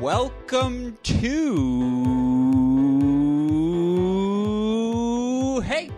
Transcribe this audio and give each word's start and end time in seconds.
Welcome 0.00 0.96
to 1.02 2.00
Hey, 5.60 5.90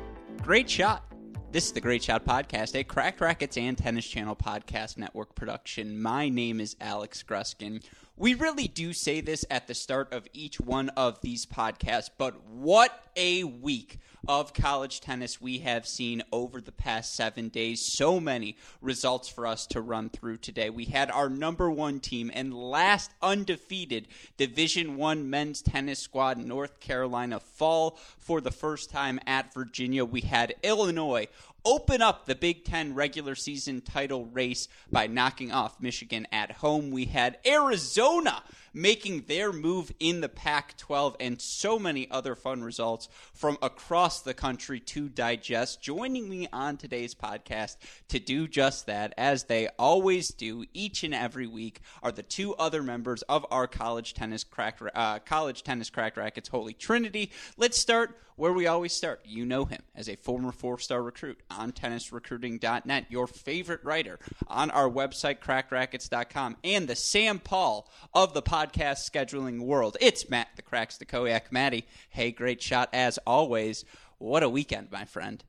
Great 0.42 0.70
Shot. 0.70 1.04
This 1.52 1.66
is 1.66 1.72
the 1.72 1.82
Great 1.82 2.02
Shot 2.02 2.24
Podcast, 2.24 2.74
a 2.76 2.82
Cracked 2.82 3.20
Racquets 3.20 3.58
and 3.58 3.76
Tennis 3.76 4.06
Channel 4.06 4.36
podcast 4.36 4.96
network 4.96 5.34
production. 5.34 6.00
My 6.00 6.30
name 6.30 6.60
is 6.60 6.76
Alex 6.80 7.22
Gruskin. 7.22 7.82
We 8.16 8.32
really 8.32 8.68
do 8.68 8.94
say 8.94 9.20
this 9.20 9.44
at 9.50 9.66
the 9.66 9.74
start 9.74 10.14
of 10.14 10.26
each 10.32 10.58
one 10.58 10.88
of 10.90 11.20
these 11.20 11.44
podcasts, 11.44 12.08
but 12.16 12.42
what 12.46 13.04
a 13.16 13.44
week 13.44 13.98
of 14.28 14.52
college 14.52 15.00
tennis 15.00 15.40
we 15.40 15.58
have 15.58 15.86
seen 15.86 16.22
over 16.32 16.60
the 16.60 16.72
past 16.72 17.14
seven 17.14 17.48
days. 17.48 17.80
So 17.80 18.20
many 18.20 18.56
results 18.80 19.28
for 19.28 19.46
us 19.46 19.66
to 19.68 19.80
run 19.80 20.10
through 20.10 20.38
today. 20.38 20.70
We 20.70 20.86
had 20.86 21.10
our 21.10 21.28
number 21.28 21.70
one 21.70 22.00
team 22.00 22.30
and 22.34 22.54
last 22.54 23.12
undefeated 23.22 24.08
Division 24.36 24.96
One 24.96 25.30
men's 25.30 25.62
tennis 25.62 25.98
squad, 25.98 26.38
North 26.38 26.80
Carolina, 26.80 27.40
fall 27.40 27.98
for 28.18 28.40
the 28.40 28.50
first 28.50 28.90
time 28.90 29.20
at 29.26 29.52
Virginia. 29.54 30.04
We 30.04 30.22
had 30.22 30.54
Illinois 30.62 31.26
open 31.64 32.00
up 32.00 32.26
the 32.26 32.34
Big 32.34 32.64
Ten 32.64 32.94
regular 32.94 33.34
season 33.34 33.80
title 33.80 34.26
race 34.26 34.68
by 34.90 35.06
knocking 35.06 35.52
off 35.52 35.80
Michigan 35.80 36.26
at 36.32 36.52
home. 36.52 36.90
We 36.90 37.06
had 37.06 37.38
Arizona 37.46 38.42
making 38.72 39.22
their 39.22 39.52
move 39.52 39.92
in 39.98 40.20
the 40.20 40.28
Pac 40.28 40.76
12 40.76 41.16
and 41.20 41.40
so 41.40 41.78
many 41.78 42.10
other 42.10 42.34
fun 42.34 42.62
results 42.62 43.08
from 43.32 43.58
across 43.62 44.20
the 44.20 44.34
country 44.34 44.80
to 44.80 45.08
digest. 45.08 45.82
Joining 45.82 46.28
me 46.28 46.48
on 46.52 46.76
today's 46.76 47.14
podcast 47.14 47.76
to 48.08 48.18
do 48.18 48.46
just 48.46 48.86
that, 48.86 49.14
as 49.16 49.44
they 49.44 49.68
always 49.78 50.28
do 50.28 50.64
each 50.72 51.04
and 51.04 51.14
every 51.14 51.46
week, 51.46 51.80
are 52.02 52.12
the 52.12 52.22
two 52.22 52.54
other 52.54 52.82
members 52.82 53.22
of 53.22 53.44
our 53.50 53.66
college 53.66 54.14
tennis 54.14 54.44
crack, 54.44 54.78
uh, 54.94 55.18
college 55.20 55.62
tennis 55.62 55.90
crack 55.90 56.16
rackets 56.16 56.48
holy 56.48 56.72
trinity. 56.72 57.30
Let's 57.56 57.78
start 57.78 58.16
where 58.40 58.52
we 58.54 58.66
always 58.66 58.94
start. 58.94 59.20
You 59.26 59.44
know 59.44 59.66
him 59.66 59.82
as 59.94 60.08
a 60.08 60.16
former 60.16 60.50
four 60.50 60.78
star 60.78 61.02
recruit 61.02 61.38
on 61.50 61.72
tennisrecruiting.net, 61.72 63.06
your 63.10 63.26
favorite 63.26 63.84
writer 63.84 64.18
on 64.48 64.70
our 64.70 64.88
website, 64.88 65.40
crackrackets.com, 65.40 66.56
and 66.64 66.88
the 66.88 66.96
Sam 66.96 67.38
Paul 67.38 67.86
of 68.14 68.32
the 68.32 68.40
podcast 68.40 68.59
scheduling 68.68 69.60
world. 69.60 69.96
It's 70.00 70.28
Matt 70.28 70.48
the 70.56 70.62
Cracks 70.62 70.96
the 70.96 71.06
Koyak. 71.06 71.50
Matty, 71.50 71.86
hey, 72.10 72.30
great 72.30 72.62
shot 72.62 72.88
as 72.92 73.18
always. 73.26 73.84
What 74.18 74.42
a 74.42 74.48
weekend, 74.48 74.90
my 74.92 75.04
friend. 75.04 75.42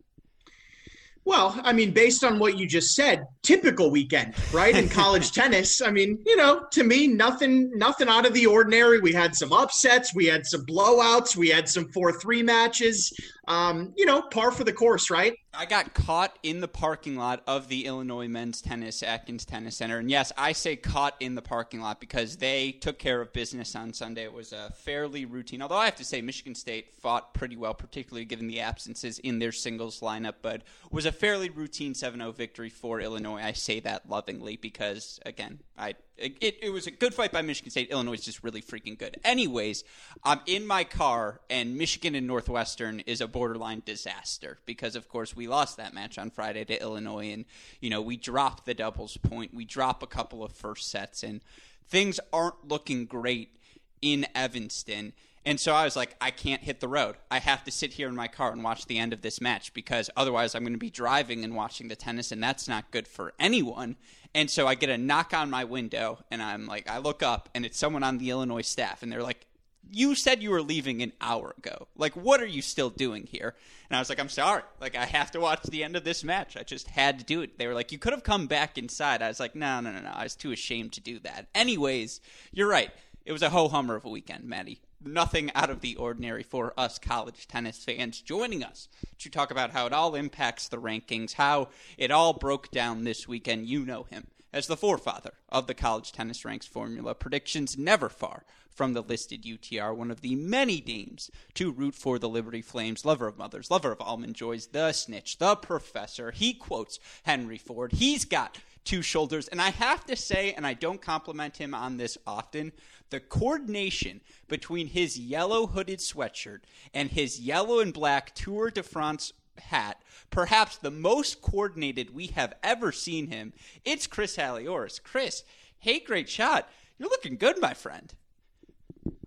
Well, 1.23 1.59
I 1.63 1.71
mean, 1.71 1.91
based 1.91 2.23
on 2.23 2.39
what 2.39 2.57
you 2.57 2.67
just 2.67 2.95
said, 2.95 3.27
typical 3.43 3.91
weekend, 3.91 4.33
right? 4.51 4.75
In 4.75 4.89
college 4.89 5.31
tennis. 5.33 5.79
I 5.81 5.91
mean, 5.91 6.17
you 6.25 6.35
know, 6.35 6.65
to 6.71 6.83
me, 6.83 7.05
nothing, 7.07 7.71
nothing 7.75 8.09
out 8.09 8.25
of 8.25 8.33
the 8.33 8.47
ordinary. 8.47 8.99
We 8.99 9.13
had 9.13 9.35
some 9.35 9.53
upsets, 9.53 10.15
we 10.15 10.25
had 10.25 10.47
some 10.47 10.65
blowouts, 10.65 11.35
we 11.35 11.49
had 11.49 11.69
some 11.69 11.91
four-three 11.91 12.41
matches. 12.41 13.13
Um, 13.47 13.93
you 13.97 14.05
know, 14.05 14.21
par 14.21 14.51
for 14.51 14.63
the 14.63 14.73
course, 14.73 15.09
right? 15.09 15.35
I 15.53 15.65
got 15.65 15.93
caught 15.93 16.37
in 16.43 16.61
the 16.61 16.67
parking 16.67 17.17
lot 17.17 17.41
of 17.47 17.67
the 17.67 17.85
Illinois 17.85 18.27
Men's 18.27 18.61
Tennis 18.61 19.01
Atkins 19.01 19.45
Tennis 19.45 19.77
Center. 19.77 19.97
And 19.97 20.09
yes, 20.09 20.31
I 20.37 20.51
say 20.51 20.75
caught 20.75 21.15
in 21.19 21.35
the 21.35 21.41
parking 21.41 21.81
lot 21.81 21.99
because 21.99 22.37
they 22.37 22.71
took 22.71 22.99
care 22.99 23.19
of 23.19 23.33
business 23.33 23.75
on 23.75 23.93
Sunday. 23.93 24.23
It 24.23 24.33
was 24.33 24.53
a 24.53 24.71
fairly 24.77 25.25
routine, 25.25 25.61
although 25.61 25.75
I 25.75 25.85
have 25.85 25.95
to 25.95 26.05
say 26.05 26.21
Michigan 26.21 26.55
State 26.55 26.93
fought 26.93 27.33
pretty 27.33 27.57
well, 27.57 27.73
particularly 27.73 28.25
given 28.25 28.47
the 28.47 28.61
absences 28.61 29.17
in 29.19 29.39
their 29.39 29.51
singles 29.51 30.01
lineup, 30.01 30.35
but 30.41 30.61
was 30.91 31.05
a 31.05 31.11
fairly 31.11 31.49
routine 31.49 31.93
7-0 31.93 32.35
victory 32.35 32.69
for 32.69 33.01
Illinois. 33.01 33.41
I 33.41 33.53
say 33.53 33.79
that 33.81 34.07
lovingly 34.07 34.55
because 34.55 35.19
again, 35.25 35.59
I 35.77 35.95
it, 36.21 36.57
it 36.61 36.69
was 36.69 36.87
a 36.87 36.91
good 36.91 37.13
fight 37.13 37.31
by 37.31 37.41
Michigan 37.41 37.71
State. 37.71 37.89
Illinois 37.89 38.13
is 38.13 38.25
just 38.25 38.43
really 38.43 38.61
freaking 38.61 38.97
good. 38.97 39.19
Anyways, 39.23 39.83
I'm 40.23 40.39
in 40.45 40.65
my 40.65 40.83
car, 40.83 41.41
and 41.49 41.77
Michigan 41.77 42.15
and 42.15 42.27
Northwestern 42.27 43.01
is 43.01 43.21
a 43.21 43.27
borderline 43.27 43.83
disaster 43.85 44.59
because, 44.65 44.95
of 44.95 45.09
course, 45.09 45.35
we 45.35 45.47
lost 45.47 45.77
that 45.77 45.93
match 45.93 46.17
on 46.17 46.29
Friday 46.29 46.65
to 46.65 46.81
Illinois, 46.81 47.31
and 47.31 47.45
you 47.79 47.89
know 47.89 48.01
we 48.01 48.17
drop 48.17 48.65
the 48.65 48.73
doubles 48.73 49.17
point, 49.17 49.53
we 49.53 49.65
drop 49.65 50.03
a 50.03 50.07
couple 50.07 50.43
of 50.43 50.51
first 50.51 50.89
sets, 50.89 51.23
and 51.23 51.41
things 51.87 52.19
aren't 52.31 52.67
looking 52.67 53.05
great 53.05 53.57
in 54.01 54.25
Evanston. 54.33 55.13
And 55.43 55.59
so 55.59 55.73
I 55.73 55.85
was 55.85 55.95
like, 55.95 56.15
I 56.21 56.29
can't 56.29 56.61
hit 56.61 56.81
the 56.81 56.87
road. 56.87 57.15
I 57.31 57.39
have 57.39 57.63
to 57.63 57.71
sit 57.71 57.93
here 57.93 58.07
in 58.07 58.15
my 58.15 58.27
car 58.27 58.51
and 58.51 58.63
watch 58.63 58.85
the 58.85 58.99
end 58.99 59.11
of 59.11 59.21
this 59.21 59.41
match 59.41 59.73
because 59.73 60.09
otherwise 60.15 60.53
I'm 60.53 60.61
going 60.61 60.73
to 60.73 60.79
be 60.79 60.91
driving 60.91 61.43
and 61.43 61.55
watching 61.55 61.87
the 61.87 61.95
tennis, 61.95 62.31
and 62.31 62.43
that's 62.43 62.67
not 62.67 62.91
good 62.91 63.07
for 63.07 63.33
anyone. 63.39 63.95
And 64.33 64.49
so 64.49 64.65
I 64.67 64.75
get 64.75 64.89
a 64.89 64.97
knock 64.97 65.33
on 65.33 65.49
my 65.49 65.65
window, 65.65 66.19
and 66.31 66.41
I'm 66.41 66.65
like, 66.65 66.89
I 66.89 66.99
look 66.99 67.21
up, 67.21 67.49
and 67.53 67.65
it's 67.65 67.77
someone 67.77 68.03
on 68.03 68.17
the 68.17 68.29
Illinois 68.29 68.61
staff, 68.61 69.03
and 69.03 69.11
they're 69.11 69.23
like, 69.23 69.45
you 69.89 70.15
said 70.15 70.41
you 70.41 70.51
were 70.51 70.61
leaving 70.61 71.01
an 71.01 71.11
hour 71.19 71.53
ago. 71.57 71.87
Like, 71.97 72.15
what 72.15 72.41
are 72.41 72.45
you 72.45 72.61
still 72.61 72.89
doing 72.89 73.27
here? 73.29 73.55
And 73.89 73.97
I 73.97 73.99
was 73.99 74.07
like, 74.07 74.21
I'm 74.21 74.29
sorry. 74.29 74.63
Like, 74.79 74.95
I 74.95 75.05
have 75.05 75.31
to 75.31 75.41
watch 75.41 75.63
the 75.63 75.83
end 75.83 75.97
of 75.97 76.05
this 76.05 76.23
match. 76.23 76.55
I 76.55 76.63
just 76.63 76.87
had 76.87 77.19
to 77.19 77.25
do 77.25 77.41
it. 77.41 77.57
They 77.57 77.67
were 77.67 77.73
like, 77.73 77.91
you 77.91 77.97
could 77.97 78.13
have 78.13 78.23
come 78.23 78.47
back 78.47 78.77
inside. 78.77 79.21
I 79.21 79.27
was 79.27 79.39
like, 79.39 79.53
no, 79.53 79.81
no, 79.81 79.91
no, 79.91 79.99
no. 79.99 80.11
I 80.13 80.23
was 80.23 80.35
too 80.35 80.51
ashamed 80.51 80.93
to 80.93 81.01
do 81.01 81.19
that. 81.19 81.47
Anyways, 81.53 82.21
you're 82.53 82.69
right. 82.69 82.91
It 83.25 83.33
was 83.33 83.41
a 83.41 83.49
ho 83.49 83.67
hummer 83.67 83.95
of 83.95 84.05
a 84.05 84.09
weekend, 84.09 84.45
Maddie. 84.45 84.79
Nothing 85.03 85.51
out 85.55 85.69
of 85.69 85.81
the 85.81 85.95
ordinary 85.95 86.43
for 86.43 86.73
us 86.77 86.99
college 86.99 87.47
tennis 87.47 87.83
fans 87.83 88.21
joining 88.21 88.63
us 88.63 88.87
to 89.19 89.29
talk 89.29 89.49
about 89.49 89.71
how 89.71 89.87
it 89.87 89.93
all 89.93 90.13
impacts 90.15 90.67
the 90.67 90.77
rankings, 90.77 91.33
how 91.33 91.69
it 91.97 92.11
all 92.11 92.33
broke 92.33 92.69
down 92.69 93.03
this 93.03 93.27
weekend. 93.27 93.67
You 93.67 93.85
know 93.85 94.03
him 94.03 94.27
as 94.53 94.67
the 94.67 94.77
forefather 94.77 95.33
of 95.49 95.67
the 95.67 95.73
college 95.73 96.11
tennis 96.11 96.45
ranks 96.45 96.65
formula. 96.65 97.15
Predictions 97.15 97.77
never 97.77 98.09
far 98.09 98.43
from 98.69 98.93
the 98.93 99.01
listed 99.01 99.43
UTR, 99.43 99.95
one 99.95 100.11
of 100.11 100.21
the 100.21 100.35
many 100.35 100.83
names 100.85 101.29
to 101.55 101.71
root 101.71 101.95
for 101.95 102.17
the 102.17 102.29
Liberty 102.29 102.61
Flames, 102.61 103.03
lover 103.03 103.27
of 103.27 103.37
mothers, 103.37 103.69
lover 103.69 103.91
of 103.91 104.01
almond 104.01 104.35
joys, 104.35 104.67
the 104.67 104.91
snitch, 104.91 105.37
the 105.37 105.55
professor. 105.55 106.31
He 106.31 106.53
quotes 106.53 106.99
Henry 107.23 107.57
Ford. 107.57 107.93
He's 107.93 108.25
got 108.25 108.59
two 108.83 109.01
shoulders. 109.01 109.47
And 109.47 109.61
I 109.61 109.69
have 109.69 110.05
to 110.05 110.15
say, 110.15 110.53
and 110.53 110.65
I 110.65 110.73
don't 110.73 111.01
compliment 111.01 111.57
him 111.57 111.73
on 111.73 111.97
this 111.97 112.17
often, 112.25 112.71
the 113.09 113.19
coordination 113.19 114.21
between 114.47 114.87
his 114.87 115.19
yellow 115.19 115.67
hooded 115.67 115.99
sweatshirt 115.99 116.59
and 116.93 117.11
his 117.11 117.39
yellow 117.39 117.79
and 117.79 117.93
black 117.93 118.33
Tour 118.33 118.71
de 118.71 118.83
France 118.83 119.33
hat, 119.57 120.01
perhaps 120.29 120.77
the 120.77 120.91
most 120.91 121.41
coordinated 121.41 122.13
we 122.13 122.27
have 122.27 122.53
ever 122.63 122.91
seen 122.91 123.27
him. 123.27 123.53
It's 123.85 124.07
Chris 124.07 124.37
Halioris. 124.37 125.01
Chris, 125.03 125.43
hey, 125.79 125.99
great 125.99 126.29
shot. 126.29 126.69
You're 126.97 127.09
looking 127.09 127.37
good, 127.37 127.59
my 127.61 127.73
friend. 127.73 128.13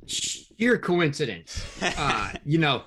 Sheer 0.07 0.79
coincidence. 0.79 1.65
uh, 1.83 2.33
you 2.45 2.59
know, 2.59 2.83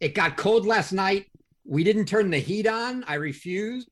it 0.00 0.14
got 0.14 0.36
cold 0.36 0.66
last 0.66 0.92
night. 0.92 1.26
We 1.64 1.84
didn't 1.84 2.06
turn 2.06 2.30
the 2.30 2.38
heat 2.38 2.66
on. 2.66 3.04
I 3.04 3.14
refused. 3.14 3.88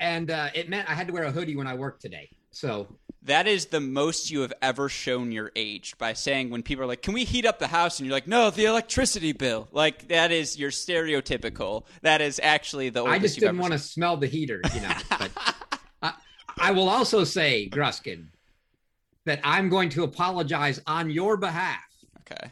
And 0.00 0.30
uh, 0.30 0.48
it 0.54 0.68
meant 0.68 0.88
I 0.90 0.94
had 0.94 1.06
to 1.08 1.12
wear 1.12 1.24
a 1.24 1.30
hoodie 1.30 1.54
when 1.54 1.66
I 1.66 1.74
worked 1.74 2.00
today. 2.00 2.30
So 2.50 2.88
that 3.22 3.46
is 3.46 3.66
the 3.66 3.80
most 3.80 4.30
you 4.30 4.40
have 4.40 4.52
ever 4.62 4.88
shown 4.88 5.30
your 5.30 5.52
age 5.54 5.96
by 5.98 6.14
saying 6.14 6.50
when 6.50 6.62
people 6.62 6.82
are 6.82 6.86
like, 6.86 7.02
"Can 7.02 7.12
we 7.12 7.24
heat 7.24 7.44
up 7.44 7.58
the 7.58 7.68
house?" 7.68 7.98
and 7.98 8.06
you're 8.06 8.14
like, 8.14 8.26
"No, 8.26 8.50
the 8.50 8.64
electricity 8.64 9.32
bill." 9.32 9.68
Like 9.72 10.08
that 10.08 10.32
is 10.32 10.58
your 10.58 10.70
stereotypical. 10.70 11.84
That 12.00 12.22
is 12.22 12.40
actually 12.42 12.88
the. 12.88 13.04
I 13.04 13.18
just 13.18 13.38
didn't 13.38 13.58
want 13.58 13.74
to 13.74 13.78
smell 13.78 14.16
the 14.16 14.26
heater, 14.26 14.62
you 14.74 14.80
know. 14.80 14.92
But 15.18 15.30
I, 16.02 16.12
I 16.58 16.70
will 16.72 16.88
also 16.88 17.24
say, 17.24 17.68
Gruskin, 17.68 18.28
that 19.26 19.40
I'm 19.44 19.68
going 19.68 19.90
to 19.90 20.02
apologize 20.02 20.80
on 20.86 21.10
your 21.10 21.36
behalf. 21.36 21.80
Okay. 22.20 22.50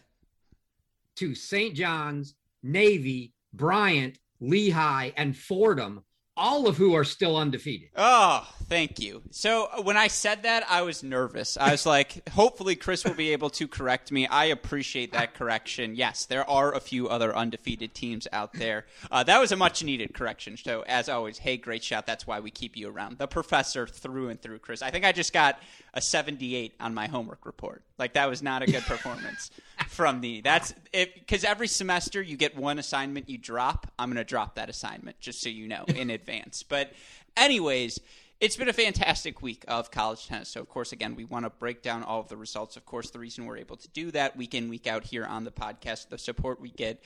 To 1.16 1.34
St. 1.34 1.74
John's, 1.74 2.34
Navy, 2.62 3.32
Bryant, 3.54 4.18
Lehigh, 4.40 5.12
and 5.16 5.36
Fordham 5.36 6.04
all 6.38 6.68
of 6.68 6.76
who 6.76 6.94
are 6.94 7.04
still 7.04 7.36
undefeated. 7.36 7.88
Oh, 7.96 8.48
thank 8.68 9.00
you. 9.00 9.22
So 9.30 9.68
uh, 9.72 9.82
when 9.82 9.96
I 9.96 10.06
said 10.06 10.44
that, 10.44 10.64
I 10.70 10.82
was 10.82 11.02
nervous. 11.02 11.56
I 11.56 11.72
was 11.72 11.84
like, 11.84 12.26
hopefully 12.30 12.76
Chris 12.76 13.04
will 13.04 13.14
be 13.14 13.32
able 13.32 13.50
to 13.50 13.66
correct 13.66 14.12
me. 14.12 14.26
I 14.26 14.46
appreciate 14.46 15.12
that 15.12 15.34
correction. 15.34 15.96
Yes, 15.96 16.24
there 16.24 16.48
are 16.48 16.72
a 16.72 16.80
few 16.80 17.08
other 17.08 17.36
undefeated 17.36 17.92
teams 17.92 18.28
out 18.32 18.52
there. 18.54 18.86
Uh, 19.10 19.24
that 19.24 19.40
was 19.40 19.52
a 19.52 19.56
much 19.56 19.82
needed 19.82 20.14
correction. 20.14 20.56
So 20.56 20.84
as 20.86 21.08
always, 21.08 21.38
hey, 21.38 21.56
great 21.56 21.82
shot. 21.82 22.06
That's 22.06 22.26
why 22.26 22.40
we 22.40 22.50
keep 22.50 22.76
you 22.76 22.88
around. 22.88 23.18
The 23.18 23.26
professor 23.26 23.86
through 23.86 24.28
and 24.28 24.40
through, 24.40 24.60
Chris. 24.60 24.80
I 24.80 24.90
think 24.90 25.04
I 25.04 25.12
just 25.12 25.32
got 25.32 25.58
a 25.98 26.00
78 26.00 26.74
on 26.78 26.94
my 26.94 27.08
homework 27.08 27.44
report. 27.44 27.82
Like 27.98 28.12
that 28.12 28.30
was 28.30 28.40
not 28.40 28.62
a 28.62 28.66
good 28.66 28.84
performance 28.84 29.50
from 29.88 30.20
the. 30.20 30.40
That's 30.40 30.72
because 30.92 31.42
every 31.42 31.66
semester 31.66 32.22
you 32.22 32.36
get 32.36 32.56
one 32.56 32.78
assignment 32.78 33.28
you 33.28 33.36
drop. 33.36 33.90
I'm 33.98 34.08
going 34.08 34.16
to 34.16 34.24
drop 34.24 34.54
that 34.54 34.70
assignment 34.70 35.18
just 35.18 35.42
so 35.42 35.48
you 35.48 35.66
know 35.66 35.84
in 35.88 36.10
advance. 36.10 36.62
But 36.62 36.92
anyways, 37.36 37.98
it's 38.40 38.56
been 38.56 38.68
a 38.68 38.72
fantastic 38.72 39.42
week 39.42 39.64
of 39.66 39.90
college 39.90 40.28
tennis. 40.28 40.50
So, 40.50 40.60
of 40.60 40.68
course, 40.68 40.92
again, 40.92 41.16
we 41.16 41.24
want 41.24 41.46
to 41.46 41.50
break 41.50 41.82
down 41.82 42.04
all 42.04 42.20
of 42.20 42.28
the 42.28 42.36
results. 42.36 42.76
Of 42.76 42.86
course, 42.86 43.10
the 43.10 43.18
reason 43.18 43.44
we're 43.44 43.58
able 43.58 43.76
to 43.76 43.88
do 43.88 44.12
that 44.12 44.36
week 44.36 44.54
in, 44.54 44.68
week 44.68 44.86
out 44.86 45.02
here 45.02 45.24
on 45.24 45.42
the 45.42 45.50
podcast, 45.50 46.10
the 46.10 46.18
support 46.18 46.60
we 46.60 46.70
get 46.70 47.02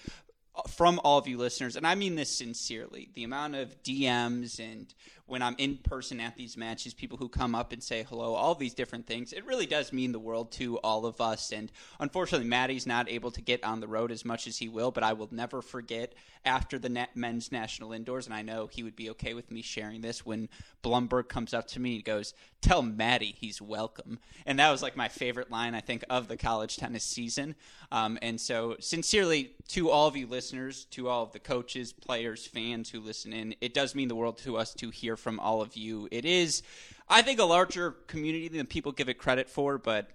uh, 0.55 0.63
from 0.69 1.01
all 1.03 1.17
of 1.17 1.27
you 1.27 1.39
listeners, 1.39 1.77
and 1.77 1.87
I 1.87 1.95
mean 1.95 2.15
this 2.15 2.29
sincerely, 2.29 3.09
the 3.15 3.25
amount 3.25 3.55
of 3.55 3.83
DMs 3.83 4.61
and 4.61 4.93
when 5.33 5.41
I'm 5.41 5.55
in 5.57 5.79
person 5.79 6.21
at 6.21 6.37
these 6.37 6.59
matches, 6.59 6.93
people 6.93 7.17
who 7.17 7.27
come 7.27 7.55
up 7.55 7.73
and 7.73 7.83
say 7.83 8.05
hello, 8.07 8.35
all 8.35 8.55
these 8.55 8.75
different 8.75 9.07
things. 9.07 9.33
It 9.33 9.47
really 9.47 9.65
does 9.65 9.91
mean 9.91 10.13
the 10.13 10.19
world 10.19 10.53
to 10.53 10.77
all 10.81 11.07
of 11.07 11.23
us. 11.23 11.53
And 11.53 11.73
unfortunately, 11.99 12.47
Maddie's 12.47 12.87
not 12.87 13.11
able 13.11 13.31
to 13.31 13.41
get 13.41 13.65
on 13.65 13.81
the 13.81 13.89
road 13.89 14.13
as 14.13 14.27
much 14.27 14.47
as 14.47 14.59
he 14.59 14.69
will, 14.69 14.91
but 14.91 15.03
I 15.03 15.15
will 15.15 15.31
never 15.31 15.63
forget 15.63 16.13
after 16.45 16.79
the 16.79 17.07
men's 17.15 17.51
national 17.51 17.93
indoors, 17.93 18.27
and 18.27 18.35
I 18.35 18.43
know 18.43 18.67
he 18.67 18.83
would 18.83 18.97
be 18.97 19.09
okay 19.11 19.33
with 19.33 19.51
me 19.51 19.63
sharing 19.63 20.03
this 20.03 20.27
when 20.27 20.51
Blumberg 20.83 21.29
comes 21.29 21.55
up 21.55 21.67
to 21.69 21.81
me 21.81 21.95
and 21.95 22.05
goes, 22.05 22.35
Tell 22.61 22.83
Maddie 22.83 23.35
he's 23.39 23.61
welcome. 23.61 24.19
And 24.47 24.59
that 24.59 24.71
was 24.71 24.83
like 24.83 24.97
my 24.97 25.09
favorite 25.09 25.51
line, 25.51 25.75
I 25.75 25.81
think, 25.81 26.05
of 26.11 26.29
the 26.29 26.37
college 26.37 26.77
tennis 26.77 27.05
season. 27.05 27.57
Um, 27.91 28.19
and 28.23 28.41
so, 28.41 28.77
sincerely, 28.81 29.53
to 29.69 29.91
all 29.91 30.07
of 30.07 30.17
you 30.17 30.27
listeners, 30.27 30.85
to 30.93 31.09
all 31.09 31.25
of 31.25 31.33
the 31.33 31.41
coaches, 31.41 31.93
players, 31.93 32.47
fans 32.47 32.91
who 32.91 33.01
listen 33.01 33.33
in, 33.33 33.55
it 33.61 33.75
does 33.75 33.95
mean 33.95 34.09
the 34.09 34.15
world 34.15 34.39
to 34.39 34.57
us 34.57 34.75
to 34.75 34.91
hear 34.91 35.17
from 35.23 35.41
all 35.41 35.63
of 35.63 35.77
you. 35.77 36.09
It 36.11 36.25
is, 36.25 36.63
I 37.09 37.23
think, 37.23 37.41
a 37.41 37.45
larger 37.45 37.93
community 38.09 38.49
than 38.49 38.67
people 38.67 38.93
give 38.93 39.09
it 39.09 39.15
credit 39.15 39.49
for, 39.49 39.79
but 39.79 40.11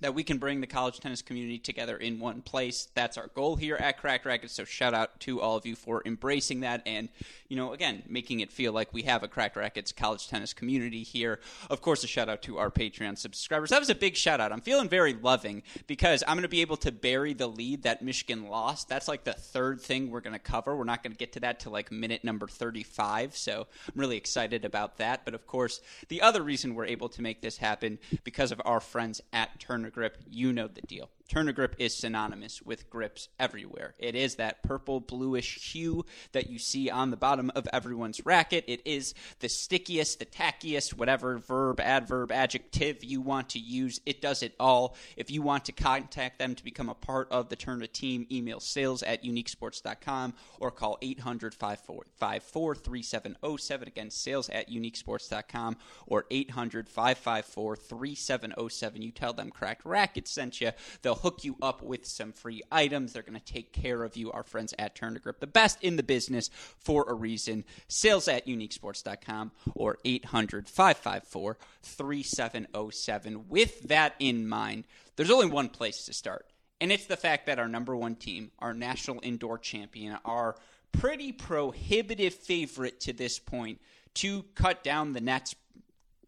that 0.00 0.14
we 0.14 0.22
can 0.22 0.38
bring 0.38 0.60
the 0.60 0.66
college 0.66 1.00
tennis 1.00 1.22
community 1.22 1.58
together 1.58 1.96
in 1.96 2.20
one 2.20 2.42
place. 2.42 2.88
That's 2.94 3.18
our 3.18 3.28
goal 3.28 3.56
here 3.56 3.76
at 3.76 3.98
Cracked 3.98 4.24
Racquets. 4.24 4.54
So 4.54 4.64
shout 4.64 4.94
out 4.94 5.18
to 5.20 5.40
all 5.40 5.56
of 5.56 5.66
you 5.66 5.74
for 5.74 6.02
embracing 6.04 6.60
that 6.60 6.82
and, 6.86 7.08
you 7.48 7.56
know, 7.56 7.72
again, 7.72 8.02
making 8.08 8.40
it 8.40 8.52
feel 8.52 8.72
like 8.72 8.92
we 8.92 9.02
have 9.02 9.22
a 9.22 9.28
Cracked 9.28 9.56
Racquets 9.56 9.92
college 9.92 10.28
tennis 10.28 10.52
community 10.52 11.02
here. 11.02 11.40
Of 11.68 11.80
course, 11.80 12.04
a 12.04 12.06
shout 12.06 12.28
out 12.28 12.42
to 12.42 12.58
our 12.58 12.70
Patreon 12.70 13.18
subscribers. 13.18 13.70
That 13.70 13.80
was 13.80 13.90
a 13.90 13.94
big 13.94 14.16
shout 14.16 14.40
out. 14.40 14.52
I'm 14.52 14.60
feeling 14.60 14.88
very 14.88 15.14
loving 15.14 15.62
because 15.86 16.22
I'm 16.26 16.36
going 16.36 16.42
to 16.42 16.48
be 16.48 16.60
able 16.60 16.76
to 16.78 16.92
bury 16.92 17.34
the 17.34 17.48
lead 17.48 17.82
that 17.82 18.02
Michigan 18.02 18.48
lost. 18.48 18.88
That's 18.88 19.08
like 19.08 19.24
the 19.24 19.32
third 19.32 19.80
thing 19.80 20.10
we're 20.10 20.20
going 20.20 20.32
to 20.32 20.38
cover. 20.38 20.76
We're 20.76 20.84
not 20.84 21.02
going 21.02 21.12
to 21.12 21.18
get 21.18 21.32
to 21.32 21.40
that 21.40 21.60
till 21.60 21.72
like 21.72 21.90
minute 21.90 22.22
number 22.22 22.46
35. 22.46 23.36
So 23.36 23.66
I'm 23.86 24.00
really 24.00 24.16
excited 24.16 24.64
about 24.64 24.98
that. 24.98 25.24
But 25.24 25.34
of 25.34 25.46
course, 25.46 25.80
the 26.08 26.22
other 26.22 26.42
reason 26.42 26.74
we're 26.74 26.86
able 26.86 27.08
to 27.10 27.22
make 27.22 27.40
this 27.40 27.56
happen 27.56 27.98
because 28.22 28.52
of 28.52 28.62
our 28.64 28.80
friends 28.80 29.20
at 29.32 29.58
Turner 29.58 29.87
Grip, 29.90 30.18
you 30.26 30.52
know 30.52 30.68
the 30.68 30.82
deal. 30.82 31.10
Turner 31.28 31.52
Grip 31.52 31.76
is 31.78 31.94
synonymous 31.94 32.62
with 32.62 32.88
grips 32.88 33.28
everywhere. 33.38 33.94
It 33.98 34.14
is 34.14 34.36
that 34.36 34.62
purple 34.62 34.98
bluish 34.98 35.72
hue 35.72 36.06
that 36.32 36.48
you 36.48 36.58
see 36.58 36.88
on 36.88 37.10
the 37.10 37.18
bottom 37.18 37.52
of 37.54 37.68
everyone's 37.70 38.24
racket. 38.24 38.64
It 38.66 38.80
is 38.86 39.12
the 39.40 39.48
stickiest, 39.50 40.20
the 40.20 40.24
tackiest, 40.24 40.94
whatever 40.94 41.36
verb, 41.36 41.80
adverb, 41.80 42.32
adjective 42.32 43.04
you 43.04 43.20
want 43.20 43.50
to 43.50 43.58
use. 43.58 44.00
It 44.06 44.22
does 44.22 44.42
it 44.42 44.54
all. 44.58 44.96
If 45.18 45.30
you 45.30 45.42
want 45.42 45.66
to 45.66 45.72
contact 45.72 46.38
them 46.38 46.54
to 46.54 46.64
become 46.64 46.88
a 46.88 46.94
part 46.94 47.30
of 47.30 47.50
the 47.50 47.56
Turner 47.56 47.86
team, 47.86 48.26
email 48.32 48.58
sales 48.58 49.02
at 49.02 49.22
uniquesports.com 49.22 50.32
or 50.60 50.70
call 50.70 50.96
800 51.02 51.54
554 51.54 52.74
3707. 52.74 53.88
Again, 53.88 54.10
sales 54.10 54.48
at 54.48 54.70
uniquesports.com 54.70 55.76
or 56.06 56.24
800 56.30 56.88
554 56.88 57.76
3707. 57.76 59.02
You 59.02 59.10
tell 59.10 59.34
them 59.34 59.50
Cracked 59.50 59.84
Racquet 59.84 60.26
sent 60.26 60.62
you. 60.62 60.70
They'll 61.02 61.17
hook 61.18 61.44
you 61.44 61.56
up 61.60 61.82
with 61.82 62.06
some 62.06 62.32
free 62.32 62.62
items. 62.70 63.12
They're 63.12 63.22
going 63.22 63.38
to 63.38 63.52
take 63.52 63.72
care 63.72 64.02
of 64.02 64.16
you, 64.16 64.32
our 64.32 64.42
friends 64.42 64.74
at 64.78 64.94
Turner 64.94 65.18
Grip, 65.18 65.40
the 65.40 65.46
best 65.46 65.82
in 65.82 65.96
the 65.96 66.02
business 66.02 66.50
for 66.78 67.04
a 67.08 67.14
reason. 67.14 67.64
Sales 67.88 68.28
at 68.28 68.46
uniquesports.com 68.46 69.52
or 69.74 69.98
800 70.04 70.68
554 70.68 71.58
3707. 71.82 73.48
With 73.48 73.82
that 73.88 74.14
in 74.18 74.48
mind, 74.48 74.84
there's 75.16 75.30
only 75.30 75.46
one 75.46 75.68
place 75.68 76.04
to 76.04 76.12
start, 76.12 76.46
and 76.80 76.92
it's 76.92 77.06
the 77.06 77.16
fact 77.16 77.46
that 77.46 77.58
our 77.58 77.68
number 77.68 77.96
one 77.96 78.16
team, 78.16 78.50
our 78.58 78.74
national 78.74 79.20
indoor 79.22 79.58
champion, 79.58 80.18
our 80.24 80.56
pretty 80.92 81.32
prohibitive 81.32 82.34
favorite 82.34 83.00
to 83.00 83.12
this 83.12 83.38
point 83.38 83.80
to 84.14 84.44
cut 84.54 84.82
down 84.82 85.12
the 85.12 85.20
Nets 85.20 85.54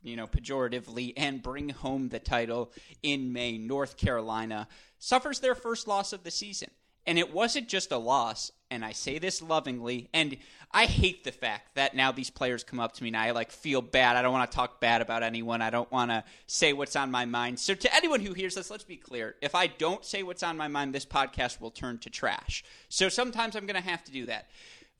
you 0.02 0.16
know, 0.16 0.26
pejoratively, 0.26 1.12
and 1.16 1.42
bring 1.42 1.70
home 1.70 2.08
the 2.08 2.18
title 2.18 2.72
in 3.02 3.32
May. 3.32 3.58
North 3.58 3.96
Carolina 3.96 4.68
suffers 4.98 5.40
their 5.40 5.54
first 5.54 5.88
loss 5.88 6.12
of 6.12 6.24
the 6.24 6.30
season. 6.30 6.70
And 7.06 7.18
it 7.18 7.32
wasn't 7.32 7.68
just 7.68 7.92
a 7.92 7.98
loss, 7.98 8.52
and 8.70 8.84
I 8.84 8.92
say 8.92 9.18
this 9.18 9.40
lovingly, 9.40 10.08
and 10.12 10.36
I 10.70 10.84
hate 10.84 11.24
the 11.24 11.32
fact 11.32 11.74
that 11.74 11.96
now 11.96 12.12
these 12.12 12.30
players 12.30 12.62
come 12.62 12.78
up 12.78 12.92
to 12.92 13.02
me 13.02 13.08
and 13.08 13.16
I 13.16 13.32
like 13.32 13.50
feel 13.50 13.82
bad. 13.82 14.16
I 14.16 14.22
don't 14.22 14.32
want 14.32 14.48
to 14.48 14.54
talk 14.54 14.80
bad 14.80 15.00
about 15.02 15.24
anyone. 15.24 15.62
I 15.62 15.70
don't 15.70 15.90
want 15.90 16.10
to 16.12 16.22
say 16.46 16.72
what's 16.72 16.94
on 16.94 17.10
my 17.10 17.24
mind. 17.24 17.58
So 17.58 17.74
to 17.74 17.94
anyone 17.96 18.20
who 18.20 18.34
hears 18.34 18.54
this, 18.54 18.70
let's 18.70 18.84
be 18.84 18.96
clear. 18.96 19.34
If 19.42 19.56
I 19.56 19.66
don't 19.66 20.04
say 20.04 20.22
what's 20.22 20.44
on 20.44 20.56
my 20.56 20.68
mind, 20.68 20.94
this 20.94 21.06
podcast 21.06 21.60
will 21.60 21.72
turn 21.72 21.98
to 21.98 22.10
trash. 22.10 22.62
So 22.88 23.08
sometimes 23.08 23.56
I'm 23.56 23.66
going 23.66 23.82
to 23.82 23.88
have 23.88 24.04
to 24.04 24.12
do 24.12 24.26
that. 24.26 24.48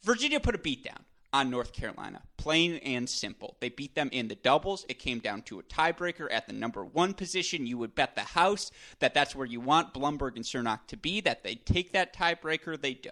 Virginia 0.03 0.41
put 0.41 0.55
a 0.55 0.59
beat 0.59 0.83
down 0.83 1.05
on 1.33 1.51
North 1.51 1.73
Carolina. 1.73 2.23
Plain 2.37 2.77
and 2.79 3.09
simple. 3.09 3.57
They 3.61 3.69
beat 3.69 3.95
them 3.95 4.09
in 4.13 4.29
the 4.29 4.35
doubles. 4.35 4.85
It 4.89 4.99
came 4.99 5.19
down 5.19 5.43
to 5.43 5.59
a 5.59 5.63
tiebreaker 5.63 6.27
at 6.31 6.47
the 6.47 6.53
number 6.53 6.85
one 6.85 7.15
position. 7.15 7.67
You 7.67 7.79
would 7.79 7.95
bet 7.95 8.15
the 8.15 8.23
house 8.23 8.71
that 8.99 9.15
that's 9.15 9.35
where 9.35 9.47
you 9.47 9.61
want 9.61 9.95
Blumberg 9.95 10.37
and 10.37 10.45
Cernoch 10.45 10.87
to 10.89 10.97
be, 10.97 11.21
that 11.23 11.45
they 11.45 11.55
take 11.55 11.93
that 11.93 12.15
tiebreaker. 12.15 12.81
They 12.81 12.95
do. 12.95 13.11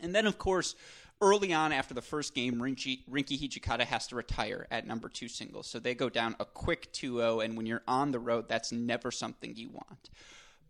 And 0.00 0.14
then, 0.14 0.26
of 0.26 0.38
course, 0.38 0.74
early 1.20 1.52
on 1.52 1.72
after 1.72 1.94
the 1.94 2.02
first 2.02 2.34
game, 2.34 2.56
Rinky, 2.56 3.00
Rinky 3.10 3.38
Hijikata 3.38 3.82
has 3.84 4.06
to 4.08 4.16
retire 4.16 4.66
at 4.70 4.86
number 4.86 5.08
two 5.08 5.28
singles. 5.28 5.66
So 5.66 5.78
they 5.78 5.94
go 5.94 6.08
down 6.08 6.36
a 6.40 6.44
quick 6.44 6.92
2 6.92 7.18
0. 7.18 7.40
And 7.40 7.56
when 7.56 7.66
you're 7.66 7.82
on 7.86 8.10
the 8.10 8.20
road, 8.20 8.48
that's 8.48 8.72
never 8.72 9.10
something 9.10 9.54
you 9.56 9.70
want. 9.70 10.10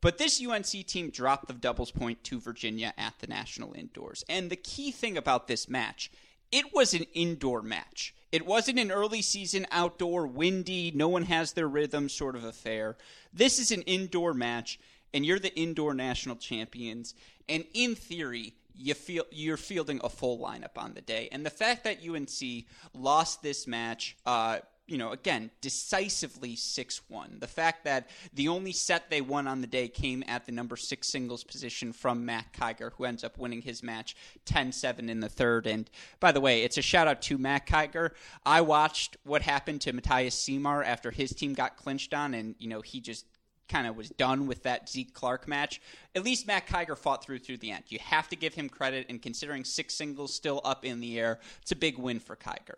But 0.01 0.17
this 0.17 0.45
UNC 0.45 0.87
team 0.87 1.11
dropped 1.11 1.47
the 1.47 1.53
doubles 1.53 1.91
point 1.91 2.25
to 2.25 2.41
Virginia 2.41 2.95
at 2.97 3.19
the 3.19 3.27
national 3.27 3.75
indoors. 3.75 4.25
And 4.29 4.51
the 4.51 4.57
key 4.57 4.93
thing 4.93 5.17
about 5.19 5.47
this 5.47 5.69
match 5.69 6.11
it 6.53 6.75
was 6.75 6.95
an 6.95 7.05
indoor 7.15 7.63
match. 7.63 8.15
It 8.33 8.47
wasn't 8.47 8.79
an 8.79 8.93
early 8.93 9.23
season 9.23 9.67
outdoor, 9.71 10.27
windy, 10.27 10.93
no 10.95 11.09
one 11.09 11.25
has 11.25 11.53
their 11.53 11.69
rhythm 11.69 12.09
sort 12.09 12.37
of 12.37 12.45
affair. 12.45 12.97
This 13.33 13.59
is 13.59 13.73
an 13.73 13.83
indoor 13.83 14.35
match, 14.35 14.79
and 15.13 15.27
you're 15.27 15.41
the 15.41 15.55
indoor 15.57 15.95
national 15.95 16.37
champions. 16.37 17.15
And 17.49 17.65
in 17.75 17.97
theory, 17.97 18.55
you 18.77 18.95
feel 18.95 19.25
you're 19.31 19.57
fielding 19.57 20.01
a 20.03 20.09
full 20.09 20.39
lineup 20.39 20.77
on 20.77 20.95
the 20.95 21.01
day. 21.01 21.29
And 21.33 21.45
the 21.45 21.51
fact 21.51 21.85
that 21.85 21.99
UNC 22.09 22.65
lost 22.95 23.43
this 23.43 23.67
match 23.67 24.17
uh, 24.25 24.61
you 24.87 24.99
know, 24.99 25.13
again, 25.13 25.51
decisively 25.61 26.57
6 26.57 27.03
1. 27.09 27.37
The 27.39 27.47
fact 27.47 27.85
that 27.85 28.09
the 28.35 28.49
only 28.49 28.73
set 28.73 29.09
they 29.09 29.21
won 29.21 29.47
on 29.47 29.61
the 29.61 29.67
day 29.67 29.87
came 29.89 30.25
at 30.27 30.47
the 30.47 30.53
number 30.53 30.77
six 30.77 31.09
singles 31.09 31.45
position 31.45 31.93
from 31.93 32.27
Matt 32.27 32.53
Kiger, 32.53 32.93
who 32.95 33.05
ends 33.05 33.23
up 33.23 33.39
winning 33.39 33.63
his 33.63 33.83
match 33.83 34.17
10 34.47 34.73
7 34.73 35.09
in 35.09 35.21
the 35.21 35.29
third. 35.29 35.67
And 35.67 35.89
by 36.19 36.33
the 36.33 36.41
way, 36.41 36.63
it's 36.63 36.77
a 36.79 36.83
shout 36.83 37.07
out 37.07 37.23
to 37.23 37.39
Matt 37.39 37.67
Kiger. 37.67 38.11
I 38.45 38.63
watched 38.63 39.17
what 39.23 39.43
happened 39.43 39.81
to 39.83 39.93
Matthias 39.93 40.35
Simar 40.35 40.83
after 40.83 41.11
his 41.11 41.31
team 41.31 41.55
got 41.55 41.77
clinched 41.77 42.13
on, 42.13 42.35
and, 42.35 42.57
you 42.59 42.69
know, 42.69 42.81
he 42.81 43.01
just 43.01 43.27
kind 43.69 43.87
of 43.87 43.97
was 43.97 44.11
done 44.11 44.47
with 44.47 44.65
that 44.65 44.89
Zeke 44.89 45.15
Clark 45.15 45.47
match. 45.47 45.81
At 46.15 46.25
least 46.25 46.47
Matt 46.47 46.67
Kiger 46.67 46.99
fought 46.99 47.25
through 47.25 47.39
through 47.39 47.59
the 47.59 47.71
end. 47.71 47.85
You 47.89 48.01
have 48.03 48.29
to 48.31 48.37
give 48.37 48.55
him 48.55 48.69
credit, 48.69 49.07
and 49.09 49.23
considering 49.23 49.65
six 49.65 49.95
singles 49.95 50.35
still 50.35 50.61
up 50.65 50.85
in 50.85 51.01
the 51.01 51.19
air, 51.19 51.39
it's 51.63 51.71
a 51.71 51.77
big 51.77 51.97
win 51.97 52.19
for 52.19 52.35
Kiger. 52.37 52.75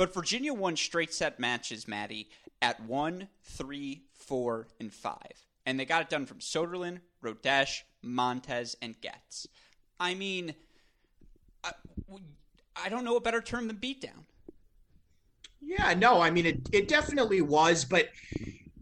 But 0.00 0.14
Virginia 0.14 0.54
won 0.54 0.76
straight 0.76 1.12
set 1.12 1.38
matches, 1.38 1.86
Maddie, 1.86 2.30
at 2.62 2.82
one, 2.82 3.28
three, 3.42 4.04
four, 4.14 4.66
and 4.80 4.90
five. 4.90 5.44
And 5.66 5.78
they 5.78 5.84
got 5.84 6.00
it 6.00 6.08
done 6.08 6.24
from 6.24 6.38
Soderlund, 6.38 7.00
Rodesch, 7.22 7.82
Montes, 8.00 8.76
and 8.80 8.98
Goetz. 9.02 9.46
I 10.00 10.14
mean, 10.14 10.54
I, 11.62 11.72
I 12.82 12.88
don't 12.88 13.04
know 13.04 13.16
a 13.16 13.20
better 13.20 13.42
term 13.42 13.66
than 13.66 13.76
beatdown. 13.76 14.24
Yeah, 15.60 15.92
no, 15.92 16.22
I 16.22 16.30
mean, 16.30 16.46
it, 16.46 16.66
it 16.72 16.88
definitely 16.88 17.42
was. 17.42 17.84
But 17.84 18.08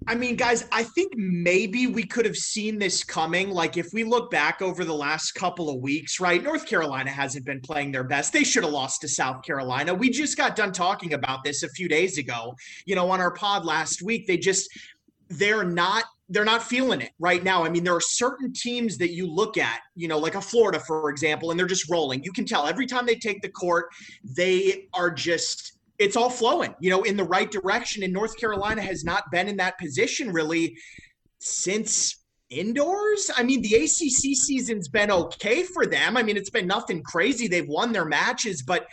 I 0.09 0.15
mean, 0.15 0.37
guys, 0.37 0.65
I 0.73 0.85
think 0.85 1.12
maybe 1.17 1.87
we 1.87 2.03
could 2.03 2.25
have 2.25 2.37
seen 2.37 2.79
this 2.79 3.05
coming. 3.05 3.50
Like, 3.50 3.77
if 3.77 3.93
we 3.93 4.05
look 4.05 4.31
back 4.31 4.62
over 4.62 4.83
the 4.83 4.95
last 4.95 5.33
couple 5.33 5.69
of 5.69 5.83
weeks, 5.83 6.19
right? 6.19 6.43
North 6.43 6.65
Carolina 6.65 7.11
hasn't 7.11 7.45
been 7.45 7.61
playing 7.61 7.93
their 7.93 8.05
best. 8.05 8.33
They 8.33 8.43
should 8.43 8.65
have 8.65 8.73
lost 8.73 9.03
to 9.03 9.09
South 9.09 9.43
Carolina. 9.43 9.93
We 9.93 10.09
just 10.09 10.38
got 10.38 10.57
done 10.57 10.73
talking 10.73 11.12
about 11.12 11.45
this 11.45 11.62
a 11.62 11.69
few 11.69 11.88
days 11.88 12.17
ago, 12.17 12.55
you 12.87 12.95
know, 12.95 13.11
on 13.11 13.21
our 13.21 13.33
pod 13.33 13.67
last 13.67 14.00
week. 14.00 14.27
They 14.27 14.38
just, 14.38 14.71
they're 15.29 15.65
not 15.65 16.05
they're 16.31 16.45
not 16.45 16.62
feeling 16.62 17.00
it 17.00 17.11
right 17.19 17.43
now. 17.43 17.65
I 17.65 17.71
mean, 17.71 17.85
there 17.85 17.95
are 17.95 18.03
certain 18.03 18.53
teams 18.53 18.99
that 18.99 19.12
you 19.12 19.27
look 19.27 19.57
at, 19.57 19.81
you 19.95 20.09
know, 20.09 20.19
like 20.19 20.35
a 20.35 20.43
Florida, 20.43 20.79
for 20.79 21.09
example, 21.09 21.50
and 21.50 21.59
they're 21.59 21.67
just 21.67 21.91
rolling. 21.91 22.23
You 22.23 22.33
can 22.33 22.45
tell 22.45 22.67
every 22.67 22.87
time 22.87 23.07
they 23.07 23.15
take 23.15 23.41
the 23.41 23.49
court, 23.49 23.87
they 24.23 24.88
are 24.93 25.11
just 25.11 25.77
it's 25.99 26.17
all 26.17 26.31
flowing, 26.31 26.75
you 26.81 26.90
know, 26.90 27.02
in 27.02 27.17
the 27.17 27.25
right 27.25 27.50
direction. 27.50 28.02
And 28.02 28.12
North 28.12 28.37
Carolina 28.38 28.83
has 28.83 29.05
not 29.05 29.25
been 29.31 29.49
in 29.49 29.57
that 29.57 29.78
position 29.78 30.33
really 30.33 30.76
since 31.40 32.17
indoors. 32.50 33.31
I 33.37 33.43
mean, 33.43 33.62
the 33.62 33.75
ACC 33.75 34.37
season's 34.37 34.88
been 34.88 35.11
okay 35.11 35.64
for 35.64 35.87
them. 35.87 36.17
I 36.17 36.23
mean, 36.23 36.37
it's 36.37 36.50
been 36.50 36.67
nothing 36.67 37.02
crazy. 37.02 37.49
They've 37.49 37.69
won 37.69 37.93
their 37.93 38.05
matches, 38.05 38.62
but 38.62 38.87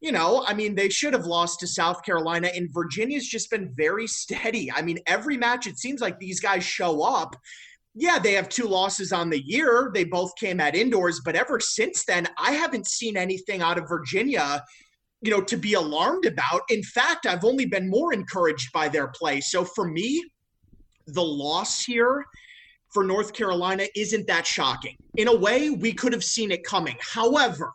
you 0.00 0.12
know, 0.12 0.44
I 0.46 0.54
mean, 0.54 0.76
they 0.76 0.88
should 0.90 1.12
have 1.12 1.26
lost 1.26 1.58
to 1.60 1.66
South 1.66 2.04
Carolina, 2.04 2.48
and 2.54 2.72
Virginia's 2.72 3.26
just 3.26 3.50
been 3.50 3.72
very 3.74 4.06
steady. 4.06 4.70
I 4.70 4.80
mean, 4.80 4.98
every 5.08 5.36
match 5.36 5.66
it 5.66 5.76
seems 5.76 6.00
like 6.00 6.20
these 6.20 6.38
guys 6.38 6.64
show 6.64 7.02
up. 7.02 7.34
Yeah, 7.96 8.20
they 8.20 8.34
have 8.34 8.48
two 8.48 8.68
losses 8.68 9.10
on 9.10 9.28
the 9.28 9.42
year. 9.44 9.90
They 9.92 10.04
both 10.04 10.36
came 10.36 10.60
at 10.60 10.76
indoors, 10.76 11.20
but 11.24 11.34
ever 11.34 11.58
since 11.58 12.04
then, 12.04 12.28
I 12.38 12.52
haven't 12.52 12.86
seen 12.86 13.16
anything 13.16 13.60
out 13.60 13.76
of 13.76 13.88
Virginia 13.88 14.62
you 15.20 15.30
know, 15.30 15.40
to 15.42 15.56
be 15.56 15.74
alarmed 15.74 16.26
about. 16.26 16.62
In 16.70 16.82
fact, 16.82 17.26
I've 17.26 17.44
only 17.44 17.66
been 17.66 17.88
more 17.88 18.12
encouraged 18.12 18.72
by 18.72 18.88
their 18.88 19.08
play. 19.08 19.40
So 19.40 19.64
for 19.64 19.88
me, 19.88 20.24
the 21.06 21.24
loss 21.24 21.84
here 21.84 22.24
for 22.92 23.04
North 23.04 23.32
Carolina 23.32 23.84
isn't 23.96 24.26
that 24.26 24.46
shocking. 24.46 24.96
In 25.16 25.28
a 25.28 25.36
way, 25.36 25.70
we 25.70 25.92
could 25.92 26.12
have 26.12 26.24
seen 26.24 26.50
it 26.50 26.64
coming. 26.64 26.96
However, 27.00 27.72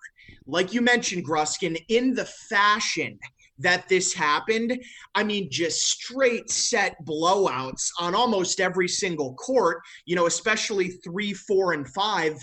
like 0.47 0.73
you 0.73 0.81
mentioned, 0.81 1.25
Gruskin, 1.25 1.77
in 1.89 2.13
the 2.13 2.25
fashion 2.25 3.19
that 3.59 3.87
this 3.87 4.13
happened, 4.13 4.81
I 5.13 5.23
mean, 5.23 5.49
just 5.51 5.81
straight 5.81 6.49
set 6.49 6.95
blowouts 7.05 7.89
on 7.99 8.15
almost 8.15 8.59
every 8.59 8.87
single 8.87 9.35
court, 9.35 9.81
you 10.05 10.15
know, 10.15 10.25
especially 10.25 10.89
three, 10.89 11.33
four, 11.33 11.73
and 11.73 11.87
five 11.89 12.33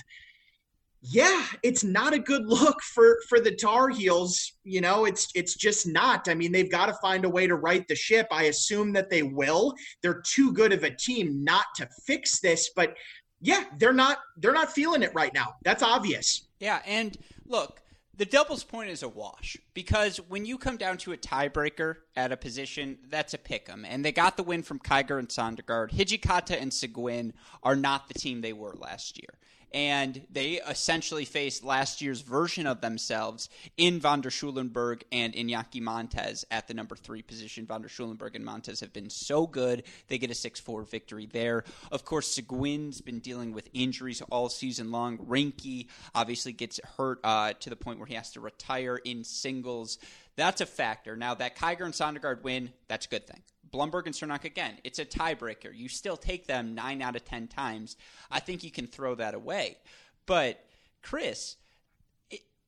yeah, 1.02 1.46
it's 1.62 1.82
not 1.82 2.12
a 2.12 2.18
good 2.18 2.46
look 2.46 2.80
for 2.82 3.18
for 3.28 3.40
the 3.40 3.54
Tar 3.54 3.88
Heels. 3.88 4.52
You 4.64 4.80
know, 4.80 5.06
it's 5.06 5.28
it's 5.34 5.54
just 5.54 5.86
not. 5.86 6.28
I 6.28 6.34
mean, 6.34 6.52
they've 6.52 6.70
got 6.70 6.86
to 6.86 6.94
find 7.00 7.24
a 7.24 7.28
way 7.28 7.46
to 7.46 7.56
right 7.56 7.86
the 7.88 7.94
ship. 7.94 8.26
I 8.30 8.44
assume 8.44 8.92
that 8.92 9.10
they 9.10 9.22
will. 9.22 9.74
They're 10.02 10.22
too 10.22 10.52
good 10.52 10.72
of 10.72 10.84
a 10.84 10.90
team 10.90 11.42
not 11.42 11.64
to 11.76 11.88
fix 12.06 12.40
this, 12.40 12.70
but 12.76 12.96
yeah, 13.40 13.64
they're 13.78 13.92
not 13.92 14.18
they're 14.36 14.52
not 14.52 14.72
feeling 14.72 15.02
it 15.02 15.12
right 15.14 15.32
now. 15.32 15.54
That's 15.64 15.82
obvious. 15.82 16.46
Yeah, 16.58 16.82
and 16.84 17.16
look, 17.46 17.80
the 18.14 18.26
doubles 18.26 18.64
point 18.64 18.90
is 18.90 19.02
a 19.02 19.08
wash 19.08 19.56
because 19.72 20.18
when 20.28 20.44
you 20.44 20.58
come 20.58 20.76
down 20.76 20.98
to 20.98 21.12
a 21.12 21.16
tiebreaker 21.16 21.96
at 22.14 22.32
a 22.32 22.36
position, 22.36 22.98
that's 23.08 23.32
a 23.32 23.38
pick 23.38 23.70
'em. 23.70 23.86
And 23.86 24.04
they 24.04 24.12
got 24.12 24.36
the 24.36 24.42
win 24.42 24.62
from 24.62 24.78
Kiger 24.78 25.18
and 25.18 25.28
Sondergaard. 25.28 25.92
Hijikata 25.92 26.60
and 26.60 26.70
Sigouin 26.70 27.32
are 27.62 27.76
not 27.76 28.08
the 28.08 28.14
team 28.14 28.42
they 28.42 28.52
were 28.52 28.74
last 28.74 29.16
year 29.16 29.38
and 29.72 30.22
they 30.30 30.60
essentially 30.68 31.24
faced 31.24 31.64
last 31.64 32.00
year's 32.00 32.20
version 32.20 32.66
of 32.66 32.80
themselves 32.80 33.48
in 33.76 34.00
Von 34.00 34.20
der 34.20 34.30
Schulenburg 34.30 35.04
and 35.12 35.34
Iñaki 35.34 35.80
Montes 35.80 36.44
at 36.50 36.68
the 36.68 36.74
number 36.74 36.96
three 36.96 37.22
position. 37.22 37.66
Von 37.66 37.82
der 37.82 37.88
Schulenburg 37.88 38.34
and 38.34 38.44
Montes 38.44 38.80
have 38.80 38.92
been 38.92 39.10
so 39.10 39.46
good. 39.46 39.82
They 40.08 40.18
get 40.18 40.30
a 40.30 40.34
6 40.34 40.60
4 40.60 40.82
victory 40.82 41.26
there. 41.26 41.64
Of 41.92 42.04
course, 42.04 42.36
Sigouin's 42.36 43.00
been 43.00 43.20
dealing 43.20 43.52
with 43.52 43.68
injuries 43.72 44.22
all 44.30 44.48
season 44.48 44.90
long. 44.90 45.18
Rinky 45.18 45.86
obviously 46.14 46.52
gets 46.52 46.80
hurt 46.96 47.20
uh, 47.24 47.52
to 47.60 47.70
the 47.70 47.76
point 47.76 47.98
where 47.98 48.06
he 48.06 48.14
has 48.14 48.32
to 48.32 48.40
retire 48.40 48.96
in 48.96 49.24
singles. 49.24 49.98
That's 50.36 50.60
a 50.60 50.66
factor. 50.66 51.16
Now, 51.16 51.34
that 51.34 51.56
Kiger 51.56 51.84
and 51.84 51.94
Sondergaard 51.94 52.42
win, 52.42 52.70
that's 52.88 53.06
a 53.06 53.08
good 53.08 53.26
thing. 53.26 53.42
Blumberg 53.72 54.06
and 54.06 54.14
Cernoch 54.14 54.44
again, 54.44 54.78
it's 54.84 54.98
a 54.98 55.04
tiebreaker. 55.04 55.74
You 55.74 55.88
still 55.88 56.16
take 56.16 56.46
them 56.46 56.74
nine 56.74 57.02
out 57.02 57.16
of 57.16 57.24
ten 57.24 57.48
times. 57.48 57.96
I 58.30 58.40
think 58.40 58.64
you 58.64 58.70
can 58.70 58.86
throw 58.86 59.14
that 59.16 59.34
away. 59.34 59.78
But 60.26 60.64
Chris, 61.02 61.56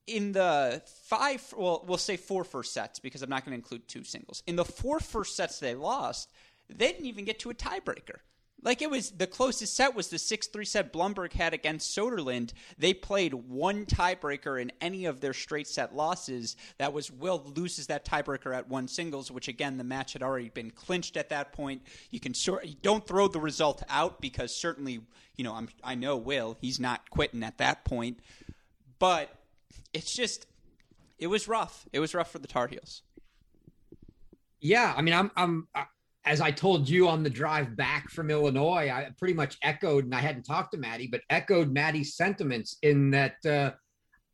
in 0.06 0.32
the 0.32 0.82
five, 1.04 1.42
well, 1.56 1.84
we'll 1.86 1.98
say 1.98 2.16
four 2.16 2.44
first 2.44 2.72
sets 2.72 2.98
because 2.98 3.22
I'm 3.22 3.30
not 3.30 3.44
going 3.44 3.52
to 3.52 3.62
include 3.62 3.88
two 3.88 4.04
singles. 4.04 4.42
In 4.46 4.56
the 4.56 4.64
four 4.64 5.00
first 5.00 5.36
sets 5.36 5.58
they 5.58 5.74
lost, 5.74 6.30
they 6.68 6.92
didn't 6.92 7.06
even 7.06 7.24
get 7.24 7.38
to 7.40 7.50
a 7.50 7.54
tiebreaker. 7.54 8.18
Like 8.64 8.80
it 8.80 8.90
was 8.90 9.10
the 9.10 9.26
closest 9.26 9.74
set 9.74 9.94
was 9.94 10.08
the 10.08 10.18
6 10.18 10.46
3 10.46 10.64
set 10.64 10.92
Blumberg 10.92 11.32
had 11.32 11.52
against 11.52 11.96
Soderlund. 11.96 12.52
They 12.78 12.94
played 12.94 13.34
one 13.34 13.86
tiebreaker 13.86 14.60
in 14.60 14.70
any 14.80 15.04
of 15.04 15.20
their 15.20 15.34
straight 15.34 15.66
set 15.66 15.96
losses. 15.96 16.56
That 16.78 16.92
was 16.92 17.10
Will 17.10 17.42
loses 17.56 17.88
that 17.88 18.04
tiebreaker 18.04 18.56
at 18.56 18.68
one 18.68 18.86
singles, 18.86 19.30
which 19.30 19.48
again, 19.48 19.78
the 19.78 19.84
match 19.84 20.12
had 20.12 20.22
already 20.22 20.48
been 20.48 20.70
clinched 20.70 21.16
at 21.16 21.30
that 21.30 21.52
point. 21.52 21.82
You 22.10 22.20
can 22.20 22.34
sort 22.34 22.64
you 22.64 22.76
don't 22.82 23.06
throw 23.06 23.26
the 23.26 23.40
result 23.40 23.82
out 23.88 24.20
because 24.20 24.54
certainly, 24.54 25.00
you 25.36 25.42
know, 25.42 25.54
I'm, 25.54 25.68
I 25.82 25.96
know 25.96 26.16
Will, 26.16 26.56
he's 26.60 26.78
not 26.78 27.10
quitting 27.10 27.42
at 27.42 27.58
that 27.58 27.84
point. 27.84 28.20
But 29.00 29.36
it's 29.92 30.14
just, 30.14 30.46
it 31.18 31.26
was 31.26 31.48
rough. 31.48 31.88
It 31.92 31.98
was 31.98 32.14
rough 32.14 32.30
for 32.30 32.38
the 32.38 32.46
Tar 32.46 32.68
Heels. 32.68 33.02
Yeah, 34.60 34.94
I 34.96 35.02
mean, 35.02 35.14
I'm, 35.14 35.32
I'm, 35.36 35.66
as 36.24 36.40
I 36.40 36.50
told 36.50 36.88
you 36.88 37.08
on 37.08 37.22
the 37.22 37.30
drive 37.30 37.76
back 37.76 38.08
from 38.10 38.30
Illinois, 38.30 38.90
I 38.90 39.10
pretty 39.18 39.34
much 39.34 39.58
echoed, 39.62 40.04
and 40.04 40.14
I 40.14 40.20
hadn't 40.20 40.44
talked 40.44 40.72
to 40.72 40.78
Maddie, 40.78 41.08
but 41.08 41.22
echoed 41.30 41.72
Maddie's 41.72 42.14
sentiments 42.14 42.76
in 42.82 43.10
that, 43.10 43.44
uh, 43.44 43.72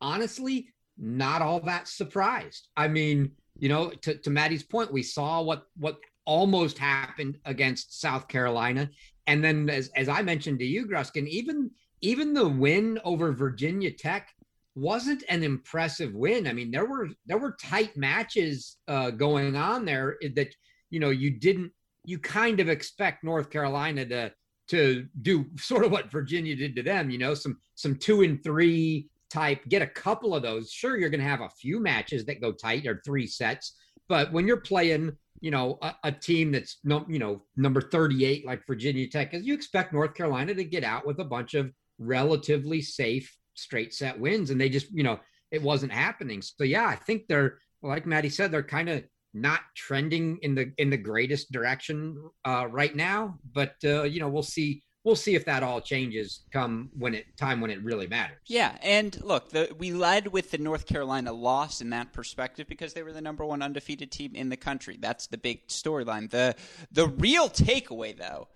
honestly, 0.00 0.68
not 0.98 1.40
all 1.40 1.60
that 1.60 1.88
surprised. 1.88 2.68
I 2.76 2.88
mean, 2.88 3.32
you 3.58 3.68
know, 3.68 3.90
to, 4.02 4.16
to 4.18 4.30
Maddie's 4.30 4.62
point, 4.62 4.92
we 4.92 5.02
saw 5.02 5.42
what 5.42 5.64
what 5.76 5.98
almost 6.26 6.76
happened 6.76 7.38
against 7.46 8.00
South 8.00 8.28
Carolina, 8.28 8.90
and 9.26 9.42
then 9.42 9.70
as 9.70 9.90
as 9.96 10.08
I 10.08 10.22
mentioned 10.22 10.58
to 10.58 10.66
you, 10.66 10.86
Gruskin, 10.86 11.26
even 11.26 11.70
even 12.02 12.34
the 12.34 12.48
win 12.48 12.98
over 13.04 13.32
Virginia 13.32 13.90
Tech 13.90 14.28
wasn't 14.74 15.24
an 15.28 15.42
impressive 15.42 16.14
win. 16.14 16.46
I 16.46 16.52
mean, 16.52 16.70
there 16.70 16.84
were 16.84 17.08
there 17.26 17.38
were 17.38 17.56
tight 17.60 17.96
matches 17.96 18.76
uh, 18.86 19.10
going 19.10 19.56
on 19.56 19.84
there 19.84 20.18
that 20.34 20.54
you 20.90 21.00
know 21.00 21.10
you 21.10 21.30
didn't 21.30 21.72
you 22.04 22.18
kind 22.18 22.60
of 22.60 22.68
expect 22.68 23.24
North 23.24 23.50
Carolina 23.50 24.04
to 24.06 24.32
to 24.68 25.06
do 25.22 25.46
sort 25.56 25.84
of 25.84 25.90
what 25.90 26.10
Virginia 26.10 26.54
did 26.54 26.76
to 26.76 26.82
them, 26.82 27.10
you 27.10 27.18
know, 27.18 27.34
some 27.34 27.58
some 27.74 27.96
two 27.96 28.22
and 28.22 28.42
three 28.42 29.08
type, 29.30 29.66
get 29.68 29.82
a 29.82 29.86
couple 29.86 30.34
of 30.34 30.42
those. 30.42 30.70
Sure, 30.70 30.96
you're 30.96 31.10
going 31.10 31.20
to 31.20 31.26
have 31.26 31.40
a 31.40 31.50
few 31.50 31.80
matches 31.80 32.24
that 32.26 32.40
go 32.40 32.52
tight 32.52 32.86
or 32.86 33.02
three 33.04 33.26
sets, 33.26 33.76
but 34.08 34.32
when 34.32 34.46
you're 34.46 34.60
playing, 34.60 35.12
you 35.40 35.50
know, 35.50 35.78
a, 35.82 35.94
a 36.04 36.12
team 36.12 36.52
that's 36.52 36.78
no, 36.84 37.04
you 37.08 37.18
know, 37.18 37.42
number 37.56 37.80
38 37.80 38.46
like 38.46 38.66
Virginia 38.66 39.08
Tech, 39.08 39.34
is 39.34 39.44
you 39.44 39.54
expect 39.54 39.92
North 39.92 40.14
Carolina 40.14 40.54
to 40.54 40.64
get 40.64 40.84
out 40.84 41.06
with 41.06 41.18
a 41.20 41.24
bunch 41.24 41.54
of 41.54 41.72
relatively 41.98 42.80
safe 42.80 43.36
straight 43.54 43.92
set 43.94 44.18
wins, 44.18 44.50
and 44.50 44.60
they 44.60 44.68
just, 44.68 44.90
you 44.92 45.02
know, 45.02 45.18
it 45.50 45.62
wasn't 45.62 45.92
happening. 45.92 46.42
So 46.42 46.64
yeah, 46.64 46.86
I 46.86 46.96
think 46.96 47.26
they're 47.26 47.58
like 47.82 48.06
Maddie 48.06 48.28
said, 48.28 48.50
they're 48.50 48.62
kind 48.62 48.88
of 48.88 49.04
not 49.34 49.60
trending 49.76 50.38
in 50.42 50.54
the 50.54 50.72
in 50.78 50.90
the 50.90 50.96
greatest 50.96 51.52
direction 51.52 52.30
uh, 52.44 52.66
right 52.70 52.94
now. 52.94 53.38
But 53.52 53.74
uh, 53.84 54.04
you 54.04 54.20
know, 54.20 54.28
we'll 54.28 54.42
see. 54.42 54.82
We'll 55.04 55.16
see 55.16 55.34
if 55.34 55.46
that 55.46 55.62
all 55.62 55.80
changes 55.80 56.44
come 56.52 56.90
when 56.98 57.14
it 57.14 57.24
time 57.38 57.60
when 57.60 57.70
it 57.70 57.82
really 57.82 58.06
matters. 58.06 58.38
Yeah, 58.46 58.76
and 58.82 59.18
look, 59.22 59.50
the, 59.50 59.74
we 59.78 59.92
led 59.92 60.26
with 60.28 60.50
the 60.50 60.58
North 60.58 60.86
Carolina 60.86 61.32
loss 61.32 61.80
in 61.80 61.90
that 61.90 62.12
perspective 62.12 62.66
because 62.68 62.92
they 62.92 63.02
were 63.02 63.12
the 63.12 63.22
number 63.22 63.44
one 63.44 63.62
undefeated 63.62 64.10
team 64.10 64.32
in 64.34 64.48
the 64.48 64.56
country. 64.56 64.98
That's 65.00 65.26
the 65.28 65.38
big 65.38 65.66
storyline. 65.68 66.30
the 66.30 66.56
The 66.92 67.06
real 67.06 67.48
takeaway, 67.48 68.18
though, 68.18 68.48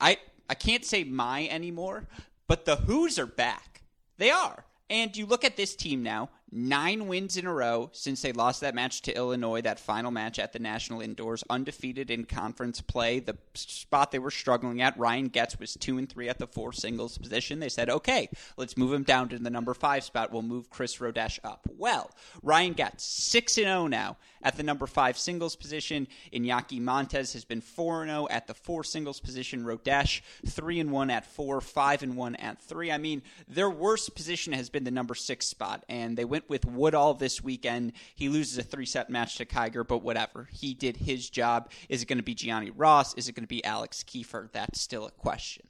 I 0.00 0.18
I 0.48 0.54
can't 0.54 0.84
say 0.84 1.04
my 1.04 1.48
anymore, 1.48 2.08
but 2.46 2.64
the 2.64 2.76
Hoos 2.76 3.18
are 3.18 3.26
back. 3.26 3.82
They 4.16 4.30
are. 4.30 4.64
And 4.90 5.16
you 5.16 5.24
look 5.24 5.44
at 5.44 5.56
this 5.56 5.76
team 5.76 6.02
now, 6.02 6.30
nine 6.52 7.06
wins 7.06 7.36
in 7.36 7.46
a 7.46 7.52
row 7.52 7.90
since 7.92 8.22
they 8.22 8.32
lost 8.32 8.60
that 8.60 8.74
match 8.74 9.02
to 9.02 9.16
Illinois, 9.16 9.60
that 9.60 9.78
final 9.80 10.10
match 10.10 10.38
at 10.38 10.52
the 10.52 10.58
National 10.58 11.00
Indoors, 11.00 11.44
undefeated 11.50 12.10
in 12.10 12.24
conference 12.24 12.80
play. 12.80 13.20
The 13.20 13.36
spot 13.54 14.10
they 14.10 14.18
were 14.18 14.30
struggling 14.30 14.82
at, 14.82 14.98
Ryan 14.98 15.28
Goetz 15.28 15.58
was 15.58 15.74
two 15.74 15.98
and 15.98 16.08
three 16.08 16.28
at 16.28 16.38
the 16.38 16.46
four 16.46 16.72
singles 16.72 17.18
position. 17.18 17.60
They 17.60 17.68
said, 17.68 17.90
okay, 17.90 18.28
let's 18.56 18.76
move 18.76 18.92
him 18.92 19.02
down 19.02 19.28
to 19.30 19.38
the 19.38 19.50
number 19.50 19.74
five 19.74 20.04
spot. 20.04 20.32
We'll 20.32 20.42
move 20.42 20.70
Chris 20.70 20.96
Rodesch 20.96 21.38
up. 21.44 21.68
Well, 21.76 22.10
Ryan 22.42 22.72
Goetz, 22.72 23.04
six 23.04 23.56
and 23.58 23.66
zero 23.66 23.82
oh 23.82 23.86
now 23.86 24.16
at 24.42 24.56
the 24.56 24.62
number 24.62 24.86
five 24.86 25.18
singles 25.18 25.54
position. 25.56 26.08
Iñaki 26.32 26.80
Montes 26.80 27.32
has 27.34 27.44
been 27.44 27.60
four 27.60 28.02
and 28.02 28.10
zero 28.10 28.22
oh 28.22 28.28
at 28.30 28.46
the 28.46 28.54
four 28.54 28.84
singles 28.84 29.20
position. 29.20 29.64
Rodesch 29.64 30.20
three 30.46 30.80
and 30.80 30.90
one 30.90 31.10
at 31.10 31.26
four, 31.26 31.60
five 31.60 32.02
and 32.02 32.16
one 32.16 32.34
at 32.36 32.60
three. 32.60 32.90
I 32.90 32.98
mean, 32.98 33.22
their 33.48 33.70
worst 33.70 34.14
position 34.14 34.52
has 34.52 34.70
been 34.70 34.84
the 34.84 34.90
number 34.90 35.14
six 35.14 35.46
spot, 35.46 35.84
and 35.88 36.16
they 36.16 36.24
went 36.24 36.39
went 36.40 36.48
with 36.48 36.64
Woodall 36.64 37.14
this 37.14 37.42
weekend. 37.42 37.92
He 38.14 38.28
loses 38.28 38.56
a 38.58 38.62
three 38.62 38.86
set 38.86 39.10
match 39.10 39.36
to 39.36 39.44
Kiger, 39.44 39.86
but 39.86 40.02
whatever. 40.02 40.48
He 40.52 40.74
did 40.74 40.96
his 40.96 41.28
job. 41.28 41.70
Is 41.88 42.02
it 42.02 42.06
going 42.06 42.18
to 42.18 42.24
be 42.24 42.34
Gianni 42.34 42.70
Ross? 42.70 43.14
Is 43.14 43.28
it 43.28 43.34
going 43.34 43.44
to 43.44 43.48
be 43.48 43.64
Alex 43.64 44.02
Kiefer? 44.02 44.50
That's 44.52 44.80
still 44.80 45.06
a 45.06 45.10
question. 45.10 45.66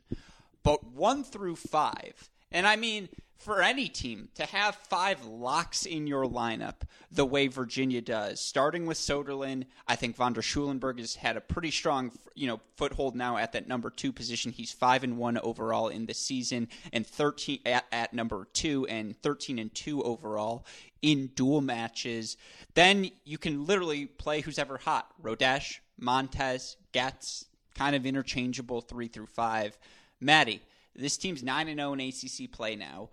But 0.63 0.85
one 0.85 1.25
through 1.25 1.57
five, 1.57 2.31
and 2.53 2.67
I 2.67 2.77
mean, 2.77 3.09
for 3.41 3.63
any 3.63 3.89
team 3.89 4.29
to 4.35 4.45
have 4.45 4.75
five 4.75 5.25
locks 5.25 5.87
in 5.87 6.07
your 6.07 6.27
lineup 6.27 6.83
the 7.11 7.25
way 7.25 7.47
Virginia 7.47 8.03
does, 8.03 8.39
starting 8.39 8.85
with 8.85 8.99
Soderlund. 8.99 9.65
I 9.89 9.97
think 9.97 10.17
Von 10.17 10.35
der 10.35 10.43
Schulenburg 10.43 10.99
has 10.99 11.15
had 11.15 11.39
a 11.39 11.41
pretty 11.41 11.71
strong, 11.71 12.13
you 12.35 12.47
know, 12.47 12.61
foothold 12.77 13.17
now 13.17 13.39
at 13.39 13.53
that 13.53 13.67
number 13.67 13.89
two 13.89 14.13
position. 14.13 14.53
He's 14.53 14.73
five 14.73 15.05
and 15.05 15.17
one 15.17 15.39
overall 15.39 15.89
in 15.89 16.05
the 16.05 16.13
season, 16.13 16.69
and 16.93 17.07
thirteen 17.07 17.61
at, 17.65 17.87
at 17.91 18.13
number 18.13 18.47
two, 18.53 18.87
and 18.87 19.17
thirteen 19.17 19.59
and 19.59 19.75
two 19.75 20.03
overall 20.03 20.67
in 21.01 21.29
dual 21.29 21.63
matches. 21.63 22.37
Then 22.75 23.11
you 23.25 23.39
can 23.39 23.65
literally 23.65 24.05
play 24.05 24.43
who's 24.43 24.59
ever 24.59 24.77
hot: 24.77 25.09
Rodesch, 25.21 25.79
Montes, 25.99 26.77
Goetz, 26.93 27.47
kind 27.75 27.97
of 27.97 28.05
interchangeable 28.05 28.83
three 28.83 29.09
through 29.09 29.27
five. 29.29 29.79
Maddie, 30.21 30.61
this 30.95 31.17
team's 31.17 31.43
nine 31.43 31.69
and 31.69 31.79
zero 31.79 31.91
oh 31.91 31.93
in 31.95 32.01
ACC 32.01 32.53
play 32.53 32.77
now 32.77 33.09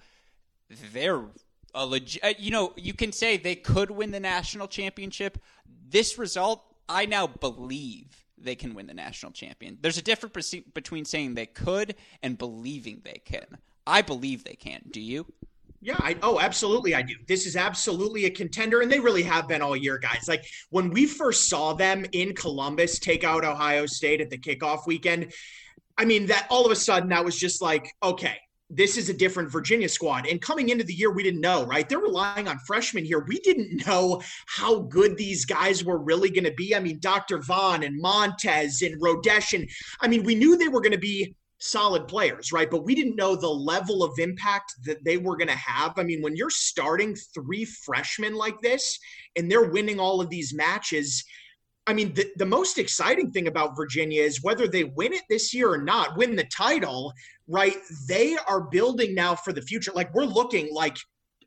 they're 0.70 1.24
a 1.74 1.86
legit. 1.86 2.24
Uh, 2.24 2.34
you 2.38 2.52
know, 2.52 2.74
you 2.76 2.94
can 2.94 3.12
say 3.12 3.38
they 3.38 3.56
could 3.56 3.92
win 3.92 4.12
the 4.12 4.20
national 4.20 4.68
championship. 4.68 5.38
This 5.90 6.18
result, 6.18 6.64
I 6.90 7.06
now 7.06 7.28
believe 7.28 8.26
they 8.38 8.56
can 8.56 8.74
win 8.74 8.88
the 8.88 8.94
national 8.94 9.32
champion. 9.32 9.78
There's 9.82 9.98
a 9.98 10.02
difference 10.02 10.54
between 10.74 11.06
saying 11.06 11.34
they 11.34 11.46
could 11.46 11.96
and 12.22 12.38
believing 12.38 13.02
they 13.04 13.22
can. 13.24 13.58
I 13.86 14.02
believe 14.02 14.44
they 14.44 14.56
can. 14.56 14.82
Do 14.92 15.02
you? 15.02 15.26
Yeah, 15.80 15.96
I, 16.00 16.18
oh, 16.24 16.40
absolutely, 16.40 16.96
I 16.96 17.04
do. 17.04 17.14
This 17.28 17.46
is 17.46 17.56
absolutely 17.56 18.26
a 18.26 18.32
contender, 18.32 18.82
and 18.82 18.92
they 18.92 19.00
really 19.00 19.24
have 19.24 19.48
been 19.48 19.62
all 19.62 19.76
year, 19.76 20.00
guys. 20.00 20.26
Like 20.28 20.44
when 20.72 20.90
we 20.90 21.06
first 21.06 21.48
saw 21.48 21.74
them 21.74 22.06
in 22.12 22.34
Columbus 22.34 23.00
take 23.00 23.24
out 23.24 23.46
Ohio 23.46 23.86
State 23.86 24.20
at 24.20 24.30
the 24.30 24.38
kickoff 24.38 24.88
weekend, 24.88 25.32
I 25.98 26.06
mean, 26.06 26.28
that 26.28 26.48
all 26.50 26.66
of 26.66 26.72
a 26.72 26.76
sudden 26.76 27.10
that 27.10 27.24
was 27.24 27.38
just 27.38 27.62
like, 27.62 27.94
okay, 28.02 28.38
this 28.70 28.98
is 28.98 29.10
a 29.10 29.14
different 29.14 29.52
Virginia 29.52 29.88
squad. 29.88 30.28
And 30.28 30.42
coming 30.42 30.70
into 30.70 30.84
the 30.84 30.94
year, 30.94 31.12
we 31.12 31.24
didn't 31.24 31.42
know, 31.42 31.66
right? 31.66 31.88
They're 31.88 32.00
relying 32.00 32.48
on 32.48 32.60
freshmen 32.60 33.06
here. 33.06 33.24
We 33.28 33.40
didn't 33.40 33.88
know 33.88 34.22
how 34.48 34.80
good 34.80 35.18
these 35.18 35.46
guys 35.46 35.86
were 35.86 36.00
really 36.00 36.30
going 36.30 36.44
to 36.44 36.54
be. 36.54 36.76
I 36.76 36.80
mean, 36.80 37.00
Dr. 37.00 37.40
Vaughn 37.40 37.84
and 37.84 38.00
Montes 38.00 38.82
and 38.82 39.02
Rodesch. 39.02 39.54
And 39.54 39.70
I 40.02 40.08
mean, 40.08 40.24
we 40.24 40.36
knew 40.36 40.58
they 40.58 40.68
were 40.68 40.82
going 40.82 40.92
to 40.92 40.98
be 40.98 41.34
solid 41.60 42.08
players, 42.08 42.52
right? 42.52 42.70
But 42.70 42.84
we 42.84 42.94
didn't 42.94 43.16
know 43.16 43.36
the 43.36 43.48
level 43.48 44.04
of 44.04 44.20
impact 44.20 44.74
that 44.86 45.04
they 45.04 45.18
were 45.18 45.38
going 45.38 45.48
to 45.48 45.56
have. 45.56 45.94
I 45.98 46.04
mean, 46.04 46.22
when 46.22 46.36
you're 46.36 46.50
starting 46.50 47.16
three 47.34 47.66
freshmen 47.66 48.36
like 48.36 48.60
this 48.62 49.00
and 49.36 49.50
they're 49.50 49.72
winning 49.72 50.00
all 50.00 50.22
of 50.22 50.30
these 50.30 50.54
matches, 50.54 51.24
I 51.88 51.94
mean, 51.94 52.13
the, 52.13 52.29
the 52.36 52.46
most 52.46 52.77
exciting 52.77 53.32
thing 53.32 53.48
about 53.48 53.77
Virginia 53.77 54.22
is 54.22 54.44
whether 54.44 54.67
they 54.67 54.84
win 54.84 55.13
it 55.13 55.24
this 55.29 55.53
year 55.53 55.72
or 55.72 55.77
not, 55.77 56.17
win 56.17 56.36
the 56.36 56.44
title, 56.44 57.13
right? 57.48 57.77
They 58.10 58.38
are 58.48 58.62
building 58.62 59.15
now 59.15 59.36
for 59.36 59.53
the 59.53 59.62
future. 59.62 59.94
Like 59.96 60.13
we're 60.13 60.25
looking 60.25 60.74
like 60.74 60.98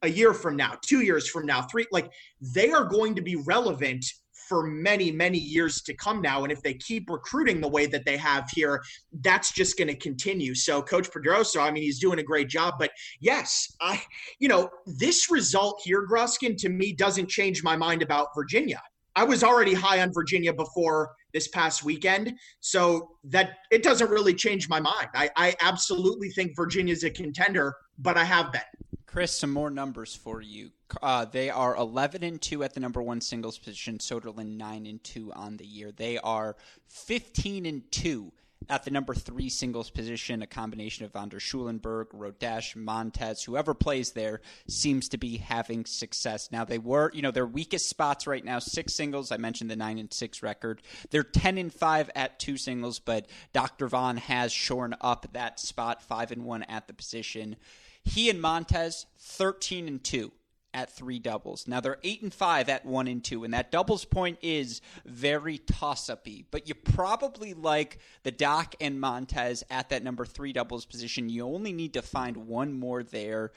a 0.03 0.09
year 0.09 0.33
from 0.33 0.57
now, 0.57 0.79
two 0.83 1.03
years 1.03 1.29
from 1.29 1.45
now, 1.45 1.63
three, 1.63 1.87
like 1.93 2.11
they 2.41 2.71
are 2.71 2.85
going 2.85 3.15
to 3.17 3.23
be 3.23 3.37
relevant 3.37 4.05
for 4.49 4.67
many, 4.67 5.13
many 5.13 5.39
years 5.39 5.83
to 5.83 5.95
come 5.95 6.23
now. 6.23 6.43
And 6.43 6.51
if 6.51 6.63
they 6.63 6.75
keep 6.75 7.09
recruiting 7.09 7.61
the 7.61 7.69
way 7.69 7.87
that 7.87 8.05
they 8.05 8.17
have 8.17 8.49
here, 8.53 8.83
that's 9.21 9.53
just 9.53 9.79
going 9.79 9.89
to 9.89 9.95
continue. 9.95 10.55
So, 10.57 10.83
Coach 10.83 11.09
Pedroso, 11.11 11.61
I 11.63 11.71
mean, 11.71 11.85
he's 11.85 12.01
doing 12.01 12.19
a 12.19 12.23
great 12.25 12.49
job. 12.49 12.75
But 12.79 12.91
yes, 13.21 13.77
I, 13.81 14.03
you 14.41 14.49
know, 14.49 14.71
this 14.87 15.31
result 15.31 15.83
here, 15.85 16.05
Gruskin, 16.05 16.57
to 16.63 16.69
me 16.69 16.93
doesn't 16.93 17.29
change 17.29 17.63
my 17.63 17.77
mind 17.77 18.03
about 18.03 18.29
Virginia. 18.35 18.81
I 19.17 19.25
was 19.25 19.43
already 19.43 19.75
high 19.75 20.01
on 20.01 20.13
Virginia 20.13 20.53
before 20.53 21.11
this 21.33 21.49
past 21.49 21.85
weekend. 21.85 22.35
So 22.61 23.11
that 23.25 23.59
it 23.71 23.83
doesn't 23.83 24.11
really 24.11 24.35
change 24.35 24.69
my 24.69 24.81
mind. 24.81 25.09
I, 25.15 25.31
I 25.37 25.55
absolutely 25.61 26.31
think 26.31 26.57
Virginia's 26.57 27.05
a 27.05 27.11
contender, 27.11 27.75
but 27.99 28.17
I 28.17 28.25
have 28.25 28.53
been. 28.53 28.63
Chris, 29.07 29.37
some 29.37 29.53
more 29.53 29.71
numbers 29.71 30.15
for 30.15 30.41
you. 30.41 30.71
Uh, 31.03 31.25
they 31.25 31.51
are 31.51 31.77
11 31.77 32.23
and 32.23 32.41
2 32.41 32.63
at 32.63 32.75
the 32.75 32.81
number 32.81 33.03
one 33.03 33.21
singles 33.21 33.59
position. 33.59 33.99
Soderlund 33.99 34.57
9 34.57 34.87
and 34.87 35.03
2 35.03 35.33
on 35.33 35.57
the 35.57 35.67
year. 35.67 35.91
They 35.91 36.19
are 36.19 36.57
15 36.87 37.67
and 37.67 37.83
2 37.91 38.33
at 38.69 38.85
the 38.85 38.91
number 38.91 39.15
three 39.15 39.49
singles 39.49 39.91
position, 39.91 40.43
a 40.43 40.47
combination 40.47 41.05
of 41.05 41.13
Von 41.13 41.29
der 41.29 41.41
Schulenburg, 41.41 42.09
Rodesch, 42.11 42.77
Montes, 42.77 43.43
whoever 43.43 43.75
plays 43.75 44.13
there 44.13 44.41
seems 44.69 45.09
to 45.09 45.19
be 45.19 45.39
having 45.39 45.85
success. 45.87 46.51
Now 46.53 46.65
they 46.65 46.79
were, 46.79 47.11
you 47.15 47.23
know, 47.23 47.31
their 47.31 47.47
weakest 47.47 47.89
spots 47.89 48.27
right 48.27 48.45
now, 48.45 48.59
six 48.59 48.95
singles. 48.95 49.33
I 49.33 49.39
mentioned 49.39 49.71
the 49.71 49.77
nine 49.77 49.99
and 49.99 50.13
six 50.13 50.43
record. 50.43 50.83
They're 51.11 51.23
ten 51.23 51.59
and 51.59 51.73
five 51.73 52.11
at 52.15 52.39
two 52.39 52.57
singles, 52.57 52.99
but 52.99 53.27
Dr. 53.53 53.89
Vaughn 53.89 54.19
has 54.19 54.53
shorn 54.53 54.95
up 55.01 55.27
that 55.33 55.59
spot, 55.59 56.03
five 56.03 56.31
and 56.31 56.45
one 56.45 56.63
at 56.65 56.87
the 56.87 56.95
position. 56.95 57.57
He 58.05 58.31
and 58.31 58.41
Montes, 58.41 59.07
thirteen 59.19 59.89
and 59.89 60.03
two 60.03 60.33
at 60.73 60.91
three 60.91 61.19
doubles. 61.19 61.67
Now 61.67 61.81
they're 61.81 61.99
eight 62.03 62.23
and 62.23 62.33
five 62.33 62.69
at 62.69 62.85
one 62.85 63.09
and 63.09 63.23
two, 63.23 63.45
and 63.45 63.55
that 63.55 63.71
doubles 63.71 64.05
point 64.05 64.39
is 64.43 64.81
very 65.05 65.59
toss 65.59 66.09
uppy. 66.09 66.45
But 66.51 66.69
you 66.69 66.75
probably 66.75 67.55
like 67.55 67.99
the 68.23 68.31
Doc 68.31 68.75
and 68.81 69.01
Montes 69.01 69.65
at 69.71 69.89
that 69.91 70.03
number 70.03 70.25
three 70.25 70.53
doubles 70.53 70.85
position. 70.85 71.29
You 71.29 71.47
only 71.47 71.73
need 71.73 71.95
to 71.95 72.03
find 72.03 72.37
one 72.49 72.73
more 72.73 73.03
there. 73.03 73.53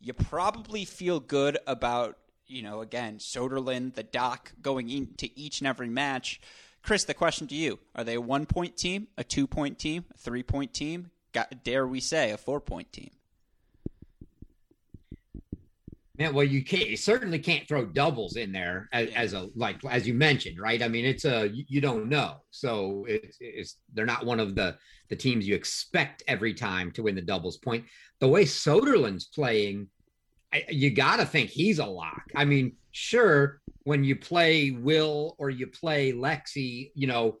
You 0.00 0.12
probably 0.12 0.84
feel 0.84 1.20
good 1.20 1.58
about, 1.66 2.18
you 2.46 2.62
know, 2.62 2.80
again, 2.80 3.18
Soderlund, 3.18 3.94
the 3.94 4.02
Doc 4.02 4.52
going 4.62 4.90
into 4.90 5.28
each 5.34 5.60
and 5.60 5.68
every 5.68 5.88
match. 5.88 6.40
Chris, 6.82 7.04
the 7.04 7.14
question 7.14 7.46
to 7.48 7.54
you: 7.54 7.78
Are 7.94 8.04
they 8.04 8.14
a 8.14 8.20
one 8.20 8.46
point 8.46 8.76
team, 8.76 9.08
a 9.16 9.24
two 9.24 9.46
point 9.46 9.78
team, 9.78 10.04
a 10.14 10.18
three 10.18 10.42
point 10.42 10.72
team? 10.72 11.10
Got, 11.32 11.62
dare 11.64 11.86
we 11.86 12.00
say 12.00 12.30
a 12.30 12.38
four 12.38 12.60
point 12.60 12.92
team? 12.92 13.10
Man, 16.18 16.34
well, 16.34 16.44
you 16.44 16.64
can't. 16.64 16.88
You 16.88 16.96
certainly 16.96 17.38
can't 17.38 17.68
throw 17.68 17.86
doubles 17.86 18.34
in 18.34 18.50
there 18.50 18.88
as, 18.92 19.08
as, 19.10 19.32
a 19.34 19.48
like 19.54 19.78
as 19.88 20.06
you 20.06 20.14
mentioned, 20.14 20.58
right? 20.58 20.82
I 20.82 20.88
mean, 20.88 21.04
it's 21.04 21.24
a 21.24 21.48
you 21.52 21.80
don't 21.80 22.08
know, 22.08 22.38
so 22.50 23.04
it's, 23.08 23.36
it's 23.40 23.76
they're 23.94 24.04
not 24.04 24.26
one 24.26 24.40
of 24.40 24.56
the 24.56 24.76
the 25.10 25.16
teams 25.16 25.46
you 25.46 25.54
expect 25.54 26.24
every 26.26 26.54
time 26.54 26.90
to 26.92 27.04
win 27.04 27.14
the 27.14 27.22
doubles 27.22 27.56
point. 27.56 27.84
The 28.18 28.26
way 28.26 28.44
Soderlund's 28.44 29.26
playing, 29.26 29.86
I, 30.52 30.64
you 30.68 30.90
got 30.90 31.18
to 31.18 31.24
think 31.24 31.50
he's 31.50 31.78
a 31.78 31.86
lock. 31.86 32.24
I 32.34 32.44
mean, 32.44 32.72
sure, 32.90 33.60
when 33.84 34.02
you 34.02 34.16
play 34.16 34.72
Will 34.72 35.36
or 35.38 35.50
you 35.50 35.68
play 35.68 36.12
Lexi, 36.12 36.90
you 36.96 37.06
know, 37.06 37.38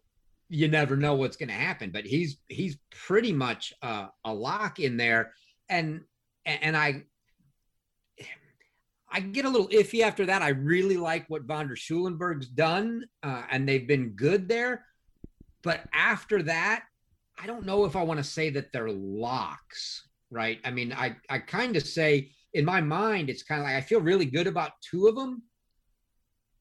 you 0.48 0.68
never 0.68 0.96
know 0.96 1.16
what's 1.16 1.36
going 1.36 1.48
to 1.48 1.54
happen, 1.54 1.90
but 1.90 2.04
he's 2.04 2.38
he's 2.46 2.78
pretty 2.92 3.32
much 3.32 3.72
uh, 3.82 4.06
a 4.24 4.32
lock 4.32 4.78
in 4.78 4.96
there, 4.96 5.32
and 5.68 6.02
and 6.46 6.76
I 6.76 7.02
I 9.10 9.20
get 9.20 9.44
a 9.44 9.48
little 9.48 9.68
iffy 9.68 10.02
after 10.02 10.26
that. 10.26 10.42
I 10.42 10.48
really 10.48 10.96
like 10.96 11.28
what 11.28 11.44
Von 11.44 11.68
der 11.68 11.76
Schulenburg's 11.76 12.48
done, 12.48 13.06
uh, 13.22 13.42
and 13.50 13.68
they've 13.68 13.86
been 13.86 14.10
good 14.10 14.48
there. 14.48 14.84
But 15.62 15.84
after 15.92 16.42
that, 16.44 16.84
I 17.40 17.46
don't 17.46 17.66
know 17.66 17.84
if 17.84 17.96
I 17.96 18.02
want 18.02 18.18
to 18.18 18.24
say 18.24 18.50
that 18.50 18.72
they're 18.72 18.90
locks, 18.90 20.06
right? 20.30 20.58
I 20.64 20.70
mean, 20.70 20.92
I, 20.92 21.16
I 21.30 21.38
kind 21.38 21.76
of 21.76 21.84
say 21.84 22.30
in 22.54 22.64
my 22.64 22.80
mind, 22.80 23.30
it's 23.30 23.42
kind 23.42 23.60
of 23.60 23.66
like 23.66 23.76
I 23.76 23.80
feel 23.80 24.00
really 24.00 24.24
good 24.24 24.46
about 24.46 24.72
two 24.82 25.06
of 25.06 25.14
them. 25.14 25.42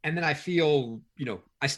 And 0.04 0.16
then 0.16 0.24
I 0.24 0.34
feel, 0.34 1.02
you 1.16 1.26
know, 1.26 1.42
I, 1.62 1.70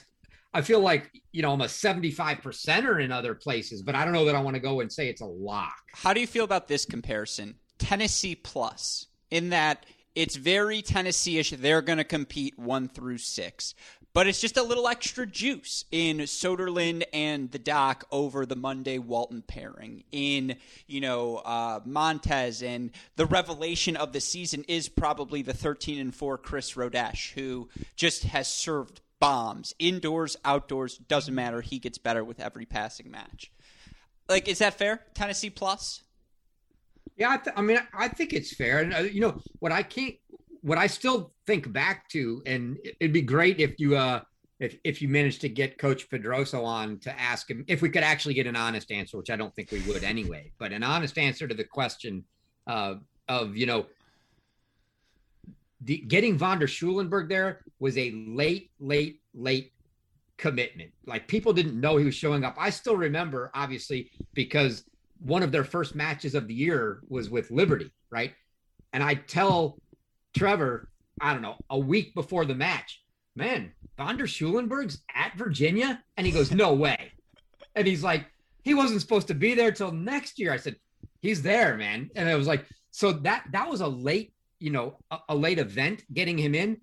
I 0.53 0.61
feel 0.61 0.81
like, 0.81 1.09
you 1.31 1.41
know, 1.41 1.53
I'm 1.53 1.61
a 1.61 1.69
75 1.69 2.41
percenter 2.41 3.03
in 3.03 3.11
other 3.11 3.33
places, 3.33 3.81
but 3.81 3.95
I 3.95 4.03
don't 4.03 4.13
know 4.13 4.25
that 4.25 4.35
I 4.35 4.41
want 4.41 4.55
to 4.55 4.59
go 4.59 4.81
and 4.81 4.91
say 4.91 5.07
it's 5.07 5.21
a 5.21 5.25
lock. 5.25 5.73
How 5.93 6.13
do 6.13 6.19
you 6.19 6.27
feel 6.27 6.43
about 6.43 6.67
this 6.67 6.85
comparison? 6.85 7.55
Tennessee 7.77 8.35
plus, 8.35 9.07
in 9.31 9.49
that 9.49 9.85
it's 10.19 10.35
very 10.35 10.81
Tennessee-ish. 10.81 11.51
They're 11.51 11.81
going 11.81 11.97
to 11.97 12.03
compete 12.03 12.59
one 12.59 12.89
through 12.89 13.19
six. 13.19 13.73
But 14.11 14.27
it's 14.27 14.41
just 14.41 14.57
a 14.57 14.63
little 14.63 14.89
extra 14.89 15.25
juice 15.25 15.85
in 15.91 16.17
Soderlund 16.17 17.03
and 17.13 17.49
the 17.49 17.59
Doc 17.59 18.05
over 18.11 18.45
the 18.45 18.57
Monday 18.57 18.97
Walton 18.97 19.43
pairing. 19.47 20.03
In, 20.11 20.57
you 20.87 20.99
know, 20.99 21.37
uh, 21.37 21.79
Montes 21.85 22.61
and 22.61 22.91
the 23.15 23.27
revelation 23.27 23.95
of 23.95 24.11
the 24.11 24.19
season 24.19 24.65
is 24.67 24.89
probably 24.89 25.41
the 25.41 25.53
13 25.53 25.99
and 26.01 26.13
4 26.13 26.37
Chris 26.37 26.73
Rodesch, 26.73 27.31
who 27.31 27.69
just 27.95 28.25
has 28.25 28.49
served 28.49 28.99
bombs 29.21 29.73
indoors, 29.79 30.35
outdoors, 30.43 30.97
doesn't 30.97 31.33
matter. 31.33 31.61
He 31.61 31.79
gets 31.79 31.97
better 31.97 32.25
with 32.25 32.41
every 32.41 32.65
passing 32.65 33.09
match. 33.09 33.53
Like, 34.27 34.49
is 34.49 34.59
that 34.59 34.73
fair? 34.73 34.99
Tennessee 35.13 35.49
plus? 35.49 36.01
Yeah, 37.19 37.31
I, 37.31 37.37
th- 37.37 37.55
I 37.57 37.61
mean, 37.61 37.77
I 37.93 38.07
think 38.07 38.31
it's 38.31 38.55
fair. 38.55 38.79
And 38.79 38.93
uh, 38.93 38.99
you 38.99 39.19
know 39.19 39.41
what 39.59 39.73
I 39.73 39.83
can't, 39.83 40.15
what 40.61 40.77
I 40.77 40.87
still 40.87 41.33
think 41.45 41.71
back 41.71 42.07
to, 42.09 42.41
and 42.45 42.77
it'd 42.99 43.13
be 43.13 43.21
great 43.21 43.59
if 43.59 43.77
you, 43.77 43.97
uh, 43.97 44.21
if 44.59 44.77
if 44.85 45.01
you 45.01 45.09
managed 45.09 45.41
to 45.41 45.49
get 45.49 45.77
Coach 45.77 46.09
Pedroso 46.09 46.63
on 46.63 46.97
to 46.99 47.19
ask 47.19 47.49
him 47.49 47.65
if 47.67 47.81
we 47.81 47.89
could 47.89 48.03
actually 48.03 48.33
get 48.33 48.47
an 48.47 48.55
honest 48.55 48.89
answer, 48.89 49.17
which 49.17 49.29
I 49.29 49.35
don't 49.35 49.53
think 49.53 49.69
we 49.71 49.81
would 49.81 50.03
anyway, 50.03 50.51
but 50.57 50.71
an 50.71 50.81
honest 50.81 51.17
answer 51.17 51.45
to 51.45 51.53
the 51.53 51.63
question 51.65 52.23
uh, 52.67 52.95
of 53.27 53.55
you 53.55 53.65
know. 53.65 53.85
The, 55.81 55.97
getting 55.99 56.37
Von 56.37 56.59
der 56.59 56.67
Schulenburg 56.67 57.29
there 57.29 57.61
was 57.79 57.97
a 57.97 58.11
late, 58.11 58.69
late, 58.81 59.21
late 59.33 59.71
commitment. 60.37 60.91
Like 61.05 61.25
people 61.29 61.53
didn't 61.53 61.79
know 61.79 61.95
he 61.95 62.03
was 62.03 62.15
showing 62.15 62.43
up. 62.43 62.55
I 62.59 62.69
still 62.69 62.97
remember, 62.97 63.49
obviously, 63.53 64.11
because 64.33 64.83
one 65.19 65.43
of 65.43 65.51
their 65.51 65.63
first 65.63 65.95
matches 65.95 66.35
of 66.35 66.47
the 66.47 66.53
year 66.53 67.01
was 67.09 67.29
with 67.29 67.51
Liberty, 67.51 67.91
right? 68.09 68.33
And 68.93 69.03
I 69.03 69.15
tell 69.15 69.79
Trevor, 70.35 70.89
I 71.21 71.33
don't 71.33 71.41
know, 71.41 71.57
a 71.69 71.77
week 71.77 72.13
before 72.15 72.45
the 72.45 72.55
match, 72.55 73.01
man, 73.35 73.71
Von 73.97 74.17
der 74.17 74.27
Schulenburg's 74.27 75.03
at 75.13 75.37
Virginia? 75.37 76.01
And 76.17 76.25
he 76.25 76.33
goes, 76.33 76.51
no 76.51 76.73
way. 76.73 77.11
And 77.75 77.85
he's 77.85 78.03
like, 78.03 78.25
he 78.63 78.73
wasn't 78.73 79.01
supposed 79.01 79.27
to 79.27 79.33
be 79.33 79.53
there 79.53 79.71
till 79.71 79.91
next 79.91 80.39
year. 80.39 80.53
I 80.53 80.57
said, 80.57 80.75
he's 81.21 81.41
there, 81.41 81.77
man. 81.77 82.09
And 82.15 82.29
I 82.29 82.35
was 82.35 82.47
like, 82.47 82.65
so 82.91 83.11
that 83.11 83.45
that 83.51 83.69
was 83.69 83.81
a 83.81 83.87
late, 83.87 84.33
you 84.59 84.71
know, 84.71 84.97
a, 85.11 85.19
a 85.29 85.35
late 85.35 85.59
event 85.59 86.03
getting 86.13 86.37
him 86.37 86.55
in. 86.55 86.77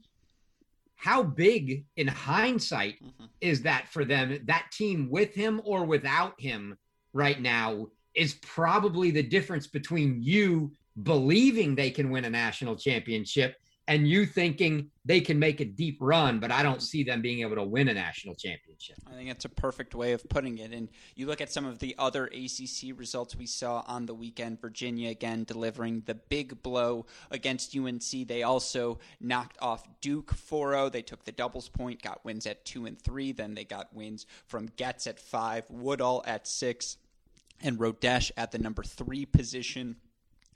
How 0.95 1.23
big 1.23 1.85
in 1.97 2.07
hindsight 2.07 3.03
mm-hmm. 3.03 3.27
is 3.41 3.63
that 3.63 3.89
for 3.89 4.05
them? 4.05 4.39
That 4.45 4.67
team 4.73 5.11
with 5.11 5.35
him 5.35 5.61
or 5.65 5.85
without 5.85 6.41
him 6.41 6.77
right 7.13 7.41
now 7.41 7.89
is 8.17 8.35
probably 8.43 9.11
the 9.11 9.23
difference 9.23 9.67
between 9.67 10.23
you 10.23 10.73
believing 11.03 11.75
they 11.75 11.91
can 11.91 12.11
win 12.11 12.25
a 12.25 12.31
national 12.31 12.77
championship 12.77 13.57
and 13.89 14.09
you 14.09 14.27
thinking 14.27 14.91
they 15.05 15.21
can 15.21 15.39
make 15.39 15.61
a 15.61 15.65
deep 15.65 15.99
run, 16.01 16.41
but 16.41 16.51
I 16.51 16.63
don't 16.63 16.83
see 16.83 17.05
them 17.05 17.23
being 17.23 17.41
able 17.41 17.55
to 17.55 17.63
win 17.63 17.89
a 17.89 17.95
national 17.95 18.35
championship. 18.35 18.97
I 19.07 19.15
think 19.15 19.29
that's 19.29 19.45
a 19.45 19.51
perfect 19.51 19.95
way 19.95 20.13
of 20.13 20.29
putting 20.29 20.59
it. 20.59 20.73
And 20.73 20.89
you 21.15 21.27
look 21.27 21.41
at 21.41 21.53
some 21.53 21.65
of 21.65 21.79
the 21.79 21.95
other 21.99 22.27
ACC 22.27 22.97
results 22.97 23.37
we 23.37 23.47
saw 23.47 23.85
on 23.87 24.07
the 24.07 24.15
weekend. 24.15 24.61
Virginia 24.61 25.11
again 25.11 25.45
delivering 25.45 26.03
the 26.07 26.15
big 26.15 26.63
blow 26.63 27.07
against 27.31 27.77
UNC. 27.77 28.27
They 28.27 28.43
also 28.43 28.99
knocked 29.21 29.57
off 29.61 29.87
Duke 30.01 30.35
4-0. 30.35 30.91
They 30.91 31.03
took 31.03 31.25
the 31.25 31.33
doubles 31.33 31.69
point, 31.69 32.03
got 32.03 32.25
wins 32.25 32.47
at 32.47 32.65
two 32.65 32.87
and 32.87 33.01
three. 33.01 33.31
Then 33.31 33.55
they 33.55 33.65
got 33.65 33.95
wins 33.95 34.27
from 34.47 34.67
Getz 34.77 35.07
at 35.07 35.21
five, 35.21 35.65
Woodall 35.71 36.25
at 36.27 36.49
six, 36.49 36.97
and 37.61 37.79
Rodesch 37.79 38.31
at 38.37 38.53
the 38.53 38.59
number 38.59 38.83
three 38.83 39.27
position. 39.27 39.97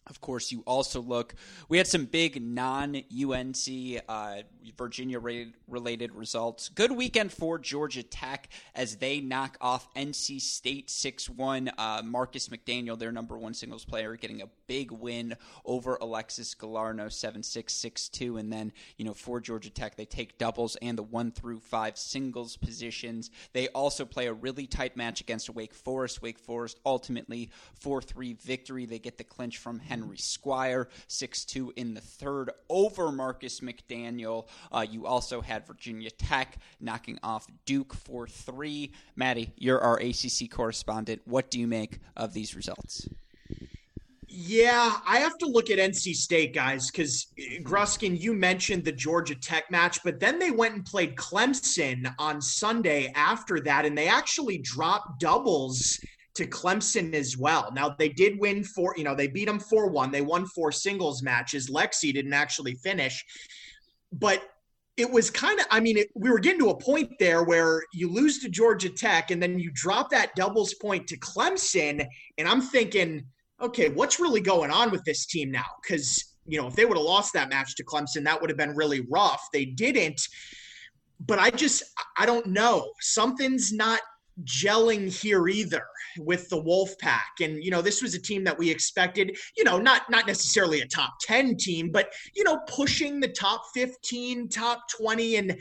Of 0.06 0.20
course, 0.20 0.50
you 0.50 0.62
also 0.66 1.00
look. 1.00 1.34
We 1.68 1.78
had 1.78 1.86
some 1.86 2.04
big 2.04 2.42
non 2.42 2.96
UNC 2.96 4.02
uh, 4.08 4.42
Virginia 4.76 5.20
related 5.68 6.14
results. 6.14 6.68
Good 6.68 6.92
weekend 6.92 7.32
for 7.32 7.58
Georgia 7.58 8.02
Tech 8.02 8.48
as 8.74 8.96
they 8.96 9.20
knock 9.20 9.56
off 9.60 9.92
NC 9.94 10.40
State 10.40 10.90
6 10.90 11.28
1. 11.30 11.70
Uh, 11.76 12.02
Marcus 12.04 12.48
McDaniel, 12.48 12.98
their 12.98 13.12
number 13.12 13.38
one 13.38 13.54
singles 13.54 13.84
player, 13.84 14.16
getting 14.16 14.42
a 14.42 14.48
big 14.66 14.90
win 14.90 15.36
over 15.64 15.96
Alexis 16.00 16.54
Galarneau 16.54 17.12
7 17.12 17.42
6 17.42 17.72
6 17.72 18.08
2. 18.08 18.36
And 18.38 18.52
then, 18.52 18.72
you 18.96 19.04
know, 19.04 19.14
for 19.14 19.38
Georgia 19.38 19.70
Tech, 19.70 19.96
they 19.96 20.06
take 20.06 20.38
doubles 20.38 20.76
and 20.76 20.96
the 20.96 21.02
1 21.02 21.32
through 21.32 21.60
5 21.60 21.98
singles 21.98 22.56
positions. 22.56 23.30
They 23.52 23.68
also 23.68 24.04
play 24.04 24.26
a 24.26 24.32
really 24.32 24.66
tight 24.66 24.96
match 24.96 25.20
against 25.20 25.50
Wake 25.50 25.74
Forest. 25.74 26.22
Wake 26.22 26.38
Forest 26.38 26.78
ultimately 26.86 27.50
4 27.74 28.00
3 28.02 28.32
victory. 28.34 28.86
They 28.86 28.98
get 28.98 29.18
the 29.18 29.24
clinch 29.24 29.58
from 29.58 29.78
Henry 29.90 30.18
Squire, 30.18 30.88
6 31.08 31.44
2 31.46 31.72
in 31.74 31.94
the 31.94 32.00
third 32.00 32.50
over 32.68 33.10
Marcus 33.10 33.58
McDaniel. 33.58 34.46
Uh, 34.70 34.86
you 34.88 35.04
also 35.04 35.40
had 35.40 35.66
Virginia 35.66 36.10
Tech 36.10 36.58
knocking 36.80 37.18
off 37.24 37.48
Duke 37.66 37.92
4 37.92 38.28
3. 38.28 38.92
Maddie, 39.16 39.52
you're 39.56 39.80
our 39.80 39.98
ACC 39.98 40.48
correspondent. 40.48 41.22
What 41.24 41.50
do 41.50 41.58
you 41.58 41.66
make 41.66 41.98
of 42.16 42.32
these 42.32 42.54
results? 42.54 43.08
Yeah, 44.32 44.96
I 45.04 45.18
have 45.18 45.36
to 45.38 45.46
look 45.46 45.70
at 45.70 45.78
NC 45.80 46.14
State, 46.14 46.54
guys, 46.54 46.88
because 46.88 47.26
uh, 47.36 47.60
Gruskin, 47.62 48.18
you 48.18 48.32
mentioned 48.32 48.84
the 48.84 48.92
Georgia 48.92 49.34
Tech 49.34 49.72
match, 49.72 50.04
but 50.04 50.20
then 50.20 50.38
they 50.38 50.52
went 50.52 50.74
and 50.76 50.86
played 50.86 51.16
Clemson 51.16 52.14
on 52.16 52.40
Sunday 52.40 53.12
after 53.16 53.58
that, 53.62 53.84
and 53.84 53.98
they 53.98 54.06
actually 54.06 54.58
dropped 54.58 55.18
doubles 55.18 55.98
to 56.40 56.46
Clemson 56.46 57.14
as 57.14 57.36
well. 57.36 57.70
Now 57.74 57.94
they 57.98 58.08
did 58.08 58.40
win 58.40 58.64
four, 58.64 58.94
you 58.96 59.04
know, 59.04 59.14
they 59.14 59.28
beat 59.28 59.44
them 59.44 59.60
4-1. 59.60 60.10
They 60.10 60.22
won 60.22 60.46
four 60.46 60.72
singles 60.72 61.22
matches. 61.22 61.68
Lexi 61.68 62.14
didn't 62.14 62.32
actually 62.32 62.74
finish. 62.76 63.22
But 64.10 64.42
it 64.96 65.10
was 65.10 65.30
kind 65.30 65.60
of 65.60 65.66
I 65.70 65.80
mean, 65.80 65.98
it, 65.98 66.08
we 66.14 66.30
were 66.30 66.38
getting 66.38 66.60
to 66.60 66.70
a 66.70 66.78
point 66.78 67.12
there 67.18 67.44
where 67.44 67.82
you 67.92 68.10
lose 68.10 68.38
to 68.40 68.48
Georgia 68.48 68.88
Tech 68.88 69.30
and 69.30 69.42
then 69.42 69.58
you 69.58 69.70
drop 69.74 70.10
that 70.10 70.34
doubles 70.34 70.74
point 70.74 71.06
to 71.08 71.18
Clemson 71.18 72.06
and 72.38 72.48
I'm 72.48 72.62
thinking, 72.62 73.26
okay, 73.60 73.90
what's 73.90 74.18
really 74.18 74.40
going 74.40 74.70
on 74.70 74.90
with 74.90 75.04
this 75.04 75.26
team 75.26 75.50
now? 75.50 75.66
Cuz 75.86 76.24
you 76.46 76.60
know, 76.60 76.66
if 76.66 76.74
they 76.74 76.86
would 76.86 76.96
have 76.96 77.06
lost 77.06 77.34
that 77.34 77.50
match 77.50 77.76
to 77.76 77.84
Clemson, 77.84 78.24
that 78.24 78.40
would 78.40 78.48
have 78.48 78.56
been 78.56 78.74
really 78.74 79.06
rough. 79.10 79.42
They 79.52 79.66
didn't. 79.66 80.20
But 81.20 81.38
I 81.38 81.50
just 81.50 81.82
I 82.18 82.24
don't 82.24 82.46
know. 82.46 82.90
Something's 83.00 83.72
not 83.72 84.00
gelling 84.44 85.08
here 85.08 85.48
either 85.48 85.82
with 86.18 86.48
the 86.48 86.62
Wolfpack. 86.62 87.44
And 87.44 87.62
you 87.62 87.70
know, 87.70 87.82
this 87.82 88.02
was 88.02 88.14
a 88.14 88.20
team 88.20 88.44
that 88.44 88.58
we 88.58 88.70
expected, 88.70 89.36
you 89.56 89.64
know, 89.64 89.78
not 89.78 90.10
not 90.10 90.26
necessarily 90.26 90.80
a 90.80 90.86
top 90.86 91.14
10 91.20 91.56
team, 91.56 91.90
but 91.90 92.12
you 92.34 92.44
know, 92.44 92.58
pushing 92.68 93.20
the 93.20 93.28
top 93.28 93.62
15, 93.74 94.48
top 94.48 94.82
20 94.98 95.36
and 95.36 95.60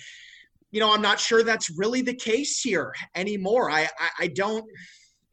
you 0.71 0.79
know, 0.79 0.93
I'm 0.93 1.01
not 1.01 1.19
sure 1.19 1.41
that's 1.41 1.71
really 1.79 2.03
the 2.03 2.13
case 2.13 2.61
here 2.61 2.93
anymore. 3.15 3.71
I, 3.71 3.89
I, 3.99 4.09
I 4.19 4.27
don't 4.27 4.65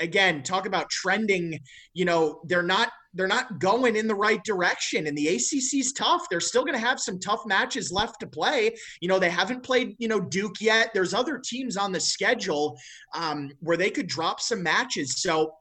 again 0.01 0.43
talk 0.43 0.67
about 0.67 0.91
trending 0.91 1.59
you 1.95 2.05
know 2.05 2.41
they're 2.45 2.63
not 2.63 2.91
they're 3.17 3.27
not 3.27 3.59
going 3.59 3.97
in 3.97 4.07
the 4.07 4.15
right 4.15 4.43
direction 4.45 5.07
and 5.07 5.17
the 5.17 5.27
ACC's 5.27 5.93
tough. 5.93 6.29
They're 6.29 6.41
still 6.41 6.65
going 6.65 6.79
to 6.79 6.87
have 6.87 7.01
some 7.01 7.19
tough 7.19 7.47
matches 7.47 7.91
left 7.91 8.21
to 8.21 8.27
play. 8.27 8.75
You 9.01 9.09
know 9.09 9.19
they 9.19 9.31
haven't 9.31 9.63
played 9.63 9.97
you 9.99 10.09
know 10.09 10.21
Duke 10.21 10.61
yet. 10.61 10.91
There's 10.95 11.15
other 11.15 11.39
teams 11.39 11.77
on 11.77 11.93
the 11.93 12.01
schedule 12.01 12.79
um, 13.15 13.51
where 13.61 13.77
they 13.77 13.91
could 13.91 14.07
drop 14.07 14.41
some 14.41 14.63
matches. 14.63 15.21
So 15.21 15.55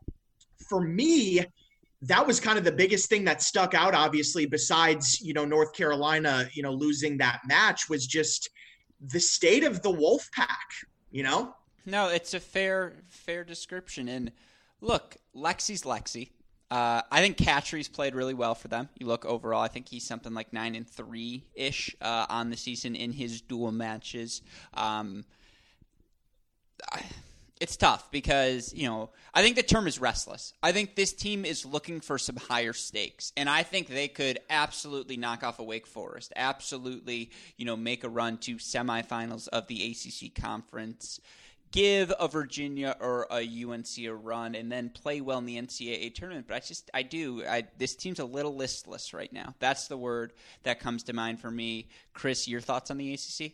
for 0.69 0.81
me 0.81 1.45
that 2.01 2.27
was 2.27 2.39
kind 2.39 2.57
of 2.57 2.63
the 2.63 2.71
biggest 2.71 3.09
thing 3.09 3.23
that 3.23 3.41
stuck 3.41 3.73
out 3.73 3.95
obviously 3.95 4.45
besides 4.45 5.19
you 5.21 5.33
know 5.33 5.45
North 5.45 5.73
Carolina 5.73 6.47
you 6.53 6.61
know 6.61 6.71
losing 6.71 7.17
that 7.17 7.39
match 7.47 7.89
was 7.89 8.05
just 8.05 8.49
the 8.99 9.19
state 9.19 9.63
of 9.63 9.81
the 9.81 9.89
wolf 9.89 10.27
pack 10.33 10.67
you 11.15 11.23
know? 11.23 11.55
No, 11.85 12.09
it's 12.09 12.33
a 12.33 12.41
fair 12.41 12.93
fair 13.07 13.45
description. 13.45 14.09
And 14.09 14.33
look, 14.81 15.15
Lexi's 15.33 15.83
Lexi. 15.83 16.31
Uh, 16.71 17.01
I 17.11 17.21
think 17.21 17.37
Cattry's 17.37 17.87
played 17.87 18.15
really 18.15 18.33
well 18.33 18.55
for 18.55 18.67
them. 18.67 18.89
You 18.97 19.05
look 19.05 19.25
overall, 19.25 19.61
I 19.61 19.67
think 19.67 19.87
he's 19.87 20.03
something 20.03 20.33
like 20.33 20.51
nine 20.51 20.75
and 20.75 20.87
three 20.87 21.43
ish 21.53 21.95
uh, 22.01 22.25
on 22.27 22.49
the 22.49 22.57
season 22.57 22.95
in 22.95 23.11
his 23.11 23.41
dual 23.41 23.71
matches. 23.71 24.41
Um, 24.73 25.25
it's 27.61 27.77
tough 27.77 28.11
because 28.11 28.73
you 28.73 28.87
know 28.87 29.09
I 29.33 29.41
think 29.41 29.55
the 29.55 29.63
term 29.63 29.87
is 29.87 29.99
restless. 29.99 30.53
I 30.61 30.71
think 30.71 30.95
this 30.95 31.13
team 31.13 31.45
is 31.45 31.65
looking 31.65 32.01
for 32.01 32.17
some 32.17 32.35
higher 32.35 32.73
stakes, 32.73 33.31
and 33.37 33.49
I 33.49 33.63
think 33.63 33.87
they 33.87 34.07
could 34.07 34.39
absolutely 34.49 35.17
knock 35.17 35.43
off 35.43 35.59
a 35.59 35.63
Wake 35.63 35.87
Forest, 35.87 36.33
absolutely 36.35 37.31
you 37.57 37.65
know 37.65 37.77
make 37.77 38.03
a 38.03 38.09
run 38.09 38.37
to 38.39 38.55
semifinals 38.55 39.47
of 39.49 39.67
the 39.67 39.91
ACC 39.91 40.33
conference 40.35 41.19
give 41.71 42.13
a 42.19 42.27
Virginia 42.27 42.95
or 42.99 43.27
a 43.31 43.41
UNC 43.41 43.97
a 43.99 44.09
run 44.09 44.55
and 44.55 44.71
then 44.71 44.89
play 44.89 45.21
well 45.21 45.39
in 45.39 45.45
the 45.45 45.57
NCAA 45.61 46.13
tournament. 46.13 46.47
But 46.47 46.55
I 46.55 46.59
just, 46.59 46.89
I 46.93 47.03
do. 47.03 47.45
I, 47.45 47.63
this 47.77 47.95
team's 47.95 48.19
a 48.19 48.25
little 48.25 48.55
listless 48.55 49.13
right 49.13 49.31
now. 49.31 49.53
That's 49.59 49.87
the 49.87 49.97
word 49.97 50.33
that 50.63 50.79
comes 50.79 51.03
to 51.03 51.13
mind 51.13 51.39
for 51.39 51.51
me. 51.51 51.89
Chris, 52.13 52.47
your 52.47 52.61
thoughts 52.61 52.91
on 52.91 52.97
the 52.97 53.13
ACC? 53.13 53.53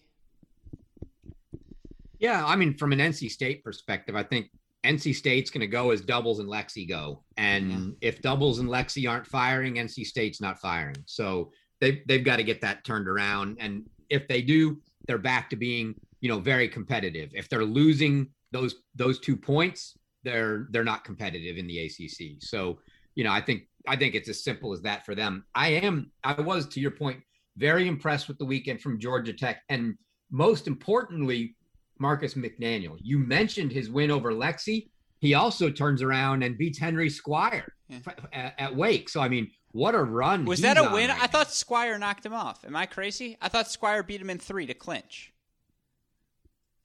Yeah, 2.20 2.46
I 2.46 2.56
mean, 2.56 2.78
from 2.78 2.92
an 2.92 3.00
NC 3.00 3.32
State 3.32 3.64
perspective, 3.64 4.16
I 4.16 4.22
think 4.22 4.52
NC 4.84 5.16
State's 5.16 5.50
going 5.50 5.62
to 5.62 5.68
go 5.68 5.90
as 5.90 6.02
doubles 6.02 6.40
and 6.40 6.48
Lexi 6.48 6.88
go. 6.88 7.24
And 7.38 7.72
yeah. 7.72 8.10
if 8.10 8.22
doubles 8.22 8.60
and 8.60 8.70
Lexi 8.70 9.10
aren't 9.10 9.26
firing, 9.26 9.76
NC 9.76 10.06
State's 10.06 10.40
not 10.40 10.60
firing. 10.60 10.98
So 11.06 11.52
they've, 11.80 12.02
they've 12.08 12.24
got 12.24 12.38
to 12.38 12.44
get 12.44 12.62
that 12.62 12.84
turned 12.84 13.08
around. 13.08 13.58
And 13.60 13.90
if 14.10 14.28
they 14.28 14.42
do, 14.44 14.78
they're 15.08 15.18
back 15.18 15.50
to 15.50 15.56
being 15.56 15.96
you 16.22 16.30
know 16.30 16.40
very 16.40 16.70
competitive. 16.70 17.32
If 17.34 17.50
they're 17.50 17.66
losing 17.66 18.30
those 18.52 18.76
those 18.96 19.20
two 19.20 19.36
points, 19.36 19.98
they're 20.24 20.68
they're 20.72 20.84
not 20.84 21.04
competitive 21.04 21.58
in 21.58 21.68
the 21.68 21.80
ACC. 21.80 22.42
So 22.42 22.80
you 23.16 23.24
know 23.24 23.32
I 23.32 23.42
think 23.42 23.64
I 23.88 23.96
think 23.96 24.16
it's 24.16 24.30
as 24.30 24.44
simple 24.44 24.72
as 24.72 24.82
that 24.84 25.06
for 25.06 25.16
them. 25.16 25.46
I 25.54 25.70
am 25.70 26.12
I 26.24 26.40
was 26.40 26.68
to 26.70 26.80
your 26.80 26.92
point 26.92 27.20
very 27.58 27.88
impressed 27.88 28.28
with 28.28 28.38
the 28.38 28.46
weekend 28.46 28.82
from 28.82 29.00
Georgia 29.00 29.34
Tech 29.34 29.62
and 29.70 29.96
most 30.32 30.68
importantly 30.68 31.56
Marcus 32.00 32.36
McDaniel. 32.36 32.98
You 33.02 33.20
mentioned 33.20 33.72
his 33.72 33.90
win 33.90 34.10
over 34.10 34.32
Lexi. 34.32 34.88
He 35.20 35.36
also 35.36 35.70
turns 35.70 36.02
around 36.02 36.42
and 36.44 36.58
beats 36.58 36.80
Henry 36.80 37.10
Squire 37.10 37.74
yeah. 37.90 38.00
at, 38.34 38.56
at 38.58 38.76
Wake. 38.76 39.10
So 39.10 39.22
I 39.22 39.30
mean, 39.30 39.52
what 39.72 39.96
a 39.96 40.04
run! 40.04 40.46
Was 40.46 40.62
that 40.62 40.78
a 40.78 40.84
win? 40.84 41.10
Right 41.10 41.22
I 41.22 41.28
thought 41.28 41.52
Squire 41.52 41.98
knocked 41.98 42.26
him 42.26 42.34
off. 42.34 42.66
Am 42.66 42.76
I 42.76 42.86
crazy? 42.86 43.38
I 43.42 43.48
thought 43.48 43.72
Squire 43.72 44.04
beat 44.04 44.22
him 44.22 44.30
in 44.30 44.38
three 44.38 44.66
to 44.66 44.74
clinch. 44.74 45.32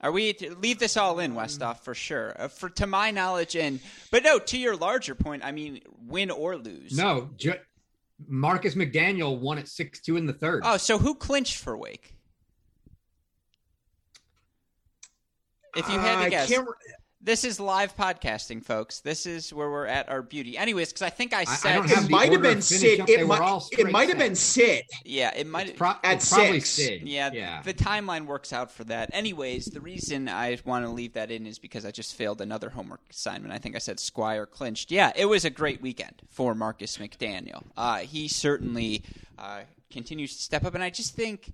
Are 0.01 0.13
we 0.13 0.33
to 0.35 0.55
leave 0.57 0.79
this 0.79 0.97
all 0.97 1.19
in 1.21 1.35
Westoff 1.35 1.81
for 1.81 1.95
sure? 1.95 2.35
Uh, 2.39 2.49
for 2.49 2.69
to 2.71 2.87
my 2.87 3.11
knowledge, 3.11 3.57
and 3.57 3.81
but 4.11 4.23
no, 4.23 4.39
to 4.39 4.59
your 4.59 4.77
larger 4.77 5.15
point, 5.15 5.45
I 5.45 5.53
mean, 5.53 5.81
win 6.07 6.31
or 6.31 6.57
lose. 6.57 6.97
No, 6.97 7.31
ju- 7.37 7.55
Marcus 8.29 8.75
McDaniel 8.75 9.39
won 9.39 9.59
at 9.59 9.69
six 9.69 10.01
two 10.01 10.17
in 10.17 10.27
the 10.27 10.33
third. 10.35 10.63
Oh, 10.67 10.77
so 10.77 10.99
who 10.99 11.15
clinched 11.15 11.57
for 11.57 11.77
Wake? 11.77 12.15
If 15.75 15.89
you 15.89 15.99
had 15.99 16.25
to 16.25 16.31
guess, 16.31 16.51
this 17.27 17.43
is 17.43 17.59
live 17.59 17.97
podcasting, 17.97 18.65
folks. 18.65 19.01
This 19.01 19.27
is 19.27 19.53
where 19.53 19.69
we're 19.69 19.87
at 19.87 20.09
our 20.09 20.23
beauty. 20.23 20.57
Anyways, 20.57 20.91
because 20.91 21.03
I 21.03 21.11
think 21.11 21.35
I 21.35 21.43
said 21.43 21.81
I 21.81 21.85
it 21.85 22.09
might 22.09 22.31
have 22.31 22.41
been 22.41 22.63
Sid. 22.63 23.01
It 23.09 23.27
might, 23.27 23.63
it 23.73 23.91
might 23.91 24.09
have 24.09 24.19
been 24.19 24.37
Sid. 24.37 24.85
Yeah, 25.05 25.35
it 25.35 25.49
might 25.49 25.71
it's 25.71 25.77
pro- 25.77 25.95
at 26.05 26.19
it's 26.19 26.33
probably 26.33 26.61
Sid. 26.61 27.03
Yeah, 27.03 27.33
yeah, 27.33 27.63
the 27.63 27.75
timeline 27.75 28.27
works 28.27 28.53
out 28.53 28.71
for 28.71 28.85
that. 28.85 29.11
Anyways, 29.13 29.67
the 29.67 29.81
reason 29.81 30.29
I 30.29 30.57
want 30.65 30.87
to 30.87 30.91
leave 30.91 31.15
that 31.15 31.33
in 31.33 31.47
is 31.49 31.59
because 31.59 31.85
I 31.85 31.91
just 31.91 32.15
failed 32.15 32.41
another 32.41 32.71
homework 32.71 33.01
assignment. 33.11 33.53
I 33.53 33.59
think 33.59 33.75
I 33.75 33.81
said 33.81 33.99
Squire 33.99 34.47
clinched. 34.47 34.93
Yeah, 34.93 35.11
it 35.17 35.27
was 35.27 35.45
a 35.45 35.51
great 35.51 35.83
weekend 35.83 36.23
for 36.31 36.55
Marcus 36.55 36.97
McDaniel. 36.99 37.65
Uh, 37.77 37.99
he 37.99 38.29
certainly 38.29 39.03
uh, 39.37 39.63
continues 39.91 40.37
to 40.37 40.43
step 40.43 40.65
up, 40.65 40.77
and 40.77 40.85
I 40.85 40.91
just 40.91 41.17
think 41.17 41.53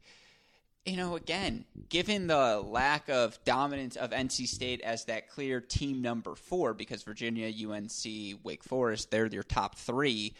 you 0.85 0.97
know, 0.97 1.14
again, 1.14 1.64
given 1.88 2.27
the 2.27 2.61
lack 2.61 3.09
of 3.09 3.38
dominance 3.45 3.95
of 3.97 4.11
NC 4.11 4.49
State 4.49 4.81
as 4.81 5.05
that 5.05 5.29
clear 5.29 5.61
team 5.61 6.03
number 6.03 6.35
four, 6.35 6.75
because 6.75 7.03
Virginia, 7.05 7.49
UNC, 7.49 8.40
Wake 8.42 8.64
Forest, 8.64 9.11
they're 9.11 9.27
your 9.27 9.45
top 9.45 9.77
three. 9.77 10.35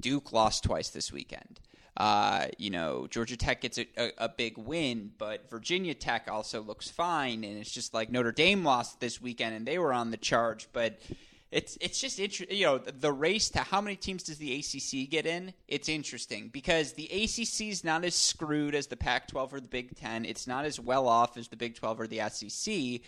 Duke 0.00 0.32
lost 0.32 0.64
twice 0.64 0.90
this 0.90 1.12
weekend. 1.12 1.60
Uh, 1.96 2.46
you 2.58 2.70
know, 2.70 3.08
Georgia 3.08 3.36
Tech 3.36 3.62
gets 3.62 3.78
a, 3.78 3.88
a, 3.96 4.12
a, 4.18 4.28
big 4.28 4.56
win, 4.56 5.10
but 5.18 5.50
Virginia 5.50 5.94
Tech 5.94 6.28
also 6.30 6.62
looks 6.62 6.88
fine, 6.88 7.42
and 7.42 7.58
it's 7.58 7.72
just 7.72 7.92
like 7.92 8.08
Notre 8.08 8.30
Dame 8.30 8.62
lost 8.62 9.00
this 9.00 9.20
weekend, 9.20 9.56
and 9.56 9.66
they 9.66 9.78
were 9.78 9.92
on 9.92 10.12
the 10.12 10.16
charge, 10.16 10.68
but 10.72 11.00
it's 11.50 11.78
it's 11.80 12.00
just 12.00 12.18
interesting. 12.18 12.56
You 12.56 12.66
know, 12.66 12.78
the 12.78 13.12
race 13.12 13.48
to 13.50 13.60
how 13.60 13.80
many 13.80 13.96
teams 13.96 14.24
does 14.24 14.38
the 14.38 14.54
ACC 14.56 15.08
get 15.10 15.26
in? 15.26 15.54
It's 15.66 15.88
interesting 15.88 16.48
because 16.48 16.92
the 16.92 17.06
ACC 17.06 17.68
is 17.68 17.84
not 17.84 18.04
as 18.04 18.14
screwed 18.14 18.74
as 18.74 18.88
the 18.88 18.96
Pac-12 18.96 19.52
or 19.52 19.60
the 19.60 19.68
Big 19.68 19.96
Ten. 19.96 20.24
It's 20.24 20.46
not 20.46 20.66
as 20.66 20.78
well 20.78 21.08
off 21.08 21.36
as 21.36 21.48
the 21.48 21.56
Big 21.56 21.76
12 21.76 22.00
or 22.00 22.06
the 22.06 22.20
SEC. 22.28 23.00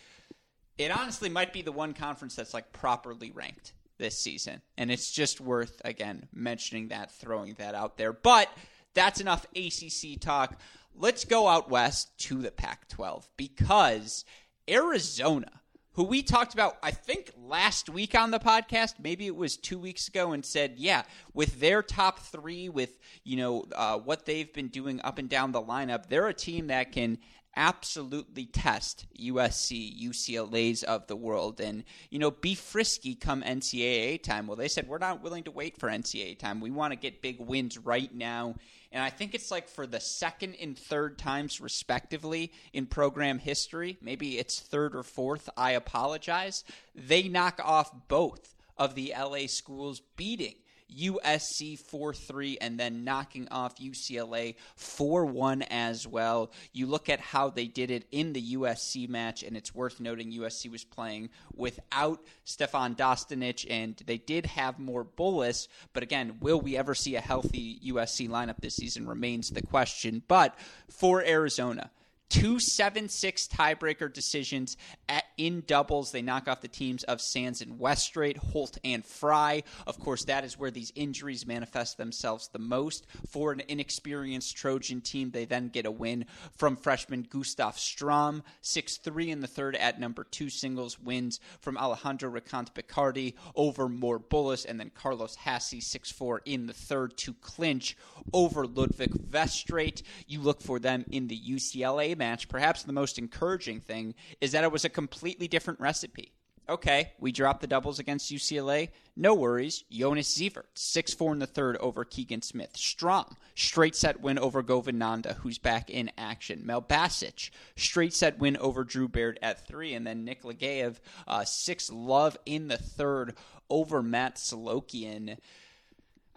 It 0.78 0.90
honestly 0.90 1.28
might 1.28 1.52
be 1.52 1.60
the 1.60 1.72
one 1.72 1.92
conference 1.92 2.34
that's 2.34 2.54
like 2.54 2.72
properly 2.72 3.30
ranked 3.30 3.74
this 3.98 4.18
season, 4.18 4.62
and 4.78 4.90
it's 4.90 5.12
just 5.12 5.40
worth 5.40 5.82
again 5.84 6.26
mentioning 6.32 6.88
that, 6.88 7.10
throwing 7.10 7.54
that 7.54 7.74
out 7.74 7.98
there. 7.98 8.14
But 8.14 8.48
that's 8.94 9.20
enough 9.20 9.46
ACC 9.54 10.18
talk. 10.18 10.58
Let's 10.94 11.26
go 11.26 11.46
out 11.46 11.70
west 11.70 12.16
to 12.20 12.40
the 12.40 12.50
Pac 12.50 12.88
12 12.88 13.28
because 13.36 14.24
Arizona, 14.68 15.60
who 15.94 16.04
we 16.04 16.22
talked 16.22 16.54
about, 16.54 16.76
I 16.82 16.92
think, 16.92 17.32
last 17.36 17.88
week 17.88 18.14
on 18.14 18.30
the 18.30 18.38
podcast, 18.38 18.94
maybe 19.02 19.26
it 19.26 19.34
was 19.34 19.56
two 19.56 19.78
weeks 19.78 20.08
ago, 20.08 20.32
and 20.32 20.44
said, 20.44 20.74
yeah, 20.76 21.02
with 21.34 21.58
their 21.60 21.82
top 21.82 22.20
three, 22.20 22.68
with, 22.68 22.98
you 23.24 23.36
know, 23.36 23.64
uh, 23.74 23.98
what 23.98 24.24
they've 24.24 24.52
been 24.52 24.68
doing 24.68 25.00
up 25.02 25.18
and 25.18 25.28
down 25.28 25.52
the 25.52 25.62
lineup, 25.62 26.08
they're 26.08 26.28
a 26.28 26.34
team 26.34 26.68
that 26.68 26.92
can 26.92 27.18
absolutely 27.56 28.46
test 28.46 29.06
USC, 29.20 30.00
UCLA's 30.00 30.82
of 30.84 31.06
the 31.08 31.16
world, 31.16 31.60
and 31.60 31.84
you 32.10 32.18
know 32.18 32.30
be 32.30 32.54
frisky 32.54 33.14
come 33.14 33.42
NCAA 33.42 34.22
time. 34.22 34.46
Well, 34.46 34.56
they 34.56 34.68
said 34.68 34.86
we're 34.86 34.98
not 34.98 35.22
willing 35.22 35.44
to 35.44 35.50
wait 35.50 35.76
for 35.76 35.88
NCAA 35.88 36.38
time. 36.38 36.60
We 36.60 36.70
want 36.70 36.92
to 36.92 36.96
get 36.96 37.22
big 37.22 37.40
wins 37.40 37.76
right 37.78 38.14
now 38.14 38.54
and 38.92 39.02
I 39.02 39.10
think 39.10 39.34
it's 39.34 39.50
like 39.50 39.68
for 39.68 39.86
the 39.86 40.00
second 40.00 40.56
and 40.60 40.76
third 40.76 41.16
times, 41.16 41.60
respectively, 41.60 42.52
in 42.72 42.86
program 42.86 43.38
history. 43.38 43.98
Maybe 44.02 44.38
it's 44.38 44.58
third 44.58 44.96
or 44.96 45.04
fourth. 45.04 45.48
I 45.56 45.72
apologize. 45.72 46.64
They 46.94 47.28
knock 47.28 47.60
off 47.62 47.92
both 48.08 48.54
of 48.76 48.94
the 48.94 49.14
LA 49.16 49.46
schools, 49.46 50.00
beating 50.16 50.56
USC 50.98 51.78
4 51.78 52.14
3, 52.14 52.58
and 52.60 52.78
then 52.78 53.04
knocking 53.04 53.48
off 53.50 53.76
UCLA 53.76 54.54
4 54.76 55.26
1 55.26 55.62
as 55.62 56.06
well. 56.06 56.50
You 56.72 56.86
look 56.86 57.08
at 57.08 57.20
how 57.20 57.50
they 57.50 57.66
did 57.66 57.90
it 57.90 58.06
in 58.10 58.32
the 58.32 58.54
USC 58.54 59.08
match, 59.08 59.42
and 59.42 59.56
it's 59.56 59.74
worth 59.74 60.00
noting 60.00 60.32
USC 60.32 60.70
was 60.70 60.84
playing 60.84 61.30
without 61.54 62.22
Stefan 62.44 62.94
Dostanic, 62.94 63.66
and 63.68 63.96
they 64.06 64.18
did 64.18 64.46
have 64.46 64.78
Mor 64.78 65.04
Bulis. 65.04 65.68
But 65.92 66.02
again, 66.02 66.36
will 66.40 66.60
we 66.60 66.76
ever 66.76 66.94
see 66.94 67.16
a 67.16 67.20
healthy 67.20 67.80
USC 67.86 68.28
lineup 68.28 68.58
this 68.60 68.76
season 68.76 69.06
remains 69.06 69.50
the 69.50 69.62
question. 69.62 70.22
But 70.26 70.58
for 70.88 71.22
Arizona, 71.22 71.90
two 72.30 72.58
seven 72.60 73.08
six 73.08 73.46
tiebreaker 73.46 74.10
decisions 74.10 74.76
at, 75.08 75.24
in 75.36 75.62
doubles. 75.66 76.12
They 76.12 76.22
knock 76.22 76.48
off 76.48 76.62
the 76.62 76.68
teams 76.68 77.04
of 77.04 77.20
Sands 77.20 77.60
and 77.60 77.78
Weststrate, 77.78 78.38
Holt 78.38 78.78
and 78.84 79.04
Fry. 79.04 79.64
Of 79.86 79.98
course, 79.98 80.24
that 80.24 80.44
is 80.44 80.58
where 80.58 80.70
these 80.70 80.92
injuries 80.94 81.46
manifest 81.46 81.98
themselves 81.98 82.48
the 82.48 82.58
most. 82.58 83.06
For 83.28 83.52
an 83.52 83.62
inexperienced 83.68 84.56
Trojan 84.56 85.00
team, 85.00 85.32
they 85.32 85.44
then 85.44 85.68
get 85.68 85.86
a 85.86 85.90
win 85.90 86.24
from 86.56 86.76
freshman 86.76 87.26
Gustav 87.28 87.78
Strom, 87.78 88.42
six 88.62 88.96
three 88.96 89.30
in 89.30 89.40
the 89.40 89.46
third 89.46 89.76
at 89.76 90.00
number 90.00 90.24
two 90.24 90.48
singles 90.48 90.98
wins 90.98 91.40
from 91.60 91.76
Alejandro 91.76 92.30
Ricant 92.30 92.72
Picardi 92.74 93.34
over 93.56 93.88
Mor 93.88 94.20
Bulis, 94.20 94.64
and 94.64 94.78
then 94.78 94.90
Carlos 94.94 95.34
Hassi 95.34 95.80
six 95.80 96.10
four 96.12 96.40
in 96.44 96.66
the 96.66 96.72
third 96.72 97.16
to 97.18 97.34
clinch 97.34 97.96
over 98.32 98.66
Ludwig 98.66 99.12
Weststrate. 99.32 100.02
You 100.28 100.40
look 100.40 100.62
for 100.62 100.78
them 100.78 101.04
in 101.10 101.26
the 101.26 101.38
UCLA 101.38 102.16
match, 102.20 102.48
perhaps 102.48 102.84
the 102.84 102.92
most 102.92 103.18
encouraging 103.18 103.80
thing 103.80 104.14
is 104.40 104.52
that 104.52 104.62
it 104.62 104.70
was 104.70 104.84
a 104.84 104.88
completely 104.88 105.48
different 105.48 105.80
recipe. 105.80 106.32
Okay, 106.68 107.10
we 107.18 107.32
dropped 107.32 107.62
the 107.62 107.66
doubles 107.66 107.98
against 107.98 108.30
UCLA. 108.30 108.90
No 109.16 109.34
worries. 109.34 109.82
Jonas 109.90 110.32
Sievert, 110.32 110.66
6 110.74 111.14
4 111.14 111.32
in 111.32 111.38
the 111.40 111.46
third 111.46 111.76
over 111.78 112.04
Keegan 112.04 112.42
Smith. 112.42 112.76
Strom, 112.76 113.36
straight 113.56 113.96
set 113.96 114.20
win 114.20 114.38
over 114.38 114.62
Govind 114.62 115.00
Nanda, 115.00 115.34
who's 115.34 115.58
back 115.58 115.90
in 115.90 116.12
action. 116.16 116.62
Malbasic, 116.64 117.50
straight 117.74 118.14
set 118.14 118.38
win 118.38 118.56
over 118.58 118.84
Drew 118.84 119.08
Baird 119.08 119.40
at 119.42 119.66
3. 119.66 119.94
And 119.94 120.06
then 120.06 120.24
Nick 120.24 120.44
Legayev, 120.44 121.00
uh, 121.26 121.44
6 121.44 121.90
love 121.90 122.36
in 122.46 122.68
the 122.68 122.78
third 122.78 123.34
over 123.68 124.00
Matt 124.00 124.36
Solokian. 124.36 125.38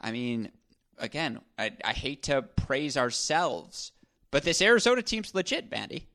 I 0.02 0.12
mean, 0.12 0.50
again, 0.98 1.42
I, 1.60 1.74
I 1.86 1.94
hate 1.94 2.24
to 2.24 2.42
praise 2.42 2.98
ourselves, 2.98 3.92
but 4.34 4.42
this 4.42 4.64
Arizona 4.64 5.04
team's 5.04 5.36
legit, 5.36 5.70
Bandy. 5.70 6.08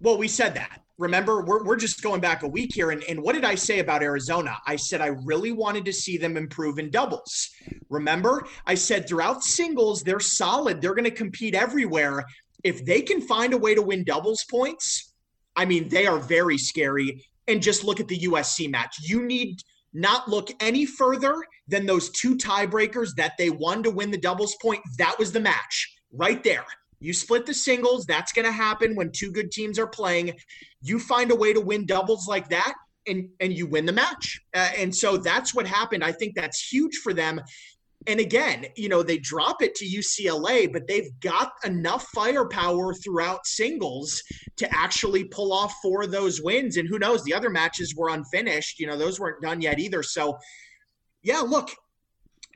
Well, 0.00 0.16
we 0.16 0.28
said 0.28 0.54
that. 0.54 0.80
Remember, 0.96 1.42
we're, 1.42 1.64
we're 1.64 1.76
just 1.76 2.00
going 2.00 2.20
back 2.20 2.44
a 2.44 2.48
week 2.48 2.72
here. 2.72 2.92
And, 2.92 3.02
and 3.02 3.20
what 3.20 3.34
did 3.34 3.44
I 3.44 3.56
say 3.56 3.80
about 3.80 4.00
Arizona? 4.00 4.56
I 4.64 4.76
said 4.76 5.00
I 5.00 5.08
really 5.24 5.50
wanted 5.50 5.84
to 5.86 5.92
see 5.92 6.16
them 6.16 6.36
improve 6.36 6.78
in 6.78 6.88
doubles. 6.88 7.50
Remember, 7.90 8.46
I 8.64 8.76
said 8.76 9.08
throughout 9.08 9.42
singles, 9.42 10.04
they're 10.04 10.20
solid. 10.20 10.80
They're 10.80 10.94
going 10.94 11.04
to 11.04 11.10
compete 11.10 11.56
everywhere. 11.56 12.24
If 12.62 12.84
they 12.84 13.02
can 13.02 13.20
find 13.20 13.54
a 13.54 13.58
way 13.58 13.74
to 13.74 13.82
win 13.82 14.04
doubles 14.04 14.44
points, 14.48 15.12
I 15.56 15.64
mean, 15.64 15.88
they 15.88 16.06
are 16.06 16.20
very 16.20 16.58
scary. 16.58 17.26
And 17.48 17.60
just 17.60 17.82
look 17.82 17.98
at 17.98 18.06
the 18.06 18.20
USC 18.20 18.70
match. 18.70 18.98
You 19.00 19.26
need 19.26 19.60
not 19.92 20.28
look 20.28 20.50
any 20.60 20.86
further 20.86 21.34
than 21.66 21.86
those 21.86 22.08
two 22.10 22.36
tiebreakers 22.36 23.16
that 23.16 23.32
they 23.36 23.50
won 23.50 23.82
to 23.82 23.90
win 23.90 24.12
the 24.12 24.18
doubles 24.18 24.54
point. 24.62 24.80
That 24.98 25.18
was 25.18 25.32
the 25.32 25.40
match 25.40 25.92
right 26.12 26.44
there. 26.44 26.64
You 27.02 27.12
split 27.12 27.46
the 27.46 27.54
singles. 27.54 28.06
That's 28.06 28.32
going 28.32 28.46
to 28.46 28.52
happen 28.52 28.94
when 28.94 29.10
two 29.10 29.32
good 29.32 29.50
teams 29.50 29.78
are 29.78 29.86
playing. 29.86 30.34
You 30.82 30.98
find 30.98 31.30
a 31.32 31.36
way 31.36 31.52
to 31.52 31.60
win 31.60 31.84
doubles 31.84 32.28
like 32.28 32.48
that, 32.50 32.74
and 33.06 33.28
and 33.40 33.52
you 33.52 33.66
win 33.66 33.86
the 33.86 33.92
match. 33.92 34.40
Uh, 34.54 34.70
and 34.78 34.94
so 34.94 35.16
that's 35.16 35.54
what 35.54 35.66
happened. 35.66 36.04
I 36.04 36.12
think 36.12 36.34
that's 36.36 36.72
huge 36.72 36.96
for 36.98 37.12
them. 37.12 37.40
And 38.06 38.18
again, 38.18 38.66
you 38.76 38.88
know, 38.88 39.02
they 39.02 39.18
drop 39.18 39.62
it 39.62 39.74
to 39.76 39.84
UCLA, 39.84 40.72
but 40.72 40.88
they've 40.88 41.10
got 41.20 41.52
enough 41.64 42.06
firepower 42.14 42.94
throughout 42.94 43.46
singles 43.46 44.22
to 44.56 44.68
actually 44.74 45.24
pull 45.24 45.52
off 45.52 45.74
four 45.82 46.02
of 46.02 46.10
those 46.10 46.42
wins. 46.42 46.76
And 46.76 46.88
who 46.88 46.98
knows, 46.98 47.22
the 47.22 47.34
other 47.34 47.50
matches 47.50 47.94
were 47.96 48.08
unfinished. 48.08 48.80
You 48.80 48.88
know, 48.88 48.96
those 48.96 49.20
weren't 49.20 49.40
done 49.40 49.60
yet 49.60 49.78
either. 49.78 50.02
So, 50.02 50.36
yeah, 51.22 51.40
look, 51.40 51.70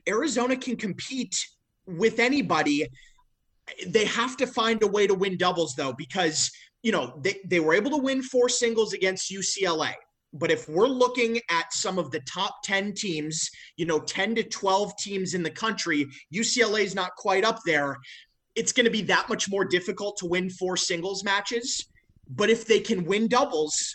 Arizona 0.08 0.56
can 0.56 0.76
compete 0.76 1.46
with 1.86 2.18
anybody 2.18 2.88
they 3.86 4.04
have 4.04 4.36
to 4.36 4.46
find 4.46 4.82
a 4.82 4.86
way 4.86 5.06
to 5.06 5.14
win 5.14 5.36
doubles 5.36 5.74
though 5.74 5.92
because 5.92 6.50
you 6.82 6.92
know 6.92 7.18
they, 7.22 7.36
they 7.46 7.60
were 7.60 7.74
able 7.74 7.90
to 7.90 7.96
win 7.96 8.22
four 8.22 8.48
singles 8.48 8.92
against 8.92 9.32
ucla 9.32 9.92
but 10.32 10.50
if 10.50 10.68
we're 10.68 10.86
looking 10.86 11.40
at 11.50 11.72
some 11.72 11.98
of 11.98 12.10
the 12.10 12.20
top 12.20 12.56
10 12.64 12.94
teams 12.94 13.50
you 13.76 13.86
know 13.86 13.98
10 14.00 14.36
to 14.36 14.42
12 14.42 14.96
teams 14.98 15.34
in 15.34 15.42
the 15.42 15.50
country 15.50 16.06
ucla 16.34 16.80
is 16.80 16.94
not 16.94 17.14
quite 17.16 17.44
up 17.44 17.58
there. 17.64 17.96
It's 18.54 18.72
going 18.72 18.86
to 18.86 18.90
be 18.90 19.02
that 19.02 19.28
much 19.28 19.50
more 19.50 19.66
difficult 19.66 20.16
to 20.18 20.26
win 20.26 20.48
four 20.48 20.78
singles 20.78 21.22
matches. 21.22 21.84
But 22.30 22.48
if 22.48 22.66
they 22.66 22.80
can 22.80 23.04
win 23.04 23.28
doubles 23.28 23.94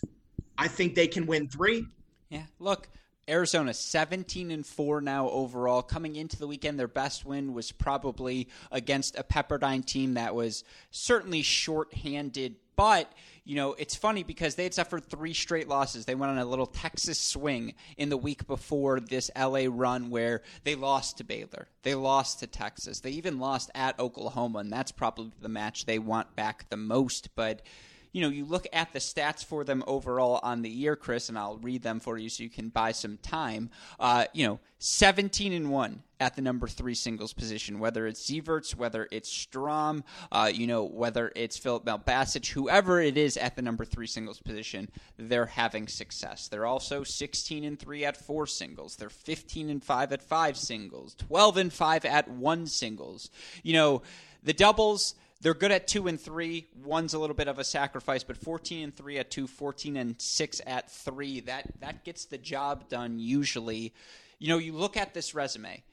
i 0.57 0.67
think 0.67 0.95
they 0.95 1.07
can 1.07 1.25
win 1.25 1.47
three. 1.49 1.85
Yeah 2.29 2.45
look 2.59 2.87
Arizona 3.31 3.73
17 3.73 4.51
and 4.51 4.65
4 4.65 5.01
now 5.01 5.29
overall. 5.29 5.81
Coming 5.81 6.15
into 6.15 6.37
the 6.37 6.47
weekend, 6.47 6.77
their 6.77 6.87
best 6.87 7.25
win 7.25 7.53
was 7.53 7.71
probably 7.71 8.49
against 8.71 9.17
a 9.17 9.23
Pepperdine 9.23 9.85
team 9.85 10.15
that 10.15 10.35
was 10.35 10.63
certainly 10.91 11.41
short-handed, 11.41 12.57
but 12.75 13.11
you 13.43 13.55
know, 13.55 13.73
it's 13.73 13.95
funny 13.95 14.21
because 14.21 14.53
they 14.53 14.63
had 14.63 14.73
suffered 14.73 15.03
three 15.05 15.33
straight 15.33 15.67
losses. 15.67 16.05
They 16.05 16.13
went 16.13 16.31
on 16.31 16.37
a 16.37 16.45
little 16.45 16.67
Texas 16.67 17.19
swing 17.19 17.73
in 17.97 18.09
the 18.09 18.17
week 18.17 18.45
before 18.45 18.99
this 18.99 19.31
LA 19.35 19.63
run 19.67 20.11
where 20.11 20.43
they 20.63 20.75
lost 20.75 21.17
to 21.17 21.23
Baylor. 21.23 21.67
They 21.81 21.95
lost 21.95 22.39
to 22.39 22.47
Texas. 22.47 22.99
They 22.99 23.11
even 23.11 23.39
lost 23.39 23.71
at 23.73 23.99
Oklahoma, 23.99 24.59
and 24.59 24.71
that's 24.71 24.91
probably 24.91 25.31
the 25.41 25.49
match 25.49 25.85
they 25.85 25.97
want 25.97 26.35
back 26.35 26.69
the 26.69 26.77
most. 26.77 27.35
But 27.35 27.63
you 28.11 28.21
know, 28.21 28.29
you 28.29 28.45
look 28.45 28.67
at 28.73 28.91
the 28.91 28.99
stats 28.99 29.43
for 29.43 29.63
them 29.63 29.83
overall 29.87 30.39
on 30.43 30.61
the 30.61 30.69
year, 30.69 30.95
Chris, 30.95 31.29
and 31.29 31.37
I'll 31.37 31.57
read 31.57 31.81
them 31.81 31.99
for 31.99 32.17
you 32.17 32.29
so 32.29 32.43
you 32.43 32.49
can 32.49 32.69
buy 32.69 32.91
some 32.91 33.17
time. 33.17 33.69
Uh, 33.99 34.25
you 34.33 34.45
know, 34.45 34.59
17 34.79 35.53
and 35.53 35.69
1 35.69 36.03
at 36.19 36.35
the 36.35 36.41
number 36.41 36.67
three 36.67 36.93
singles 36.93 37.33
position, 37.33 37.79
whether 37.79 38.05
it's 38.07 38.29
Sieverts, 38.29 38.75
whether 38.75 39.07
it's 39.11 39.29
Strom, 39.29 40.03
uh, 40.31 40.51
you 40.53 40.67
know, 40.67 40.83
whether 40.83 41.31
it's 41.35 41.57
Filip 41.57 41.85
Malbasic, 41.85 42.47
whoever 42.47 42.99
it 42.99 43.17
is 43.17 43.37
at 43.37 43.55
the 43.55 43.61
number 43.61 43.85
three 43.85 44.07
singles 44.07 44.39
position, 44.39 44.89
they're 45.17 45.45
having 45.45 45.87
success. 45.87 46.47
They're 46.47 46.65
also 46.65 47.03
16 47.03 47.63
and 47.63 47.79
3 47.79 48.05
at 48.05 48.17
four 48.17 48.45
singles. 48.45 48.97
They're 48.97 49.09
15 49.09 49.69
and 49.69 49.83
5 49.83 50.11
at 50.11 50.21
five 50.21 50.57
singles, 50.57 51.15
12 51.15 51.57
and 51.57 51.73
5 51.73 52.05
at 52.05 52.27
one 52.27 52.67
singles. 52.67 53.29
You 53.63 53.73
know, 53.73 54.01
the 54.43 54.53
doubles 54.53 55.15
they're 55.41 55.55
good 55.55 55.71
at 55.71 55.87
two 55.87 56.07
and 56.07 56.19
three. 56.19 56.67
One's 56.83 57.13
a 57.13 57.19
little 57.19 57.35
bit 57.35 57.47
of 57.47 57.57
a 57.57 57.63
sacrifice, 57.63 58.23
but 58.23 58.37
14 58.37 58.83
and 58.83 58.95
three 58.95 59.17
at 59.17 59.31
two, 59.31 59.47
14 59.47 59.97
and 59.97 60.21
six 60.21 60.61
at 60.65 60.91
three. 60.91 61.39
That 61.41 61.79
that 61.79 62.03
gets 62.03 62.25
the 62.25 62.37
job 62.37 62.89
done 62.89 63.19
usually. 63.19 63.93
You 64.39 64.49
know, 64.49 64.57
you 64.59 64.73
look 64.73 64.97
at 64.97 65.13
this 65.13 65.33
resume: 65.33 65.83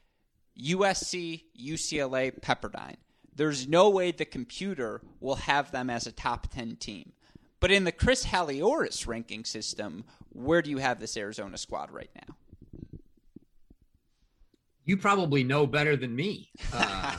USC, 0.62 1.44
UCLA, 1.60 2.38
Pepperdine. 2.40 2.96
there's 3.34 3.66
no 3.66 3.88
way 3.88 4.10
the 4.10 4.24
computer 4.24 5.00
will 5.20 5.36
have 5.36 5.70
them 5.70 5.88
as 5.88 6.06
a 6.06 6.12
top 6.12 6.48
10 6.52 6.76
team. 6.76 7.12
But 7.60 7.70
in 7.70 7.84
the 7.84 7.92
Chris 7.92 8.26
Halioris 8.26 9.06
ranking 9.06 9.44
system, 9.44 10.04
where 10.30 10.62
do 10.62 10.70
you 10.70 10.78
have 10.78 11.00
this 11.00 11.16
Arizona 11.16 11.56
squad 11.56 11.90
right 11.90 12.10
now? 12.14 12.36
You 14.84 14.96
probably 14.96 15.44
know 15.44 15.66
better 15.66 15.96
than 15.96 16.14
me. 16.14 16.50
Uh, 16.72 17.14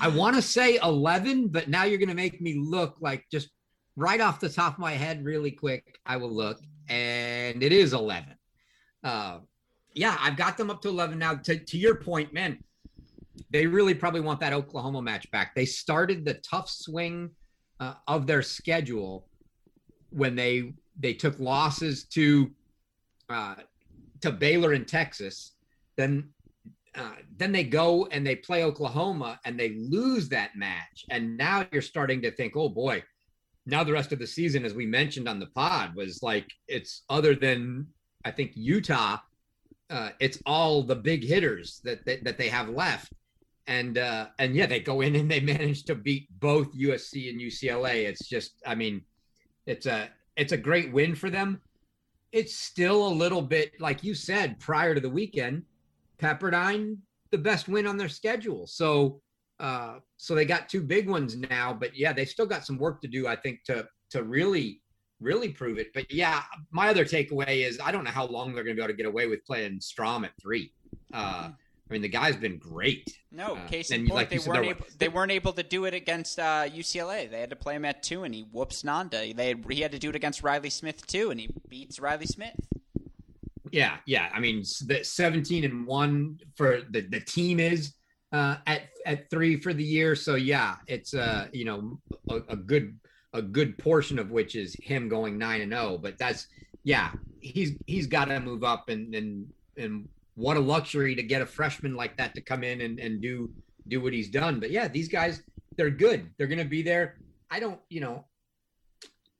I 0.00 0.08
want 0.08 0.36
to 0.36 0.42
say 0.42 0.78
11, 0.82 1.48
but 1.48 1.68
now 1.68 1.84
you're 1.84 1.98
going 1.98 2.08
to 2.08 2.14
make 2.14 2.40
me 2.40 2.54
look 2.58 2.96
like 3.00 3.24
just 3.30 3.48
right 3.96 4.20
off 4.20 4.40
the 4.40 4.48
top 4.48 4.74
of 4.74 4.78
my 4.78 4.92
head, 4.92 5.24
really 5.24 5.50
quick. 5.50 5.98
I 6.06 6.16
will 6.16 6.32
look, 6.32 6.58
and 6.88 7.62
it 7.62 7.72
is 7.72 7.92
11. 7.92 8.34
Uh, 9.02 9.38
yeah, 9.94 10.16
I've 10.20 10.36
got 10.36 10.56
them 10.56 10.70
up 10.70 10.82
to 10.82 10.88
11 10.88 11.18
now. 11.18 11.34
To, 11.34 11.58
to 11.58 11.78
your 11.78 11.96
point, 11.96 12.32
man, 12.32 12.58
they 13.50 13.66
really 13.66 13.94
probably 13.94 14.20
want 14.20 14.40
that 14.40 14.52
Oklahoma 14.52 15.02
match 15.02 15.30
back. 15.30 15.54
They 15.54 15.64
started 15.64 16.24
the 16.24 16.34
tough 16.34 16.68
swing 16.68 17.30
uh, 17.80 17.94
of 18.08 18.26
their 18.26 18.42
schedule 18.42 19.28
when 20.10 20.36
they 20.36 20.74
they 20.98 21.12
took 21.12 21.38
losses 21.40 22.04
to 22.04 22.50
uh, 23.28 23.56
to 24.20 24.30
Baylor 24.30 24.72
in 24.72 24.84
Texas. 24.84 25.52
Then 25.96 26.30
uh, 26.96 27.14
then 27.36 27.50
they 27.50 27.64
go 27.64 28.06
and 28.06 28.26
they 28.26 28.36
play 28.36 28.64
Oklahoma 28.64 29.40
and 29.44 29.58
they 29.58 29.70
lose 29.70 30.28
that 30.28 30.56
match. 30.56 31.04
And 31.10 31.36
now 31.36 31.66
you're 31.72 31.82
starting 31.82 32.22
to 32.22 32.30
think, 32.30 32.56
oh 32.56 32.68
boy, 32.68 33.02
now 33.66 33.82
the 33.82 33.92
rest 33.92 34.12
of 34.12 34.18
the 34.18 34.26
season, 34.26 34.64
as 34.64 34.74
we 34.74 34.86
mentioned 34.86 35.28
on 35.28 35.40
the 35.40 35.46
pod, 35.46 35.94
was 35.96 36.22
like 36.22 36.46
it's 36.68 37.02
other 37.08 37.34
than 37.34 37.86
I 38.24 38.30
think 38.30 38.52
Utah, 38.54 39.18
uh, 39.90 40.10
it's 40.20 40.38
all 40.46 40.82
the 40.82 40.94
big 40.94 41.24
hitters 41.24 41.80
that, 41.84 42.04
that 42.06 42.24
that 42.24 42.38
they 42.38 42.48
have 42.48 42.68
left. 42.68 43.12
And 43.66 43.98
uh, 43.98 44.26
and 44.38 44.54
yeah, 44.54 44.66
they 44.66 44.80
go 44.80 45.00
in 45.00 45.16
and 45.16 45.30
they 45.30 45.40
manage 45.54 45.84
to 45.84 45.94
beat 45.94 46.28
both 46.38 46.72
USC 46.74 47.30
and 47.30 47.40
UCLA. 47.40 48.06
It's 48.06 48.28
just, 48.28 48.52
I 48.66 48.74
mean, 48.74 49.02
it's 49.66 49.86
a 49.86 50.10
it's 50.36 50.52
a 50.52 50.56
great 50.56 50.92
win 50.92 51.14
for 51.14 51.30
them. 51.30 51.60
It's 52.32 52.56
still 52.56 53.06
a 53.06 53.08
little 53.08 53.42
bit 53.42 53.80
like 53.80 54.04
you 54.04 54.14
said 54.14 54.60
prior 54.60 54.94
to 54.94 55.00
the 55.00 55.10
weekend 55.10 55.62
Pepperdine 56.18 56.96
the 57.30 57.38
best 57.38 57.68
win 57.68 57.86
on 57.86 57.96
their 57.96 58.08
schedule. 58.08 58.66
So 58.66 59.20
uh, 59.60 59.98
so 60.16 60.34
they 60.34 60.44
got 60.44 60.68
two 60.68 60.82
big 60.82 61.08
ones 61.08 61.36
now, 61.36 61.72
but 61.72 61.96
yeah, 61.96 62.12
they 62.12 62.24
still 62.24 62.46
got 62.46 62.64
some 62.64 62.78
work 62.78 63.00
to 63.02 63.08
do, 63.08 63.26
I 63.26 63.36
think, 63.36 63.64
to 63.64 63.86
to 64.10 64.22
really 64.22 64.82
really 65.20 65.48
prove 65.48 65.78
it. 65.78 65.92
But 65.94 66.12
yeah, 66.12 66.42
my 66.70 66.88
other 66.88 67.04
takeaway 67.04 67.66
is 67.66 67.80
I 67.82 67.92
don't 67.92 68.04
know 68.04 68.10
how 68.10 68.26
long 68.26 68.54
they're 68.54 68.64
going 68.64 68.76
to 68.76 68.80
be 68.80 68.84
able 68.84 68.92
to 68.92 68.96
get 68.96 69.06
away 69.06 69.26
with 69.26 69.44
playing 69.44 69.80
Strom 69.80 70.24
at 70.24 70.32
three. 70.40 70.72
Uh, 71.12 71.50
I 71.88 71.92
mean, 71.92 72.02
the 72.02 72.08
guy's 72.08 72.36
been 72.36 72.58
great. 72.58 73.16
No, 73.30 73.56
uh, 73.56 73.66
case 73.66 73.90
in 73.90 74.02
point, 74.02 74.14
like 74.14 74.30
they 74.30 74.38
weren't 74.38 74.66
able. 74.66 74.86
They 74.98 75.08
weren't 75.08 75.32
able 75.32 75.52
to 75.52 75.62
do 75.62 75.84
it 75.84 75.94
against 75.94 76.38
uh, 76.38 76.66
UCLA. 76.66 77.30
They 77.30 77.40
had 77.40 77.50
to 77.50 77.56
play 77.56 77.74
him 77.74 77.84
at 77.84 78.02
two, 78.02 78.24
and 78.24 78.34
he 78.34 78.42
whoops 78.42 78.84
Nanda. 78.84 79.32
They 79.34 79.48
had, 79.48 79.64
he 79.68 79.82
had 79.82 79.92
to 79.92 79.98
do 79.98 80.08
it 80.08 80.16
against 80.16 80.42
Riley 80.42 80.70
Smith 80.70 81.06
too, 81.06 81.30
and 81.30 81.38
he 81.38 81.48
beats 81.68 82.00
Riley 82.00 82.26
Smith. 82.26 82.56
Yeah, 83.74 83.96
yeah. 84.06 84.28
I 84.32 84.38
mean, 84.38 84.62
the 84.86 85.02
17 85.02 85.64
and 85.64 85.84
one 85.84 86.38
for 86.54 86.82
the, 86.90 87.00
the 87.00 87.18
team 87.18 87.58
is 87.58 87.94
uh, 88.30 88.58
at 88.68 88.82
at 89.04 89.28
three 89.30 89.56
for 89.60 89.74
the 89.74 89.82
year. 89.82 90.14
So 90.14 90.36
yeah, 90.36 90.76
it's 90.86 91.12
uh 91.12 91.48
you 91.52 91.64
know 91.64 91.98
a, 92.30 92.36
a 92.50 92.56
good 92.56 92.96
a 93.32 93.42
good 93.42 93.76
portion 93.76 94.20
of 94.20 94.30
which 94.30 94.54
is 94.54 94.76
him 94.80 95.08
going 95.08 95.36
nine 95.38 95.60
and 95.60 95.72
zero. 95.72 95.94
Oh, 95.94 95.98
but 95.98 96.16
that's 96.18 96.46
yeah, 96.84 97.10
he's 97.40 97.72
he's 97.88 98.06
got 98.06 98.26
to 98.26 98.38
move 98.38 98.62
up 98.62 98.90
and 98.90 99.12
and 99.12 99.48
and 99.76 100.08
what 100.36 100.56
a 100.56 100.60
luxury 100.60 101.16
to 101.16 101.24
get 101.24 101.42
a 101.42 101.46
freshman 101.46 101.96
like 101.96 102.16
that 102.18 102.32
to 102.36 102.40
come 102.40 102.62
in 102.62 102.80
and, 102.80 103.00
and 103.00 103.20
do 103.20 103.50
do 103.88 104.00
what 104.00 104.12
he's 104.12 104.30
done. 104.30 104.60
But 104.60 104.70
yeah, 104.70 104.86
these 104.86 105.08
guys 105.08 105.42
they're 105.76 105.90
good. 105.90 106.30
They're 106.38 106.46
gonna 106.46 106.64
be 106.64 106.82
there. 106.82 107.18
I 107.50 107.58
don't 107.58 107.80
you 107.88 108.02
know 108.02 108.24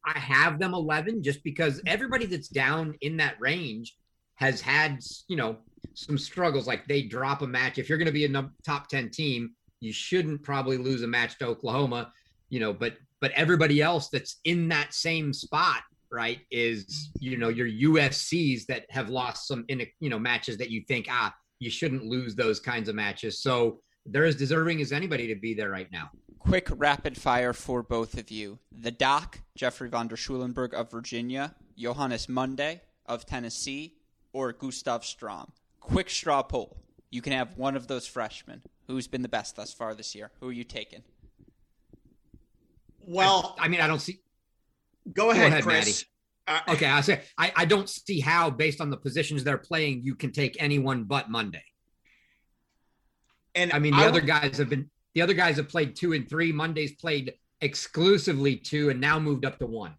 I 0.04 0.18
have 0.18 0.58
them 0.58 0.74
11 0.74 1.22
just 1.22 1.44
because 1.44 1.80
everybody 1.86 2.26
that's 2.26 2.48
down 2.48 2.96
in 3.00 3.18
that 3.18 3.40
range 3.40 3.96
has 4.36 4.60
had, 4.60 5.00
you 5.28 5.36
know, 5.36 5.56
some 5.94 6.18
struggles. 6.18 6.66
Like 6.66 6.86
they 6.86 7.02
drop 7.02 7.42
a 7.42 7.46
match. 7.46 7.78
If 7.78 7.88
you're 7.88 7.98
going 7.98 8.06
to 8.06 8.12
be 8.12 8.24
a 8.24 8.50
top 8.64 8.88
10 8.88 9.10
team, 9.10 9.52
you 9.80 9.92
shouldn't 9.92 10.42
probably 10.42 10.76
lose 10.76 11.02
a 11.02 11.06
match 11.06 11.38
to 11.38 11.46
Oklahoma, 11.46 12.12
you 12.48 12.60
know, 12.60 12.72
but, 12.72 12.94
but 13.20 13.32
everybody 13.32 13.82
else 13.82 14.08
that's 14.08 14.40
in 14.44 14.68
that 14.68 14.94
same 14.94 15.32
spot, 15.32 15.82
right, 16.10 16.40
is, 16.50 17.10
you 17.18 17.36
know, 17.36 17.48
your 17.48 17.68
USCs 17.68 18.66
that 18.66 18.86
have 18.90 19.08
lost 19.08 19.46
some, 19.46 19.64
in, 19.68 19.86
you 20.00 20.10
know, 20.10 20.18
matches 20.18 20.56
that 20.58 20.70
you 20.70 20.82
think, 20.88 21.06
ah, 21.10 21.34
you 21.58 21.70
shouldn't 21.70 22.04
lose 22.04 22.34
those 22.34 22.60
kinds 22.60 22.88
of 22.88 22.94
matches. 22.94 23.40
So 23.40 23.80
they're 24.06 24.24
as 24.24 24.36
deserving 24.36 24.80
as 24.80 24.92
anybody 24.92 25.26
to 25.28 25.34
be 25.34 25.54
there 25.54 25.70
right 25.70 25.90
now. 25.92 26.10
Quick 26.38 26.68
rapid 26.76 27.16
fire 27.16 27.52
for 27.52 27.82
both 27.82 28.18
of 28.18 28.30
you. 28.30 28.58
The 28.70 28.90
Doc, 28.90 29.40
Jeffrey 29.56 29.88
von 29.88 30.08
der 30.08 30.16
Schulenburg 30.16 30.74
of 30.74 30.90
Virginia, 30.90 31.54
Johannes 31.76 32.28
Monday 32.28 32.82
of 33.06 33.24
Tennessee, 33.24 33.94
or 34.34 34.52
Gustav 34.52 35.06
Strom. 35.06 35.50
Quick 35.80 36.10
straw 36.10 36.42
poll. 36.42 36.76
You 37.10 37.22
can 37.22 37.32
have 37.32 37.56
one 37.56 37.76
of 37.76 37.86
those 37.86 38.06
freshmen. 38.06 38.60
Who's 38.86 39.06
been 39.06 39.22
the 39.22 39.28
best 39.28 39.56
thus 39.56 39.72
far 39.72 39.94
this 39.94 40.14
year? 40.14 40.30
Who 40.40 40.48
are 40.48 40.52
you 40.52 40.64
taking? 40.64 41.02
Well, 43.06 43.56
I, 43.58 43.64
I 43.64 43.68
mean, 43.68 43.80
I 43.80 43.86
don't 43.86 44.00
see. 44.00 44.20
Go 45.12 45.30
ahead, 45.30 45.42
go 45.42 45.46
ahead 45.46 45.62
Chris. 45.62 46.04
Uh, 46.46 46.60
okay, 46.68 46.86
I 46.86 47.00
say 47.00 47.22
I, 47.38 47.52
I 47.56 47.64
don't 47.64 47.88
see 47.88 48.20
how, 48.20 48.50
based 48.50 48.80
on 48.80 48.90
the 48.90 48.96
positions 48.96 49.44
they're 49.44 49.56
playing, 49.56 50.02
you 50.02 50.14
can 50.14 50.30
take 50.30 50.56
anyone 50.60 51.04
but 51.04 51.30
Monday. 51.30 51.64
And 53.54 53.72
I 53.72 53.78
mean, 53.78 53.96
the 53.96 54.02
I 54.02 54.08
other 54.08 54.20
guys 54.20 54.58
have 54.58 54.68
been 54.68 54.90
the 55.14 55.22
other 55.22 55.32
guys 55.32 55.56
have 55.56 55.68
played 55.68 55.96
two 55.96 56.12
and 56.12 56.28
three. 56.28 56.52
Monday's 56.52 56.92
played 56.96 57.34
exclusively 57.60 58.56
two 58.56 58.90
and 58.90 59.00
now 59.00 59.18
moved 59.18 59.44
up 59.44 59.58
to 59.60 59.66
one. 59.66 59.94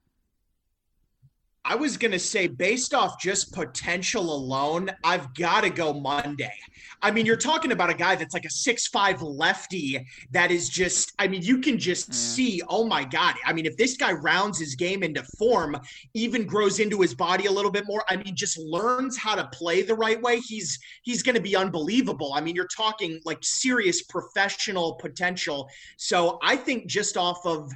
I 1.68 1.74
was 1.74 1.98
going 1.98 2.12
to 2.12 2.20
say, 2.20 2.46
based 2.46 2.94
off 2.94 3.20
just 3.20 3.52
potential 3.52 4.32
alone, 4.32 4.92
I've 5.04 5.34
got 5.34 5.62
to 5.62 5.72
go 5.72 5.94
Monday. 5.94 6.54
I 7.02 7.10
mean, 7.10 7.26
you're 7.26 7.38
talking 7.38 7.72
about 7.72 7.90
a 7.90 7.96
guy 7.96 8.14
that's 8.16 8.36
like 8.36 8.46
a 8.46 8.50
six-five 8.52 9.22
lefty 9.24 10.06
that 10.32 10.52
is 10.52 10.70
just, 10.70 11.12
I 11.18 11.28
mean, 11.28 11.42
you 11.42 11.60
can 11.62 11.80
just 11.80 12.12
mm. 12.12 12.14
see, 12.14 12.62
oh 12.70 12.86
my 12.86 13.04
God. 13.04 13.34
I 13.44 13.52
mean, 13.52 13.66
if 13.66 13.76
this 13.78 13.98
guy 13.98 14.12
rounds 14.12 14.60
his 14.60 14.76
game 14.76 15.02
into 15.02 15.24
form, 15.40 15.76
even 16.14 16.46
grows 16.46 16.80
into 16.80 17.02
his 17.02 17.16
body 17.16 17.48
a 17.48 17.52
little 17.52 17.72
bit 17.72 17.86
more, 17.88 18.04
I 18.10 18.18
mean, 18.18 18.36
just 18.36 18.60
learns 18.60 19.18
how 19.18 19.34
to 19.34 19.48
play 19.52 19.82
the 19.82 19.96
right 19.96 20.22
way, 20.22 20.40
he's 20.40 20.78
he's 21.02 21.24
going 21.24 21.36
to 21.36 21.42
be 21.42 21.56
unbelievable. 21.56 22.34
I 22.36 22.42
mean, 22.42 22.56
you're 22.56 22.68
talking 22.68 23.20
like 23.26 23.40
serious 23.42 24.04
professional 24.04 24.94
potential. 24.96 25.68
So 25.98 26.38
I 26.44 26.56
think 26.56 26.86
just 26.86 27.18
off 27.18 27.44
of 27.46 27.72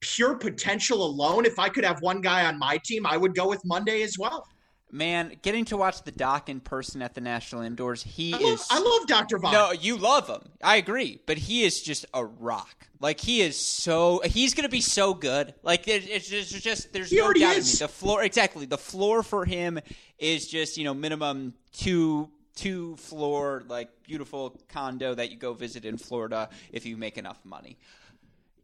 pure 0.00 0.34
potential 0.34 1.04
alone, 1.04 1.46
if 1.46 1.58
I 1.58 1.68
could 1.68 1.84
have 1.84 2.00
one 2.00 2.20
guy 2.20 2.46
on 2.46 2.58
my 2.58 2.78
team, 2.84 3.06
I 3.06 3.16
would 3.16 3.34
go 3.34 3.48
with 3.48 3.64
Monday 3.64 4.02
as 4.02 4.18
well. 4.18 4.46
Man, 4.92 5.36
getting 5.42 5.64
to 5.66 5.76
watch 5.76 6.02
the 6.02 6.10
doc 6.10 6.48
in 6.48 6.58
person 6.58 7.00
at 7.00 7.14
the 7.14 7.20
National 7.20 7.62
Indoors, 7.62 8.02
he 8.02 8.34
I 8.34 8.38
love, 8.38 8.52
is. 8.54 8.66
I 8.70 8.80
love 8.80 9.06
Dr. 9.06 9.38
Vaughn. 9.38 9.52
No, 9.52 9.70
you 9.70 9.96
love 9.96 10.26
him. 10.26 10.42
I 10.64 10.76
agree, 10.76 11.20
but 11.26 11.38
he 11.38 11.62
is 11.62 11.80
just 11.80 12.06
a 12.12 12.24
rock. 12.24 12.88
Like 12.98 13.20
he 13.20 13.40
is 13.40 13.56
so. 13.56 14.20
He's 14.24 14.52
going 14.54 14.64
to 14.64 14.70
be 14.70 14.80
so 14.80 15.14
good. 15.14 15.54
Like 15.62 15.86
it's 15.86 16.28
just, 16.28 16.52
it's 16.52 16.64
just 16.64 16.92
there's 16.92 17.10
he 17.10 17.18
no 17.18 17.32
doubt 17.32 17.58
is. 17.58 17.78
The 17.78 17.86
floor, 17.86 18.24
exactly. 18.24 18.66
The 18.66 18.78
floor 18.78 19.22
for 19.22 19.44
him 19.44 19.78
is 20.18 20.48
just 20.48 20.76
you 20.76 20.82
know 20.82 20.94
minimum 20.94 21.54
two 21.72 22.28
two 22.56 22.96
floor 22.96 23.62
like 23.68 23.88
beautiful 24.02 24.60
condo 24.68 25.14
that 25.14 25.30
you 25.30 25.36
go 25.36 25.52
visit 25.52 25.84
in 25.84 25.96
Florida 25.96 26.48
if 26.72 26.84
you 26.84 26.96
make 26.96 27.16
enough 27.16 27.38
money. 27.44 27.78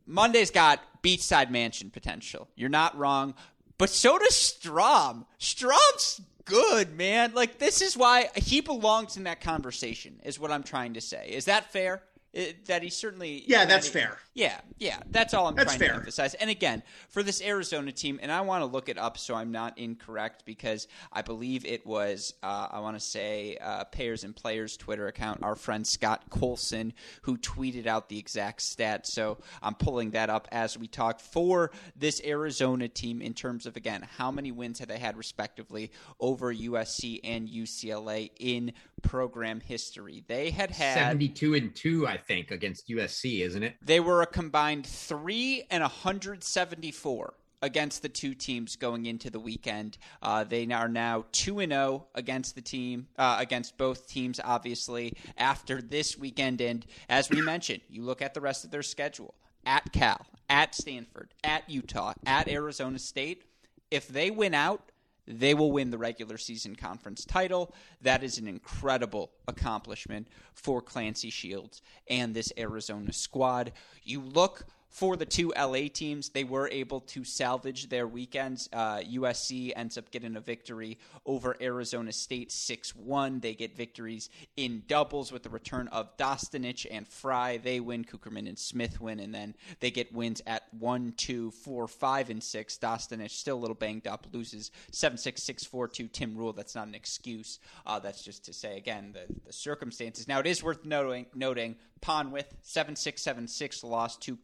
Monday's 0.06 0.50
got 0.50 0.80
beachside 1.02 1.50
mansion 1.50 1.90
potential. 1.90 2.48
You're 2.56 2.68
not 2.68 2.96
wrong. 2.96 3.34
But 3.78 3.90
so 3.90 4.18
does 4.18 4.34
Strom. 4.34 5.26
Strom's 5.38 6.20
good, 6.44 6.96
man. 6.96 7.32
Like 7.34 7.58
this 7.58 7.82
is 7.82 7.96
why 7.96 8.30
he 8.34 8.60
belongs 8.60 9.16
in 9.16 9.24
that 9.24 9.40
conversation. 9.40 10.20
Is 10.24 10.38
what 10.40 10.50
I'm 10.50 10.62
trying 10.62 10.94
to 10.94 11.00
say. 11.00 11.28
Is 11.28 11.44
that 11.46 11.72
fair? 11.72 12.02
It, 12.36 12.66
that 12.66 12.82
he 12.82 12.90
certainly 12.90 13.44
yeah 13.46 13.64
that's 13.64 13.88
fair. 13.88 14.18
Yeah 14.34 14.60
yeah 14.78 14.98
that's 15.10 15.32
all 15.32 15.46
i'm 15.46 15.54
that's 15.54 15.68
trying 15.68 15.78
fair. 15.78 15.88
to 15.88 15.94
emphasize. 15.94 16.34
And 16.34 16.50
again 16.50 16.82
for 17.08 17.22
this 17.22 17.40
arizona 17.40 17.92
team 17.92 18.20
and 18.22 18.30
i 18.30 18.42
want 18.42 18.60
to 18.60 18.66
look 18.66 18.90
it 18.90 18.98
up 18.98 19.16
so 19.16 19.34
i'm 19.34 19.52
not 19.52 19.78
incorrect 19.78 20.42
because 20.44 20.86
i 21.10 21.22
believe 21.22 21.64
it 21.64 21.86
was 21.86 22.34
uh, 22.42 22.68
i 22.70 22.80
want 22.80 22.94
to 22.94 23.00
say 23.00 23.56
uh, 23.58 23.84
payers 23.84 24.22
and 24.22 24.36
players 24.36 24.76
twitter 24.76 25.06
account 25.06 25.42
our 25.42 25.56
friend 25.56 25.86
scott 25.86 26.24
colson 26.28 26.92
who 27.22 27.38
tweeted 27.38 27.86
out 27.86 28.10
the 28.10 28.18
exact 28.18 28.60
stat. 28.60 29.06
So 29.06 29.38
i'm 29.62 29.74
pulling 29.74 30.10
that 30.10 30.28
up 30.28 30.46
as 30.52 30.76
we 30.76 30.88
talk 30.88 31.20
for 31.20 31.70
this 31.96 32.20
arizona 32.22 32.88
team 32.88 33.22
in 33.22 33.32
terms 33.32 33.64
of 33.64 33.76
again 33.76 34.06
how 34.18 34.30
many 34.30 34.52
wins 34.52 34.80
have 34.80 34.88
they 34.88 34.98
had 34.98 35.16
respectively 35.16 35.90
over 36.20 36.54
usc 36.54 37.20
and 37.24 37.48
ucla 37.48 38.30
in 38.38 38.72
program 39.02 39.60
history 39.60 40.24
they 40.26 40.50
had 40.50 40.70
had 40.70 40.94
72 40.94 41.54
and 41.54 41.74
2 41.74 42.06
i 42.06 42.16
think, 42.16 42.50
against 42.50 42.88
USC, 42.88 43.44
isn't 43.44 43.62
it? 43.62 43.76
They 43.82 44.00
were 44.00 44.22
a 44.22 44.26
combined 44.26 44.86
three 44.86 45.64
and 45.70 45.82
174 45.82 47.34
against 47.62 48.02
the 48.02 48.08
two 48.08 48.34
teams 48.34 48.76
going 48.76 49.06
into 49.06 49.30
the 49.30 49.40
weekend. 49.40 49.98
Uh, 50.22 50.44
they 50.44 50.70
are 50.70 50.88
now 50.88 51.24
two 51.32 51.60
and 51.60 51.72
zero 51.72 51.82
oh 51.84 52.06
against 52.14 52.54
the 52.54 52.60
team, 52.60 53.08
uh, 53.18 53.36
against 53.38 53.78
both 53.78 54.08
teams. 54.08 54.40
Obviously, 54.42 55.14
after 55.36 55.80
this 55.80 56.18
weekend, 56.18 56.60
and 56.60 56.86
as 57.08 57.30
we 57.30 57.40
mentioned, 57.40 57.80
you 57.88 58.02
look 58.02 58.22
at 58.22 58.34
the 58.34 58.40
rest 58.40 58.64
of 58.64 58.70
their 58.70 58.82
schedule: 58.82 59.34
at 59.64 59.92
Cal, 59.92 60.26
at 60.48 60.74
Stanford, 60.74 61.32
at 61.44 61.68
Utah, 61.68 62.14
at 62.26 62.48
Arizona 62.48 62.98
State. 62.98 63.44
If 63.90 64.08
they 64.08 64.30
win 64.30 64.52
out, 64.52 64.90
they 65.26 65.54
will 65.54 65.72
win 65.72 65.90
the 65.90 65.98
regular 65.98 66.38
season 66.38 66.76
conference 66.76 67.24
title. 67.24 67.74
That 68.02 68.22
is 68.22 68.38
an 68.38 68.46
incredible 68.46 69.30
accomplishment 69.48 70.28
for 70.54 70.80
Clancy 70.80 71.30
Shields 71.30 71.82
and 72.08 72.34
this 72.34 72.52
Arizona 72.56 73.12
squad. 73.12 73.72
You 74.04 74.20
look 74.20 74.66
for 74.96 75.14
the 75.14 75.26
two 75.26 75.52
LA 75.54 75.88
teams, 75.92 76.30
they 76.30 76.42
were 76.42 76.70
able 76.70 77.00
to 77.00 77.22
salvage 77.22 77.90
their 77.90 78.08
weekends. 78.08 78.66
Uh, 78.72 79.00
USC 79.00 79.70
ends 79.76 79.98
up 79.98 80.10
getting 80.10 80.36
a 80.36 80.40
victory 80.40 80.98
over 81.26 81.54
Arizona 81.60 82.10
State 82.12 82.50
6 82.50 82.96
1. 82.96 83.40
They 83.40 83.52
get 83.52 83.76
victories 83.76 84.30
in 84.56 84.84
doubles 84.88 85.30
with 85.30 85.42
the 85.42 85.50
return 85.50 85.88
of 85.88 86.16
Dostanic 86.16 86.86
and 86.90 87.06
Fry. 87.06 87.58
They 87.58 87.78
win. 87.78 88.06
Cukierman 88.06 88.48
and 88.48 88.58
Smith 88.58 88.98
win. 88.98 89.20
And 89.20 89.34
then 89.34 89.54
they 89.80 89.90
get 89.90 90.14
wins 90.14 90.40
at 90.46 90.62
1, 90.72 91.12
2, 91.18 91.50
4, 91.50 91.88
5, 91.88 92.30
and 92.30 92.42
6. 92.42 92.78
Dostanic 92.78 93.30
still 93.30 93.58
a 93.58 93.60
little 93.60 93.74
banged 93.74 94.06
up, 94.06 94.26
loses 94.32 94.70
7 94.92 95.18
6, 95.18 95.42
6 95.42 95.64
4 95.64 95.88
to 95.88 96.08
Tim 96.08 96.34
Rule. 96.34 96.54
That's 96.54 96.74
not 96.74 96.88
an 96.88 96.94
excuse. 96.94 97.58
Uh, 97.84 97.98
that's 97.98 98.24
just 98.24 98.46
to 98.46 98.54
say, 98.54 98.78
again, 98.78 99.12
the, 99.12 99.26
the 99.44 99.52
circumstances. 99.52 100.26
Now, 100.26 100.40
it 100.40 100.46
is 100.46 100.62
worth 100.62 100.86
noting, 100.86 101.26
noting 101.34 101.76
Ponwith, 102.00 102.46
7676 102.62 103.82
lost 103.82 104.22
to 104.22 104.36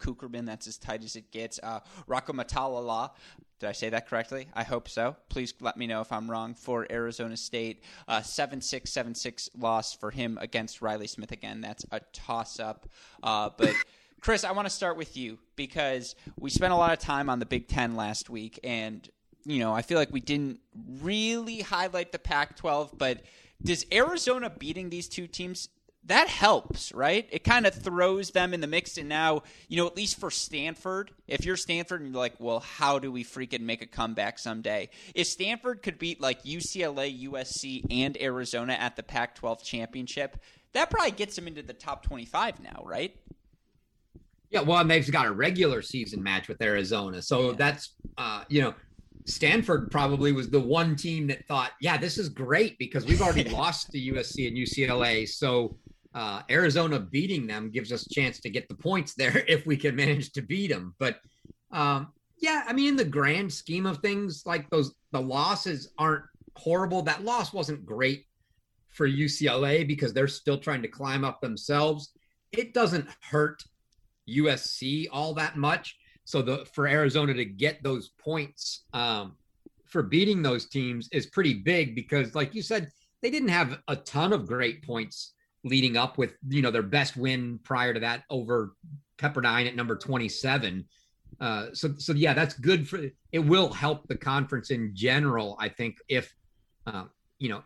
That's 0.45 0.66
as 0.66 0.78
tight 0.78 1.05
as 1.05 1.16
it 1.16 1.30
gets. 1.30 1.59
Uh, 1.62 1.80
Rocco 2.07 2.32
Matalala, 2.32 3.11
did 3.61 3.68
I 3.68 3.72
say 3.72 3.90
that 3.90 4.09
correctly? 4.09 4.49
I 4.55 4.64
hope 4.64 4.88
so. 4.88 5.16
Please 5.28 5.55
let 5.61 5.76
me 5.76 5.86
know 5.86 6.01
if 6.01 6.11
I'm 6.12 6.30
wrong. 6.30 6.55
For 6.55 6.86
Arizona 6.90 7.36
State, 7.36 7.82
uh, 8.09 8.22
7676 8.22 9.51
loss 9.59 9.95
for 9.95 10.11
him 10.11 10.38
against 10.40 10.82
Riley 10.82 11.07
Smith 11.07 11.32
again. 11.32 11.61
That's 11.61 11.86
a 11.90 12.01
toss 12.12 12.61
up. 12.61 12.88
Uh, 13.22 13.51
but. 13.57 13.74
Chris, 14.20 14.45
I 14.45 14.53
want 14.53 14.66
to 14.66 14.70
start 14.70 14.97
with 14.97 15.16
you 15.16 15.36
because 15.57 16.14
we 16.38 16.49
spent 16.49 16.72
a 16.72 16.76
lot 16.76 16.93
of 16.93 17.01
time 17.01 17.28
on 17.28 17.40
the 17.40 17.47
Big 17.47 17.66
Ten 17.66 17.97
last 17.97 18.30
week, 18.30 18.61
and 18.62 19.09
you 19.45 19.59
know 19.59 19.74
I 19.74 19.82
feel 19.82 19.99
like 19.99 20.12
we 20.12 20.20
didn't 20.20 20.61
really 21.01 21.61
highlight 21.61 22.12
the 22.12 22.20
Pac-12. 22.20 22.97
But 22.97 23.22
does 23.61 23.84
Arizona 23.93 24.49
beating 24.49 24.90
these 24.90 25.09
two 25.09 25.26
teams 25.26 25.68
that 26.05 26.28
helps, 26.28 26.92
right? 26.92 27.28
It 27.30 27.44
kind 27.44 27.66
of 27.66 27.74
throws 27.74 28.30
them 28.30 28.53
in 28.53 28.61
the 28.61 28.66
mix. 28.66 28.98
And 28.98 29.09
now, 29.09 29.42
you 29.68 29.76
know, 29.76 29.86
at 29.86 29.96
least 29.96 30.18
for 30.18 30.30
Stanford, 30.30 31.12
if 31.28 31.44
you're 31.44 31.57
Stanford 31.57 32.00
and 32.00 32.12
you're 32.12 32.20
like, 32.20 32.34
well, 32.40 32.61
how 32.61 32.98
do 32.98 33.12
we 33.12 33.24
freaking 33.24 33.61
make 33.61 33.82
a 33.82 33.86
comeback 33.86 34.38
someday? 34.38 34.90
If 35.14 35.28
Stanford 35.28 35.82
could 35.82 35.98
beat 35.98 36.20
like 36.20 36.42
UCLA, 36.42 37.28
USC, 37.28 37.84
and 37.90 38.20
Arizona 38.20 38.72
at 38.72 38.96
the 38.96 39.03
Pac 39.03 39.36
12 39.36 39.62
championship, 39.62 40.38
that 40.72 40.90
probably 40.90 41.12
gets 41.12 41.36
them 41.36 41.46
into 41.46 41.62
the 41.62 41.72
top 41.72 42.03
25 42.03 42.61
now, 42.61 42.82
right? 42.84 43.14
Yeah, 44.50 44.61
well, 44.61 44.80
and 44.80 44.90
they've 44.90 45.11
got 45.11 45.26
a 45.26 45.32
regular 45.32 45.82
season 45.82 46.22
match 46.22 46.48
with 46.48 46.61
Arizona. 46.61 47.22
So 47.22 47.50
yeah. 47.50 47.57
that's, 47.57 47.90
uh, 48.18 48.44
you 48.48 48.61
know, 48.61 48.74
Stanford 49.24 49.90
probably 49.90 50.32
was 50.32 50.50
the 50.50 50.61
one 50.61 50.96
team 50.96 51.28
that 51.28 51.46
thought, 51.46 51.70
yeah, 51.80 51.96
this 51.96 52.18
is 52.18 52.28
great 52.28 52.76
because 52.78 53.07
we've 53.07 53.22
already 53.22 53.44
lost 53.50 53.92
to 53.92 53.98
USC 53.98 54.48
and 54.48 54.57
UCLA. 54.57 55.28
So 55.28 55.76
uh, 56.15 56.43
Arizona 56.51 57.01
beating 57.01 57.47
them 57.47 57.71
gives 57.71 57.93
us 57.93 58.07
a 58.07 58.15
chance 58.15 58.41
to 58.41 58.51
get 58.51 58.69
the 58.69 58.75
points 58.75 59.15
there 59.15 59.45
if 59.49 59.67
we 59.67 59.77
can 59.77 59.97
manage 59.97 60.33
to 60.33 60.43
beat 60.43 60.69
them. 60.69 60.95
But 60.99 61.19
um, 61.71 62.13
yeah, 62.39 62.65
I 62.67 62.73
mean, 62.73 62.89
in 62.89 62.97
the 62.97 63.05
grand 63.05 63.53
scheme 63.53 63.87
of 63.87 63.99
things, 63.99 64.43
like 64.45 64.69
those, 64.71 64.95
the 65.13 65.21
losses 65.21 65.93
aren't 65.99 66.25
horrible. 66.57 67.03
That 67.03 67.25
loss 67.25 67.53
wasn't 67.53 67.87
great 67.87 68.27
for 68.91 69.09
UCLA 69.09 69.87
because 69.87 70.13
they're 70.13 70.29
still 70.29 70.59
trying 70.59 70.83
to 70.83 70.89
climb 70.89 71.25
up 71.25 71.41
themselves. 71.41 72.13
It 72.53 72.75
doesn't 72.75 73.09
hurt 73.23 73.63
USC 74.29 75.07
all 75.11 75.35
that 75.35 75.57
much. 75.57 75.97
So 76.25 76.43
the 76.43 76.65
for 76.73 76.87
Arizona 76.87 77.35
to 77.35 77.45
get 77.45 77.83
those 77.83 78.11
points 78.11 78.85
um, 78.93 79.37
for 79.87 80.03
beating 80.03 80.43
those 80.43 80.69
teams 80.69 81.09
is 81.11 81.27
pretty 81.27 81.55
big 81.55 81.95
because, 81.95 82.35
like 82.35 82.55
you 82.55 82.63
said, 82.63 82.91
they 83.23 83.31
didn't 83.31 83.49
have 83.49 83.79
a 83.89 83.97
ton 83.97 84.33
of 84.33 84.47
great 84.47 84.85
points 84.85 85.33
leading 85.65 85.97
up 85.97 86.19
with 86.19 86.35
you 86.49 86.63
know 86.63 86.71
their 86.71 86.83
best 86.83 87.17
win 87.17 87.59
prior 87.63 87.95
to 87.95 88.01
that 88.01 88.25
over 88.31 88.75
Pepperdine 89.19 89.67
at 89.67 89.77
number 89.77 89.97
27. 89.97 90.85
Uh, 91.41 91.67
so 91.73 91.95
so 91.99 92.13
yeah, 92.13 92.35
that's 92.35 92.55
good 92.55 92.89
for 92.89 92.99
it. 93.33 93.39
Will 93.39 93.73
help 93.73 94.07
the 94.09 94.17
conference 94.17 94.71
in 94.71 94.91
general. 94.95 95.57
I 95.59 95.69
think 95.69 95.97
if 96.09 96.35
uh, 96.87 97.05
you 97.39 97.49
know 97.49 97.63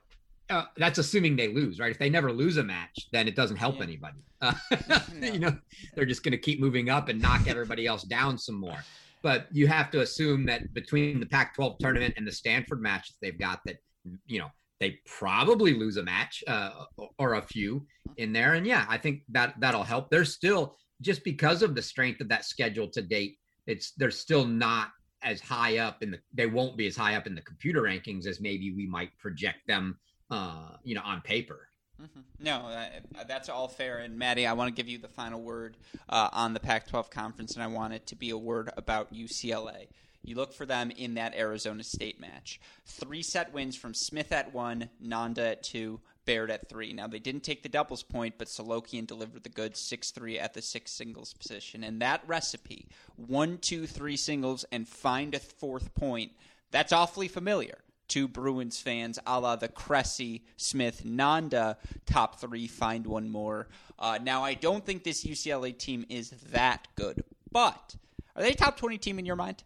uh, 0.49 0.65
that's 0.77 0.99
assuming 0.99 1.37
they 1.37 1.49
lose, 1.49 1.79
right? 1.79 1.91
If 1.91 1.99
they 1.99 2.11
never 2.11 2.33
lose 2.33 2.57
a 2.57 2.65
match, 2.65 3.09
then 3.13 3.27
it 3.27 3.35
doesn't 3.35 3.57
help 3.57 3.77
yeah. 3.77 3.83
anybody. 3.83 4.19
Uh, 4.41 4.55
no. 5.15 5.27
You 5.27 5.39
know, 5.39 5.57
they're 5.95 6.05
just 6.05 6.23
going 6.23 6.33
to 6.33 6.39
keep 6.39 6.61
moving 6.61 6.89
up 6.89 7.09
and 7.09 7.21
knock 7.21 7.49
everybody 7.49 7.87
else 7.87 8.03
down 8.05 8.39
some 8.39 8.55
more. 8.55 8.79
But 9.23 9.49
you 9.51 9.67
have 9.67 9.91
to 9.91 10.03
assume 10.03 10.47
that 10.47 10.73
between 10.73 11.19
the 11.19 11.27
Pac-12 11.27 11.79
tournament 11.79 12.15
and 12.17 12.27
the 12.27 12.33
Stanford 12.33 12.81
match 12.81 13.09
that 13.09 13.17
they've 13.21 13.39
got, 13.39 13.61
that 13.67 13.79
you 14.27 14.39
know 14.39 14.51
they 14.81 14.99
probably 15.07 15.75
lose 15.75 15.97
a 15.97 16.03
match 16.03 16.45
uh, 16.47 16.71
or 17.19 17.35
a 17.35 17.43
few 17.43 17.87
in 18.17 18.33
there. 18.33 18.55
And 18.55 18.67
yeah, 18.67 18.85
I 18.89 18.99
think 18.99 19.23
that 19.31 19.55
that'll 19.59 19.83
help. 19.83 20.11
They're 20.11 20.25
still 20.25 20.77
just 21.01 21.25
because 21.25 21.63
of 21.63 21.75
the 21.75 21.83
strength 21.83 22.21
of 22.21 22.29
that 22.29 22.45
schedule 22.45 22.89
to 22.89 23.03
date, 23.03 23.39
it's 23.67 23.93
they're 23.93 24.11
still 24.11 24.45
not 24.45 24.91
as 25.23 25.41
high 25.41 25.79
up 25.79 26.03
in 26.03 26.11
the 26.13 26.19
they 26.33 26.47
won't 26.47 26.77
be 26.77 26.87
as 26.87 26.97
high 26.97 27.17
up 27.17 27.27
in 27.27 27.35
the 27.35 27.41
computer 27.43 27.83
rankings 27.83 28.27
as 28.27 28.41
maybe 28.41 28.73
we 28.75 28.87
might 28.87 29.17
project 29.19 29.59
them 29.67 29.99
uh, 30.31 30.71
you 30.85 30.95
know 30.95 31.03
on 31.05 31.21
paper. 31.23 31.69
Mm-hmm. 32.01 32.45
No, 32.45 32.57
uh, 32.57 33.25
that's 33.27 33.49
all 33.49 33.69
fair. 33.69 33.99
And 33.99 34.19
Maddie, 34.19 34.47
I 34.47 34.53
want 34.53 34.69
to 34.69 34.75
give 34.75 34.87
you 34.87 34.99
the 34.99 35.09
final 35.09 35.41
word 35.41 35.79
uh, 36.11 36.29
on 36.31 36.53
the 36.53 36.61
Pac-12 36.61 37.11
conference, 37.11 37.55
and 37.55 37.63
I 37.63 37.69
want 37.69 37.95
it 37.95 38.07
to 38.09 38.17
be 38.17 38.29
a 38.29 38.37
word 38.37 38.71
about 38.77 39.15
UCLA. 39.15 39.87
You 40.27 40.37
look 40.37 40.53
for 40.53 40.67
them 40.67 40.91
in 40.91 41.15
that 41.15 41.35
Arizona 41.35 41.83
State 41.83 42.21
match. 42.21 42.61
Three 42.85 43.23
set 43.23 43.53
wins 43.53 43.77
from 43.77 43.95
Smith 43.95 44.33
at 44.33 44.53
one, 44.53 44.91
Nanda 45.01 45.43
at 45.49 45.63
two, 45.63 46.01
Baird 46.25 46.51
at 46.51 46.69
three. 46.69 46.93
Now, 46.93 47.07
they 47.07 47.21
didn't 47.21 47.45
take 47.45 47.63
the 47.63 47.69
doubles 47.69 48.03
point, 48.03 48.35
but 48.37 48.49
Solokian 48.49 49.07
delivered 49.07 49.45
the 49.45 49.49
goods 49.49 49.81
6 49.81 50.11
3 50.11 50.41
at 50.41 50.55
the 50.55 50.61
six 50.61 50.91
singles 50.91 51.33
position. 51.33 51.85
And 51.85 52.03
that 52.03 52.23
recipe, 52.27 52.89
one, 53.15 53.59
two, 53.59 53.87
three 53.87 54.17
singles, 54.17 54.65
and 54.73 54.89
find 54.89 55.35
a 55.37 55.39
fourth 55.39 55.95
point, 55.95 56.33
that's 56.73 56.93
awfully 56.93 57.29
familiar 57.29 57.79
to 58.09 58.29
Bruins 58.29 58.81
fans, 58.81 59.19
a 59.27 59.41
la 59.41 59.57
the 59.57 59.69
Cressy, 59.69 60.45
Smith, 60.57 61.05
Nanda 61.05 61.79
top 62.07 62.41
three, 62.41 62.67
find 62.67 63.07
one 63.07 63.29
more. 63.29 63.69
Uh, 63.99 64.19
now, 64.21 64.43
I 64.43 64.55
don't 64.55 64.85
think 64.85 65.05
this 65.05 65.25
UCLA 65.25 65.77
team 65.77 66.05
is 66.09 66.31
that 66.51 66.89
good, 66.97 67.23
but 67.51 67.97
are 68.35 68.43
they 68.43 68.51
a 68.51 68.55
top 68.55 68.77
20 68.77 68.99
team 68.99 69.19
in 69.19 69.27
your 69.27 69.37
mind? 69.37 69.63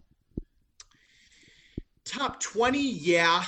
Top 2.11 2.41
20, 2.41 2.81
yeah. 2.81 3.45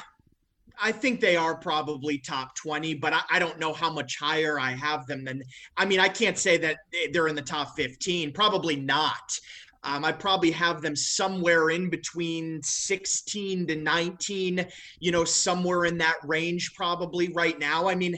I 0.81 0.93
think 0.93 1.21
they 1.21 1.35
are 1.35 1.57
probably 1.57 2.19
top 2.19 2.55
20, 2.55 2.95
but 2.95 3.13
I, 3.13 3.23
I, 3.33 3.39
don't 3.41 3.59
know 3.59 3.73
how 3.73 3.93
much 3.93 4.17
higher 4.21 4.59
I 4.59 4.71
have 4.71 5.05
them 5.09 5.25
than. 5.25 5.43
I 5.77 5.85
mean, 5.85 5.99
I 5.99 6.09
can't 6.09 6.39
say 6.39 6.57
that 6.59 6.79
they're 7.13 7.27
in 7.27 7.35
the 7.35 7.43
top 7.43 7.75
15. 7.75 8.33
Probably 8.33 8.77
not. 8.77 9.37
Um, 9.83 10.05
I 10.05 10.13
probably 10.13 10.53
have 10.53 10.81
them 10.81 10.95
somewhere 10.95 11.71
in 11.71 11.91
between 11.91 12.63
16 12.63 13.67
to 13.67 13.75
19, 13.75 14.65
you 15.01 15.11
know, 15.11 15.25
somewhere 15.25 15.87
in 15.87 15.99
that 15.99 16.19
range, 16.23 16.73
probably 16.77 17.33
right 17.33 17.59
now. 17.59 17.89
I 17.89 17.97
mean, 17.97 18.17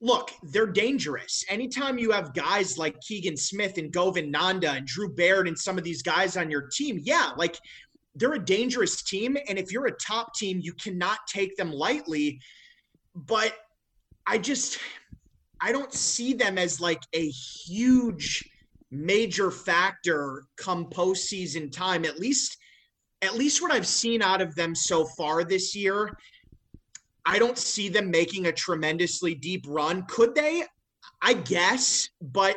look, 0.00 0.30
they're 0.44 0.66
dangerous. 0.66 1.44
Anytime 1.48 1.98
you 1.98 2.12
have 2.12 2.34
guys 2.34 2.78
like 2.78 3.00
Keegan 3.00 3.36
Smith 3.36 3.78
and 3.78 3.92
Govind 3.92 4.30
Nanda 4.30 4.70
and 4.70 4.86
Drew 4.86 5.12
Baird 5.12 5.48
and 5.48 5.58
some 5.58 5.76
of 5.76 5.82
these 5.82 6.02
guys 6.02 6.36
on 6.36 6.52
your 6.52 6.68
team, 6.68 7.00
yeah, 7.02 7.30
like 7.36 7.58
they're 8.14 8.34
a 8.34 8.44
dangerous 8.44 9.02
team. 9.02 9.36
And 9.48 9.58
if 9.58 9.72
you're 9.72 9.86
a 9.86 9.96
top 9.96 10.34
team, 10.34 10.60
you 10.62 10.72
cannot 10.74 11.18
take 11.28 11.56
them 11.56 11.72
lightly. 11.72 12.40
But 13.14 13.54
I 14.26 14.38
just, 14.38 14.78
I 15.60 15.72
don't 15.72 15.92
see 15.92 16.34
them 16.34 16.58
as 16.58 16.80
like 16.80 17.02
a 17.14 17.28
huge 17.28 18.48
major 18.90 19.50
factor 19.50 20.44
come 20.56 20.86
postseason 20.86 21.72
time. 21.72 22.04
At 22.04 22.18
least, 22.18 22.58
at 23.22 23.34
least 23.34 23.62
what 23.62 23.72
I've 23.72 23.86
seen 23.86 24.20
out 24.22 24.42
of 24.42 24.54
them 24.54 24.74
so 24.74 25.04
far 25.04 25.44
this 25.44 25.74
year, 25.74 26.16
I 27.24 27.38
don't 27.38 27.58
see 27.58 27.88
them 27.88 28.10
making 28.10 28.46
a 28.46 28.52
tremendously 28.52 29.34
deep 29.34 29.64
run. 29.66 30.04
Could 30.06 30.34
they? 30.34 30.64
I 31.22 31.34
guess, 31.34 32.08
but 32.20 32.56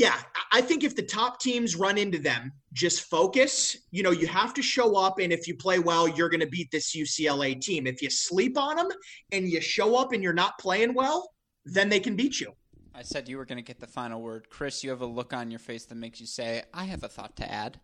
yeah, 0.00 0.16
I 0.50 0.62
think 0.62 0.82
if 0.82 0.96
the 0.96 1.02
top 1.02 1.40
teams 1.40 1.76
run 1.76 1.98
into 1.98 2.18
them, 2.18 2.52
just 2.72 3.02
focus. 3.02 3.76
You 3.90 4.02
know, 4.02 4.12
you 4.12 4.26
have 4.28 4.54
to 4.54 4.62
show 4.62 4.96
up, 4.96 5.18
and 5.18 5.30
if 5.30 5.46
you 5.46 5.54
play 5.54 5.78
well, 5.78 6.08
you're 6.08 6.30
going 6.30 6.40
to 6.40 6.46
beat 6.46 6.70
this 6.70 6.96
UCLA 6.96 7.60
team. 7.60 7.86
If 7.86 8.00
you 8.00 8.08
sleep 8.08 8.56
on 8.56 8.76
them 8.76 8.88
and 9.30 9.46
you 9.46 9.60
show 9.60 9.96
up 9.96 10.14
and 10.14 10.22
you're 10.22 10.32
not 10.32 10.58
playing 10.58 10.94
well, 10.94 11.30
then 11.66 11.90
they 11.90 12.00
can 12.00 12.16
beat 12.16 12.40
you. 12.40 12.54
I 12.94 13.02
said 13.02 13.28
you 13.28 13.36
were 13.36 13.44
going 13.44 13.58
to 13.58 13.62
get 13.62 13.78
the 13.78 13.86
final 13.86 14.22
word. 14.22 14.48
Chris, 14.48 14.82
you 14.82 14.88
have 14.88 15.02
a 15.02 15.06
look 15.06 15.34
on 15.34 15.50
your 15.50 15.60
face 15.60 15.84
that 15.84 15.96
makes 15.96 16.18
you 16.18 16.26
say, 16.26 16.62
I 16.72 16.84
have 16.84 17.04
a 17.04 17.08
thought 17.08 17.36
to 17.36 17.52
add. 17.52 17.78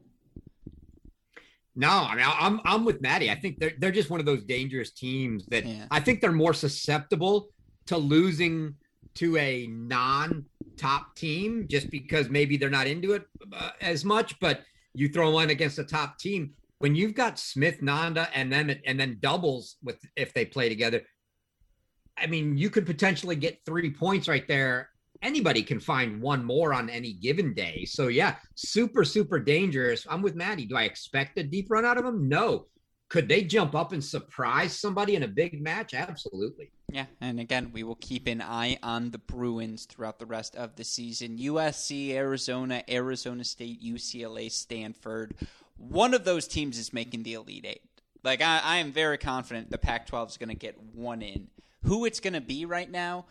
No, 1.79 1.91
I 1.91 2.17
mean 2.17 2.25
I'm 2.27 2.61
I'm 2.65 2.87
with 2.87 3.03
Maddie. 3.03 3.31
I 3.31 3.35
think 3.35 3.59
they're 3.59 3.73
they're 3.79 3.93
just 3.93 4.09
one 4.09 4.19
of 4.19 4.25
those 4.25 4.43
dangerous 4.45 4.93
teams 4.93 5.45
that 5.49 5.67
Yeah. 5.67 5.85
I 5.91 6.01
think 6.01 6.23
they're 6.23 6.33
more 6.33 6.55
susceptible 6.55 7.51
to 7.89 7.99
losing 7.99 8.77
to 9.17 9.37
a 9.37 9.67
non-top 9.67 11.15
team 11.17 11.67
just 11.69 11.91
because 11.91 12.29
maybe 12.29 12.57
they're 12.57 12.71
not 12.71 12.87
into 12.87 13.13
it 13.13 13.27
uh, 13.53 13.71
as 13.81 14.05
much. 14.05 14.39
But 14.41 14.61
you 14.95 15.09
throw 15.09 15.31
one 15.31 15.51
against 15.51 15.79
a 15.79 15.85
top 15.85 16.19
team 16.19 16.55
when 16.79 16.95
you've 16.95 17.15
got 17.15 17.39
Smith, 17.39 17.83
Nanda, 17.83 18.29
and 18.35 18.53
then 18.53 18.81
and 18.87 18.99
then 18.99 19.19
doubles 19.21 19.77
with 19.83 19.99
if 20.17 20.33
they 20.35 20.45
play 20.45 20.69
together. 20.69 21.03
I 22.19 22.27
mean, 22.27 22.57
you 22.57 22.71
could 22.71 22.87
potentially 22.87 23.37
get 23.37 23.61
three 23.67 23.91
points 23.91 24.29
right 24.29 24.47
there. 24.49 24.89
Anybody 25.23 25.63
can 25.63 25.81
find 25.81 26.21
one 26.21 26.45
more 26.45 26.73
on 26.73 26.89
any 26.91 27.15
given 27.15 27.55
day. 27.55 27.85
So 27.87 28.09
yeah, 28.09 28.37
super 28.55 29.05
super 29.05 29.39
dangerous. 29.39 30.07
I'm 30.09 30.23
with 30.23 30.35
Maddie. 30.35 30.67
Do 30.67 30.77
I 30.77 30.85
expect 30.85 31.39
a 31.39 31.43
deep 31.43 31.71
run 31.71 31.85
out 31.85 31.99
of 31.99 32.05
them? 32.05 32.29
No. 32.29 32.67
Could 33.09 33.29
they 33.29 33.43
jump 33.43 33.75
up 33.75 33.93
and 33.93 34.03
surprise 34.03 34.79
somebody 34.79 35.15
in 35.15 35.23
a 35.23 35.29
big 35.29 35.61
match? 35.61 35.95
Absolutely. 35.95 36.71
Yeah, 36.91 37.07
and 37.21 37.39
again, 37.39 37.71
we 37.73 37.83
will 37.83 37.97
keep 37.97 38.27
an 38.27 38.43
eye 38.43 38.79
on 38.83 39.11
the 39.11 39.19
Bruins 39.19 39.85
throughout 39.85 40.19
the 40.19 40.27
rest 40.27 40.57
of 40.57 40.77
the 40.77 40.85
season. 40.85 41.39
USC, 41.39 42.13
Arizona, 42.13 42.83
Arizona 42.89 43.45
State, 43.45 43.83
UCLA, 43.83 44.51
Stanford. 44.51 45.35
One 45.77 46.15
of 46.15 46.25
those 46.25 46.49
teams 46.49 46.79
is 46.79 46.93
making 46.93 47.23
the 47.23 47.35
Elite 47.35 47.67
Eight. 47.67 47.83
Like, 48.25 48.41
I, 48.41 48.61
I 48.63 48.77
am 48.79 48.93
very 48.93 49.19
confident 49.19 49.71
the 49.71 49.79
Pac 49.79 50.07
12 50.07 50.31
is 50.31 50.37
going 50.37 50.49
to 50.49 50.57
get 50.57 50.81
one 50.95 51.23
in. 51.23 51.49
Who 51.83 52.05
it's 52.05 52.19
going 52.19 52.35
to 52.35 52.41
be 52.41 52.65
right 52.65 52.91
now, 52.91 53.27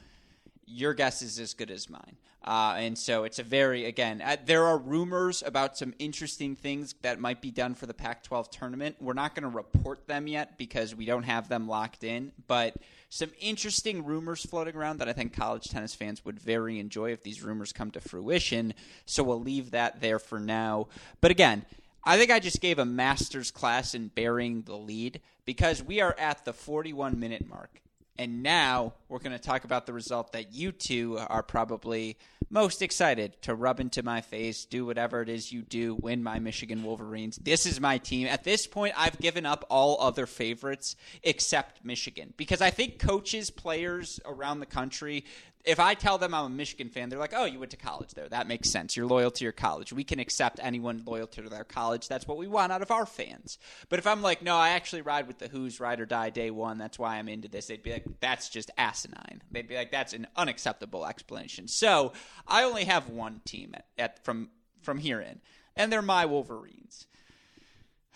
your 0.66 0.94
guess 0.94 1.22
is 1.22 1.38
as 1.40 1.54
good 1.54 1.72
as 1.72 1.90
mine. 1.90 2.18
Uh, 2.46 2.76
and 2.78 2.96
so 2.96 3.24
it's 3.24 3.40
a 3.40 3.44
very, 3.44 3.86
again, 3.86 4.22
uh, 4.22 4.38
there 4.46 4.66
are 4.66 4.78
rumors 4.78 5.42
about 5.44 5.76
some 5.76 5.96
interesting 5.98 6.56
things 6.56 6.94
that 7.02 7.20
might 7.20 7.42
be 7.42 7.50
done 7.50 7.74
for 7.74 7.88
the 7.88 7.94
Pac 7.94 8.22
12 8.22 8.52
tournament. 8.52 8.96
We're 9.02 9.14
not 9.14 9.34
going 9.34 9.50
to 9.50 9.50
report 9.50 10.06
them 10.06 10.28
yet 10.28 10.56
because 10.56 10.94
we 10.94 11.06
don't 11.06 11.24
have 11.24 11.50
them 11.50 11.68
locked 11.68 12.04
in, 12.04 12.32
but 12.48 12.76
some 13.10 13.32
interesting 13.42 14.06
rumors 14.06 14.46
floating 14.46 14.76
around 14.76 15.00
that 15.00 15.10
I 15.10 15.14
think 15.14 15.34
college 15.36 15.70
tennis 15.70 15.96
fans 15.96 16.24
would 16.24 16.40
very 16.40 16.80
enjoy 16.80 17.12
if 17.12 17.24
these 17.24 17.42
rumors 17.42 17.74
come 17.74 17.90
to 17.92 18.02
fruition. 18.02 18.76
So 19.08 19.24
we'll 19.24 19.42
leave 19.42 19.72
that 19.72 20.00
there 20.00 20.20
for 20.20 20.40
now. 20.40 20.88
But 21.22 21.32
again, 21.32 21.66
I 22.04 22.20
think 22.20 22.30
I 22.30 22.40
just 22.40 22.62
gave 22.62 22.78
a 22.78 22.86
master's 22.86 23.50
class 23.50 23.96
in 23.96 24.10
burying 24.10 24.62
the 24.62 24.78
lead 24.78 25.20
because 25.46 25.82
we 25.82 26.00
are 26.00 26.16
at 26.20 26.46
the 26.46 26.54
41 26.54 27.20
minute 27.20 27.48
mark. 27.50 27.82
And 28.18 28.44
now 28.44 28.94
we're 29.10 29.20
going 29.20 29.34
to 29.34 29.40
talk 29.40 29.66
about 29.66 29.86
the 29.86 29.94
result 29.94 30.32
that 30.32 30.54
you 30.54 30.72
two 30.72 31.18
are 31.18 31.44
probably 31.44 32.18
most 32.50 32.82
excited 32.82 33.42
to 33.42 33.56
rub 33.56 33.80
into 33.80 34.04
my 34.04 34.22
face, 34.22 34.66
do 34.66 34.86
whatever 34.86 35.22
it 35.22 35.30
is 35.30 35.52
you 35.52 35.62
do, 35.62 35.96
win 35.96 36.24
my 36.24 36.40
Michigan 36.40 36.84
Wolverines. 36.84 37.38
This 37.38 37.66
is 37.66 37.82
my 37.82 37.98
team. 37.98 38.28
At 38.28 38.44
this 38.44 38.68
point, 38.68 38.94
I've 38.96 39.20
given 39.20 39.46
up 39.46 39.66
all 39.70 40.00
other 40.00 40.26
favorites 40.26 40.96
except 41.24 41.84
Michigan 41.84 42.34
because 42.38 42.62
I 42.62 42.70
think 42.70 43.00
coaches, 43.00 43.50
players 43.50 44.20
around 44.26 44.60
the 44.60 44.66
country, 44.66 45.26
if 45.66 45.80
I 45.80 45.96
tell 45.96 46.18
them 46.18 46.34
I'm 46.34 46.46
a 46.46 46.50
Michigan 46.50 46.90
fan, 46.90 47.10
they're 47.10 47.20
like, 47.20 47.34
"Oh, 47.36 47.46
you 47.46 47.60
went 47.60 47.72
to 47.72 47.78
college 47.78 48.14
there. 48.14 48.30
That 48.30 48.48
makes 48.48 48.70
sense. 48.70 48.96
You're 48.96 49.08
loyal 49.08 49.32
to 49.32 49.44
your 49.44 49.52
college. 49.52 49.92
We 49.92 50.04
can 50.04 50.20
accept 50.20 50.60
anyone 50.62 51.02
loyal 51.06 51.28
to 51.28 51.42
their 51.44 51.64
college. 51.64 52.08
That's 52.08 52.28
what 52.28 52.38
we 52.38 52.48
want 52.48 52.72
out 52.72 52.82
of 52.82 52.92
our 52.92 53.06
fans." 53.06 53.58
But 53.90 54.00
if 54.00 54.06
I'm 54.06 54.22
like, 54.22 54.42
"No, 54.42 54.56
I 54.56 54.70
actually 54.70 55.02
ride 55.02 55.28
with 55.28 55.40
the 55.40 55.48
Hoos 55.48 55.80
ride 55.80 56.00
or 56.00 56.06
die 56.06 56.30
day 56.30 56.52
one. 56.52 56.78
That's 56.78 57.00
why 57.00 57.18
I'm 57.18 57.28
into 57.28 57.48
this." 57.48 57.68
They'd 57.68 57.84
be 57.84 57.94
like, 57.94 58.06
"That's 58.20 58.50
just 58.50 58.72
asinine." 58.78 59.42
They'd 59.52 59.68
be 59.68 59.76
like, 59.76 59.92
"That's 59.92 60.14
an 60.14 60.28
unacceptable 60.36 61.06
explanation." 61.06 61.68
So 61.68 62.14
I 62.48 62.64
only 62.64 62.86
have 62.86 63.10
one 63.10 63.42
team 63.46 63.74
at, 63.74 63.86
at 63.98 64.24
from 64.24 64.50
from 64.82 65.00
here 65.00 65.20
in, 65.20 65.42
and 65.76 65.92
they're 65.92 66.02
my 66.02 66.26
Wolverines. 66.26 67.08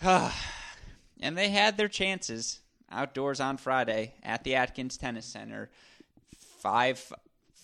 and 0.00 0.32
they 1.20 1.48
had 1.48 1.76
their 1.76 1.88
chances 1.88 2.60
outdoors 2.90 3.40
on 3.40 3.56
Friday 3.56 4.14
at 4.22 4.44
the 4.44 4.54
Atkins 4.54 4.96
Tennis 4.96 5.26
Center. 5.26 5.70
Five 6.60 7.12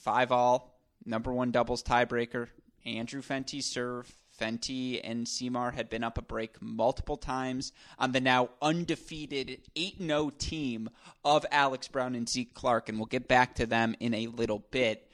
five 0.06 0.30
all, 0.30 0.78
number 1.04 1.32
one 1.32 1.50
doubles 1.50 1.82
tiebreaker. 1.82 2.46
Andrew 2.84 3.22
Fenty 3.22 3.60
serve. 3.60 4.08
Fenty 4.40 5.00
and 5.02 5.26
Siimar 5.26 5.74
had 5.74 5.88
been 5.88 6.04
up 6.04 6.16
a 6.16 6.22
break 6.22 6.62
multiple 6.62 7.16
times 7.16 7.72
on 7.98 8.12
the 8.12 8.20
now 8.20 8.50
undefeated 8.62 9.62
8 9.74 9.98
0 9.98 10.30
team 10.38 10.90
of 11.24 11.44
Alex 11.50 11.88
Brown 11.88 12.14
and 12.14 12.28
Zeke 12.28 12.54
Clark, 12.54 12.88
and 12.88 12.98
we'll 12.98 13.06
get 13.06 13.26
back 13.26 13.56
to 13.56 13.66
them 13.66 13.96
in 13.98 14.14
a 14.14 14.28
little 14.28 14.60
bit. 14.70 15.10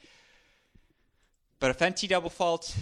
But 1.59 1.71
a 1.71 1.75
Fenty 1.75 2.07
double 2.07 2.29
fault, 2.29 2.77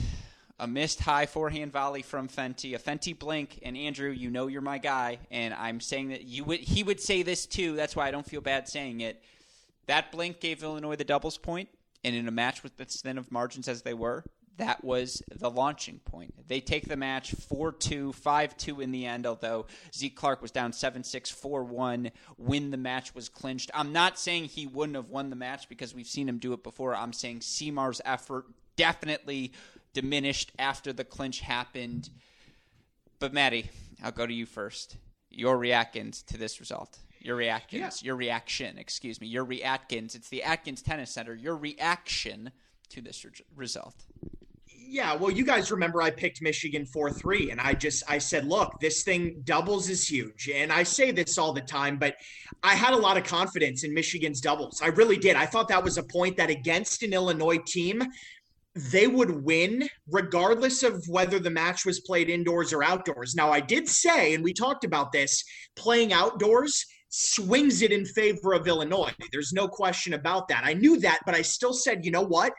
a 0.59 0.67
missed 0.67 1.01
high 1.01 1.27
forehand 1.27 1.71
volley 1.71 2.03
from 2.03 2.27
Fenty, 2.27 2.75
a 2.75 2.79
Fenty 2.79 3.17
blink, 3.17 3.61
and 3.63 3.77
Andrew, 3.77 4.11
you 4.11 4.31
know 4.31 4.49
you're 4.49 4.63
my 4.63 4.79
guy, 4.79 5.19
and 5.31 5.55
I'm 5.55 5.79
saying 5.79 6.09
that 6.09 6.25
you 6.25 6.43
would 6.43 6.59
he 6.59 6.83
would 6.83 7.01
say 7.01 7.23
this 7.23 7.47
too. 7.47 7.77
That's 7.77 7.95
why 7.95 8.09
I 8.09 8.11
don't 8.11 8.27
feel 8.27 8.41
bad 8.41 8.67
saying 8.67 9.01
it. 9.01 9.23
That 9.87 10.11
blink 10.11 10.41
gave 10.41 10.65
Illinois 10.65 10.97
the 10.97 11.05
doubles 11.05 11.39
point, 11.39 11.69
and 12.05 12.15
in 12.15 12.29
a 12.29 12.33
match 12.33 12.63
with 12.63 12.81
as 12.81 13.01
thin 13.01 13.19
of 13.19 13.31
margins 13.31 13.69
as 13.69 13.83
they 13.83 13.95
were, 13.95 14.25
that 14.61 14.85
was 14.85 15.23
the 15.35 15.51
launching 15.51 16.01
point. 16.01 16.35
They 16.47 16.61
take 16.61 16.87
the 16.87 16.97
match 16.97 17.33
4 17.33 17.73
2, 17.73 18.13
5 18.13 18.57
2 18.57 18.81
in 18.81 18.91
the 18.91 19.07
end, 19.07 19.27
although 19.27 19.67
Zeke 19.95 20.15
Clark 20.15 20.43
was 20.43 20.51
down 20.51 20.73
7 20.73 21.03
6, 21.03 21.31
4 21.31 21.65
1 21.65 22.11
when 22.37 22.71
the 22.71 22.77
match 22.77 23.15
was 23.15 23.29
clinched. 23.29 23.71
I'm 23.73 23.93
not 23.93 24.19
saying 24.19 24.45
he 24.45 24.67
wouldn't 24.67 24.97
have 24.97 25.09
won 25.09 25.31
the 25.31 25.37
match 25.37 25.69
because 25.69 25.95
we've 25.95 26.07
seen 26.07 26.29
him 26.29 26.39
do 26.39 26.53
it 26.53 26.63
before. 26.63 26.95
I'm 26.95 27.13
saying 27.13 27.41
Siimar's 27.41 28.03
effort 28.05 28.47
definitely 28.77 29.53
diminished 29.95 30.53
after 30.59 30.93
the 30.93 31.05
clinch 31.05 31.41
happened. 31.41 32.11
But 33.19 33.33
Maddie, 33.33 33.71
I'll 34.03 34.13
go 34.13 34.27
to 34.27 34.33
you 34.33 34.47
first. 34.47 34.97
Your 35.31 35.57
reactions 35.59 36.23
to 36.25 36.37
this 36.37 36.61
result. 36.61 36.99
Your 37.21 37.37
reactions. 37.37 38.03
Your 38.03 38.17
reaction, 38.17 38.79
excuse 38.79 39.21
me. 39.21 39.27
Your 39.27 39.47
Atkins. 39.63 40.15
It's 40.15 40.29
the 40.29 40.43
Atkins 40.43 40.83
Tennis 40.83 41.11
Center. 41.11 41.35
Your 41.35 41.57
reaction 41.57 42.51
to 42.89 43.03
this 43.03 43.25
re- 43.25 43.33
result. 43.55 43.95
Yeah, 44.67 45.15
well, 45.15 45.31
you 45.31 45.45
guys 45.45 45.71
remember 45.71 46.03
I 46.03 46.11
picked 46.11 46.43
Michigan 46.43 46.85
4 46.85 47.13
3, 47.13 47.53
and 47.53 47.61
I 47.61 47.75
just 47.75 48.03
I 48.09 48.19
said, 48.19 48.47
look, 48.47 48.81
this 48.81 49.05
thing 49.05 49.43
doubles 49.45 49.89
is 49.89 50.09
huge. 50.09 50.51
And 50.53 50.73
I 50.73 50.83
say 50.83 51.13
this 51.13 51.39
all 51.39 51.53
the 51.53 51.61
time, 51.61 51.97
but 51.97 52.17
I 52.63 52.75
had 52.75 52.95
a 52.95 52.97
lot 52.97 53.17
of 53.17 53.25
confidence 53.25 53.85
in 53.85 53.95
Michigan's 53.95 54.41
doubles. 54.41 54.81
I 54.83 54.89
really 54.89 55.17
did. 55.17 55.37
I 55.37 55.47
thought 55.47 55.69
that 55.69 55.85
was 55.85 55.99
a 55.99 56.03
point 56.03 56.37
that 56.39 56.51
against 56.51 57.03
an 57.03 57.13
Illinois 57.13 57.59
team, 57.59 58.03
they 58.75 59.07
would 59.07 59.45
win 59.45 59.89
regardless 60.09 60.83
of 60.83 61.05
whether 61.07 61.39
the 61.39 61.51
match 61.51 61.85
was 61.85 62.01
played 62.01 62.31
indoors 62.31 62.73
or 62.73 62.83
outdoors. 62.83 63.35
Now, 63.35 63.53
I 63.53 63.61
did 63.61 63.89
say, 63.89 64.35
and 64.35 64.43
we 64.43 64.53
talked 64.53 64.85
about 64.85 65.13
this, 65.13 65.45
playing 65.77 66.13
outdoors 66.13 66.87
swings 67.11 67.83
it 67.83 67.93
in 67.93 68.05
favor 68.05 68.53
of 68.53 68.67
Illinois. 68.67 69.13
There's 69.33 69.53
no 69.53 69.69
question 69.69 70.15
about 70.15 70.49
that. 70.49 70.63
I 70.65 70.73
knew 70.73 70.99
that, 71.01 71.21
but 71.27 71.35
I 71.35 71.43
still 71.43 71.73
said, 71.73 72.05
you 72.05 72.11
know 72.11 72.23
what? 72.23 72.53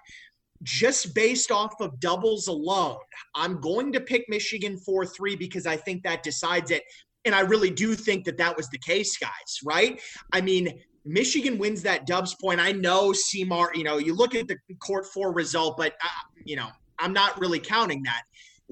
Just 0.64 1.16
based 1.16 1.52
off 1.52 1.74
of 1.80 2.00
doubles 2.00 2.48
alone, 2.48 2.98
I'm 3.34 3.60
going 3.60 3.92
to 3.94 4.00
pick 4.00 4.26
Michigan 4.30 4.78
4 4.78 5.06
3 5.06 5.36
because 5.38 5.66
I 5.66 5.76
think 5.76 6.04
that 6.04 6.22
decides 6.22 6.70
it. 6.70 6.84
And 7.26 7.34
I 7.34 7.42
really 7.42 7.72
do 7.72 7.96
think 7.96 8.26
that 8.26 8.38
that 8.38 8.56
was 8.56 8.70
the 8.70 8.78
case, 8.80 9.18
guys, 9.18 9.60
right? 9.64 10.00
I 10.34 10.42
mean, 10.42 10.80
Michigan 11.06 11.58
wins 11.58 11.82
that 11.84 12.06
dubs 12.06 12.36
point. 12.36 12.60
I 12.60 12.72
know 12.74 13.12
Siimar, 13.12 13.76
you 13.76 13.84
know, 13.84 13.98
you 13.98 14.14
look 14.14 14.36
at 14.36 14.48
the 14.48 14.58
court 14.80 15.06
four 15.08 15.34
result, 15.34 15.78
but, 15.78 15.94
uh, 16.04 16.08
you 16.46 16.56
know, 16.56 16.68
I'm 17.00 17.14
not 17.14 17.40
really 17.40 17.60
counting 17.60 18.04
that. 18.04 18.22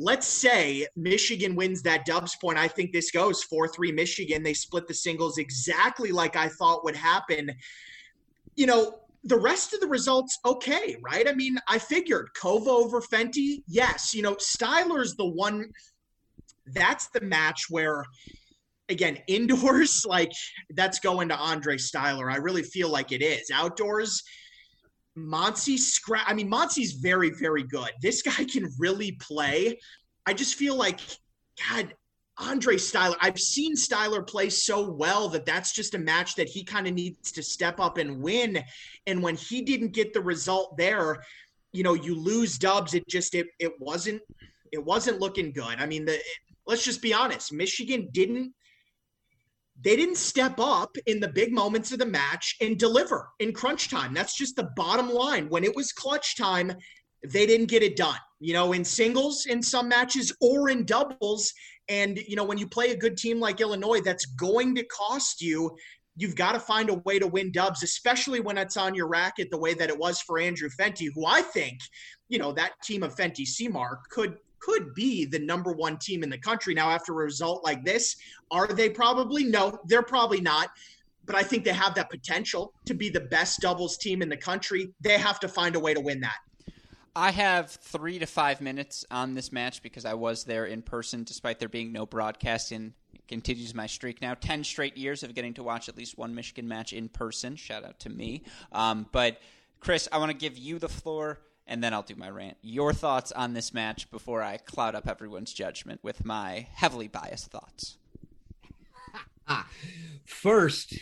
Let's 0.02 0.28
say 0.28 0.88
Michigan 0.96 1.58
wins 1.58 1.82
that 1.82 2.06
dubs 2.06 2.34
point. 2.38 2.58
I 2.58 2.70
think 2.70 2.94
this 2.94 3.12
goes 3.12 3.44
4 3.44 3.68
3 3.68 3.92
Michigan. 3.92 4.44
They 4.44 4.54
split 4.54 4.88
the 4.88 4.94
singles 4.94 5.38
exactly 5.38 6.14
like 6.14 6.38
I 6.38 6.48
thought 6.48 6.86
would 6.86 6.96
happen. 6.96 7.52
You 8.56 8.66
know, 8.66 9.00
the 9.26 9.38
rest 9.38 9.74
of 9.74 9.82
the 9.82 9.88
results, 9.88 10.40
okay, 10.46 10.96
right? 11.02 11.28
I 11.28 11.34
mean, 11.34 11.58
I 11.68 11.80
figured 11.80 12.30
Kova 12.42 12.68
over 12.68 13.02
Fenty, 13.02 13.62
yes. 13.68 14.14
You 14.14 14.22
know, 14.22 14.36
Styler's 14.36 15.16
the 15.16 15.28
one. 15.28 15.70
That's 16.68 17.08
the 17.10 17.20
match 17.20 17.66
where, 17.70 18.06
again, 18.88 19.18
indoors, 19.28 20.06
like 20.08 20.32
that's 20.76 21.00
going 21.00 21.28
to 21.28 21.36
Andre 21.36 21.76
Styler. 21.76 22.32
I 22.32 22.38
really 22.38 22.64
feel 22.64 22.90
like 22.90 23.12
it 23.12 23.22
is. 23.22 23.52
Outdoors, 23.54 24.24
Monty 25.28 25.78
scrap. 25.78 26.26
I 26.28 26.34
mean, 26.34 26.50
Monty's 26.50 26.94
very, 26.94 27.32
very 27.32 27.64
good. 27.64 27.90
This 28.02 28.22
guy 28.22 28.44
can 28.46 28.70
really 28.78 29.14
play. 29.14 29.80
I 30.26 30.34
just 30.34 30.56
feel 30.56 30.76
like, 30.76 31.00
God, 31.70 31.94
Andre 32.38 32.76
Styler. 32.76 33.16
I've 33.20 33.40
seen 33.40 33.76
Styler 33.76 34.26
play 34.26 34.50
so 34.50 34.90
well 34.90 35.28
that 35.30 35.46
that's 35.46 35.74
just 35.74 35.96
a 35.96 36.00
match 36.00 36.36
that 36.36 36.48
he 36.48 36.64
kind 36.64 36.88
of 36.88 36.94
needs 36.94 37.32
to 37.34 37.44
step 37.44 37.80
up 37.80 37.98
and 37.98 38.22
win. 38.22 38.64
And 39.08 39.22
when 39.22 39.36
he 39.36 39.62
didn't 39.62 39.92
get 39.92 40.14
the 40.14 40.22
result 40.22 40.78
there, 40.78 41.24
you 41.74 41.84
know, 41.84 41.94
you 41.94 42.16
lose 42.16 42.58
dubs. 42.58 42.94
It 42.94 43.08
just 43.08 43.36
it 43.36 43.48
it 43.60 43.74
wasn't 43.80 44.22
it 44.72 44.84
wasn't 44.84 45.20
looking 45.20 45.52
good. 45.52 45.76
I 45.80 45.86
mean, 45.86 46.06
the 46.06 46.20
let's 46.66 46.84
just 46.84 47.02
be 47.02 47.14
honest. 47.14 47.54
Michigan 47.54 48.10
didn't 48.12 48.54
they 49.82 49.96
didn't 49.96 50.18
step 50.18 50.60
up 50.60 50.98
in 51.06 51.20
the 51.20 51.30
big 51.30 51.54
moments 51.54 51.92
of 51.92 52.00
the 52.00 52.06
match 52.06 52.56
and 52.60 52.78
deliver 52.78 53.30
in 53.40 53.54
crunch 53.54 53.90
time. 53.90 54.14
That's 54.14 54.36
just 54.36 54.56
the 54.56 54.70
bottom 54.76 55.10
line. 55.10 55.48
When 55.50 55.64
it 55.64 55.76
was 55.76 55.94
clutch 55.94 56.36
time, 56.38 56.74
they 57.26 57.46
didn't 57.46 57.68
get 57.68 57.84
it 57.84 57.96
done. 57.96 58.18
you 58.40 58.54
know, 58.54 58.72
in 58.74 58.84
singles 58.86 59.46
in 59.46 59.62
some 59.62 59.90
matches 59.90 60.36
or 60.42 60.70
in 60.70 60.86
doubles. 60.86 61.54
And, 61.90 62.18
you 62.18 62.36
know, 62.36 62.44
when 62.44 62.58
you 62.58 62.68
play 62.68 62.92
a 62.92 62.98
good 62.98 63.18
team 63.18 63.40
like 63.40 63.62
Illinois, 63.62 64.02
that's 64.02 64.26
going 64.26 64.76
to 64.76 64.84
cost 64.86 65.42
you. 65.42 65.76
You've 66.16 66.36
got 66.36 66.54
to 66.54 66.60
find 66.60 66.90
a 66.90 66.96
way 67.06 67.20
to 67.20 67.28
win 67.28 67.52
dubs, 67.52 67.84
especially 67.84 68.40
when 68.40 68.58
it's 68.58 68.78
on 68.78 68.96
your 68.96 69.08
racket 69.08 69.50
the 69.52 69.58
way 69.58 69.74
that 69.74 69.90
it 69.90 69.98
was 69.98 70.22
for 70.22 70.40
Andrew 70.40 70.70
Fenty, 70.70 71.08
who 71.14 71.26
I 71.26 71.42
think, 71.42 71.80
you 72.28 72.40
know, 72.40 72.52
that 72.54 72.74
team 72.84 73.04
of 73.04 73.16
Fenty 73.16 73.46
Siimar 73.48 73.98
could 74.10 74.38
could 74.60 74.94
be 74.94 75.26
the 75.26 75.40
number 75.40 75.72
one 75.72 75.98
team 75.98 76.24
in 76.24 76.30
the 76.30 76.38
country. 76.38 76.74
Now, 76.74 76.90
after 76.90 77.12
a 77.14 77.16
result 77.16 77.64
like 77.64 77.84
this, 77.84 78.16
are 78.52 78.68
they 78.68 78.90
probably? 78.90 79.44
No, 79.44 79.80
they're 79.86 80.04
probably 80.04 80.42
not. 80.42 80.70
But 81.26 81.36
I 81.36 81.44
think 81.44 81.64
they 81.64 81.74
have 81.74 81.94
that 81.96 82.10
potential 82.10 82.74
to 82.86 82.94
be 82.94 83.10
the 83.10 83.20
best 83.20 83.60
doubles 83.62 83.98
team 83.98 84.22
in 84.22 84.30
the 84.30 84.38
country. 84.38 84.90
They 85.02 85.18
have 85.18 85.40
to 85.42 85.48
find 85.48 85.76
a 85.76 85.80
way 85.80 85.94
to 85.94 86.00
win 86.00 86.22
that. 86.22 86.38
I 87.16 87.32
have 87.32 87.70
three 87.70 88.18
to 88.20 88.26
five 88.26 88.62
minutes 88.62 89.06
on 89.12 89.36
this 89.36 89.52
match 89.52 89.84
because 89.84 90.06
I 90.06 90.14
was 90.14 90.44
there 90.44 90.66
in 90.66 90.82
person, 90.82 91.24
despite 91.24 91.60
there 91.60 91.70
being 91.70 91.92
no 91.92 92.06
broadcast. 92.06 92.72
And 92.72 92.94
continues 93.30 93.76
my 93.76 93.86
streak 93.86 94.22
now. 94.22 94.34
Ten 94.34 94.64
straight 94.64 94.98
years 94.98 95.24
of 95.24 95.34
getting 95.36 95.54
to 95.54 95.64
watch 95.64 95.88
at 95.88 95.96
least 95.96 96.18
one 96.18 96.36
Michigan 96.36 96.68
match 96.68 96.92
in 96.92 97.08
person. 97.08 97.56
Shout 97.56 97.86
out 97.86 98.00
to 98.00 98.10
me. 98.10 98.42
Um, 98.72 99.06
but 99.12 99.40
Chris, 99.80 100.10
I 100.12 100.18
want 100.18 100.32
to 100.32 100.38
give 100.38 100.58
you 100.58 100.80
the 100.80 100.90
floor, 100.90 101.40
and 101.70 101.84
then 101.84 101.94
I'll 101.94 102.02
do 102.02 102.16
my 102.16 102.30
rant. 102.30 102.58
Your 102.62 102.92
thoughts 102.92 103.32
on 103.32 103.54
this 103.54 103.74
match 103.74 104.10
before 104.12 104.42
I 104.42 104.58
cloud 104.58 104.96
up 104.96 105.08
everyone's 105.08 105.54
judgment 105.54 106.02
with 106.04 106.26
my 106.26 106.68
heavily 106.74 107.08
biased 107.08 107.52
thoughts. 107.52 107.98
First, 110.26 110.96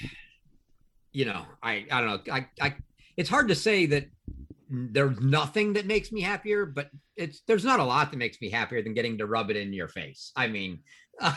you 1.14 1.26
know, 1.26 1.46
I 1.64 1.86
I 1.90 2.02
don't 2.02 2.28
know. 2.28 2.34
I, 2.34 2.48
I 2.62 2.76
it's 3.16 3.30
hard 3.30 3.48
to 3.48 3.56
say 3.56 3.88
that 3.88 4.10
there's 4.70 5.20
nothing 5.22 5.74
that 5.74 5.86
makes 5.86 6.12
me 6.12 6.22
happier, 6.22 6.66
but 6.66 6.90
it's 7.16 7.42
there's 7.48 7.66
not 7.66 7.80
a 7.80 7.86
lot 7.86 8.12
that 8.12 8.18
makes 8.18 8.40
me 8.42 8.50
happier 8.50 8.84
than 8.84 8.94
getting 8.94 9.18
to 9.20 9.26
rub 9.26 9.50
it 9.50 9.56
in 9.56 9.72
your 9.74 9.88
face. 9.88 10.34
I 10.36 10.48
mean, 10.48 10.80
uh, 11.22 11.34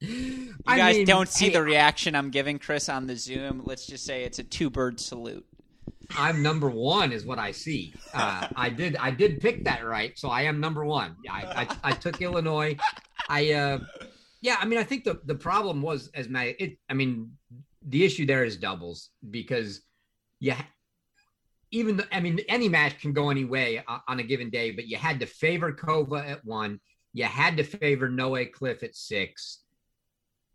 you 0.00 0.54
guys 0.66 0.96
mean, 0.96 1.06
don't 1.06 1.28
see 1.28 1.46
hey, 1.46 1.52
the 1.52 1.62
reaction 1.62 2.14
I'm 2.14 2.30
giving 2.30 2.58
Chris 2.58 2.90
on 2.90 3.06
the 3.06 3.16
Zoom. 3.16 3.62
Let's 3.64 3.86
just 3.86 4.04
say 4.04 4.24
it's 4.24 4.38
a 4.38 4.44
two 4.44 4.68
bird 4.68 5.00
salute. 5.00 5.46
I'm 6.16 6.42
number 6.42 6.68
one, 6.68 7.12
is 7.12 7.24
what 7.24 7.38
I 7.38 7.52
see. 7.52 7.94
Uh, 8.14 8.48
I 8.56 8.68
did 8.80 8.96
I 8.96 9.10
did 9.10 9.40
pick 9.40 9.64
that 9.64 9.86
right, 9.86 10.18
so 10.18 10.28
I 10.28 10.42
am 10.42 10.60
number 10.60 10.84
one. 10.84 11.16
I 11.30 11.66
I, 11.84 11.90
I 11.90 11.92
took 11.92 12.20
Illinois. 12.20 12.76
I 13.28 13.52
uh, 13.52 13.78
yeah, 14.40 14.56
I 14.60 14.66
mean, 14.66 14.78
I 14.78 14.84
think 14.84 15.04
the 15.04 15.20
the 15.24 15.34
problem 15.34 15.82
was 15.82 16.08
as 16.14 16.28
my 16.28 16.54
it. 16.58 16.78
I 16.88 16.94
mean, 16.94 17.32
the 17.86 18.04
issue 18.04 18.26
there 18.26 18.44
is 18.44 18.56
doubles 18.56 19.10
because 19.30 19.82
yeah, 20.40 20.60
even 21.70 22.02
I 22.12 22.20
mean, 22.20 22.40
any 22.48 22.68
match 22.68 23.00
can 23.00 23.12
go 23.12 23.30
any 23.30 23.44
way 23.44 23.82
on 24.06 24.20
a 24.20 24.22
given 24.22 24.50
day, 24.50 24.70
but 24.70 24.86
you 24.86 24.96
had 24.96 25.20
to 25.20 25.26
favor 25.26 25.72
Kova 25.72 26.28
at 26.28 26.44
one. 26.44 26.80
You 27.14 27.24
had 27.24 27.56
to 27.56 27.64
favor 27.64 28.08
Noe 28.08 28.44
Cliff 28.46 28.82
at 28.82 28.94
six. 28.94 29.61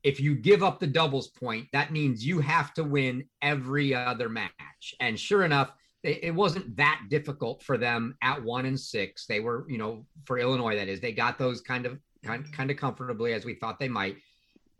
If 0.08 0.22
you 0.22 0.36
give 0.36 0.64
up 0.64 0.80
the 0.80 0.88
doubles 0.88 1.28
point, 1.28 1.68
that 1.74 1.92
means 1.92 2.26
you 2.26 2.40
have 2.40 2.74
to 2.76 2.84
win 2.86 3.26
every 3.42 3.94
other 3.94 4.30
match. 4.30 4.96
And 5.02 5.20
sure 5.20 5.44
enough, 5.44 5.74
it 6.02 6.34
wasn't 6.34 6.78
that 6.78 7.02
difficult 7.10 7.62
for 7.62 7.78
them 7.78 8.16
at 8.22 8.42
one 8.42 8.66
and 8.66 8.80
six. 8.80 9.26
They 9.26 9.42
were, 9.42 9.66
you 9.68 9.78
know, 9.78 10.06
for 10.26 10.40
Illinois, 10.40 10.78
that 10.78 10.88
is, 10.88 11.02
they 11.02 11.12
got 11.12 11.38
those 11.38 11.60
kind 11.60 11.86
of 11.86 12.00
kind, 12.24 12.50
kind 12.54 12.72
of 12.72 12.78
comfortably 12.78 13.34
as 13.34 13.44
we 13.44 13.56
thought 13.56 13.80
they 13.80 13.90
might. 13.90 14.16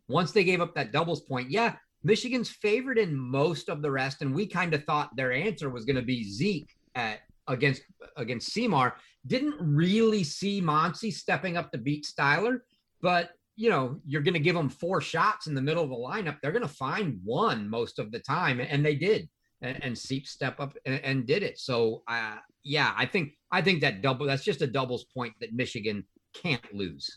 Once 0.08 0.32
they 0.32 0.46
gave 0.46 0.62
up 0.62 0.74
that 0.76 0.94
doubles 0.94 1.20
point, 1.22 1.52
yeah, 1.52 1.76
Michigan's 2.04 2.50
favored 2.50 2.98
in 2.98 3.14
most 3.14 3.68
of 3.68 3.82
the 3.82 3.92
rest, 3.92 4.22
and 4.22 4.34
we 4.34 4.48
kind 4.48 4.74
of 4.74 4.86
thought 4.86 5.14
their 5.18 5.34
answer 5.34 5.70
was 5.70 5.84
going 5.84 5.98
to 5.98 6.02
be 6.02 6.24
Zeke 6.24 6.74
at 6.96 7.20
against 7.50 7.82
against 8.16 8.56
Siimar. 8.56 8.94
Didn't 9.26 9.56
really 9.60 10.24
see 10.24 10.62
Montsi 10.62 11.12
stepping 11.12 11.58
up 11.58 11.70
to 11.72 11.78
beat 11.78 12.06
Styler, 12.06 12.60
but 13.02 13.32
you 13.58 13.70
know 13.70 14.00
you're 14.06 14.22
going 14.22 14.34
to 14.36 14.40
give 14.40 14.56
them 14.56 14.70
four 14.70 15.02
shots 15.02 15.48
in 15.48 15.56
the 15.56 15.62
middle 15.62 15.84
of 15.84 15.90
the 15.90 15.96
lineup. 15.96 16.38
They're 16.42 16.54
going 16.54 16.62
to 16.62 16.68
find 16.68 17.20
one 17.24 17.70
most 17.70 18.00
of 18.00 18.12
the 18.12 18.20
time, 18.20 18.62
and 18.62 18.86
they 18.86 18.96
did. 18.96 19.28
And, 19.60 19.84
and 19.84 19.98
Seep 19.98 20.28
step 20.28 20.60
up 20.60 20.78
and, 20.86 21.02
and 21.04 21.26
did 21.26 21.42
it. 21.42 21.58
So 21.58 22.04
uh, 22.08 22.36
yeah, 22.64 22.94
I 22.96 23.08
think 23.08 23.32
I 23.52 23.62
think 23.62 23.82
that 23.82 24.04
double 24.04 24.28
that's 24.28 24.44
just 24.44 24.62
a 24.62 24.68
doubles 24.68 25.06
point 25.06 25.34
that 25.42 25.52
Michigan 25.52 26.06
can't 26.34 26.74
lose. 26.74 27.10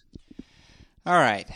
All 1.04 1.18
right. 1.18 1.48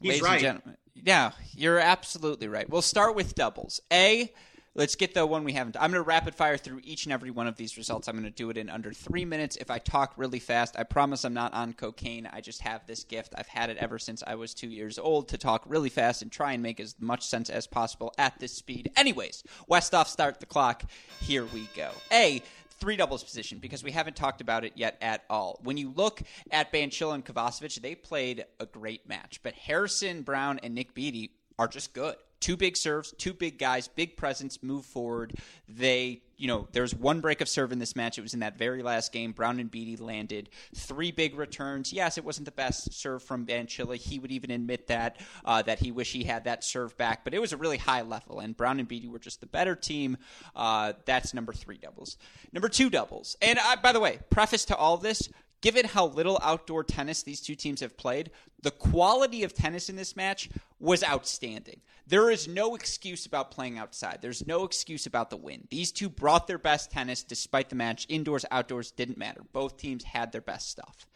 He's 0.00 0.10
Ladies 0.10 0.22
right. 0.22 0.32
And 0.34 0.40
gentlemen. 0.40 0.76
Yeah, 0.94 1.32
you're 1.52 1.80
absolutely 1.80 2.46
right. 2.46 2.68
We'll 2.70 2.82
start 2.82 3.16
with 3.16 3.34
doubles. 3.34 3.80
A, 3.92 4.32
let's 4.74 4.96
get 4.96 5.14
the 5.14 5.24
one 5.24 5.44
we 5.44 5.52
haven't. 5.52 5.76
I'm 5.76 5.90
going 5.90 6.02
to 6.02 6.08
rapid 6.08 6.34
fire 6.34 6.56
through 6.56 6.80
each 6.82 7.04
and 7.04 7.12
every 7.12 7.30
one 7.30 7.46
of 7.46 7.56
these 7.56 7.76
results. 7.76 8.08
I'm 8.08 8.14
going 8.14 8.24
to 8.24 8.30
do 8.30 8.50
it 8.50 8.56
in 8.56 8.68
under 8.68 8.92
three 8.92 9.24
minutes. 9.24 9.56
If 9.56 9.70
I 9.70 9.78
talk 9.78 10.14
really 10.16 10.38
fast, 10.38 10.76
I 10.78 10.82
promise 10.82 11.24
I'm 11.24 11.34
not 11.34 11.54
on 11.54 11.72
cocaine. 11.72 12.28
I 12.32 12.40
just 12.40 12.60
have 12.62 12.86
this 12.86 13.04
gift. 13.04 13.34
I've 13.36 13.48
had 13.48 13.70
it 13.70 13.76
ever 13.78 13.98
since 13.98 14.22
I 14.26 14.34
was 14.34 14.54
two 14.54 14.68
years 14.68 14.98
old 14.98 15.28
to 15.28 15.38
talk 15.38 15.62
really 15.66 15.88
fast 15.88 16.22
and 16.22 16.30
try 16.30 16.52
and 16.52 16.62
make 16.62 16.80
as 16.80 16.96
much 17.00 17.26
sense 17.26 17.50
as 17.50 17.66
possible 17.66 18.12
at 18.18 18.38
this 18.38 18.52
speed. 18.52 18.90
Anyways, 18.96 19.44
Westhoff, 19.70 20.08
start 20.08 20.40
the 20.40 20.46
clock. 20.46 20.84
Here 21.20 21.44
we 21.44 21.68
go. 21.76 21.90
A, 22.12 22.42
three 22.80 22.96
doubles 22.96 23.22
position 23.22 23.58
because 23.58 23.84
we 23.84 23.92
haven't 23.92 24.16
talked 24.16 24.40
about 24.40 24.64
it 24.64 24.72
yet 24.74 24.98
at 25.00 25.24
all. 25.30 25.60
When 25.62 25.76
you 25.76 25.92
look 25.94 26.22
at 26.50 26.72
Banchila 26.72 27.14
and 27.14 27.24
Kovacevic, 27.24 27.80
they 27.80 27.94
played 27.94 28.44
a 28.58 28.66
great 28.66 29.08
match, 29.08 29.40
but 29.42 29.54
Harrison 29.54 30.22
Brown 30.22 30.58
and 30.62 30.74
Nick 30.74 30.94
Beatty 30.94 31.30
are 31.58 31.68
just 31.68 31.94
good. 31.94 32.16
Two 32.44 32.58
big 32.58 32.76
serves, 32.76 33.14
two 33.16 33.32
big 33.32 33.58
guys, 33.58 33.88
big 33.88 34.18
presence, 34.18 34.62
move 34.62 34.84
forward. 34.84 35.32
They, 35.66 36.20
you 36.36 36.46
know, 36.46 36.68
there's 36.72 36.94
one 36.94 37.22
break 37.22 37.40
of 37.40 37.48
serve 37.48 37.72
in 37.72 37.78
this 37.78 37.96
match. 37.96 38.18
It 38.18 38.20
was 38.20 38.34
in 38.34 38.40
that 38.40 38.58
very 38.58 38.82
last 38.82 39.12
game. 39.12 39.32
Brown 39.32 39.58
and 39.60 39.70
Beatty 39.70 39.96
landed 39.96 40.50
three 40.74 41.10
big 41.10 41.38
returns. 41.38 41.90
Yes, 41.90 42.18
it 42.18 42.24
wasn't 42.26 42.44
the 42.44 42.52
best 42.52 42.92
serve 42.92 43.22
from 43.22 43.46
Banchila. 43.46 43.96
He 43.96 44.18
would 44.18 44.30
even 44.30 44.50
admit 44.50 44.88
that, 44.88 45.22
uh, 45.46 45.62
that 45.62 45.78
he 45.78 45.90
wish 45.90 46.12
he 46.12 46.22
had 46.22 46.44
that 46.44 46.64
serve 46.64 46.94
back, 46.98 47.24
but 47.24 47.32
it 47.32 47.40
was 47.40 47.54
a 47.54 47.56
really 47.56 47.78
high 47.78 48.02
level, 48.02 48.40
and 48.40 48.54
Brown 48.54 48.78
and 48.78 48.86
Beatty 48.86 49.08
were 49.08 49.18
just 49.18 49.40
the 49.40 49.46
better 49.46 49.74
team. 49.74 50.18
Uh, 50.54 50.92
that's 51.06 51.32
number 51.32 51.54
three 51.54 51.78
doubles. 51.78 52.18
Number 52.52 52.68
two 52.68 52.90
doubles. 52.90 53.38
And 53.40 53.58
uh, 53.58 53.76
by 53.82 53.92
the 53.92 54.00
way, 54.00 54.18
preface 54.28 54.66
to 54.66 54.76
all 54.76 54.98
this, 54.98 55.30
given 55.60 55.86
how 55.86 56.06
little 56.06 56.38
outdoor 56.42 56.84
tennis 56.84 57.22
these 57.22 57.40
two 57.40 57.54
teams 57.54 57.80
have 57.80 57.96
played, 57.96 58.30
the 58.62 58.70
quality 58.70 59.44
of 59.44 59.54
tennis 59.54 59.88
in 59.88 59.96
this 59.96 60.16
match 60.16 60.48
was 60.78 61.02
outstanding. 61.02 61.80
There 62.06 62.30
is 62.30 62.46
no 62.46 62.74
excuse 62.74 63.26
about 63.26 63.50
playing 63.50 63.78
outside. 63.78 64.18
There's 64.20 64.46
no 64.46 64.64
excuse 64.64 65.06
about 65.06 65.30
the 65.30 65.36
win. 65.36 65.66
These 65.70 65.92
two 65.92 66.08
brought 66.08 66.46
their 66.46 66.58
best 66.58 66.90
tennis 66.90 67.22
despite 67.22 67.70
the 67.70 67.76
match. 67.76 68.06
Indoors, 68.08 68.44
outdoors, 68.50 68.90
didn't 68.90 69.18
matter. 69.18 69.42
Both 69.52 69.76
teams 69.76 70.04
had 70.04 70.32
their 70.32 70.40
best 70.40 70.70
stuff. 70.70 71.06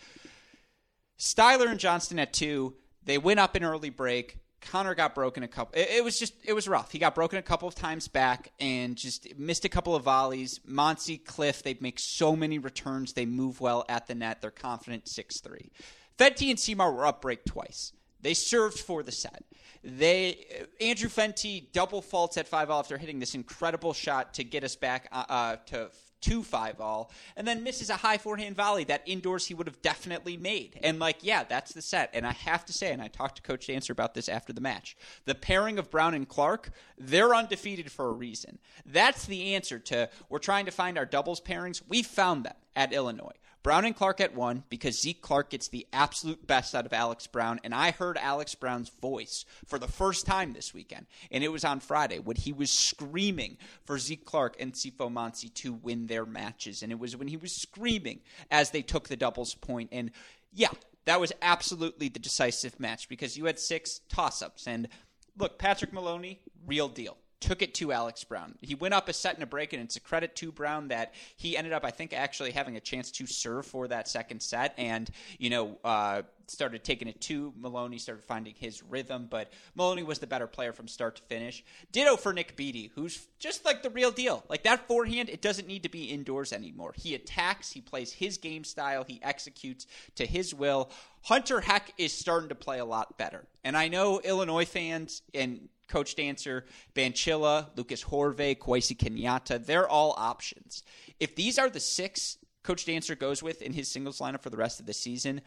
Styler 1.19 1.69
and 1.69 1.81
Johnston 1.81 2.19
at 2.19 2.33
two, 2.33 2.77
they 3.03 3.19
went 3.19 3.41
up 3.41 3.57
in 3.57 3.65
early 3.65 3.91
break. 3.91 4.39
Connor 4.61 4.95
got 4.95 5.15
broken 5.15 5.43
a 5.43 5.49
couple. 5.49 5.79
It, 5.79 5.89
it, 5.91 6.05
was 6.05 6.19
just 6.19 6.35
it 6.45 6.53
was 6.53 6.69
rough. 6.69 6.91
He 6.91 6.99
got 6.99 7.15
broken 7.15 7.39
a 7.39 7.43
couple 7.43 7.69
of 7.69 7.75
times 7.75 8.09
back 8.09 8.53
and 8.59 8.97
just 8.97 9.39
missed 9.39 9.65
a 9.65 9.69
couple 9.69 9.95
of 9.95 10.05
volleys. 10.05 10.61
Montsi, 10.69 11.25
Cliff, 11.25 11.63
they 11.63 11.77
make 11.81 11.99
so 11.99 12.35
many 12.35 12.59
returns. 12.59 13.13
They 13.13 13.27
move 13.27 13.61
well 13.61 13.85
at 13.89 14.07
the 14.07 14.15
net. 14.15 14.41
They're 14.41 14.51
confident 14.51 15.09
six 15.09 15.41
three. 15.41 15.71
Fenty 16.19 16.51
and 16.51 16.59
Siimar 16.59 16.93
were 16.93 17.07
up 17.07 17.23
break 17.23 17.45
twice. 17.45 17.93
They 18.21 18.35
served 18.35 18.81
for 18.81 19.03
the 19.03 19.13
set. 19.13 19.45
They 19.85 20.67
Andrew 20.81 21.09
Fenty 21.09 21.71
double 21.73 22.03
faults 22.03 22.37
at 22.37 22.49
five 22.49 22.69
all 22.69 22.81
after 22.81 22.99
hitting 22.99 23.21
this 23.21 23.35
incredible 23.35 23.93
shot 23.93 24.35
to 24.35 24.45
get 24.45 24.65
us 24.65 24.75
back 24.75 25.09
uh, 25.13 25.25
uh, 25.29 25.57
to 25.67 25.91
two 26.21 26.43
five 26.43 26.81
all, 26.81 27.11
and 27.37 27.47
then 27.47 27.63
misses 27.63 27.91
a 27.91 27.97
high 27.97 28.19
forehand 28.19 28.57
volley 28.57 28.85
that 28.85 29.03
indoors 29.07 29.47
he 29.47 29.55
would 29.55 29.67
have 29.67 29.81
definitely 29.83 30.37
made. 30.37 30.79
And 30.83 30.99
like, 30.99 31.19
yeah, 31.23 31.45
that's 31.45 31.73
the 31.73 31.83
set. 31.83 32.11
And 32.13 32.27
I 32.27 32.33
have 32.33 32.65
to 32.67 32.73
say, 32.73 32.93
and 32.93 33.03
I 33.03 33.09
talked 33.09 33.37
to 33.37 33.43
Coach 33.43 33.67
Dancer 33.67 33.93
about 33.93 34.15
this 34.15 34.29
after 34.29 34.53
the 34.53 34.61
match, 34.61 34.97
the 35.25 35.35
pairing 35.35 35.79
of 35.79 35.91
Brown 35.91 36.15
and 36.15 36.29
Clark, 36.29 36.71
they're 36.97 37.35
undefeated 37.35 37.91
for 37.91 38.09
a 38.09 38.13
reason. 38.13 38.59
That's 38.85 39.27
the 39.27 39.55
answer 39.55 39.79
to 39.79 40.09
we're 40.29 40.39
trying 40.39 40.67
to 40.67 40.71
find 40.73 40.99
our 40.99 41.07
doubles 41.07 41.41
pairings. 41.41 41.83
We 41.89 42.03
found 42.03 42.45
them 42.45 42.57
at 42.75 42.93
Illinois. 42.93 43.35
Brown 43.63 43.85
and 43.85 43.97
Clark 43.97 44.21
at 44.21 44.35
one 44.35 44.63
because 44.69 45.01
Zeke 45.01 45.21
Clark 45.21 45.51
gets 45.51 45.69
the 45.69 45.87
absolute 45.93 46.47
best 46.47 46.75
out 46.75 46.87
of 46.87 46.93
Alex 46.93 47.27
Brown. 47.27 47.61
And 47.65 47.75
I 47.75 47.91
heard 47.91 48.17
Alex 48.17 48.55
Brown's 48.55 48.89
voice 48.89 49.45
for 49.67 49.79
the 49.79 49.89
first 49.89 50.27
time 50.27 50.53
this 50.53 50.73
weekend. 50.73 51.07
And 51.31 51.43
it 51.43 51.53
was 51.53 51.65
on 51.65 51.81
Friday 51.81 52.19
when 52.19 52.37
he 52.37 52.53
was 52.53 52.71
screaming 52.71 53.59
for 53.85 53.99
Zeke 53.99 54.25
Clark 54.25 54.57
and 54.61 54.73
Sipho 54.73 55.13
Montsi 55.13 55.53
to 55.55 55.73
win 55.73 56.07
their 56.07 56.25
matches. 56.25 56.83
And 56.83 56.93
it 56.93 56.99
was 56.99 57.17
when 57.17 57.29
he 57.29 57.37
was 57.37 57.53
screaming 57.53 58.21
as 58.51 58.71
they 58.71 58.83
took 58.83 59.09
the 59.09 59.17
doubles 59.17 59.55
point. 59.55 59.91
And 59.93 60.13
yeah, 60.53 60.71
that 61.07 61.21
was 61.21 61.33
absolutely 61.43 62.09
the 62.09 62.19
decisive 62.19 62.79
match 62.79 63.09
because 63.09 63.37
you 63.37 63.47
had 63.47 63.59
six 63.59 64.01
toss 64.09 64.41
ups. 64.41 64.67
And 64.67 64.89
look, 65.37 65.59
Patrick 65.59 65.93
Maloney, 65.93 66.41
real 66.67 66.89
deal 66.89 67.17
took 67.41 67.63
it 67.63 67.75
to 67.75 67.93
Alex 67.93 68.25
Brown. 68.25 68.55
He 68.61 68.75
went 68.75 68.95
up 68.95 69.09
a 69.09 69.13
set 69.13 69.35
and 69.35 69.43
a 69.43 69.47
break, 69.47 69.73
and 69.73 69.83
it's 69.83 69.97
a 69.97 70.01
credit 70.01 70.35
to 70.37 70.53
Brown 70.53 70.89
that 70.89 71.15
he 71.37 71.57
ended 71.57 71.73
up, 71.73 71.85
I 71.85 71.91
think, 71.91 72.13
actually 72.13 72.51
having 72.51 72.77
a 72.77 72.81
chance 72.81 73.11
to 73.13 73.27
serve 73.27 73.67
for 73.67 73.89
that 73.89 74.09
second 74.09 74.43
set, 74.43 74.75
and 74.77 75.11
you 75.39 75.51
know, 75.51 75.79
uh, 75.85 76.23
started 76.51 76.83
taking 76.83 77.09
it 77.09 77.21
to 77.21 77.53
Maloney, 77.57 77.99
started 77.99 78.25
finding 78.25 78.55
his 78.57 78.83
rhythm. 78.83 79.27
But 79.31 79.53
Maloney 79.75 80.03
was 80.03 80.19
the 80.19 80.27
better 80.27 80.47
player 80.47 80.73
from 80.73 80.89
start 80.89 81.17
to 81.17 81.23
finish. 81.23 81.65
Ditto 81.93 82.17
for 82.17 82.33
Nick 82.33 82.57
Beatty, 82.57 82.91
who's 82.95 83.27
just 83.39 83.65
like 83.65 83.83
the 83.83 83.91
real 83.91 84.11
deal. 84.11 84.45
Like 84.49 84.63
that 84.65 84.87
forehand, 84.87 85.29
it 85.29 85.43
doesn't 85.43 85.69
need 85.69 85.83
to 85.83 85.89
be 85.89 86.05
indoors 86.05 86.53
anymore. 86.53 86.95
He 86.97 87.15
attacks, 87.15 87.73
he 87.73 87.81
plays 87.81 88.13
his 88.13 88.39
game 88.39 88.65
style, 88.65 89.05
he 89.07 89.21
executes 89.23 89.87
to 90.17 90.27
his 90.27 90.55
will. 90.55 90.91
Hunter 91.23 91.61
Heck 91.61 91.93
is 91.99 92.13
starting 92.13 92.49
to 92.49 92.55
play 92.55 92.79
a 92.79 92.85
lot 92.85 93.19
better, 93.19 93.45
and 93.65 93.77
I 93.77 93.89
know 93.89 94.21
Illinois 94.21 94.65
fans 94.65 95.23
and 95.35 95.69
Coach 95.89 96.15
Dancer, 96.15 96.65
Banchilla, 96.95 97.69
Lucas 97.77 98.05
Horve, 98.05 98.57
Kwesi 98.59 98.97
Kenyatta, 98.97 99.65
they're 99.65 99.89
all 99.89 100.15
options. 100.17 100.83
If 101.19 101.35
these 101.35 101.59
are 101.59 101.71
the 101.71 101.81
six 101.81 102.39
Coach 102.63 102.85
Dancer 102.85 103.15
goes 103.15 103.43
with 103.43 103.63
in 103.63 103.73
his 103.73 103.89
singles 103.89 104.19
lineup 104.19 104.43
for 104.43 104.51
the 104.51 104.57
rest 104.57 104.79
of 104.79 104.87
the 104.87 104.93
season, 104.93 105.41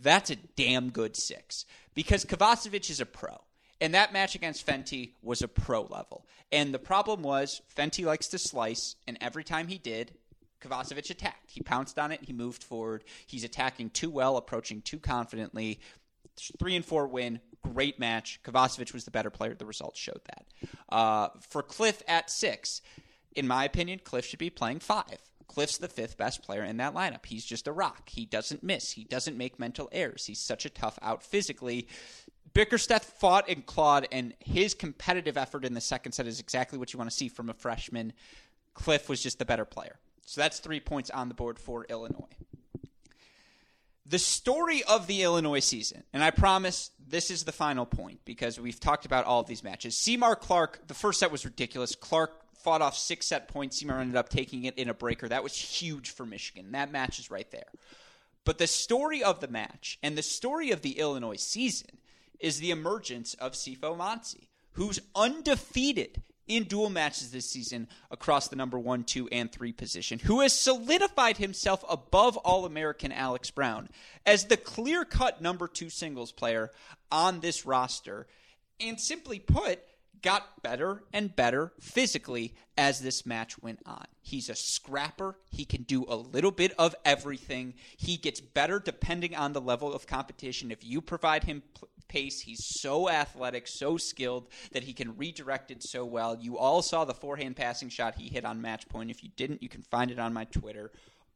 that's 0.00 0.30
a 0.30 0.36
damn 0.36 0.90
good 0.90 1.16
six 1.16 1.64
because 1.94 2.24
Kovacevic 2.24 2.90
is 2.90 3.00
a 3.00 3.06
pro. 3.06 3.40
And 3.80 3.94
that 3.94 4.12
match 4.12 4.34
against 4.34 4.66
Fenty 4.66 5.12
was 5.22 5.42
a 5.42 5.48
pro 5.48 5.82
level. 5.82 6.26
And 6.50 6.72
the 6.72 6.78
problem 6.78 7.22
was 7.22 7.60
Fenty 7.76 8.04
likes 8.04 8.28
to 8.28 8.38
slice, 8.38 8.96
and 9.06 9.18
every 9.20 9.44
time 9.44 9.68
he 9.68 9.78
did, 9.78 10.12
Kovacevic 10.62 11.10
attacked. 11.10 11.50
He 11.50 11.60
pounced 11.60 11.98
on 11.98 12.12
it, 12.12 12.20
he 12.22 12.32
moved 12.32 12.64
forward. 12.64 13.04
He's 13.26 13.44
attacking 13.44 13.90
too 13.90 14.10
well, 14.10 14.36
approaching 14.36 14.80
too 14.80 14.98
confidently. 14.98 15.80
Three 16.58 16.76
and 16.76 16.84
four 16.84 17.06
win, 17.06 17.40
great 17.72 17.98
match. 17.98 18.40
Kovacevic 18.44 18.92
was 18.92 19.04
the 19.04 19.10
better 19.10 19.30
player. 19.30 19.54
The 19.54 19.66
results 19.66 19.98
showed 19.98 20.20
that. 20.24 20.46
Uh, 20.88 21.28
for 21.40 21.62
Cliff 21.62 22.02
at 22.06 22.30
six, 22.30 22.82
in 23.34 23.46
my 23.46 23.64
opinion, 23.64 24.00
Cliff 24.04 24.24
should 24.24 24.38
be 24.38 24.50
playing 24.50 24.80
five. 24.80 25.18
Cliff's 25.46 25.78
the 25.78 25.88
fifth 25.88 26.16
best 26.16 26.42
player 26.42 26.64
in 26.64 26.76
that 26.78 26.94
lineup. 26.94 27.24
He's 27.24 27.44
just 27.44 27.68
a 27.68 27.72
rock. 27.72 28.08
He 28.08 28.24
doesn't 28.26 28.62
miss. 28.62 28.92
He 28.92 29.04
doesn't 29.04 29.36
make 29.36 29.58
mental 29.58 29.88
errors. 29.92 30.26
He's 30.26 30.40
such 30.40 30.64
a 30.66 30.70
tough 30.70 30.98
out 31.02 31.22
physically. 31.22 31.88
Bickersteth 32.52 33.04
fought 33.04 33.48
and 33.48 33.64
clawed, 33.64 34.08
and 34.10 34.34
his 34.40 34.74
competitive 34.74 35.36
effort 35.36 35.64
in 35.64 35.74
the 35.74 35.80
second 35.80 36.12
set 36.12 36.26
is 36.26 36.40
exactly 36.40 36.78
what 36.78 36.92
you 36.92 36.98
want 36.98 37.10
to 37.10 37.16
see 37.16 37.28
from 37.28 37.50
a 37.50 37.54
freshman. 37.54 38.12
Cliff 38.74 39.08
was 39.08 39.22
just 39.22 39.38
the 39.38 39.44
better 39.44 39.64
player. 39.64 39.98
So 40.24 40.40
that's 40.40 40.58
three 40.58 40.80
points 40.80 41.10
on 41.10 41.28
the 41.28 41.34
board 41.34 41.58
for 41.58 41.84
Illinois 41.88 42.26
the 44.08 44.18
story 44.18 44.82
of 44.84 45.06
the 45.06 45.22
Illinois 45.22 45.60
season, 45.60 46.04
and 46.12 46.22
I 46.22 46.30
promise 46.30 46.90
this 47.08 47.30
is 47.30 47.44
the 47.44 47.52
final 47.52 47.86
point 47.86 48.20
because 48.24 48.60
we've 48.60 48.78
talked 48.78 49.04
about 49.04 49.24
all 49.24 49.40
of 49.40 49.46
these 49.46 49.64
matches. 49.64 49.96
Siimar 49.96 50.38
Clark, 50.38 50.86
the 50.86 50.94
first 50.94 51.20
set 51.20 51.32
was 51.32 51.44
ridiculous. 51.44 51.96
Clark 51.96 52.32
fought 52.58 52.82
off 52.82 52.96
six 52.96 53.26
set 53.26 53.48
points. 53.48 53.82
Siimar 53.82 54.00
ended 54.00 54.16
up 54.16 54.28
taking 54.28 54.64
it 54.64 54.78
in 54.78 54.88
a 54.88 54.94
breaker. 54.94 55.28
That 55.28 55.42
was 55.42 55.56
huge 55.56 56.10
for 56.10 56.24
Michigan. 56.24 56.72
That 56.72 56.92
match 56.92 57.18
is 57.18 57.30
right 57.30 57.50
there. 57.50 57.66
But 58.44 58.58
the 58.58 58.68
story 58.68 59.24
of 59.24 59.40
the 59.40 59.48
match 59.48 59.98
and 60.02 60.16
the 60.16 60.22
story 60.22 60.70
of 60.70 60.82
the 60.82 60.98
Illinois 60.98 61.40
season 61.40 61.98
is 62.38 62.60
the 62.60 62.70
emergence 62.70 63.34
of 63.34 63.52
Sipho 63.52 63.96
Montsi, 63.96 64.48
who's 64.72 65.00
undefeated 65.16 66.22
in 66.48 66.64
dual 66.64 66.90
matches 66.90 67.30
this 67.30 67.48
season 67.50 67.88
across 68.10 68.48
the 68.48 68.56
number 68.56 68.78
one, 68.78 69.04
two, 69.04 69.28
and 69.28 69.50
three 69.50 69.72
position, 69.72 70.18
who 70.18 70.40
has 70.40 70.52
solidified 70.52 71.36
himself 71.38 71.84
above 71.88 72.36
All 72.38 72.64
American 72.64 73.12
Alex 73.12 73.50
Brown 73.50 73.88
as 74.24 74.46
the 74.46 74.56
clear 74.56 75.04
cut 75.04 75.42
number 75.42 75.68
two 75.68 75.90
singles 75.90 76.32
player 76.32 76.70
on 77.10 77.40
this 77.40 77.66
roster, 77.66 78.26
and 78.80 79.00
simply 79.00 79.38
put, 79.38 79.80
got 80.22 80.62
better 80.62 81.02
and 81.12 81.34
better 81.34 81.72
physically 81.80 82.54
as 82.76 83.00
this 83.00 83.24
match 83.24 83.58
went 83.62 83.80
on. 83.86 84.04
He's 84.22 84.48
a 84.48 84.54
scrapper. 84.54 85.36
He 85.50 85.64
can 85.64 85.82
do 85.82 86.04
a 86.08 86.16
little 86.16 86.50
bit 86.50 86.72
of 86.78 86.94
everything. 87.04 87.74
He 87.96 88.16
gets 88.16 88.40
better 88.40 88.80
depending 88.80 89.34
on 89.36 89.52
the 89.52 89.60
level 89.60 89.94
of 89.94 90.06
competition. 90.06 90.70
If 90.70 90.84
you 90.84 91.00
provide 91.00 91.44
him 91.44 91.62
pace. 92.08 92.40
He's 92.40 92.64
so 92.80 93.08
athletic, 93.08 93.66
so 93.66 93.96
skilled 93.96 94.48
that 94.72 94.84
he 94.84 94.92
can 94.92 95.16
redirect 95.16 95.70
it 95.70 95.82
so 95.82 96.04
well. 96.04 96.36
You 96.36 96.58
all 96.58 96.82
saw 96.82 97.04
the 97.04 97.14
forehand 97.14 97.56
passing 97.56 97.88
shot 97.88 98.16
he 98.16 98.28
hit 98.28 98.44
on 98.44 98.60
match 98.60 98.88
point. 98.88 99.10
If 99.10 99.22
you 99.22 99.30
didn't, 99.36 99.62
you 99.62 99.68
can 99.68 99.82
find 99.82 100.10
it 100.10 100.18
on 100.18 100.32
my 100.32 100.44
Twitter. 100.44 100.92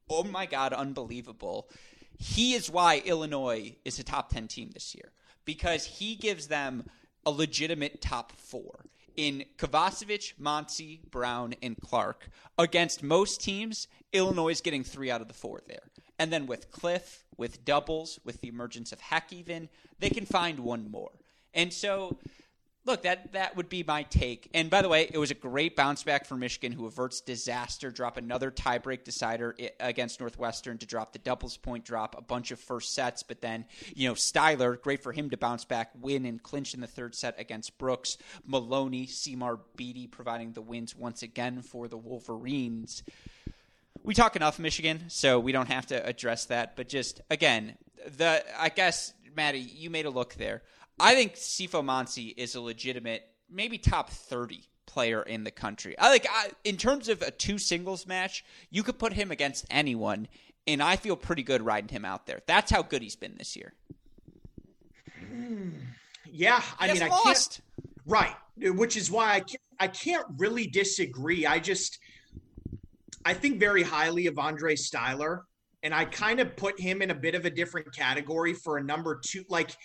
Oh 0.09 0.25
my 0.25 0.47
God, 0.47 0.73
unbelievable. 0.73 1.69
He 2.19 2.55
is 2.55 2.71
why 2.71 3.03
Illinois 3.05 3.77
is 3.85 3.99
a 3.99 4.05
top 4.05 4.31
10 4.31 4.49
team 4.49 4.71
this 4.73 4.95
year 4.95 5.13
because 5.45 5.85
he 5.87 6.17
gives 6.17 6.49
them 6.49 6.85
a 7.25 7.31
legitimate 7.31 8.01
top 8.01 8.33
four 8.33 8.85
in 9.17 9.45
Kovacevic, 9.59 10.35
Montsi, 10.41 11.01
Brown, 11.11 11.55
and 11.63 11.77
Clark. 11.81 12.29
Against 12.59 13.03
most 13.03 13.41
teams, 13.41 13.89
Illinois 14.13 14.51
is 14.51 14.61
getting 14.61 14.85
three 14.85 15.11
out 15.11 15.21
of 15.21 15.29
the 15.29 15.35
four 15.35 15.61
there. 15.67 15.91
And 16.21 16.31
then 16.31 16.45
with 16.45 16.71
Cliff, 16.71 17.25
with 17.39 17.65
doubles, 17.65 18.21
with 18.25 18.43
the 18.43 18.49
emergence 18.49 18.93
of 18.93 19.01
Heck, 19.01 19.33
even, 19.33 19.71
they 20.01 20.11
can 20.11 20.27
find 20.27 20.61
one 20.61 20.91
more. 20.91 21.13
And 21.55 21.73
so, 21.73 22.19
look, 22.85 23.05
that 23.05 23.33
that 23.33 23.57
would 23.57 23.71
be 23.71 23.83
my 23.83 24.03
take. 24.03 24.51
And 24.53 24.69
by 24.69 24.83
the 24.83 24.91
way, 24.91 25.09
it 25.11 25.17
was 25.17 25.31
a 25.31 25.35
great 25.35 25.77
bounce 25.77 26.03
back 26.03 26.27
for 26.27 26.37
Michigan, 26.37 26.73
who 26.73 26.85
averts 26.85 27.23
disaster, 27.23 27.91
drop 27.91 28.19
another 28.19 28.51
tiebreak 28.51 29.03
decider 29.03 29.57
against 29.81 30.21
Northwestern 30.21 30.77
to 30.77 30.87
drop 30.87 31.15
the 31.15 31.19
doubles 31.19 31.57
point 31.57 31.87
drop, 31.87 32.15
a 32.19 32.23
bunch 32.23 32.51
of 32.51 32.61
first 32.61 32.93
sets, 32.95 33.23
but 33.23 33.41
then 33.41 33.65
you 33.97 34.07
know 34.07 34.15
Styler, 34.15 34.79
great 34.79 35.03
for 35.03 35.13
him 35.13 35.31
to 35.31 35.39
bounce 35.39 35.65
back, 35.65 35.91
win 35.99 36.27
and 36.27 36.43
clinch 36.43 36.75
in 36.75 36.83
the 36.83 36.87
third 36.87 37.15
set 37.15 37.35
against 37.41 37.79
Brooks. 37.79 38.19
Maloney, 38.45 39.07
Siimar 39.07 39.59
Beatty 39.75 40.07
providing 40.07 40.53
the 40.53 40.61
wins 40.61 40.95
once 40.95 41.23
again 41.23 41.63
for 41.63 41.89
the 41.89 41.97
Wolverines 41.97 43.05
we 44.03 44.15
talk 44.15 44.37
enough 44.37 44.59
Michigan, 44.59 45.05
so 45.09 45.39
we 45.39 45.53
don't 45.53 45.69
have 45.69 45.87
to 45.87 46.07
address 46.07 46.47
that. 46.47 46.77
But 46.77 46.89
just 46.89 47.21
again, 47.31 47.77
the 48.17 48.45
I 48.59 48.69
guess 48.69 49.15
Maddie, 49.37 49.61
you 49.61 49.91
made 49.91 50.07
a 50.07 50.11
look 50.11 50.35
there. 50.35 50.63
I 50.99 51.15
think 51.15 51.35
Sipho 51.35 51.83
Montsi 51.83 52.35
is 52.37 52.55
a 52.55 52.61
legitimate, 52.61 53.23
maybe 53.51 53.79
top 53.79 54.11
thirty 54.11 54.65
player 54.87 55.23
in 55.23 55.45
the 55.45 55.51
country. 55.51 55.97
I 55.99 56.11
like 56.11 56.27
I, 56.31 56.51
in 56.65 56.77
terms 56.77 57.09
of 57.09 57.23
a 57.23 57.31
two 57.31 57.59
singles 57.59 58.07
match, 58.07 58.45
you 58.71 58.83
could 58.83 58.99
put 58.99 59.13
him 59.13 59.31
against 59.31 59.65
anyone, 59.71 60.29
and 60.67 60.83
I 60.83 60.97
feel 60.97 61.17
pretty 61.17 61.43
good 61.43 61.63
riding 61.63 61.89
him 61.89 62.05
out 62.05 62.27
there. 62.27 62.41
That's 62.47 62.71
how 62.71 62.83
good 62.83 63.03
he's 63.03 63.17
been 63.17 63.37
this 63.39 63.57
year. 63.57 63.75
Hmm. 65.19 65.71
Yeah, 66.27 66.63
I 66.79 66.89
he 66.89 66.95
mean, 66.95 67.03
I 67.03 67.09
lost. 67.09 67.61
can't. 67.61 67.87
Right, 68.07 68.35
which 68.57 68.97
is 68.97 69.11
why 69.11 69.35
I 69.35 69.41
can't, 69.41 69.63
I 69.79 69.87
can't 69.87 70.27
really 70.39 70.67
disagree. 70.67 71.47
I 71.47 71.59
just 71.61 71.99
I 73.25 73.35
think 73.35 73.61
very 73.61 73.83
highly 73.83 74.27
of 74.27 74.39
Andre 74.39 74.75
Styler, 74.75 75.41
and 75.83 75.95
I 75.95 76.05
kind 76.05 76.41
of 76.41 76.57
put 76.57 76.79
him 76.81 77.03
in 77.03 77.11
a 77.11 77.15
bit 77.15 77.35
of 77.35 77.45
a 77.45 77.51
different 77.51 77.95
category 77.95 78.55
for 78.55 78.79
a 78.79 78.83
number 78.83 79.21
two. 79.25 79.45
Like 79.49 79.77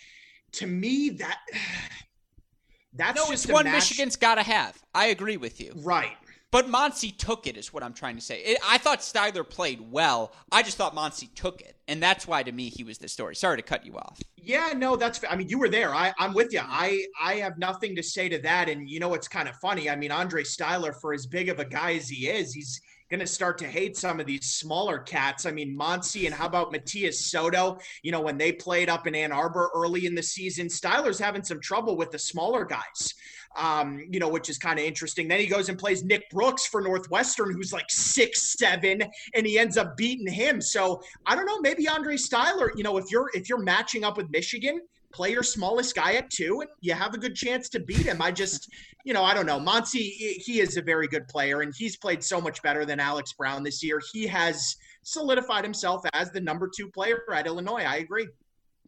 to 0.52 0.66
me, 0.66 1.10
that 1.10 1.38
that's 2.94 3.16
no, 3.16 3.30
just 3.30 3.44
it's 3.44 3.52
one 3.52 3.64
match. 3.64 3.74
Michigan's 3.74 4.16
got 4.16 4.36
to 4.36 4.42
have. 4.42 4.76
I 4.94 5.06
agree 5.06 5.36
with 5.36 5.60
you. 5.60 5.72
Right. 5.76 6.16
But 6.52 6.68
Montsi 6.68 7.14
took 7.14 7.46
it, 7.46 7.56
is 7.56 7.72
what 7.72 7.82
I'm 7.82 7.92
trying 7.92 8.14
to 8.14 8.22
say. 8.22 8.40
It, 8.40 8.58
I 8.64 8.78
thought 8.78 9.00
Styler 9.00 9.46
played 9.46 9.80
well. 9.90 10.32
I 10.52 10.62
just 10.62 10.76
thought 10.76 10.94
Montsi 10.94 11.28
took 11.34 11.60
it, 11.60 11.76
and 11.88 12.00
that's 12.00 12.26
why 12.26 12.42
to 12.44 12.52
me 12.52 12.70
he 12.70 12.84
was 12.84 12.98
the 12.98 13.08
story. 13.08 13.34
Sorry 13.34 13.56
to 13.56 13.62
cut 13.62 13.84
you 13.84 13.96
off. 13.96 14.20
Yeah, 14.36 14.72
no, 14.76 14.96
that's. 14.96 15.20
I 15.28 15.34
mean, 15.34 15.48
you 15.48 15.58
were 15.58 15.68
there. 15.68 15.92
I, 15.92 16.14
I'm 16.18 16.32
with 16.32 16.52
you. 16.52 16.60
I, 16.62 17.04
I 17.20 17.34
have 17.34 17.58
nothing 17.58 17.96
to 17.96 18.02
say 18.02 18.28
to 18.28 18.38
that. 18.38 18.68
And 18.68 18.88
you 18.88 19.00
know, 19.00 19.12
it's 19.14 19.28
kind 19.28 19.48
of 19.48 19.56
funny. 19.56 19.90
I 19.90 19.96
mean, 19.96 20.12
Andre 20.12 20.44
Styler, 20.44 20.94
for 20.98 21.12
as 21.12 21.26
big 21.26 21.48
of 21.48 21.58
a 21.58 21.64
guy 21.64 21.94
as 21.94 22.08
he 22.08 22.28
is, 22.28 22.54
he's 22.54 22.80
going 23.10 23.20
to 23.20 23.26
start 23.26 23.58
to 23.58 23.66
hate 23.66 23.96
some 23.96 24.20
of 24.20 24.26
these 24.26 24.46
smaller 24.46 24.98
cats. 24.98 25.46
I 25.46 25.52
mean, 25.52 25.76
Montsi 25.78 26.26
and 26.26 26.34
how 26.34 26.46
about 26.46 26.72
Matias 26.72 27.26
Soto? 27.26 27.78
You 28.02 28.12
know, 28.12 28.20
when 28.20 28.38
they 28.38 28.52
played 28.52 28.88
up 28.88 29.06
in 29.06 29.14
Ann 29.14 29.32
Arbor 29.32 29.70
early 29.74 30.06
in 30.06 30.14
the 30.14 30.22
season, 30.22 30.68
Styler's 30.68 31.18
having 31.18 31.42
some 31.42 31.60
trouble 31.60 31.96
with 31.96 32.10
the 32.10 32.18
smaller 32.18 32.64
guys. 32.64 33.14
Um, 33.56 34.04
you 34.10 34.20
know, 34.20 34.28
which 34.28 34.50
is 34.50 34.58
kind 34.58 34.78
of 34.78 34.84
interesting. 34.84 35.28
Then 35.28 35.40
he 35.40 35.46
goes 35.46 35.70
and 35.70 35.78
plays 35.78 36.04
Nick 36.04 36.28
Brooks 36.28 36.66
for 36.66 36.82
Northwestern, 36.82 37.54
who's 37.54 37.72
like 37.72 37.86
six 37.88 38.54
seven, 38.58 39.02
and 39.34 39.46
he 39.46 39.58
ends 39.58 39.78
up 39.78 39.96
beating 39.96 40.30
him. 40.30 40.60
So 40.60 41.00
I 41.24 41.34
don't 41.34 41.46
know, 41.46 41.58
maybe 41.60 41.88
Andre 41.88 42.16
Styler. 42.16 42.68
You 42.76 42.82
know, 42.82 42.98
if 42.98 43.06
you're 43.10 43.30
if 43.32 43.48
you're 43.48 43.62
matching 43.62 44.04
up 44.04 44.18
with 44.18 44.28
Michigan, 44.28 44.82
play 45.10 45.30
your 45.32 45.42
smallest 45.42 45.94
guy 45.94 46.14
at 46.14 46.28
two, 46.28 46.60
and 46.60 46.68
you 46.82 46.92
have 46.92 47.14
a 47.14 47.18
good 47.18 47.34
chance 47.34 47.70
to 47.70 47.80
beat 47.80 48.04
him. 48.04 48.20
I 48.20 48.30
just, 48.30 48.70
you 49.06 49.12
know, 49.12 49.22
I 49.22 49.34
don't 49.34 49.46
know. 49.46 49.60
Montsi, 49.60 50.10
he 50.10 50.58
is 50.58 50.76
a 50.76 50.82
very 50.82 51.06
good 51.06 51.28
player, 51.28 51.60
and 51.60 51.72
he's 51.72 51.96
played 51.96 52.24
so 52.24 52.40
much 52.40 52.60
better 52.60 52.84
than 52.84 52.98
Alex 52.98 53.32
Brown 53.34 53.62
this 53.62 53.80
year. 53.80 54.00
He 54.12 54.26
has 54.26 54.74
solidified 55.04 55.62
himself 55.62 56.04
as 56.12 56.32
the 56.32 56.40
number 56.40 56.68
two 56.76 56.90
player 56.90 57.22
at 57.32 57.46
Illinois. 57.46 57.84
I 57.84 57.98
agree. 57.98 58.26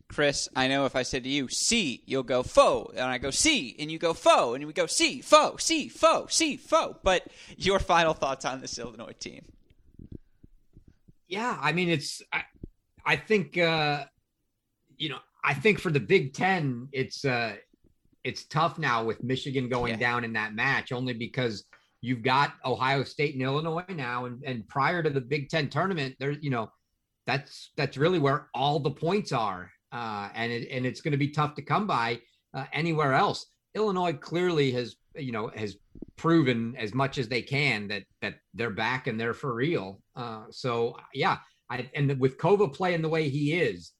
Chris, 0.09 0.49
I 0.57 0.67
know 0.67 0.87
if 0.87 0.97
I 0.97 1.05
said 1.05 1.23
to 1.23 1.29
you, 1.29 1.47
C, 1.47 2.03
you'll 2.05 2.25
go 2.25 2.43
foe. 2.43 2.91
And 2.97 3.05
I 3.05 3.19
go 3.19 3.31
C, 3.31 3.77
and 3.79 3.93
you 3.93 3.99
go 4.01 4.13
foe. 4.13 4.55
And 4.55 4.67
we 4.67 4.73
go 4.73 4.87
C, 4.87 5.21
foe, 5.21 5.55
C, 5.57 5.89
foe, 5.89 6.27
C, 6.29 6.57
foe. 6.57 6.97
But 7.05 7.29
your 7.57 7.79
final 7.79 8.13
thoughts 8.13 8.45
on 8.45 8.61
this 8.61 8.77
Illinois 8.77 9.15
team? 9.21 9.45
Yeah, 11.29 11.57
I 11.61 11.71
mean, 11.71 11.91
it's, 11.91 12.23
I, 12.33 12.43
I 13.07 13.15
think, 13.15 13.57
uh, 13.57 14.07
you 14.97 15.11
know, 15.11 15.19
I 15.45 15.55
think 15.55 15.79
for 15.79 15.93
the 15.93 16.01
Big 16.01 16.35
Ten, 16.35 16.89
it's, 16.91 17.25
uh, 17.25 17.55
it's 18.29 18.45
tough 18.45 18.75
now 18.79 18.99
with 19.09 19.23
Michigan 19.33 19.69
going 19.77 19.95
Yeah. 19.95 20.07
down 20.07 20.21
in 20.25 20.33
that 20.35 20.55
match 20.55 20.93
only 20.99 21.15
because 21.15 21.65
you've 22.07 22.23
got 22.23 22.49
Ohio 22.73 23.03
State 23.15 23.35
and 23.35 23.43
Illinois 23.43 23.85
now, 24.09 24.19
and 24.27 24.37
and 24.45 24.59
prior 24.77 25.03
to 25.03 25.11
the 25.11 25.21
Big 25.35 25.49
Ten 25.49 25.67
tournament, 25.77 26.15
there 26.21 26.33
you 26.47 26.51
know 26.51 26.67
that's 27.27 27.73
that's 27.79 27.97
really 28.05 28.21
where 28.27 28.41
all 28.55 28.79
the 28.81 28.97
points 29.07 29.33
are, 29.33 29.63
uh, 29.99 30.29
and 30.35 30.49
it, 30.57 30.69
and 30.75 30.83
it's 30.89 31.01
going 31.01 31.17
to 31.19 31.25
be 31.27 31.31
tough 31.31 31.55
to 31.57 31.63
come 31.63 31.87
by 31.87 32.21
uh, 32.57 32.67
anywhere 32.73 33.15
else. 33.25 33.41
Illinois 33.75 34.15
clearly 34.31 34.71
has 34.73 34.89
you 35.17 35.33
know 35.33 35.47
has 35.63 35.77
proven 36.17 36.75
as 36.77 36.93
much 37.03 37.15
as 37.19 37.29
they 37.29 37.43
can 37.43 37.89
that 37.89 38.05
that 38.23 38.35
they're 38.55 38.79
back 38.87 39.07
and 39.09 39.19
they're 39.19 39.35
for 39.43 39.53
real. 39.55 40.01
Uh, 40.17 40.45
so 40.51 40.97
yeah, 41.15 41.39
I, 41.71 41.91
and 41.95 42.19
with 42.21 42.39
Kova 42.39 42.67
playing 42.81 43.03
the 43.03 43.09
way 43.17 43.29
he 43.29 43.45
is, 43.69 43.93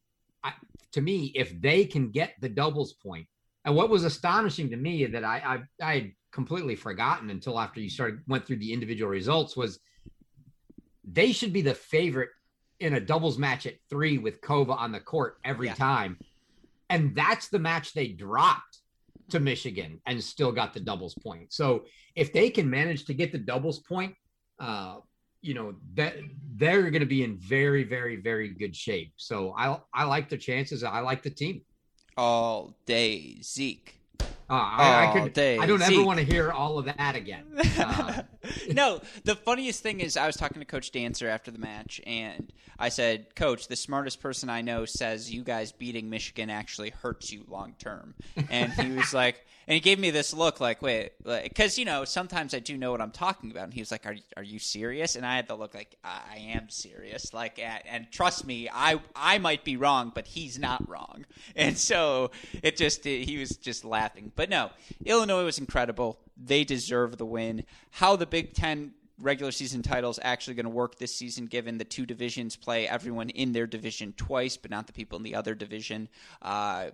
I, 0.43 0.53
to 0.93 1.01
me, 1.01 1.33
if 1.35 1.49
they 1.61 1.85
can 1.85 2.11
get 2.11 2.31
the 2.41 2.49
doubles 2.49 2.93
point, 3.07 3.27
and 3.69 3.77
what 3.77 3.91
was 3.91 4.05
astonishing 4.05 4.71
to 4.71 4.77
me 4.79 5.05
that 5.05 5.25
I 5.25 5.63
I, 5.83 5.87
I 5.87 5.95
had 5.95 6.13
completely 6.33 6.75
forgotten 6.75 7.29
until 7.29 7.61
after 7.61 7.81
you 7.81 7.91
started 7.91 8.21
went 8.27 8.47
through 8.47 8.57
the 8.57 8.73
individual 8.73 9.11
results 9.11 9.57
was 9.57 9.79
they 11.05 11.33
should 11.33 11.53
be 11.53 11.61
the 11.61 11.75
favorite 11.75 12.31
in 12.81 12.95
a 12.95 13.01
doubles 13.01 13.37
match 13.37 13.67
at 13.67 13.75
three 13.91 14.17
with 14.17 14.41
Kova 14.41 14.75
on 14.75 14.91
the 14.91 15.01
court 15.01 15.37
every 15.45 15.67
Yeah. 15.67 15.75
time, 15.75 16.19
and 16.89 17.15
that's 17.15 17.49
the 17.49 17.59
match 17.59 17.93
they 17.93 18.09
dropped 18.09 18.79
to 19.31 19.39
Michigan 19.39 20.01
and 20.07 20.25
still 20.25 20.51
got 20.53 20.73
the 20.73 20.81
doubles 20.81 21.15
point. 21.17 21.53
So 21.53 21.85
if 22.17 22.33
they 22.33 22.49
can 22.49 22.71
manage 22.71 23.05
to 23.07 23.15
get 23.15 23.33
the 23.33 23.39
doubles 23.39 23.81
point, 23.81 24.15
uh, 24.59 25.01
you 25.43 25.53
know 25.53 25.75
that 25.95 26.15
they're 26.57 26.91
going 26.91 27.01
to 27.01 27.07
be 27.07 27.23
in 27.23 27.37
very, 27.39 27.85
very, 27.85 28.17
very 28.17 28.49
good 28.49 28.75
shape. 28.75 29.13
So 29.17 29.55
I 29.59 29.79
I 29.93 30.05
like 30.05 30.31
the 30.31 30.39
chances. 30.39 30.83
I 30.83 31.01
like 31.01 31.23
the 31.23 31.31
team. 31.31 31.61
All 32.19 32.75
day 32.85 33.39
Zeke. 33.43 33.95
Uh, 34.21 34.25
I, 34.55 35.05
I 35.05 35.07
All 35.07 35.13
could. 35.13 35.39
I 35.39 35.67
don't 35.67 35.81
ever 35.81 36.03
want 36.03 36.19
to 36.19 36.25
hear 36.25 36.51
all 36.51 36.79
of 36.79 36.87
that 36.87 37.15
again. 37.15 37.45
Uh, 37.79 38.23
no, 38.73 39.01
the 39.25 39.37
funniest 39.37 39.83
thing 39.85 40.01
is 40.01 40.17
I 40.17 40.27
was 40.27 40.35
talking 40.35 40.59
to 40.59 40.65
Coach 40.65 40.91
Dancer 40.91 41.29
after 41.29 41.51
the 41.53 41.59
match, 41.59 42.01
and 42.07 42.53
I 42.79 42.89
said, 42.89 43.37
"Coach, 43.37 43.69
the 43.69 43.77
smartest 43.77 44.21
person 44.21 44.51
I 44.51 44.63
know 44.63 44.85
says 44.85 45.31
you 45.33 45.45
guys 45.45 45.71
beating 45.71 46.11
Michigan 46.11 46.51
actually 46.51 46.91
hurts 46.91 47.31
you 47.31 47.45
long 47.47 47.75
term." 47.79 48.15
And 48.51 48.73
he 48.73 48.91
was 48.91 49.15
like, 49.15 49.47
and 49.69 49.75
he 49.75 49.81
gave 49.81 49.99
me 49.99 50.11
this 50.11 50.33
look, 50.33 50.61
like, 50.61 50.81
"Wait," 50.81 51.13
because 51.23 51.77
you 51.77 51.85
know 51.85 52.07
sometimes 52.07 52.55
I 52.55 52.59
do 52.59 52.79
know 52.79 52.91
what 52.91 53.03
I'm 53.03 53.11
talking 53.11 53.51
about. 53.51 53.65
And 53.65 53.75
he 53.75 53.83
was 53.83 53.91
like, 53.91 54.07
"Are 54.07 54.17
are 54.35 54.43
you 54.43 54.59
serious?" 54.59 55.15
And 55.15 55.27
I 55.27 55.37
had 55.37 55.47
the 55.47 55.55
look 55.55 55.75
like 55.75 55.95
I 56.03 56.21
I 56.33 56.39
am 56.39 56.71
serious, 56.71 57.35
like, 57.35 57.59
and, 57.59 57.83
and 57.87 58.11
trust 58.11 58.47
me, 58.47 58.71
I 58.73 58.99
I 59.15 59.37
might 59.37 59.65
be 59.65 59.77
wrong, 59.77 60.11
but 60.15 60.27
he's 60.27 60.59
not 60.59 60.89
wrong. 60.89 61.27
And 61.55 61.77
so 61.77 62.31
it 62.63 62.77
just 62.77 63.05
he 63.05 63.37
was 63.39 63.57
just 63.57 63.85
laughing. 63.85 64.33
But 64.35 64.49
no, 64.49 64.71
Illinois 65.05 65.45
was 65.45 65.59
incredible. 65.59 66.19
They 66.37 66.65
deserve 66.65 67.19
the 67.19 67.27
win. 67.27 67.65
How 67.91 68.17
the 68.17 68.27
Big 68.27 68.55
Ten 68.55 68.95
regular 69.21 69.53
season 69.53 69.83
titles 69.83 70.19
actually 70.23 70.55
going 70.55 70.65
to 70.65 70.71
work 70.71 70.97
this 70.97 71.15
season, 71.15 71.47
given 71.47 71.77
the 71.77 71.85
two 71.85 72.07
divisions 72.07 72.57
play 72.57 72.89
everyone 72.89 73.29
in 73.31 73.53
their 73.53 73.67
division 73.67 74.15
twice, 74.17 74.57
but 74.57 74.71
not 74.71 74.87
the 74.87 74.93
people 74.93 75.19
in 75.19 75.25
the 75.25 75.35
other 75.35 75.55
division. 75.55 76.09
Uh, 76.41 76.91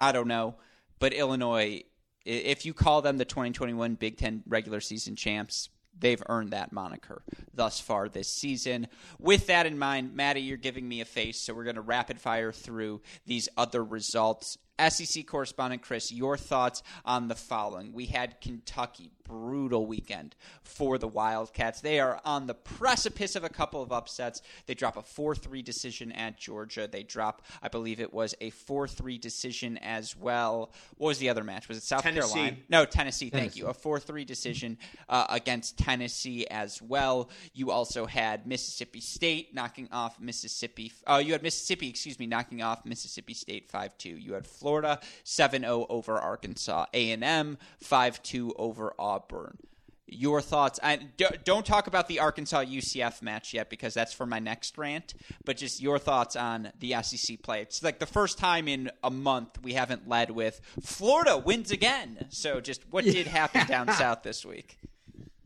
I 0.00 0.12
don't 0.12 0.28
know, 0.28 0.56
but 0.98 1.12
Illinois, 1.12 1.82
if 2.24 2.64
you 2.64 2.74
call 2.74 3.02
them 3.02 3.18
the 3.18 3.24
2021 3.24 3.94
Big 3.94 4.16
Ten 4.16 4.42
regular 4.46 4.80
season 4.80 5.16
champs, 5.16 5.68
they've 5.98 6.22
earned 6.28 6.50
that 6.50 6.72
moniker 6.72 7.22
thus 7.54 7.80
far 7.80 8.08
this 8.08 8.28
season. 8.28 8.88
With 9.18 9.46
that 9.46 9.66
in 9.66 9.78
mind, 9.78 10.14
Maddie, 10.14 10.40
you're 10.42 10.56
giving 10.56 10.88
me 10.88 11.00
a 11.00 11.04
face, 11.04 11.38
so 11.38 11.54
we're 11.54 11.64
going 11.64 11.76
to 11.76 11.82
rapid 11.82 12.20
fire 12.20 12.52
through 12.52 13.02
these 13.26 13.48
other 13.56 13.84
results. 13.84 14.58
SEC 14.88 15.26
correspondent 15.26 15.82
Chris, 15.82 16.12
your 16.12 16.36
thoughts 16.36 16.82
on 17.04 17.28
the 17.28 17.34
following. 17.34 17.92
We 17.92 18.06
had 18.06 18.40
Kentucky, 18.40 19.10
brutal 19.24 19.86
weekend 19.86 20.34
for 20.62 20.98
the 20.98 21.08
Wildcats. 21.08 21.80
They 21.80 22.00
are 22.00 22.20
on 22.24 22.46
the 22.46 22.54
precipice 22.54 23.36
of 23.36 23.44
a 23.44 23.48
couple 23.48 23.82
of 23.82 23.92
upsets. 23.92 24.42
They 24.66 24.74
drop 24.74 24.96
a 24.96 25.02
4 25.02 25.34
3 25.34 25.62
decision 25.62 26.12
at 26.12 26.38
Georgia. 26.38 26.88
They 26.90 27.02
drop, 27.02 27.42
I 27.62 27.68
believe 27.68 28.00
it 28.00 28.12
was 28.12 28.34
a 28.40 28.50
4 28.50 28.88
3 28.88 29.18
decision 29.18 29.78
as 29.78 30.16
well. 30.16 30.72
What 30.96 31.08
was 31.08 31.18
the 31.18 31.28
other 31.28 31.44
match? 31.44 31.68
Was 31.68 31.78
it 31.78 31.82
South 31.82 32.02
Tennessee. 32.02 32.32
Carolina? 32.32 32.56
No, 32.68 32.84
Tennessee, 32.84 33.30
thank 33.30 33.56
you. 33.56 33.66
A 33.66 33.74
4 33.74 34.00
3 34.00 34.24
decision 34.24 34.78
uh, 35.08 35.26
against 35.30 35.78
Tennessee 35.78 36.46
as 36.48 36.82
well. 36.82 37.30
You 37.54 37.70
also 37.70 38.06
had 38.06 38.46
Mississippi 38.46 39.00
State 39.00 39.54
knocking 39.54 39.88
off 39.92 40.18
Mississippi. 40.20 40.92
Uh, 41.06 41.22
you 41.24 41.32
had 41.32 41.42
Mississippi, 41.42 41.88
excuse 41.88 42.18
me, 42.18 42.26
knocking 42.26 42.62
off 42.62 42.84
Mississippi 42.84 43.34
State 43.34 43.70
5 43.70 43.98
2. 43.98 44.08
You 44.10 44.34
had 44.34 44.46
Florida 44.62 45.00
7 45.24 45.62
0 45.62 45.86
over 45.88 46.18
Arkansas. 46.18 46.86
A&M 46.94 47.58
5 47.80 48.22
2 48.22 48.54
over 48.56 48.94
Auburn. 48.96 49.58
Your 50.06 50.40
thoughts? 50.40 50.78
I, 50.82 51.00
don't 51.44 51.64
talk 51.66 51.86
about 51.86 52.06
the 52.06 52.20
Arkansas 52.20 52.64
UCF 52.64 53.22
match 53.22 53.54
yet 53.54 53.70
because 53.70 53.94
that's 53.94 54.12
for 54.12 54.26
my 54.26 54.38
next 54.38 54.78
rant. 54.78 55.14
But 55.44 55.56
just 55.56 55.80
your 55.80 55.98
thoughts 55.98 56.36
on 56.36 56.70
the 56.78 56.94
SEC 57.02 57.42
play. 57.42 57.62
It's 57.62 57.82
like 57.82 57.98
the 57.98 58.06
first 58.06 58.38
time 58.38 58.68
in 58.68 58.90
a 59.02 59.10
month 59.10 59.58
we 59.62 59.72
haven't 59.72 60.06
led 60.08 60.30
with 60.30 60.60
Florida 60.80 61.38
wins 61.38 61.70
again. 61.70 62.26
So 62.28 62.60
just 62.60 62.82
what 62.90 63.04
did 63.04 63.26
happen 63.38 63.66
down 63.66 63.88
south 63.88 64.22
this 64.22 64.44
week? 64.44 64.76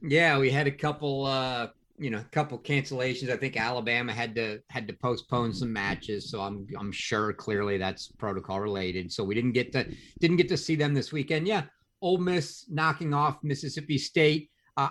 Yeah, 0.02 0.38
we 0.38 0.50
had 0.50 0.66
a 0.66 0.72
couple 0.72 1.24
uh 1.24 1.68
you 1.98 2.10
know, 2.10 2.18
a 2.18 2.24
couple 2.24 2.58
cancellations. 2.58 3.30
I 3.30 3.36
think 3.36 3.56
Alabama 3.56 4.12
had 4.12 4.34
to 4.34 4.60
had 4.70 4.86
to 4.88 4.94
postpone 4.94 5.52
some 5.52 5.72
matches, 5.72 6.30
so 6.30 6.40
I'm 6.40 6.66
I'm 6.78 6.92
sure 6.92 7.32
clearly 7.32 7.78
that's 7.78 8.08
protocol 8.08 8.60
related. 8.60 9.12
So 9.12 9.24
we 9.24 9.34
didn't 9.34 9.52
get 9.52 9.72
to 9.72 9.86
didn't 10.20 10.36
get 10.36 10.48
to 10.48 10.56
see 10.56 10.76
them 10.76 10.94
this 10.94 11.12
weekend. 11.12 11.46
Yeah, 11.46 11.64
Ole 12.02 12.18
Miss 12.18 12.66
knocking 12.68 13.14
off 13.14 13.42
Mississippi 13.42 13.98
State. 13.98 14.50
Uh, 14.76 14.88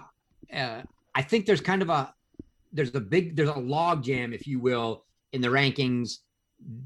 uh 0.53 0.81
I 1.13 1.21
think 1.21 1.45
there's 1.45 1.61
kind 1.61 1.81
of 1.81 1.89
a 1.89 2.13
there's 2.73 2.93
a 2.93 2.99
big 2.99 3.35
there's 3.35 3.49
a 3.49 3.53
log 3.53 4.03
jam, 4.03 4.33
if 4.33 4.47
you 4.47 4.59
will, 4.59 5.05
in 5.31 5.41
the 5.41 5.47
rankings. 5.47 6.17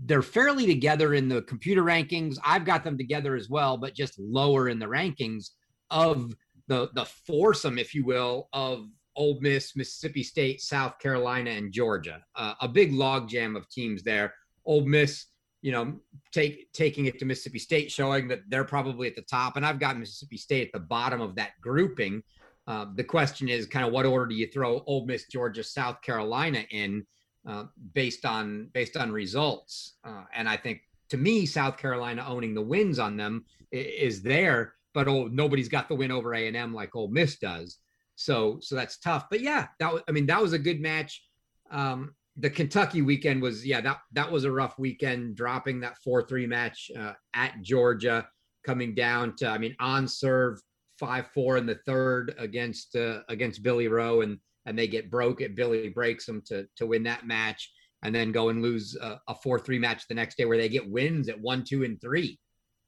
They're 0.06 0.22
fairly 0.22 0.66
together 0.66 1.14
in 1.14 1.30
the 1.30 1.44
computer 1.44 1.84
rankings. 1.84 2.38
I've 2.44 2.66
got 2.66 2.84
them 2.84 2.98
together 2.98 3.36
as 3.36 3.50
well, 3.50 3.78
but 3.78 3.96
just 3.96 4.20
lower 4.20 4.70
in 4.70 4.80
the 4.80 4.86
rankings 4.86 5.52
of 5.90 6.36
the 6.68 6.90
the 6.94 7.06
foursome, 7.06 7.78
if 7.78 7.96
you 7.96 8.06
will, 8.06 8.50
of 8.54 8.88
Ole 9.20 9.38
Miss, 9.42 9.76
Mississippi 9.76 10.24
State, 10.24 10.62
South 10.62 10.98
Carolina, 10.98 11.52
and 11.52 11.74
Georgia. 11.74 12.24
Uh, 12.36 12.54
a 12.62 12.68
big 12.68 12.94
logjam 12.94 13.58
of 13.58 13.70
teams 13.70 14.02
there. 14.02 14.34
Ole 14.66 14.86
Miss, 14.86 15.26
you 15.62 15.74
know, 15.74 16.00
take 16.32 16.72
taking 16.72 17.06
it 17.06 17.20
to 17.20 17.26
Mississippi 17.26 17.60
State, 17.60 17.92
showing 17.92 18.30
that 18.30 18.40
they're 18.48 18.64
probably 18.64 19.08
at 19.08 19.16
the 19.16 19.22
top, 19.24 19.58
and 19.58 19.66
I've 19.66 19.80
got 19.80 20.00
Mississippi 20.00 20.38
State 20.38 20.68
at 20.68 20.74
the 20.74 20.80
bottom 20.80 21.20
of 21.20 21.36
that 21.36 21.52
grouping. 21.62 22.24
Uh, 22.66 22.86
the 22.96 23.04
question 23.04 23.50
is, 23.50 23.66
kind 23.66 23.86
of, 23.86 23.92
what 23.92 24.06
order 24.06 24.26
do 24.26 24.36
you 24.36 24.48
throw 24.48 24.84
Ole 24.88 25.06
Miss, 25.06 25.26
Georgia, 25.26 25.64
South 25.64 26.02
Carolina 26.02 26.64
in, 26.72 27.06
uh, 27.48 27.66
based 27.94 28.26
on 28.26 28.70
based 28.74 28.96
on 28.96 29.12
results? 29.12 29.98
Uh, 30.06 30.24
and 30.34 30.48
I 30.48 30.56
think 30.56 30.82
to 31.10 31.18
me, 31.18 31.46
South 31.46 31.78
Carolina 31.78 32.24
owning 32.26 32.54
the 32.54 32.62
wins 32.62 33.00
on 33.00 33.18
them 33.18 33.44
is 33.72 34.22
there, 34.22 34.76
but 34.94 35.10
oh, 35.10 35.28
nobody's 35.28 35.68
got 35.68 35.90
the 35.90 35.96
win 35.96 36.12
over 36.12 36.34
A 36.36 36.48
and 36.48 36.56
M 36.56 36.74
like 36.74 36.96
Ole 36.96 37.10
Miss 37.10 37.38
does. 37.38 37.80
So 38.20 38.58
so 38.62 38.76
that's 38.76 39.00
tough. 39.00 39.28
But 39.32 39.40
yeah, 39.40 39.68
that 39.80 39.94
was 39.94 40.04
I 40.10 40.12
mean 40.12 40.26
that 40.26 40.42
was 40.42 40.52
a 40.52 40.60
good 40.60 40.82
match. 40.82 41.24
Um, 41.72 42.16
the 42.36 42.50
Kentucky 42.50 43.02
weekend 43.02 43.42
was 43.42 43.66
yeah 43.66 43.80
that 43.80 44.00
that 44.12 44.30
was 44.30 44.44
a 44.44 44.52
rough 44.52 44.78
weekend. 44.78 45.38
Dropping 45.38 45.80
that 45.80 45.98
four 46.04 46.22
three 46.24 46.46
match 46.46 46.92
uh, 47.00 47.14
at 47.34 47.62
Georgia, 47.62 48.28
coming 48.66 48.94
down 48.94 49.38
to 49.38 49.48
I 49.48 49.58
mean 49.58 49.74
on 49.80 50.06
serve 50.06 50.60
five 51.00 51.28
four 51.34 51.56
in 51.56 51.66
the 51.66 51.80
third 51.86 52.36
against 52.38 52.98
uh, 52.98 53.22
against 53.30 53.64
Billy 53.64 53.88
Rowe 53.88 54.20
and 54.20 54.38
and 54.66 54.78
they 54.78 54.88
get 54.88 55.10
broke. 55.10 55.40
It 55.40 55.56
Billy 55.56 55.88
breaks 55.88 56.26
them 56.26 56.42
to 56.48 56.68
to 56.76 56.86
win 56.88 57.04
that 57.04 57.26
match 57.26 57.72
and 58.04 58.14
then 58.14 58.34
go 58.34 58.50
and 58.50 58.62
lose 58.62 58.98
a, 59.00 59.18
a 59.30 59.36
four 59.36 59.60
three 59.60 59.80
match 59.80 60.10
the 60.10 60.14
next 60.14 60.38
day 60.38 60.44
where 60.44 60.58
they 60.58 60.68
get 60.68 60.92
wins 60.92 61.30
at 61.30 61.40
one 61.40 61.64
two 61.64 61.86
and 61.86 62.02
three 62.02 62.38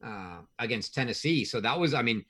uh, 0.06 0.40
against 0.60 0.94
Tennessee. 0.94 1.46
So 1.46 1.62
that 1.62 1.80
was 1.80 1.94
I 1.94 2.02
mean 2.02 2.26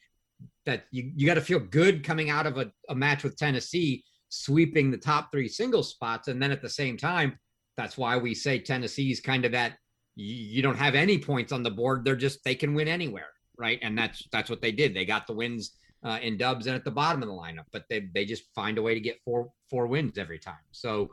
that 0.65 0.85
you, 0.91 1.11
you 1.15 1.25
got 1.25 1.35
to 1.35 1.41
feel 1.41 1.59
good 1.59 2.03
coming 2.03 2.29
out 2.29 2.45
of 2.45 2.57
a, 2.57 2.71
a 2.89 2.95
match 2.95 3.23
with 3.23 3.37
Tennessee, 3.37 4.03
sweeping 4.29 4.91
the 4.91 4.97
top 4.97 5.31
three 5.31 5.47
single 5.47 5.83
spots. 5.83 6.27
And 6.27 6.41
then 6.41 6.51
at 6.51 6.61
the 6.61 6.69
same 6.69 6.97
time, 6.97 7.37
that's 7.77 7.97
why 7.97 8.17
we 8.17 8.35
say 8.35 8.59
Tennessee's 8.59 9.19
kind 9.19 9.45
of 9.45 9.51
that 9.53 9.77
you, 10.15 10.35
you 10.35 10.61
don't 10.61 10.77
have 10.77 10.95
any 10.95 11.17
points 11.17 11.51
on 11.51 11.63
the 11.63 11.71
board. 11.71 12.05
They're 12.05 12.15
just, 12.15 12.43
they 12.43 12.55
can 12.55 12.73
win 12.73 12.87
anywhere. 12.87 13.29
Right. 13.57 13.79
And 13.81 13.97
that's, 13.97 14.27
that's 14.31 14.49
what 14.49 14.61
they 14.61 14.71
did. 14.71 14.95
They 14.95 15.05
got 15.05 15.27
the 15.27 15.33
wins 15.33 15.71
uh, 16.03 16.17
in 16.21 16.37
dubs 16.37 16.65
and 16.67 16.75
at 16.75 16.83
the 16.83 16.91
bottom 16.91 17.21
of 17.21 17.27
the 17.27 17.35
lineup, 17.35 17.65
but 17.71 17.83
they, 17.89 18.09
they 18.13 18.25
just 18.25 18.43
find 18.55 18.77
a 18.77 18.81
way 18.81 18.93
to 18.93 18.99
get 18.99 19.19
four, 19.23 19.49
four 19.69 19.85
wins 19.87 20.17
every 20.17 20.39
time. 20.39 20.55
So, 20.71 21.11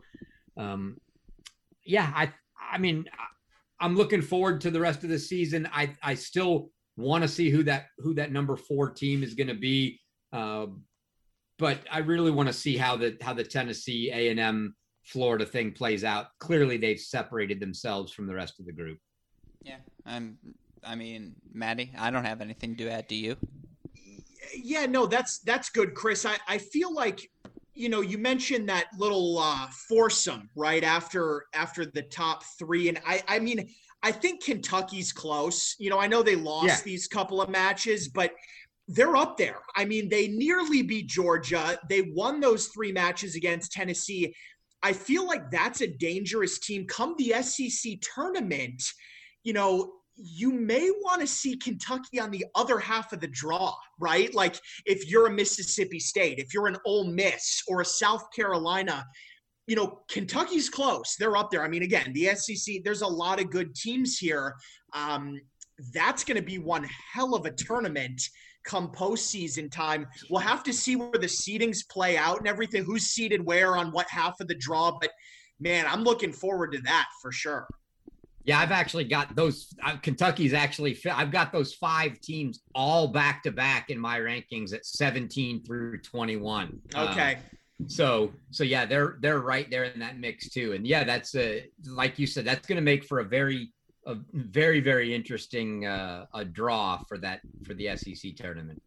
um, 0.56 0.96
yeah, 1.84 2.10
I, 2.14 2.32
I 2.70 2.78
mean, 2.78 3.04
I'm 3.80 3.96
looking 3.96 4.22
forward 4.22 4.60
to 4.62 4.70
the 4.70 4.80
rest 4.80 5.04
of 5.04 5.10
the 5.10 5.18
season. 5.18 5.68
I, 5.72 5.94
I 6.02 6.14
still 6.14 6.70
want 6.98 7.22
to 7.22 7.28
see 7.28 7.48
who 7.48 7.62
that 7.62 7.86
who 7.98 8.12
that 8.14 8.32
number 8.32 8.56
four 8.56 8.90
team 8.90 9.22
is 9.22 9.34
going 9.34 9.48
to 9.48 9.54
be. 9.54 10.00
Uh, 10.32 10.66
but 11.58 11.78
I 11.90 11.98
really 11.98 12.30
want 12.30 12.48
to 12.48 12.52
see 12.52 12.76
how 12.76 12.96
the 12.96 13.16
how 13.22 13.32
the 13.32 13.44
Tennessee 13.44 14.10
A 14.12 14.30
and 14.30 14.38
M 14.38 14.74
Florida 15.04 15.46
thing 15.46 15.72
plays 15.72 16.04
out. 16.04 16.26
Clearly, 16.40 16.76
they've 16.76 17.00
separated 17.00 17.60
themselves 17.60 18.12
from 18.12 18.26
the 18.26 18.34
rest 18.34 18.60
of 18.60 18.66
the 18.66 18.72
group. 18.72 18.98
Yeah, 19.62 19.76
I'm 20.04 20.38
I 20.84 20.94
mean, 20.94 21.34
Maddie, 21.52 21.92
I 21.98 22.10
don't 22.10 22.24
have 22.24 22.40
anything 22.40 22.76
to 22.76 22.90
add. 22.90 23.06
Do 23.06 23.14
you? 23.14 23.36
Yeah, 24.54 24.86
no, 24.86 25.06
that's 25.06 25.38
that's 25.40 25.70
good, 25.70 25.94
Chris. 25.94 26.24
I, 26.24 26.36
I 26.48 26.58
feel 26.58 26.92
like 26.92 27.30
you 27.74 27.88
know 27.88 28.00
you 28.00 28.18
mentioned 28.18 28.68
that 28.68 28.86
little 28.98 29.38
uh, 29.38 29.68
foursome 29.88 30.48
right 30.56 30.82
after 30.82 31.46
after 31.54 31.86
the 31.86 32.02
top 32.02 32.42
three, 32.58 32.88
and 32.88 32.98
I 33.06 33.22
I 33.28 33.38
mean 33.38 33.68
I 34.02 34.12
think 34.12 34.42
Kentucky's 34.42 35.12
close. 35.12 35.74
You 35.78 35.90
know, 35.90 35.98
I 35.98 36.06
know 36.06 36.22
they 36.22 36.36
lost 36.36 36.66
yeah. 36.66 36.80
these 36.84 37.08
couple 37.08 37.42
of 37.42 37.48
matches, 37.48 38.08
but 38.08 38.32
they're 38.86 39.16
up 39.16 39.36
there. 39.36 39.58
I 39.76 39.84
mean, 39.84 40.08
they 40.08 40.28
nearly 40.28 40.82
beat 40.82 41.08
Georgia. 41.08 41.78
They 41.88 42.12
won 42.14 42.40
those 42.40 42.68
three 42.68 42.92
matches 42.92 43.34
against 43.34 43.72
Tennessee. 43.72 44.34
I 44.82 44.92
feel 44.92 45.26
like 45.26 45.50
that's 45.50 45.80
a 45.80 45.86
dangerous 45.86 46.58
team. 46.58 46.86
Come 46.86 47.14
the 47.18 47.42
SEC 47.42 47.94
tournament, 48.00 48.82
you 49.42 49.52
know, 49.52 49.92
you 50.16 50.52
may 50.52 50.90
want 51.02 51.20
to 51.20 51.26
see 51.26 51.56
Kentucky 51.56 52.18
on 52.18 52.30
the 52.30 52.44
other 52.54 52.78
half 52.78 53.12
of 53.12 53.20
the 53.20 53.28
draw, 53.28 53.74
right? 54.00 54.34
Like 54.34 54.58
if 54.84 55.08
you're 55.08 55.26
a 55.26 55.30
Mississippi 55.30 56.00
State, 56.00 56.38
if 56.38 56.52
you're 56.52 56.66
an 56.66 56.76
Ole 56.84 57.04
Miss 57.04 57.62
or 57.68 57.80
a 57.80 57.84
South 57.84 58.26
Carolina, 58.34 59.06
you 59.68 59.76
know, 59.76 60.00
Kentucky's 60.08 60.70
close. 60.70 61.14
They're 61.16 61.36
up 61.36 61.50
there. 61.50 61.62
I 61.62 61.68
mean, 61.68 61.82
again, 61.82 62.12
the 62.14 62.34
SEC, 62.34 62.76
there's 62.82 63.02
a 63.02 63.06
lot 63.06 63.38
of 63.38 63.50
good 63.50 63.74
teams 63.74 64.16
here. 64.16 64.54
Um, 64.94 65.38
that's 65.92 66.24
going 66.24 66.38
to 66.38 66.42
be 66.42 66.58
one 66.58 66.88
hell 67.12 67.34
of 67.34 67.44
a 67.44 67.50
tournament 67.50 68.20
come 68.64 68.90
postseason 68.90 69.70
time. 69.70 70.06
We'll 70.30 70.40
have 70.40 70.62
to 70.64 70.72
see 70.72 70.96
where 70.96 71.12
the 71.12 71.26
seedings 71.26 71.86
play 71.88 72.16
out 72.16 72.38
and 72.38 72.48
everything, 72.48 72.84
who's 72.84 73.04
seated 73.04 73.44
where 73.44 73.76
on 73.76 73.92
what 73.92 74.08
half 74.08 74.40
of 74.40 74.48
the 74.48 74.54
draw. 74.54 74.98
But 74.98 75.10
man, 75.60 75.86
I'm 75.86 76.02
looking 76.02 76.32
forward 76.32 76.72
to 76.72 76.80
that 76.82 77.06
for 77.20 77.30
sure. 77.30 77.68
Yeah, 78.44 78.60
I've 78.60 78.72
actually 78.72 79.04
got 79.04 79.36
those. 79.36 79.74
Uh, 79.84 79.96
Kentucky's 79.98 80.54
actually. 80.54 80.98
I've 81.12 81.30
got 81.30 81.52
those 81.52 81.74
five 81.74 82.18
teams 82.20 82.60
all 82.74 83.08
back 83.08 83.42
to 83.42 83.52
back 83.52 83.90
in 83.90 83.98
my 83.98 84.18
rankings 84.18 84.72
at 84.72 84.86
17 84.86 85.64
through 85.64 86.00
21. 86.00 86.80
Okay. 86.96 87.34
Uh, 87.34 87.56
so 87.86 88.32
so 88.50 88.64
yeah, 88.64 88.84
they're 88.84 89.16
they're 89.20 89.40
right 89.40 89.70
there 89.70 89.84
in 89.84 90.00
that 90.00 90.18
mix 90.18 90.48
too. 90.48 90.72
And 90.72 90.86
yeah, 90.86 91.04
that's 91.04 91.34
a 91.36 91.68
like 91.86 92.18
you 92.18 92.26
said, 92.26 92.44
that's 92.44 92.66
going 92.66 92.76
to 92.76 92.82
make 92.82 93.04
for 93.04 93.20
a 93.20 93.24
very 93.24 93.72
a 94.06 94.16
very 94.32 94.80
very 94.80 95.14
interesting 95.14 95.86
uh, 95.86 96.26
a 96.34 96.44
draw 96.44 96.98
for 97.08 97.18
that 97.18 97.40
for 97.64 97.74
the 97.74 97.96
SEC 97.96 98.34
tournament. 98.36 98.82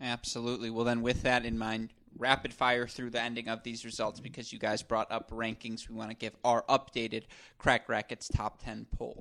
Absolutely. 0.00 0.70
Well, 0.70 0.84
then 0.84 1.02
with 1.02 1.22
that 1.22 1.44
in 1.44 1.58
mind, 1.58 1.92
rapid 2.16 2.54
fire 2.54 2.86
through 2.86 3.10
the 3.10 3.20
ending 3.20 3.48
of 3.48 3.62
these 3.64 3.84
results 3.84 4.20
because 4.20 4.52
you 4.52 4.58
guys 4.58 4.82
brought 4.82 5.10
up 5.10 5.30
rankings. 5.30 5.88
We 5.88 5.96
want 5.96 6.10
to 6.10 6.16
give 6.16 6.36
our 6.44 6.62
updated 6.68 7.24
Cracked 7.58 7.88
Racquets 7.88 8.28
top 8.28 8.62
ten 8.62 8.86
poll. 8.96 9.20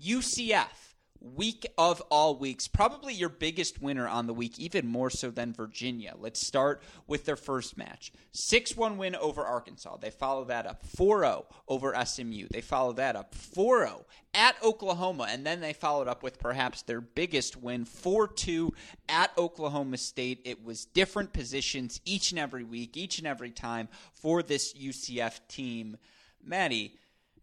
UCF 0.00 0.94
week 1.20 1.66
of 1.76 2.00
all 2.10 2.36
weeks, 2.36 2.68
probably 2.68 3.14
your 3.14 3.28
biggest 3.28 3.80
winner 3.80 4.06
on 4.06 4.26
the 4.26 4.34
week, 4.34 4.58
even 4.58 4.86
more 4.86 5.10
so 5.10 5.30
than 5.30 5.52
Virginia. 5.52 6.14
Let's 6.18 6.44
start 6.44 6.82
with 7.06 7.24
their 7.24 7.36
first 7.36 7.76
match 7.76 8.12
6 8.32 8.76
1 8.76 8.98
win 8.98 9.16
over 9.16 9.44
Arkansas. 9.44 9.96
They 9.96 10.10
follow 10.10 10.44
that 10.44 10.66
up 10.66 10.82
4 10.84 11.20
0 11.20 11.46
over 11.66 11.94
SMU. 12.04 12.46
They 12.50 12.60
follow 12.60 12.92
that 12.94 13.16
up 13.16 13.34
4 13.34 13.86
0 13.86 14.06
at 14.34 14.56
Oklahoma. 14.62 15.26
And 15.30 15.44
then 15.44 15.60
they 15.60 15.72
followed 15.72 16.08
up 16.08 16.22
with 16.22 16.38
perhaps 16.38 16.82
their 16.82 17.00
biggest 17.00 17.56
win 17.56 17.84
4 17.84 18.28
2 18.28 18.72
at 19.08 19.36
Oklahoma 19.36 19.98
State. 19.98 20.42
It 20.44 20.64
was 20.64 20.84
different 20.84 21.32
positions 21.32 22.00
each 22.04 22.30
and 22.30 22.38
every 22.38 22.64
week, 22.64 22.96
each 22.96 23.18
and 23.18 23.26
every 23.26 23.50
time 23.50 23.88
for 24.12 24.42
this 24.42 24.74
UCF 24.74 25.40
team. 25.48 25.96
Maddie, 26.42 26.94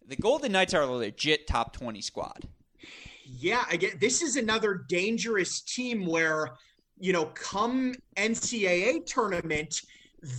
the 0.08 0.16
Golden 0.16 0.52
Knights 0.52 0.74
are 0.74 0.84
a 0.84 0.88
legit 0.88 1.48
top 1.48 1.74
20 1.74 2.02
squad. 2.02 2.48
Yeah, 3.26 3.66
get 3.76 4.00
this 4.00 4.22
is 4.22 4.36
another 4.36 4.86
dangerous 4.88 5.62
team 5.62 6.06
where, 6.06 6.50
you 7.00 7.12
know, 7.12 7.26
come 7.28 7.96
NCAA 8.18 9.06
tournament, 9.06 9.82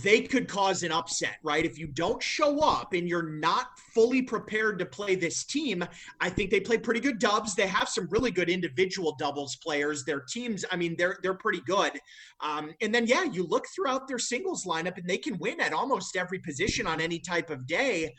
they 0.03 0.21
could 0.21 0.47
cause 0.47 0.83
an 0.83 0.91
upset, 0.91 1.37
right? 1.43 1.65
If 1.65 1.77
you 1.77 1.87
don't 1.87 2.21
show 2.21 2.59
up 2.59 2.93
and 2.93 3.07
you're 3.07 3.29
not 3.29 3.67
fully 3.93 4.21
prepared 4.21 4.79
to 4.79 4.85
play 4.85 5.15
this 5.15 5.45
team, 5.45 5.83
I 6.19 6.29
think 6.29 6.49
they 6.49 6.59
play 6.59 6.77
pretty 6.77 6.99
good 6.99 7.19
dubs. 7.19 7.55
They 7.55 7.67
have 7.67 7.87
some 7.87 8.07
really 8.09 8.31
good 8.31 8.49
individual 8.49 9.15
doubles 9.17 9.55
players. 9.57 10.03
Their 10.03 10.21
teams, 10.21 10.65
I 10.71 10.75
mean, 10.75 10.95
they're 10.97 11.17
they're 11.21 11.35
pretty 11.35 11.61
good. 11.61 11.93
Um, 12.41 12.73
and 12.81 12.93
then 12.93 13.05
yeah, 13.05 13.23
you 13.23 13.45
look 13.45 13.65
throughout 13.73 14.07
their 14.07 14.19
singles 14.19 14.65
lineup 14.65 14.97
and 14.97 15.07
they 15.07 15.17
can 15.17 15.37
win 15.39 15.61
at 15.61 15.73
almost 15.73 16.15
every 16.15 16.39
position 16.39 16.87
on 16.87 16.99
any 17.01 17.19
type 17.19 17.49
of 17.49 17.67
day 17.67 18.13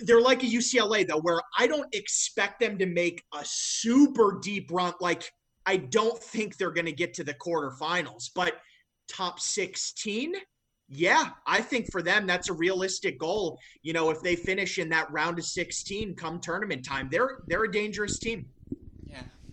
they're 0.00 0.20
like 0.20 0.42
a 0.42 0.46
UCLA 0.46 1.06
though, 1.06 1.20
where 1.20 1.40
I 1.58 1.66
don't 1.66 1.92
expect 1.94 2.60
them 2.60 2.78
to 2.78 2.86
make 2.86 3.22
a 3.34 3.42
super 3.44 4.38
deep 4.42 4.70
run. 4.70 4.94
Like 5.00 5.30
I 5.66 5.76
don't 5.76 6.18
think 6.18 6.56
they're 6.56 6.70
going 6.70 6.86
to 6.86 6.92
get 6.92 7.14
to 7.14 7.24
the 7.24 7.34
quarterfinals, 7.34 8.30
but 8.34 8.54
top 9.08 9.40
16, 9.40 10.34
yeah, 10.88 11.30
I 11.46 11.60
think 11.60 11.90
for 11.92 12.02
them 12.02 12.26
that's 12.26 12.48
a 12.48 12.52
realistic 12.52 13.18
goal. 13.18 13.58
You 13.82 13.92
know, 13.92 14.10
if 14.10 14.20
they 14.22 14.34
finish 14.34 14.78
in 14.78 14.88
that 14.88 15.10
round 15.12 15.38
of 15.38 15.44
16 15.44 16.16
come 16.16 16.40
tournament 16.40 16.84
time, 16.84 17.08
they're 17.10 17.38
they're 17.48 17.64
a 17.64 17.72
dangerous 17.72 18.18
team. 18.18 18.46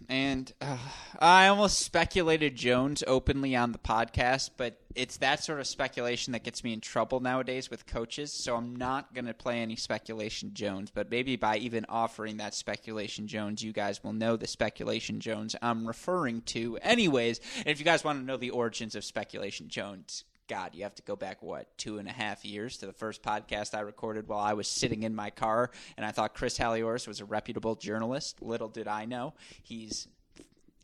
And 0.09 0.53
uh, 0.61 0.77
I 1.19 1.47
almost 1.47 1.79
speculated 1.79 2.55
Jones 2.55 3.03
openly 3.05 3.55
on 3.55 3.73
the 3.73 3.77
podcast, 3.77 4.51
but 4.55 4.79
it's 4.95 5.17
that 5.17 5.43
sort 5.43 5.59
of 5.59 5.67
speculation 5.67 6.31
that 6.31 6.43
gets 6.43 6.63
me 6.63 6.71
in 6.71 6.79
trouble 6.79 7.19
nowadays 7.19 7.69
with 7.69 7.85
coaches. 7.85 8.31
So 8.31 8.55
I'm 8.55 8.75
not 8.75 9.13
going 9.13 9.25
to 9.25 9.33
play 9.33 9.61
any 9.61 9.75
speculation 9.75 10.53
Jones, 10.53 10.91
but 10.93 11.11
maybe 11.11 11.35
by 11.35 11.57
even 11.57 11.85
offering 11.89 12.37
that 12.37 12.55
speculation 12.55 13.27
Jones, 13.27 13.61
you 13.61 13.73
guys 13.73 14.01
will 14.01 14.13
know 14.13 14.37
the 14.37 14.47
speculation 14.47 15.19
Jones 15.19 15.55
I'm 15.61 15.85
referring 15.85 16.41
to. 16.43 16.77
Anyways, 16.81 17.41
and 17.57 17.67
if 17.67 17.79
you 17.79 17.85
guys 17.85 18.05
want 18.05 18.19
to 18.19 18.25
know 18.25 18.37
the 18.37 18.51
origins 18.51 18.95
of 18.95 19.03
speculation 19.03 19.67
Jones, 19.67 20.23
God, 20.47 20.75
you 20.75 20.83
have 20.83 20.95
to 20.95 21.03
go 21.03 21.15
back, 21.15 21.41
what, 21.41 21.77
two 21.77 21.97
and 21.97 22.07
a 22.07 22.11
half 22.11 22.45
years 22.45 22.77
to 22.77 22.85
the 22.85 22.93
first 22.93 23.21
podcast 23.21 23.73
I 23.73 23.81
recorded 23.81 24.27
while 24.27 24.39
I 24.39 24.53
was 24.53 24.67
sitting 24.67 25.03
in 25.03 25.13
my 25.13 25.29
car 25.29 25.71
and 25.97 26.05
I 26.05 26.11
thought 26.11 26.33
Chris 26.33 26.57
Halioris 26.57 27.07
was 27.07 27.19
a 27.19 27.25
reputable 27.25 27.75
journalist. 27.75 28.41
Little 28.41 28.69
did 28.69 28.87
I 28.87 29.05
know 29.05 29.33
he's 29.61 30.07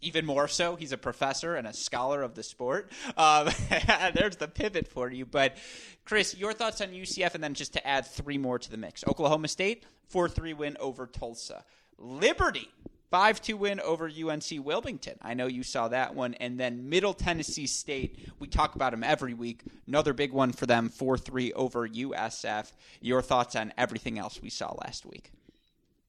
even 0.04 0.26
more 0.26 0.48
so, 0.48 0.76
he's 0.76 0.92
a 0.92 0.98
professor 0.98 1.56
and 1.56 1.66
a 1.66 1.74
scholar 1.74 2.22
of 2.22 2.36
the 2.36 2.44
sport. 2.44 2.92
Um, 3.18 3.50
there's 4.14 4.36
the 4.36 4.48
pivot 4.48 4.88
for 4.88 5.10
you. 5.10 5.26
But, 5.26 5.58
Chris, 6.06 6.38
your 6.38 6.54
thoughts 6.54 6.82
on 6.82 6.90
UCF, 6.90 7.34
and 7.36 7.44
then 7.44 7.54
just 7.54 7.74
to 7.74 7.88
add 7.88 8.06
three 8.06 8.38
more 8.38 8.60
to 8.60 8.70
the 8.70 8.78
mix 8.78 9.04
Oklahoma 9.08 9.48
State, 9.48 9.86
4 10.10 10.30
3 10.30 10.54
win 10.54 10.78
over 10.80 11.08
Tulsa. 11.08 11.64
Liberty, 11.98 12.70
5 13.14 13.44
2 13.44 13.58
win 13.58 13.80
over 13.82 14.08
UNC 14.10 14.66
Wilmington. 14.66 15.20
I 15.22 15.36
know 15.36 15.46
you 15.46 15.62
saw 15.62 15.88
that 15.90 16.16
one. 16.16 16.34
And 16.34 16.60
then 16.60 16.90
Middle 16.90 17.14
Tennessee 17.14 17.68
State, 17.68 18.18
we 18.40 18.48
talk 18.48 18.74
about 18.74 18.90
them 18.90 19.04
every 19.04 19.36
week. 19.36 19.62
Another 19.86 20.14
big 20.14 20.32
one 20.32 20.52
for 20.52 20.66
them, 20.66 20.90
4 20.90 21.20
3 21.20 21.54
over 21.54 21.88
USF. 21.88 22.72
Your 23.02 23.22
thoughts 23.22 23.56
on 23.56 23.72
everything 23.78 24.18
else 24.18 24.42
we 24.42 24.50
saw 24.50 24.74
last 24.84 25.06
week? 25.06 25.32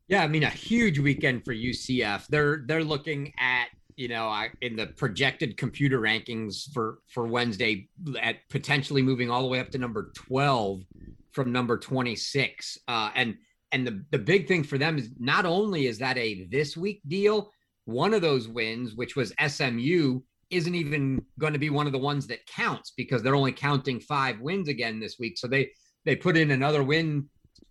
Yeah, 0.09 0.22
I 0.24 0.28
mean 0.28 0.44
a 0.44 0.48
huge 0.48 0.98
weekend 0.98 1.44
for 1.44 1.52
UCF. 1.52 2.26
They're 2.28 2.64
they're 2.66 2.82
looking 2.82 3.34
at 3.38 3.66
you 3.96 4.09
know, 4.09 4.46
in 4.62 4.74
the 4.74 4.86
projected 4.86 5.59
computer 5.59 6.00
rankings 6.00 6.72
for 6.72 7.00
for 7.09 7.26
Wednesday 7.26 7.86
at 8.18 8.36
potentially 8.48 9.02
moving 9.02 9.30
all 9.30 9.42
the 9.42 9.48
way 9.48 9.61
up 9.61 9.70
to 9.72 9.78
number 9.78 10.11
12 10.14 10.84
from 11.32 11.52
number 11.52 11.76
26. 11.76 12.78
Uh, 12.88 13.11
and 13.14 13.36
and 13.74 13.84
the 13.84 14.04
the 14.12 14.18
big 14.18 14.46
thing 14.46 14.62
for 14.62 14.78
them 14.78 14.96
is 14.96 15.10
not 15.18 15.44
only 15.44 15.86
is 15.86 15.98
that 15.98 16.16
a 16.16 16.44
this 16.44 16.76
week 16.76 17.02
deal, 17.08 17.50
one 17.86 18.14
of 18.14 18.22
those 18.22 18.46
wins, 18.46 18.94
which 18.94 19.16
was 19.16 19.34
SMU, 19.44 20.20
isn't 20.50 20.74
even 20.76 21.20
going 21.40 21.52
to 21.52 21.58
be 21.58 21.70
one 21.70 21.86
of 21.86 21.92
the 21.92 21.98
ones 21.98 22.28
that 22.28 22.46
counts 22.46 22.92
because 22.96 23.20
they're 23.20 23.34
only 23.34 23.52
counting 23.52 23.98
five 23.98 24.40
wins 24.40 24.68
again 24.68 25.00
this 25.00 25.18
week. 25.18 25.36
So 25.36 25.48
they 25.48 25.72
they 26.04 26.14
put 26.14 26.36
in 26.36 26.52
another 26.52 26.84
win 26.84 27.28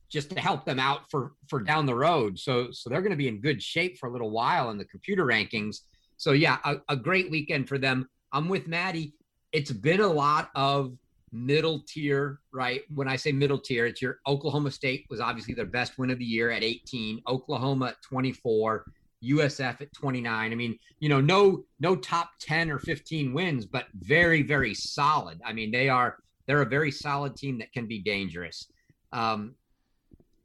just 0.09 0.29
to 0.31 0.39
help 0.39 0.65
them 0.65 0.77
out 0.77 1.09
for 1.09 1.33
for 1.47 1.61
down 1.61 1.85
the 1.85 1.95
road. 1.95 2.37
So 2.37 2.67
so 2.71 2.89
they're 2.89 3.01
going 3.01 3.11
to 3.11 3.17
be 3.17 3.29
in 3.29 3.39
good 3.39 3.63
shape 3.63 3.97
for 3.97 4.09
a 4.09 4.11
little 4.11 4.29
while 4.29 4.71
in 4.71 4.77
the 4.77 4.85
computer 4.85 5.25
rankings. 5.25 5.77
So 6.17 6.33
yeah, 6.33 6.57
a, 6.65 6.75
a 6.89 6.97
great 6.97 7.31
weekend 7.31 7.69
for 7.69 7.77
them. 7.77 8.09
I'm 8.33 8.49
with 8.49 8.67
Maddie. 8.67 9.15
It's 9.53 9.71
been 9.71 10.01
a 10.01 10.07
lot 10.07 10.49
of 10.53 10.97
middle 11.34 11.84
tier, 11.88 12.39
right? 12.53 12.81
When 12.93 13.07
I 13.07 13.15
say 13.15 13.31
middle 13.31 13.59
tier, 13.59 13.86
it's 13.86 14.01
your 14.01 14.19
Oklahoma 14.27 14.71
State 14.71 15.05
was 15.09 15.19
obviously 15.19 15.53
their 15.53 15.65
best 15.65 15.97
win 15.97 16.11
of 16.11 16.19
the 16.19 16.25
year 16.25 16.51
at 16.51 16.63
18, 16.63 17.21
Oklahoma 17.27 17.88
at 17.88 18.01
24, 18.03 18.86
USF 19.23 19.81
at 19.81 19.93
29. 19.93 20.51
I 20.51 20.55
mean, 20.55 20.77
you 20.99 21.09
know, 21.09 21.19
no 21.19 21.65
no 21.79 21.95
top 21.95 22.31
10 22.39 22.69
or 22.71 22.79
15 22.79 23.34
wins, 23.34 23.65
but 23.65 23.88
very 23.95 24.41
very 24.41 24.73
solid. 24.73 25.41
I 25.45 25.53
mean, 25.53 25.71
they 25.71 25.89
are 25.89 26.17
they're 26.45 26.61
a 26.61 26.69
very 26.69 26.91
solid 26.91 27.36
team 27.36 27.57
that 27.59 27.73
can 27.73 27.88
be 27.88 27.99
dangerous. 27.99 28.67
Um 29.11 29.55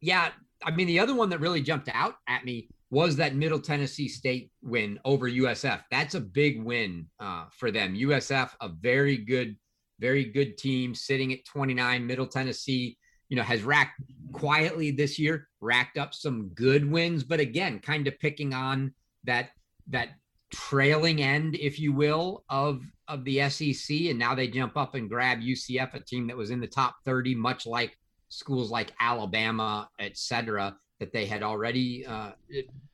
yeah, 0.01 0.30
I 0.64 0.70
mean, 0.70 0.86
the 0.86 1.01
other 1.01 1.14
one 1.14 1.28
that 1.30 1.41
really 1.41 1.62
jumped 1.62 1.89
out 1.93 2.16
at 2.28 2.45
me 2.45 2.68
was 2.91 3.16
that 3.16 3.34
Middle 3.34 3.61
Tennessee 3.61 4.09
State 4.09 4.51
win 4.62 4.99
over 5.05 5.28
USF. 5.28 5.82
That's 5.91 6.14
a 6.14 6.20
big 6.20 6.62
win 6.62 7.07
uh, 7.20 7.45
for 7.53 7.70
them. 7.70 7.95
USF, 7.95 8.51
a 8.61 8.68
very 8.68 9.18
good, 9.18 9.57
very 9.99 10.24
good 10.24 10.57
team, 10.59 10.94
sitting 10.94 11.32
at 11.32 11.44
29. 11.44 12.07
Middle 12.07 12.26
Tennessee, 12.26 12.96
you 13.28 13.36
know, 13.36 13.42
has 13.42 13.62
racked 13.62 14.01
quietly 14.32 14.90
this 14.90 15.18
year, 15.18 15.49
racked 15.61 15.99
up 15.99 16.14
some 16.14 16.49
good 16.55 16.88
wins, 16.90 17.24
but 17.24 17.40
again, 17.40 17.78
kind 17.80 18.07
of 18.07 18.18
picking 18.18 18.55
on 18.55 18.92
that 19.24 19.51
that 19.88 20.11
trailing 20.51 21.22
end, 21.22 21.57
if 21.57 21.78
you 21.78 21.92
will, 21.92 22.44
of 22.49 22.82
of 23.09 23.24
the 23.24 23.49
SEC, 23.49 23.96
and 24.03 24.18
now 24.18 24.34
they 24.34 24.49
jump 24.49 24.76
up 24.76 24.94
and 24.94 25.09
grab 25.09 25.40
UCF, 25.40 25.94
a 25.94 26.01
team 26.01 26.26
that 26.26 26.36
was 26.36 26.51
in 26.51 26.61
the 26.61 26.66
top 26.66 26.96
30, 27.05 27.34
much 27.34 27.66
like 27.66 27.96
schools 28.28 28.70
like 28.70 28.92
Alabama, 29.01 29.88
et 29.99 30.16
cetera, 30.16 30.76
that 31.01 31.12
they 31.12 31.24
had 31.24 31.42
already, 31.42 32.05
uh, 32.07 32.32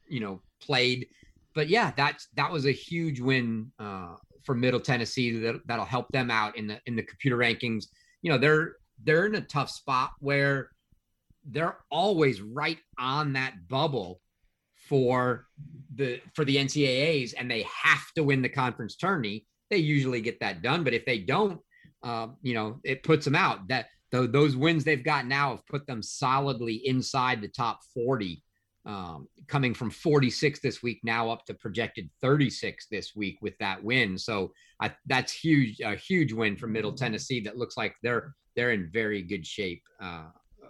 you 0.08 0.20
know, 0.20 0.40
played. 0.60 1.08
But 1.54 1.68
yeah, 1.68 1.92
that's 1.96 2.28
that 2.34 2.50
was 2.50 2.66
a 2.66 2.72
huge 2.72 3.20
win 3.20 3.72
uh, 3.78 4.16
for 4.44 4.54
Middle 4.54 4.80
Tennessee. 4.80 5.38
That 5.38 5.60
that'll 5.66 5.84
help 5.84 6.08
them 6.12 6.30
out 6.30 6.56
in 6.56 6.66
the 6.66 6.80
in 6.86 6.96
the 6.96 7.02
computer 7.02 7.36
rankings. 7.36 7.86
You 8.22 8.30
know, 8.30 8.38
they're 8.38 8.76
they're 9.02 9.26
in 9.26 9.34
a 9.34 9.40
tough 9.40 9.70
spot 9.70 10.10
where 10.20 10.70
they're 11.46 11.78
always 11.90 12.40
right 12.40 12.78
on 12.98 13.34
that 13.34 13.68
bubble 13.68 14.20
for 14.88 15.46
the 15.94 16.20
for 16.34 16.44
the 16.44 16.56
NCAAs, 16.56 17.34
and 17.38 17.50
they 17.50 17.66
have 17.82 18.04
to 18.16 18.24
win 18.24 18.42
the 18.42 18.48
conference 18.48 18.96
tourney. 18.96 19.46
They 19.70 19.78
usually 19.78 20.20
get 20.20 20.40
that 20.40 20.62
done, 20.62 20.84
but 20.84 20.94
if 20.94 21.04
they 21.04 21.18
don't, 21.18 21.60
uh, 22.02 22.28
you 22.42 22.54
know, 22.54 22.80
it 22.84 23.02
puts 23.02 23.24
them 23.24 23.34
out. 23.34 23.66
That 23.68 23.86
though 24.12 24.26
those 24.26 24.56
wins 24.56 24.84
they've 24.84 25.04
got 25.04 25.26
now 25.26 25.50
have 25.50 25.66
put 25.66 25.86
them 25.86 26.02
solidly 26.02 26.74
inside 26.84 27.40
the 27.40 27.48
top 27.48 27.80
40 27.94 28.43
um, 28.86 29.28
coming 29.48 29.74
from 29.74 29.90
46 29.90 30.60
this 30.60 30.82
week 30.82 31.00
now 31.04 31.30
up 31.30 31.44
to 31.46 31.54
projected 31.54 32.10
36 32.20 32.86
this 32.90 33.16
week 33.16 33.38
with 33.40 33.56
that 33.58 33.82
win 33.82 34.18
so 34.18 34.52
I, 34.80 34.94
that's 35.06 35.32
huge 35.32 35.80
a 35.80 35.94
huge 35.94 36.32
win 36.32 36.56
for 36.56 36.66
middle 36.66 36.92
tennessee 36.92 37.40
that 37.40 37.56
looks 37.56 37.76
like 37.76 37.94
they're 38.02 38.34
they're 38.56 38.72
in 38.72 38.90
very 38.92 39.22
good 39.22 39.46
shape 39.46 39.82
uh, 40.00 40.26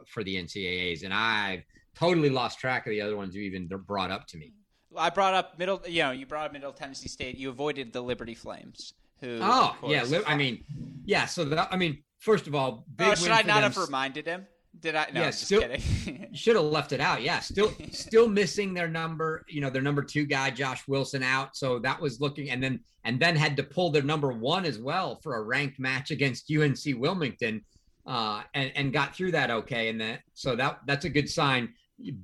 for 0.06 0.22
the 0.22 0.36
ncaaas 0.36 1.04
and 1.04 1.12
i've 1.12 1.62
totally 1.94 2.30
lost 2.30 2.58
track 2.58 2.86
of 2.86 2.90
the 2.90 3.00
other 3.00 3.16
ones 3.16 3.34
you 3.34 3.42
even 3.42 3.68
brought 3.86 4.10
up 4.10 4.26
to 4.28 4.36
me 4.36 4.52
i 4.96 5.10
brought 5.10 5.34
up 5.34 5.58
middle 5.58 5.80
you 5.86 6.02
know 6.02 6.10
you 6.10 6.26
brought 6.26 6.46
up 6.46 6.52
middle 6.52 6.72
tennessee 6.72 7.08
state 7.08 7.36
you 7.36 7.48
avoided 7.48 7.92
the 7.92 8.00
liberty 8.00 8.34
flames 8.34 8.94
who 9.20 9.38
oh 9.40 9.76
yeah 9.86 10.04
i 10.26 10.36
mean 10.36 10.62
yeah 11.04 11.26
so 11.26 11.44
that 11.44 11.68
i 11.72 11.76
mean 11.76 11.98
First 12.24 12.46
of 12.46 12.54
all, 12.54 12.86
oh, 13.00 13.14
should 13.14 13.30
I 13.30 13.42
not 13.42 13.60
them. 13.60 13.72
have 13.72 13.76
reminded 13.76 14.24
him? 14.24 14.46
Did 14.80 14.96
I? 14.96 15.06
No, 15.12 15.22
yeah, 15.22 15.30
still, 15.30 15.60
kidding. 15.60 16.28
should 16.34 16.56
have 16.56 16.64
left 16.64 16.92
it 16.92 17.00
out. 17.00 17.22
Yeah, 17.22 17.40
still, 17.40 17.72
still 17.90 18.28
missing 18.28 18.74
their 18.74 18.88
number. 18.88 19.44
You 19.48 19.60
know, 19.60 19.70
their 19.70 19.82
number 19.82 20.02
two 20.02 20.26
guy, 20.26 20.50
Josh 20.50 20.86
Wilson, 20.88 21.22
out. 21.22 21.56
So 21.56 21.78
that 21.80 22.00
was 22.00 22.20
looking, 22.20 22.50
and 22.50 22.62
then 22.62 22.80
and 23.04 23.20
then 23.20 23.36
had 23.36 23.56
to 23.56 23.62
pull 23.62 23.90
their 23.90 24.02
number 24.02 24.32
one 24.32 24.64
as 24.64 24.78
well 24.78 25.20
for 25.22 25.36
a 25.36 25.42
ranked 25.42 25.78
match 25.78 26.10
against 26.10 26.50
UNC 26.50 26.98
Wilmington, 26.98 27.64
uh, 28.06 28.42
and 28.54 28.72
and 28.74 28.92
got 28.92 29.14
through 29.14 29.32
that 29.32 29.50
okay. 29.50 29.88
And 29.88 30.00
that 30.00 30.20
so 30.34 30.56
that 30.56 30.80
that's 30.86 31.04
a 31.04 31.10
good 31.10 31.30
sign. 31.30 31.72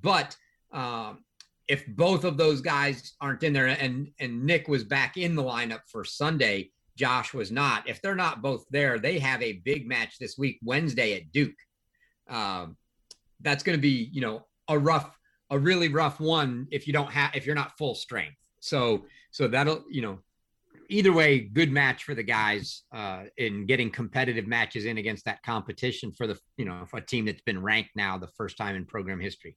But 0.03 0.36
um, 0.72 1.24
if 1.68 1.86
both 1.86 2.24
of 2.24 2.36
those 2.36 2.61
guys 2.61 3.14
aren't 3.20 3.42
in 3.42 3.53
there, 3.53 3.68
and 3.68 4.11
and 4.18 4.44
Nick 4.44 4.66
was 4.66 4.84
back 4.84 5.16
in 5.16 5.36
the 5.36 5.42
lineup 5.42 5.82
for 5.86 6.05
Sunday, 6.05 6.70
Josh 6.96 7.32
was 7.32 7.51
not. 7.51 7.88
If 7.88 8.03
they're 8.03 8.14
not 8.14 8.42
both 8.42 8.64
there, 8.70 8.98
they 8.98 9.18
have 9.20 9.40
a 9.40 9.62
big 9.64 9.88
match 9.88 10.18
this 10.18 10.36
week, 10.36 10.59
Wednesday 10.62 11.14
at 11.14 11.30
Duke. 11.32 11.55
Um, 12.31 12.76
that's 13.43 13.62
going 13.62 13.76
to 13.76 13.83
be, 13.83 14.09
you 14.12 14.20
know, 14.20 14.47
a 14.68 14.78
rough, 14.78 15.18
a 15.51 15.59
really 15.59 15.89
rough 15.89 16.20
one 16.20 16.66
if 16.70 16.87
you 16.87 16.93
don't 16.93 17.11
have, 17.11 17.35
if 17.35 17.47
you're 17.47 17.55
not 17.55 17.76
full 17.76 17.95
strength. 17.95 18.37
So, 18.61 19.05
so 19.31 19.49
that'll, 19.49 19.85
you 19.91 20.03
know, 20.03 20.18
either 20.89 21.12
way, 21.12 21.41
good 21.41 21.72
match 21.72 22.05
for 22.05 22.14
the 22.14 22.22
guys 22.22 22.83
uh, 22.93 23.24
in 23.39 23.66
getting 23.66 23.91
competitive 23.91 24.47
matches 24.47 24.85
in 24.85 24.99
against 24.99 25.24
that 25.24 25.43
competition 25.43 26.12
for 26.12 26.26
the, 26.26 26.39
you 26.57 26.64
know, 26.64 26.85
for 26.87 26.99
a 26.99 27.05
team 27.05 27.24
that's 27.24 27.43
been 27.43 27.62
ranked 27.62 27.91
now 27.97 28.18
the 28.18 28.28
first 28.37 28.57
time 28.57 28.76
in 28.76 28.85
program 28.85 29.20
history. 29.20 29.57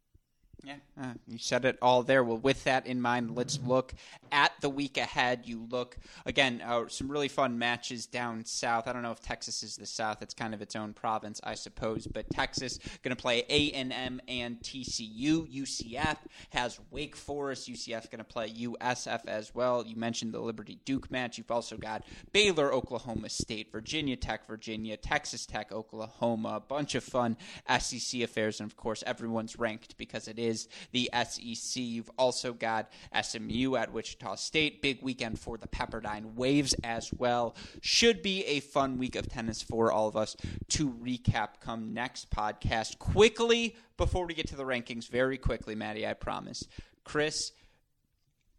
Yeah, 0.65 0.75
uh, 1.01 1.13
you 1.27 1.37
said 1.37 1.65
it 1.65 1.77
all 1.81 2.03
there. 2.03 2.23
Well, 2.23 2.37
with 2.37 2.63
that 2.63 2.87
in 2.87 3.01
mind, 3.01 3.35
let's 3.35 3.59
look 3.65 3.93
at 4.31 4.53
the 4.61 4.69
week 4.69 4.97
ahead. 4.97 5.41
You 5.43 5.67
look 5.69 5.97
again, 6.25 6.63
uh, 6.65 6.87
some 6.87 7.09
really 7.09 7.27
fun 7.27 7.59
matches 7.59 8.05
down 8.05 8.45
south. 8.45 8.87
I 8.87 8.93
don't 8.93 9.01
know 9.01 9.11
if 9.11 9.19
Texas 9.19 9.61
is 9.61 9.75
the 9.75 9.85
south; 9.85 10.21
it's 10.21 10.33
kind 10.33 10.53
of 10.53 10.61
its 10.61 10.77
own 10.77 10.93
province, 10.93 11.41
I 11.43 11.55
suppose. 11.55 12.07
But 12.07 12.29
Texas 12.29 12.79
going 13.01 13.13
to 13.13 13.21
play 13.21 13.43
A 13.49 13.71
and 13.71 13.91
M 13.91 14.21
and 14.29 14.57
TCU. 14.61 15.53
UCF 15.53 16.17
has 16.51 16.79
Wake 16.91 17.17
Forest. 17.17 17.69
UCF 17.69 18.09
going 18.09 18.19
to 18.19 18.23
play 18.23 18.49
USF 18.49 19.25
as 19.27 19.53
well. 19.53 19.85
You 19.85 19.97
mentioned 19.97 20.33
the 20.33 20.39
Liberty 20.39 20.79
Duke 20.85 21.11
match. 21.11 21.37
You've 21.37 21.51
also 21.51 21.75
got 21.75 22.05
Baylor, 22.31 22.73
Oklahoma 22.73 23.27
State, 23.27 23.69
Virginia 23.69 24.15
Tech, 24.15 24.47
Virginia, 24.47 24.95
Texas 24.95 25.45
Tech, 25.45 25.73
Oklahoma. 25.73 26.53
A 26.55 26.59
bunch 26.61 26.95
of 26.95 27.03
fun 27.03 27.35
SEC 27.79 28.21
affairs, 28.21 28.61
and 28.61 28.71
of 28.71 28.77
course, 28.77 29.03
everyone's 29.05 29.59
ranked 29.59 29.97
because 29.97 30.29
it 30.29 30.39
is 30.39 30.52
is 30.53 30.67
the 30.91 31.09
SEC. 31.13 31.81
You've 31.81 32.11
also 32.17 32.53
got 32.53 32.91
SMU 33.19 33.75
at 33.75 33.91
Wichita 33.91 34.35
State. 34.35 34.81
Big 34.81 35.01
weekend 35.01 35.39
for 35.39 35.57
the 35.57 35.67
Pepperdine 35.67 36.35
Waves 36.35 36.75
as 36.83 37.11
well. 37.17 37.55
Should 37.81 38.21
be 38.21 38.45
a 38.45 38.59
fun 38.59 38.97
week 38.97 39.15
of 39.15 39.27
tennis 39.27 39.61
for 39.61 39.91
all 39.91 40.07
of 40.07 40.15
us 40.15 40.35
to 40.69 40.89
recap 40.89 41.59
come 41.59 41.93
next 41.93 42.29
podcast. 42.29 42.99
Quickly, 42.99 43.75
before 43.97 44.25
we 44.25 44.33
get 44.33 44.47
to 44.49 44.55
the 44.55 44.63
rankings, 44.63 45.09
very 45.09 45.37
quickly, 45.37 45.75
Maddie, 45.75 46.07
I 46.07 46.13
promise. 46.13 46.63
Chris, 47.03 47.51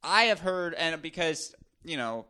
I 0.02 0.24
have 0.24 0.40
heard, 0.40 0.74
and 0.74 1.00
because, 1.00 1.54
you 1.84 1.96
know, 1.96 2.26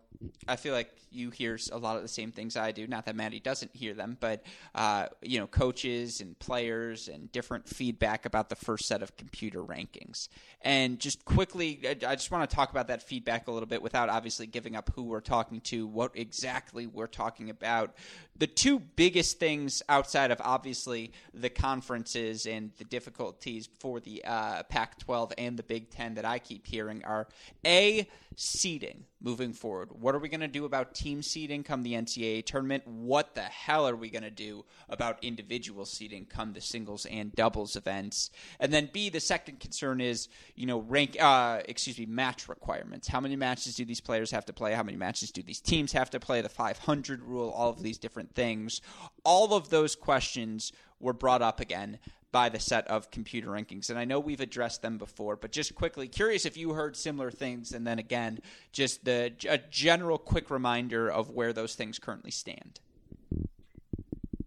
I 0.47 0.57
feel 0.57 0.75
like 0.75 0.91
you 1.11 1.31
hear 1.31 1.59
a 1.73 1.79
lot 1.79 1.97
of 1.97 2.03
the 2.03 2.09
same 2.09 2.33
things 2.33 2.57
I 2.57 2.73
do. 2.73 2.87
Not 2.87 3.07
that 3.07 3.17
Maddie 3.17 3.41
doesn't 3.41 3.75
hear 3.75 3.95
them, 3.95 4.17
but 4.19 4.43
uh, 4.75 5.07
you 5.23 5.39
know, 5.39 5.47
coaches 5.47 6.21
and 6.21 6.39
players 6.39 7.09
and 7.09 7.31
different 7.33 7.69
feedback 7.69 8.27
about 8.27 8.49
the 8.49 8.57
first 8.57 8.87
set 8.87 9.03
of 9.03 9.17
computer 9.17 9.63
rankings. 9.63 10.29
And 10.61 10.99
just 10.99 11.25
quickly, 11.25 11.81
I 11.87 12.15
just 12.15 12.31
want 12.31 12.49
to 12.49 12.55
talk 12.55 12.71
about 12.71 12.89
that 12.89 13.03
feedback 13.03 13.49
a 13.49 13.53
little 13.53 13.69
bit 13.69 13.83
without 13.83 14.09
obviously 14.09 14.47
giving 14.47 14.75
up 14.75 14.91
who 14.95 15.05
we're 15.05 15.21
talking 15.21 15.61
to, 15.63 15.87
what 15.87 16.13
exactly 16.15 16.87
we're 16.87 17.07
talking 17.07 17.51
about. 17.51 17.95
The 18.37 18.47
two 18.47 18.81
biggest 18.81 19.39
things 19.39 19.83
outside 19.89 20.31
of 20.31 20.41
obviously 20.43 21.13
the 21.33 21.51
conferences 21.51 22.47
and 22.47 22.73
the 22.79 22.85
difficulties 22.85 23.69
for 23.79 24.01
the 24.01 24.25
uh, 24.25 24.65
Pac-12 24.65 25.33
and 25.39 25.57
the 25.57 25.63
Big 25.63 25.91
Ten 25.91 26.15
that 26.15 26.25
I 26.25 26.39
keep 26.39 26.67
hearing 26.67 27.05
are 27.05 27.29
a 27.65 28.09
seeding 28.37 29.05
moving 29.21 29.53
forward. 29.53 29.91
What 29.93 30.14
are 30.15 30.19
we 30.19 30.29
going 30.29 30.41
to 30.41 30.49
do 30.49 30.65
about 30.65 30.95
team 30.95 31.23
seeding 31.23 31.63
come 31.63 31.83
the 31.83 31.95
NCAA 31.95 32.45
tournament? 32.45 32.87
What 32.87 33.35
the 33.35 33.43
hell 33.43 33.89
are 33.89 33.97
we 33.97 34.11
going 34.11 34.23
to 34.23 34.31
do 34.31 34.65
about 34.89 35.23
individual 35.23 35.85
seeding 35.85 36.25
come 36.25 36.53
the 36.53 36.61
singles 36.61 37.07
and 37.07 37.35
doubles 37.35 37.77
events? 37.77 38.31
And 38.61 38.73
then 38.73 38.91
B, 38.93 39.09
the 39.09 39.21
second 39.21 39.61
concern 39.61 40.01
is, 40.01 40.29
you 40.55 40.67
know, 40.67 40.81
rank, 40.81 41.17
uh, 41.21 41.61
excuse 41.69 41.99
me, 41.99 42.07
match 42.07 42.49
requirements. 42.49 43.09
How 43.09 43.21
many 43.21 43.37
matches 43.37 43.75
do 43.75 43.85
these 43.85 44.01
players 44.01 44.31
have 44.31 44.45
to 44.47 44.53
play? 44.53 44.75
How 44.75 44.83
many 44.83 44.97
matches 44.97 45.31
do 45.31 45.43
these 45.43 45.61
teams 45.61 45.93
have 45.93 46.11
to 46.11 46.21
play? 46.21 46.41
The 46.41 46.49
500 46.49 47.23
rule, 47.23 47.51
all 47.51 47.71
of 47.71 47.83
these 47.83 47.99
different 47.99 48.35
things. 48.35 48.81
All 49.25 49.55
of 49.55 49.71
those 49.71 49.97
questions 49.97 50.73
were 51.01 51.13
brought 51.13 51.43
up 51.43 51.61
again 51.61 51.99
by 52.35 52.49
the 52.49 52.59
set 52.59 52.85
of 52.89 53.13
computer 53.13 53.47
rankings. 53.47 53.91
And 53.91 53.97
I 53.97 54.05
know 54.05 54.19
we've 54.19 54.41
addressed 54.41 54.83
them 54.83 54.99
before, 54.99 55.37
but 55.37 55.53
just 55.53 55.73
quickly, 55.77 56.09
curious 56.09 56.45
if 56.45 56.57
you 56.57 56.71
heard 56.71 56.97
similar 56.97 57.31
things. 57.31 57.71
And 57.71 57.87
then 57.87 58.01
again, 58.01 58.41
just 58.73 59.05
the 59.05 59.33
a 59.49 59.59
general 59.71 60.19
quick 60.19 60.51
reminder 60.51 61.09
of 61.09 61.31
where 61.31 61.53
those 61.53 61.77
things 61.77 62.01
currently 62.01 62.33
stand. 62.33 62.81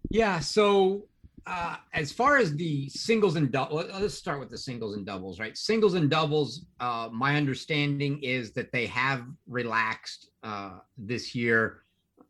Yeah. 0.09 0.39
So 0.39 1.03
uh, 1.45 1.77
as 1.93 2.11
far 2.11 2.35
as 2.35 2.53
the 2.57 2.89
singles 2.89 3.37
and 3.37 3.53
doubles, 3.53 3.85
let's 4.01 4.15
start 4.15 4.41
with 4.41 4.49
the 4.49 4.57
singles 4.57 4.93
and 4.97 5.05
doubles, 5.05 5.39
right? 5.39 5.57
Singles 5.57 5.93
and 5.93 6.09
doubles, 6.09 6.65
uh, 6.81 7.07
my 7.09 7.37
understanding 7.37 8.21
is 8.21 8.51
that 8.51 8.73
they 8.73 8.85
have 8.87 9.23
relaxed 9.47 10.31
uh, 10.43 10.79
this 10.97 11.33
year, 11.33 11.83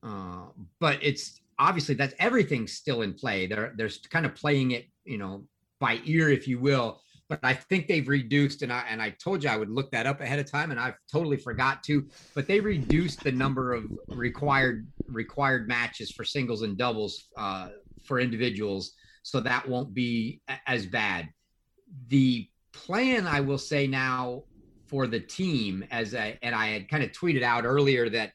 uh, 0.03 0.49
but 0.80 0.99
it's 1.01 1.41
obviously 1.60 1.95
that's 1.95 2.14
everything's 2.20 2.74
still 2.74 3.01
in 3.01 3.14
play. 3.14 3.47
They're 3.47 3.74
they're 3.76 3.89
kind 4.10 4.26
of 4.26 4.36
playing 4.36 4.72
it 4.72 4.86
you 5.08 5.18
know, 5.18 5.45
by 5.80 5.99
ear, 6.05 6.30
if 6.30 6.47
you 6.47 6.60
will. 6.60 7.01
But 7.30 7.39
I 7.43 7.53
think 7.53 7.88
they've 7.88 8.08
reduced, 8.08 8.62
and 8.62 8.72
I 8.72 8.86
and 8.89 9.01
I 9.01 9.10
told 9.10 9.43
you 9.43 9.49
I 9.49 9.58
would 9.58 9.70
look 9.70 9.92
that 9.92 10.05
up 10.05 10.21
ahead 10.21 10.39
of 10.39 10.50
time, 10.50 10.71
and 10.71 10.79
I've 10.79 10.96
totally 11.12 11.36
forgot 11.36 11.84
to. 11.84 12.08
But 12.36 12.47
they 12.47 12.59
reduced 12.59 13.24
the 13.24 13.32
number 13.32 13.74
of 13.74 13.86
required 14.09 14.88
required 15.08 15.67
matches 15.67 16.12
for 16.12 16.24
singles 16.24 16.62
and 16.62 16.78
doubles 16.78 17.25
uh, 17.38 17.70
for 18.04 18.20
individuals, 18.20 18.93
so 19.24 19.42
that 19.42 19.67
won't 19.67 19.93
be 19.93 20.42
as 20.67 20.86
bad. 20.86 21.28
The 22.08 22.47
plan, 22.71 23.28
I 23.28 23.42
will 23.42 23.58
say 23.58 23.88
now, 23.88 24.43
for 24.88 25.05
the 25.05 25.20
team, 25.20 25.84
as 25.92 26.16
I 26.16 26.39
and 26.42 26.55
I 26.55 26.67
had 26.67 26.88
kind 26.88 27.04
of 27.04 27.12
tweeted 27.12 27.43
out 27.43 27.66
earlier 27.66 28.09
that 28.09 28.32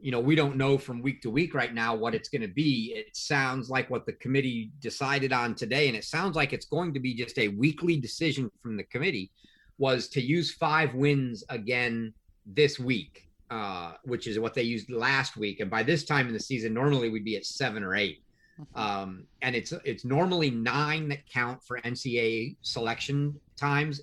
you 0.00 0.12
know, 0.12 0.20
we 0.20 0.34
don't 0.34 0.56
know 0.56 0.78
from 0.78 1.02
week 1.02 1.20
to 1.22 1.30
week 1.30 1.54
right 1.54 1.74
now 1.74 1.94
what 1.94 2.14
it's 2.14 2.28
going 2.28 2.42
to 2.42 2.48
be. 2.48 2.92
It 2.94 3.16
sounds 3.16 3.68
like 3.68 3.90
what 3.90 4.06
the 4.06 4.12
committee 4.14 4.70
decided 4.80 5.32
on 5.32 5.54
today, 5.54 5.88
and 5.88 5.96
it 5.96 6.04
sounds 6.04 6.36
like 6.36 6.52
it's 6.52 6.66
going 6.66 6.94
to 6.94 7.00
be 7.00 7.14
just 7.14 7.38
a 7.38 7.48
weekly 7.48 7.96
decision 7.96 8.50
from 8.62 8.76
the 8.76 8.84
committee, 8.84 9.30
was 9.78 10.08
to 10.08 10.20
use 10.20 10.52
five 10.52 10.94
wins 10.94 11.44
again 11.48 12.12
this 12.46 12.78
week, 12.78 13.28
uh, 13.50 13.94
which 14.04 14.26
is 14.26 14.38
what 14.38 14.54
they 14.54 14.62
used 14.62 14.90
last 14.90 15.36
week. 15.36 15.60
And 15.60 15.70
by 15.70 15.82
this 15.82 16.04
time 16.04 16.28
in 16.28 16.32
the 16.32 16.40
season, 16.40 16.74
normally 16.74 17.10
we'd 17.10 17.24
be 17.24 17.36
at 17.36 17.46
seven 17.46 17.82
or 17.82 17.94
eight. 17.94 18.22
Mm-hmm. 18.60 18.80
Um, 18.80 19.24
and 19.42 19.54
it's 19.54 19.72
it's 19.84 20.04
normally 20.04 20.50
nine 20.50 21.08
that 21.08 21.28
count 21.28 21.62
for 21.64 21.80
NCAA 21.80 22.56
selection 22.62 23.38
times 23.56 24.00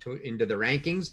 to 0.00 0.14
into 0.24 0.46
the 0.46 0.54
rankings 0.54 1.10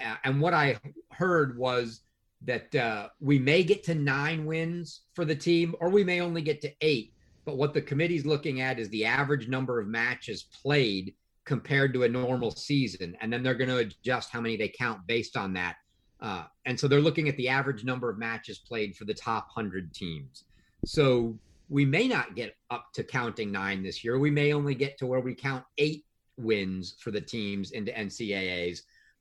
uh, 0.00 0.16
and 0.24 0.40
what 0.40 0.54
I 0.54 0.78
heard 1.10 1.58
was 1.58 2.02
that 2.42 2.74
uh, 2.74 3.08
we 3.20 3.38
may 3.38 3.62
get 3.62 3.82
to 3.84 3.94
nine 3.94 4.46
wins 4.46 5.02
for 5.14 5.24
the 5.24 5.34
team, 5.34 5.74
or 5.80 5.88
we 5.90 6.04
may 6.04 6.20
only 6.20 6.42
get 6.42 6.60
to 6.62 6.72
eight. 6.80 7.12
But 7.44 7.56
what 7.56 7.74
the 7.74 7.80
committee's 7.80 8.26
looking 8.26 8.60
at 8.60 8.78
is 8.78 8.88
the 8.90 9.04
average 9.04 9.48
number 9.48 9.80
of 9.80 9.88
matches 9.88 10.44
played 10.62 11.14
compared 11.44 11.94
to 11.94 12.02
a 12.02 12.08
normal 12.08 12.50
season, 12.50 13.16
and 13.20 13.32
then 13.32 13.42
they're 13.42 13.54
going 13.54 13.70
to 13.70 13.78
adjust 13.78 14.30
how 14.30 14.40
many 14.40 14.56
they 14.56 14.68
count 14.68 15.06
based 15.06 15.36
on 15.36 15.52
that. 15.54 15.76
Uh, 16.20 16.44
and 16.66 16.78
so 16.78 16.88
they're 16.88 17.00
looking 17.00 17.28
at 17.28 17.36
the 17.36 17.48
average 17.48 17.84
number 17.84 18.10
of 18.10 18.18
matches 18.18 18.58
played 18.58 18.94
for 18.96 19.04
the 19.04 19.14
top 19.14 19.48
hundred 19.50 19.94
teams. 19.94 20.44
So 20.84 21.38
we 21.68 21.84
may 21.84 22.08
not 22.08 22.34
get 22.34 22.56
up 22.70 22.92
to 22.94 23.02
counting 23.02 23.52
nine 23.52 23.82
this 23.82 24.02
year. 24.04 24.18
We 24.18 24.30
may 24.30 24.52
only 24.52 24.74
get 24.74 24.98
to 24.98 25.06
where 25.06 25.20
we 25.20 25.34
count 25.34 25.64
eight 25.78 26.04
wins 26.36 26.96
for 26.98 27.10
the 27.10 27.20
teams 27.20 27.72
into 27.72 27.92
NCAAs. 27.92 28.80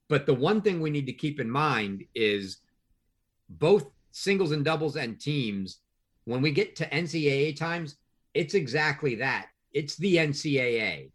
But 0.09 0.25
the 0.25 0.33
one 0.33 0.61
thing 0.61 0.79
we 0.79 0.89
need 0.89 1.05
to 1.07 1.13
keep 1.13 1.39
in 1.39 1.49
mind 1.49 2.03
is 2.15 2.57
both 3.49 3.89
singles 4.11 4.51
and 4.51 4.65
doubles 4.65 4.95
and 4.95 5.19
teams, 5.19 5.79
when 6.25 6.41
we 6.41 6.51
get 6.51 6.75
to 6.77 6.89
NCAA 6.89 7.55
times, 7.55 7.95
it's 8.33 8.53
exactly 8.53 9.15
that. 9.15 9.47
It's 9.73 9.95
the 9.95 10.17
NCAA. 10.17 11.11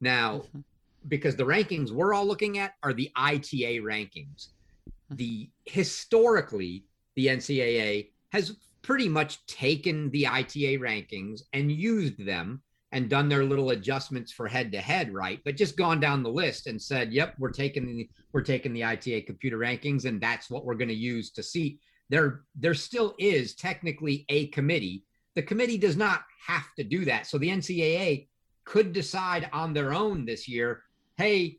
Now, 0.00 0.38
mm-hmm. 0.38 0.60
because 1.08 1.36
the 1.36 1.44
rankings 1.44 1.90
we're 1.90 2.14
all 2.14 2.26
looking 2.26 2.58
at 2.58 2.74
are 2.82 2.92
the 2.92 3.10
ITA 3.16 3.80
rankings. 3.80 4.48
Mm-hmm. 4.88 5.16
The 5.16 5.50
historically, 5.64 6.84
the 7.16 7.28
NCAA 7.28 8.08
has 8.32 8.56
pretty 8.82 9.08
much 9.08 9.44
taken 9.46 10.10
the 10.10 10.26
ITA 10.26 10.78
rankings 10.78 11.42
and 11.52 11.70
used 11.70 12.24
them 12.24 12.62
and 12.94 13.10
done 13.10 13.28
their 13.28 13.44
little 13.44 13.70
adjustments 13.70 14.30
for 14.30 14.46
head 14.46 14.70
to 14.70 14.80
head, 14.80 15.12
right? 15.12 15.40
But 15.44 15.56
just 15.56 15.76
gone 15.76 15.98
down 15.98 16.22
the 16.22 16.30
list 16.30 16.68
and 16.68 16.80
said, 16.80 17.12
"Yep, 17.12 17.34
we're 17.38 17.50
taking 17.50 17.86
the 17.86 18.08
we're 18.32 18.42
taking 18.42 18.72
the 18.72 18.84
ITA 18.84 19.22
computer 19.22 19.58
rankings, 19.58 20.04
and 20.04 20.20
that's 20.20 20.48
what 20.48 20.64
we're 20.64 20.76
going 20.76 20.88
to 20.88 20.94
use 20.94 21.30
to 21.32 21.42
see." 21.42 21.80
There, 22.08 22.44
there 22.54 22.74
still 22.74 23.14
is 23.18 23.54
technically 23.56 24.24
a 24.28 24.46
committee. 24.48 25.04
The 25.34 25.42
committee 25.42 25.76
does 25.76 25.96
not 25.96 26.22
have 26.46 26.72
to 26.76 26.84
do 26.84 27.04
that. 27.06 27.26
So 27.26 27.36
the 27.36 27.50
NCAA 27.50 28.28
could 28.64 28.92
decide 28.92 29.50
on 29.52 29.72
their 29.72 29.92
own 29.92 30.24
this 30.24 30.46
year, 30.46 30.84
"Hey, 31.16 31.58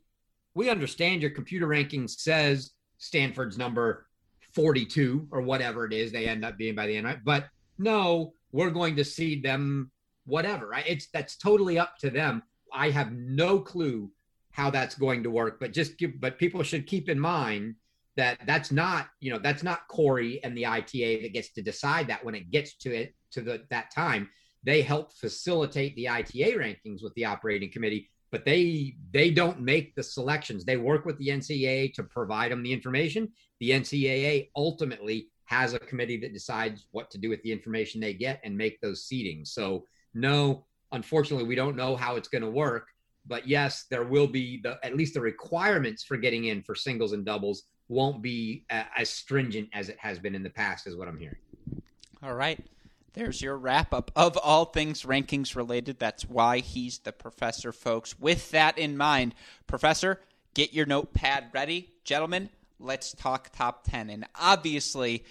we 0.54 0.70
understand 0.70 1.20
your 1.20 1.32
computer 1.32 1.66
ranking 1.66 2.08
says 2.08 2.72
Stanford's 2.96 3.58
number 3.58 4.06
42 4.54 5.28
or 5.30 5.42
whatever 5.42 5.84
it 5.84 5.92
is 5.92 6.10
they 6.10 6.26
end 6.26 6.46
up 6.46 6.56
being 6.56 6.74
by 6.74 6.86
the 6.86 6.96
end, 6.96 7.20
but 7.24 7.50
no, 7.76 8.32
we're 8.52 8.70
going 8.70 8.96
to 8.96 9.04
seed 9.04 9.42
them 9.42 9.90
whatever. 10.26 10.74
It's 10.86 11.06
that's 11.06 11.36
totally 11.36 11.78
up 11.78 11.96
to 11.98 12.10
them. 12.10 12.42
I 12.72 12.90
have 12.90 13.12
no 13.12 13.60
clue 13.60 14.10
how 14.50 14.70
that's 14.70 14.94
going 14.94 15.22
to 15.22 15.30
work, 15.30 15.60
but 15.60 15.72
just 15.72 15.98
give, 15.98 16.20
but 16.20 16.38
people 16.38 16.62
should 16.62 16.86
keep 16.86 17.08
in 17.08 17.18
mind 17.18 17.74
that 18.16 18.38
that's 18.46 18.72
not, 18.72 19.08
you 19.20 19.30
know, 19.30 19.38
that's 19.38 19.62
not 19.62 19.86
Corey 19.88 20.42
and 20.42 20.56
the 20.56 20.66
ITA 20.66 21.22
that 21.22 21.32
gets 21.32 21.50
to 21.50 21.62
decide 21.62 22.06
that 22.08 22.24
when 22.24 22.34
it 22.34 22.50
gets 22.50 22.74
to 22.78 22.94
it 22.94 23.14
to 23.32 23.40
the 23.40 23.62
that 23.70 23.90
time. 23.94 24.28
They 24.64 24.82
help 24.82 25.12
facilitate 25.12 25.94
the 25.94 26.08
ITA 26.08 26.54
rankings 26.56 27.02
with 27.02 27.14
the 27.14 27.24
operating 27.24 27.70
committee, 27.70 28.10
but 28.32 28.44
they 28.44 28.96
they 29.12 29.30
don't 29.30 29.60
make 29.60 29.94
the 29.94 30.02
selections. 30.02 30.64
They 30.64 30.76
work 30.76 31.04
with 31.04 31.18
the 31.18 31.28
NCAA 31.28 31.94
to 31.94 32.02
provide 32.02 32.50
them 32.50 32.62
the 32.62 32.72
information. 32.72 33.30
The 33.60 33.70
NCAA 33.70 34.50
ultimately 34.56 35.28
has 35.44 35.74
a 35.74 35.78
committee 35.78 36.16
that 36.16 36.32
decides 36.32 36.86
what 36.90 37.10
to 37.10 37.18
do 37.18 37.28
with 37.28 37.42
the 37.42 37.52
information 37.52 38.00
they 38.00 38.14
get 38.14 38.40
and 38.42 38.56
make 38.56 38.80
those 38.80 39.06
seedings. 39.06 39.48
So 39.48 39.84
no, 40.16 40.64
unfortunately, 40.92 41.46
we 41.46 41.54
don't 41.54 41.76
know 41.76 41.94
how 41.94 42.16
it's 42.16 42.28
going 42.28 42.42
to 42.42 42.50
work. 42.50 42.88
But 43.26 43.46
yes, 43.46 43.86
there 43.90 44.04
will 44.04 44.28
be 44.28 44.60
the 44.62 44.78
at 44.84 44.96
least 44.96 45.14
the 45.14 45.20
requirements 45.20 46.04
for 46.04 46.16
getting 46.16 46.44
in 46.44 46.62
for 46.62 46.74
singles 46.74 47.12
and 47.12 47.24
doubles 47.24 47.64
won't 47.88 48.22
be 48.22 48.64
as 48.70 49.10
stringent 49.10 49.68
as 49.72 49.88
it 49.88 49.98
has 49.98 50.18
been 50.18 50.34
in 50.34 50.42
the 50.42 50.50
past, 50.50 50.86
is 50.86 50.96
what 50.96 51.08
I'm 51.08 51.18
hearing. 51.18 51.36
All 52.22 52.34
right. 52.34 52.58
There's 53.12 53.40
your 53.40 53.56
wrap 53.56 53.94
up 53.94 54.10
of 54.14 54.36
all 54.36 54.66
things 54.66 55.04
rankings 55.04 55.56
related. 55.56 55.98
That's 55.98 56.24
why 56.28 56.58
he's 56.58 56.98
the 56.98 57.12
professor, 57.12 57.72
folks. 57.72 58.18
With 58.18 58.50
that 58.50 58.76
in 58.76 58.96
mind, 58.96 59.34
professor, 59.66 60.20
get 60.54 60.74
your 60.74 60.86
notepad 60.86 61.46
ready. 61.54 61.90
Gentlemen, 62.04 62.50
let's 62.78 63.12
talk 63.12 63.50
top 63.52 63.84
10. 63.88 64.10
And 64.10 64.26
obviously, 64.34 65.24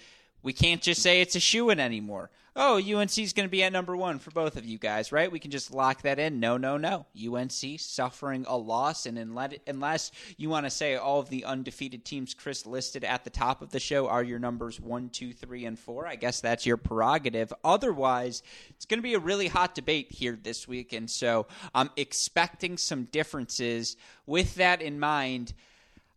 we 0.46 0.52
can't 0.52 0.80
just 0.80 1.02
say 1.02 1.20
it's 1.20 1.36
a 1.36 1.40
shoe 1.40 1.68
in 1.70 1.78
anymore 1.78 2.30
oh, 2.56 2.76
UNC 2.76 3.18
is 3.18 3.34
going 3.34 3.46
to 3.46 3.50
be 3.50 3.62
at 3.62 3.72
number 3.72 3.94
one 3.96 4.18
for 4.18 4.30
both 4.30 4.56
of 4.56 4.64
you 4.64 4.78
guys, 4.78 5.12
right? 5.12 5.30
We 5.30 5.38
can 5.38 5.50
just 5.50 5.72
lock 5.72 6.02
that 6.02 6.18
in. 6.18 6.40
No, 6.40 6.56
no, 6.56 6.78
no. 6.78 7.04
UNC 7.14 7.78
suffering 7.78 8.46
a 8.48 8.56
loss, 8.56 9.04
and 9.04 9.18
unless 9.66 10.10
you 10.38 10.48
want 10.48 10.64
to 10.64 10.70
say 10.70 10.96
all 10.96 11.20
of 11.20 11.28
the 11.28 11.44
undefeated 11.44 12.04
teams 12.04 12.34
Chris 12.34 12.66
listed 12.66 13.04
at 13.04 13.24
the 13.24 13.30
top 13.30 13.60
of 13.60 13.70
the 13.70 13.78
show 13.78 14.08
are 14.08 14.24
your 14.24 14.38
numbers 14.38 14.80
one, 14.80 15.10
two, 15.10 15.32
three, 15.32 15.66
and 15.66 15.78
four, 15.78 16.06
I 16.06 16.16
guess 16.16 16.40
that's 16.40 16.64
your 16.64 16.78
prerogative. 16.78 17.52
Otherwise, 17.62 18.42
it's 18.70 18.86
going 18.86 18.98
to 18.98 19.02
be 19.02 19.14
a 19.14 19.20
really 19.20 19.48
hot 19.48 19.74
debate 19.74 20.10
here 20.10 20.38
this 20.42 20.66
week, 20.66 20.92
and 20.94 21.10
so 21.10 21.46
I'm 21.74 21.90
expecting 21.96 22.78
some 22.78 23.04
differences. 23.04 23.96
With 24.24 24.54
that 24.56 24.80
in 24.80 24.98
mind, 24.98 25.52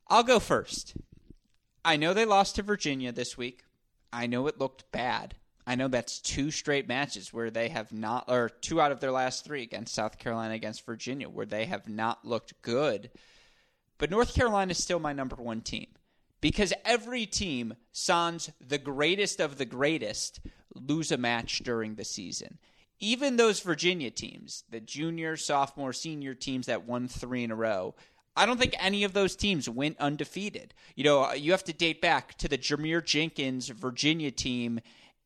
I'll 0.07 0.23
go 0.23 0.39
first. 0.39 0.95
I 1.83 1.97
know 1.97 2.13
they 2.13 2.25
lost 2.25 2.55
to 2.55 2.63
Virginia 2.63 3.11
this 3.11 3.37
week. 3.37 3.63
I 4.11 4.27
know 4.27 4.47
it 4.47 4.59
looked 4.59 4.91
bad. 4.91 5.35
I 5.67 5.75
know 5.75 5.87
that's 5.87 6.19
two 6.19 6.49
straight 6.49 6.87
matches 6.87 7.31
where 7.31 7.51
they 7.51 7.69
have 7.69 7.91
not, 7.91 8.25
or 8.27 8.49
two 8.49 8.81
out 8.81 8.91
of 8.91 8.99
their 8.99 9.11
last 9.11 9.45
three 9.45 9.61
against 9.61 9.93
South 9.93 10.17
Carolina, 10.17 10.55
against 10.55 10.85
Virginia, 10.85 11.29
where 11.29 11.45
they 11.45 11.65
have 11.65 11.87
not 11.87 12.25
looked 12.25 12.59
good. 12.63 13.11
But 13.99 14.09
North 14.09 14.33
Carolina 14.33 14.71
is 14.71 14.83
still 14.83 14.99
my 14.99 15.13
number 15.13 15.35
one 15.35 15.61
team 15.61 15.87
because 16.41 16.73
every 16.85 17.25
team, 17.25 17.75
sans 17.91 18.49
the 18.65 18.77
greatest 18.77 19.39
of 19.39 19.57
the 19.57 19.65
greatest, 19.65 20.39
lose 20.73 21.11
a 21.11 21.17
match 21.17 21.59
during 21.59 21.95
the 21.95 22.05
season. 22.05 22.57
Even 22.99 23.37
those 23.37 23.61
Virginia 23.61 24.09
teams, 24.09 24.63
the 24.69 24.79
junior, 24.79 25.37
sophomore, 25.37 25.93
senior 25.93 26.33
teams 26.33 26.65
that 26.65 26.85
won 26.85 27.07
three 27.07 27.43
in 27.43 27.51
a 27.51 27.55
row, 27.55 27.95
I 28.39 28.45
don't 28.45 28.59
think 28.59 28.75
any 28.79 29.03
of 29.03 29.13
those 29.13 29.35
teams 29.35 29.69
went 29.69 29.99
undefeated. 29.99 30.73
You 30.95 31.03
know, 31.03 31.25
uh, 31.25 31.33
you 31.33 31.51
have 31.51 31.63
to 31.65 31.73
date 31.73 32.01
back 32.01 32.37
to 32.37 32.47
the 32.47 32.57
Jarmere 32.57 33.03
Jenkins 33.03 33.67
Virginia 33.67 34.31
team 34.31 34.79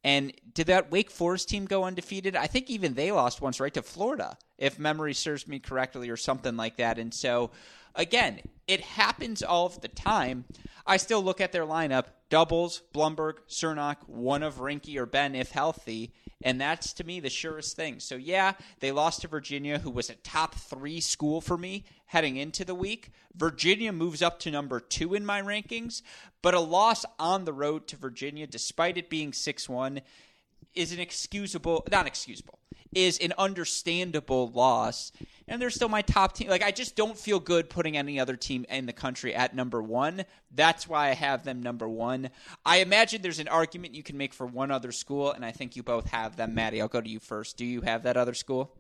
and 0.03 0.33
did 0.53 0.67
that 0.67 0.91
Wake 0.91 1.09
Forest 1.09 1.47
team 1.47 1.65
go 1.65 1.85
undefeated? 1.85 2.35
I 2.35 2.47
think 2.47 2.69
even 2.69 2.93
they 2.93 3.11
lost 3.11 3.41
once, 3.41 3.59
right, 3.59 3.73
to 3.73 3.81
Florida, 3.81 4.37
if 4.57 4.77
memory 4.77 5.13
serves 5.13 5.47
me 5.47 5.59
correctly, 5.59 6.09
or 6.09 6.17
something 6.17 6.57
like 6.57 6.77
that. 6.77 6.99
And 6.99 7.13
so, 7.13 7.51
again, 7.95 8.41
it 8.67 8.81
happens 8.81 9.41
all 9.41 9.65
of 9.65 9.79
the 9.79 9.87
time. 9.87 10.43
I 10.85 10.97
still 10.97 11.23
look 11.23 11.39
at 11.39 11.53
their 11.53 11.65
lineup 11.65 12.07
doubles, 12.33 12.81
Blumberg, 12.95 13.35
Cernoch, 13.47 13.97
one 14.07 14.41
of 14.41 14.55
Rinky 14.55 14.97
or 14.97 15.05
Ben 15.05 15.35
if 15.35 15.51
healthy. 15.51 16.11
And 16.41 16.59
that's 16.59 16.91
to 16.93 17.03
me 17.03 17.19
the 17.19 17.29
surest 17.29 17.75
thing. 17.75 17.99
So, 17.99 18.15
yeah, 18.15 18.53
they 18.79 18.91
lost 18.91 19.21
to 19.21 19.27
Virginia, 19.27 19.77
who 19.77 19.91
was 19.91 20.09
a 20.09 20.15
top 20.15 20.55
three 20.55 20.99
school 20.99 21.41
for 21.41 21.59
me 21.59 21.83
heading 22.07 22.37
into 22.37 22.65
the 22.65 22.73
week. 22.73 23.11
Virginia 23.35 23.93
moves 23.93 24.23
up 24.23 24.39
to 24.39 24.49
number 24.49 24.79
two 24.79 25.13
in 25.13 25.27
my 25.27 25.43
rankings, 25.43 26.01
but 26.41 26.55
a 26.55 26.59
loss 26.59 27.05
on 27.19 27.45
the 27.45 27.53
road 27.53 27.85
to 27.89 27.97
Virginia, 27.97 28.47
despite 28.47 28.97
it 28.97 29.11
being 29.11 29.31
6 29.31 29.69
1, 29.69 30.01
is 30.73 30.91
an 30.91 30.99
excusable, 30.99 31.85
not 31.91 32.07
excusable, 32.07 32.57
is 32.95 33.19
an 33.19 33.33
understandable 33.37 34.49
loss. 34.49 35.11
And 35.47 35.61
they're 35.61 35.69
still 35.69 35.89
my 35.89 36.01
top 36.01 36.33
team. 36.33 36.49
Like, 36.49 36.63
I 36.63 36.71
just 36.71 36.95
don't 36.95 37.17
feel 37.17 37.39
good 37.39 37.69
putting 37.69 37.97
any 37.97 38.19
other 38.19 38.35
team 38.35 38.65
in 38.69 38.85
the 38.85 38.93
country 38.93 39.35
at 39.35 39.55
number 39.55 39.81
one. 39.81 40.23
That's 40.51 40.87
why 40.87 41.09
I 41.09 41.13
have 41.13 41.43
them 41.43 41.61
number 41.61 41.87
one. 41.87 42.29
I 42.65 42.77
imagine 42.77 43.21
there's 43.21 43.39
an 43.39 43.47
argument 43.47 43.95
you 43.95 44.03
can 44.03 44.17
make 44.17 44.33
for 44.33 44.45
one 44.45 44.71
other 44.71 44.91
school, 44.91 45.31
and 45.31 45.43
I 45.43 45.51
think 45.51 45.75
you 45.75 45.83
both 45.83 46.09
have 46.11 46.35
them. 46.35 46.53
Maddie, 46.53 46.81
I'll 46.81 46.87
go 46.87 47.01
to 47.01 47.09
you 47.09 47.19
first. 47.19 47.57
Do 47.57 47.65
you 47.65 47.81
have 47.81 48.03
that 48.03 48.17
other 48.17 48.33
school? 48.33 48.75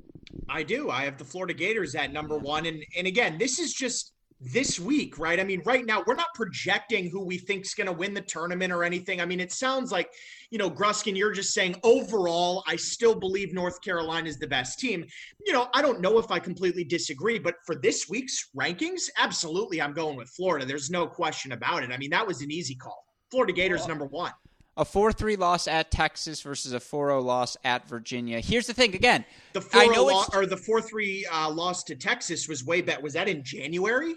I 0.49 0.63
do. 0.63 0.89
I 0.89 1.03
have 1.03 1.17
the 1.17 1.25
Florida 1.25 1.53
Gators 1.53 1.95
at 1.95 2.11
number 2.11 2.37
one. 2.37 2.65
And 2.65 2.83
and 2.97 3.07
again, 3.07 3.37
this 3.37 3.59
is 3.59 3.73
just 3.73 4.13
this 4.51 4.79
week, 4.79 5.17
right? 5.17 5.39
I 5.39 5.43
mean, 5.43 5.61
right 5.65 5.85
now 5.85 6.03
we're 6.05 6.15
not 6.15 6.33
projecting 6.35 7.09
who 7.09 7.23
we 7.23 7.37
think's 7.37 7.73
going 7.73 7.87
to 7.87 7.93
win 7.93 8.13
the 8.13 8.21
tournament 8.21 8.73
or 8.73 8.83
anything. 8.83 9.21
I 9.21 9.25
mean, 9.25 9.39
it 9.39 9.51
sounds 9.51 9.91
like, 9.91 10.11
you 10.49 10.57
know, 10.57 10.69
Gruskin, 10.69 11.15
you're 11.15 11.31
just 11.31 11.53
saying 11.53 11.75
overall, 11.83 12.63
I 12.67 12.75
still 12.75 13.15
believe 13.15 13.53
North 13.53 13.81
Carolina 13.81 14.27
is 14.27 14.37
the 14.37 14.47
best 14.47 14.79
team. 14.79 15.05
You 15.45 15.53
know, 15.53 15.69
I 15.73 15.81
don't 15.81 16.01
know 16.01 16.17
if 16.17 16.31
I 16.31 16.39
completely 16.39 16.83
disagree, 16.83 17.39
but 17.39 17.55
for 17.65 17.75
this 17.75 18.09
week's 18.09 18.49
rankings, 18.57 19.09
absolutely, 19.17 19.81
I'm 19.81 19.93
going 19.93 20.17
with 20.17 20.29
Florida. 20.29 20.65
There's 20.65 20.89
no 20.89 21.07
question 21.07 21.53
about 21.53 21.83
it. 21.83 21.91
I 21.91 21.97
mean, 21.97 22.09
that 22.09 22.25
was 22.25 22.41
an 22.41 22.51
easy 22.51 22.75
call. 22.75 23.05
Florida 23.31 23.53
Gators 23.53 23.87
number 23.87 24.05
one. 24.05 24.31
A 24.75 24.83
4 24.83 25.13
3 25.13 25.35
loss 25.35 25.67
at 25.67 25.91
Texas 25.91 26.41
versus 26.41 26.73
a 26.73 26.79
4 26.79 27.09
0 27.09 27.21
loss 27.21 27.55
at 27.63 27.87
Virginia. 27.87 28.39
Here's 28.39 28.65
the 28.65 28.73
thing 28.73 28.95
again. 28.95 29.23
The 29.53 29.61
4 29.61 29.85
lo- 29.93 30.23
or 30.33 30.47
the 30.47 30.57
4 30.57 30.81
3 30.81 31.27
uh, 31.31 31.49
loss 31.51 31.83
to 31.85 31.95
Texas 31.95 32.47
was 32.47 32.65
way 32.65 32.81
back. 32.81 33.01
Was 33.01 33.13
that 33.13 33.27
in 33.29 33.43
January? 33.43 34.15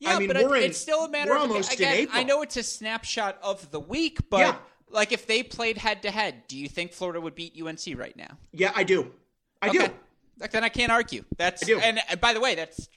Yeah, 0.00 0.16
I 0.16 0.18
mean, 0.18 0.28
but 0.28 0.36
it, 0.36 0.46
in, 0.46 0.54
it's 0.62 0.78
still 0.78 1.04
a 1.04 1.08
matter 1.08 1.34
of 1.34 1.42
almost 1.42 1.72
again, 1.72 2.08
I 2.12 2.22
know 2.22 2.42
it's 2.42 2.56
a 2.56 2.62
snapshot 2.62 3.38
of 3.42 3.70
the 3.70 3.80
week, 3.80 4.30
but 4.30 4.40
yeah. 4.40 4.56
like 4.90 5.12
if 5.12 5.26
they 5.26 5.42
played 5.42 5.76
head 5.76 6.02
to 6.02 6.10
head, 6.10 6.46
do 6.46 6.56
you 6.56 6.68
think 6.68 6.92
Florida 6.92 7.20
would 7.20 7.34
beat 7.34 7.60
UNC 7.60 7.98
right 7.98 8.16
now? 8.16 8.38
Yeah, 8.52 8.72
I 8.76 8.84
do. 8.84 9.12
I 9.60 9.68
okay. 9.70 9.86
do. 9.88 9.92
Like, 10.40 10.52
then 10.52 10.62
I 10.62 10.68
can't 10.68 10.92
argue. 10.92 11.24
That's 11.36 11.68
I 11.68 11.72
and, 11.82 11.98
and 12.08 12.20
by 12.20 12.32
the 12.32 12.40
way, 12.40 12.54
that's 12.54 12.88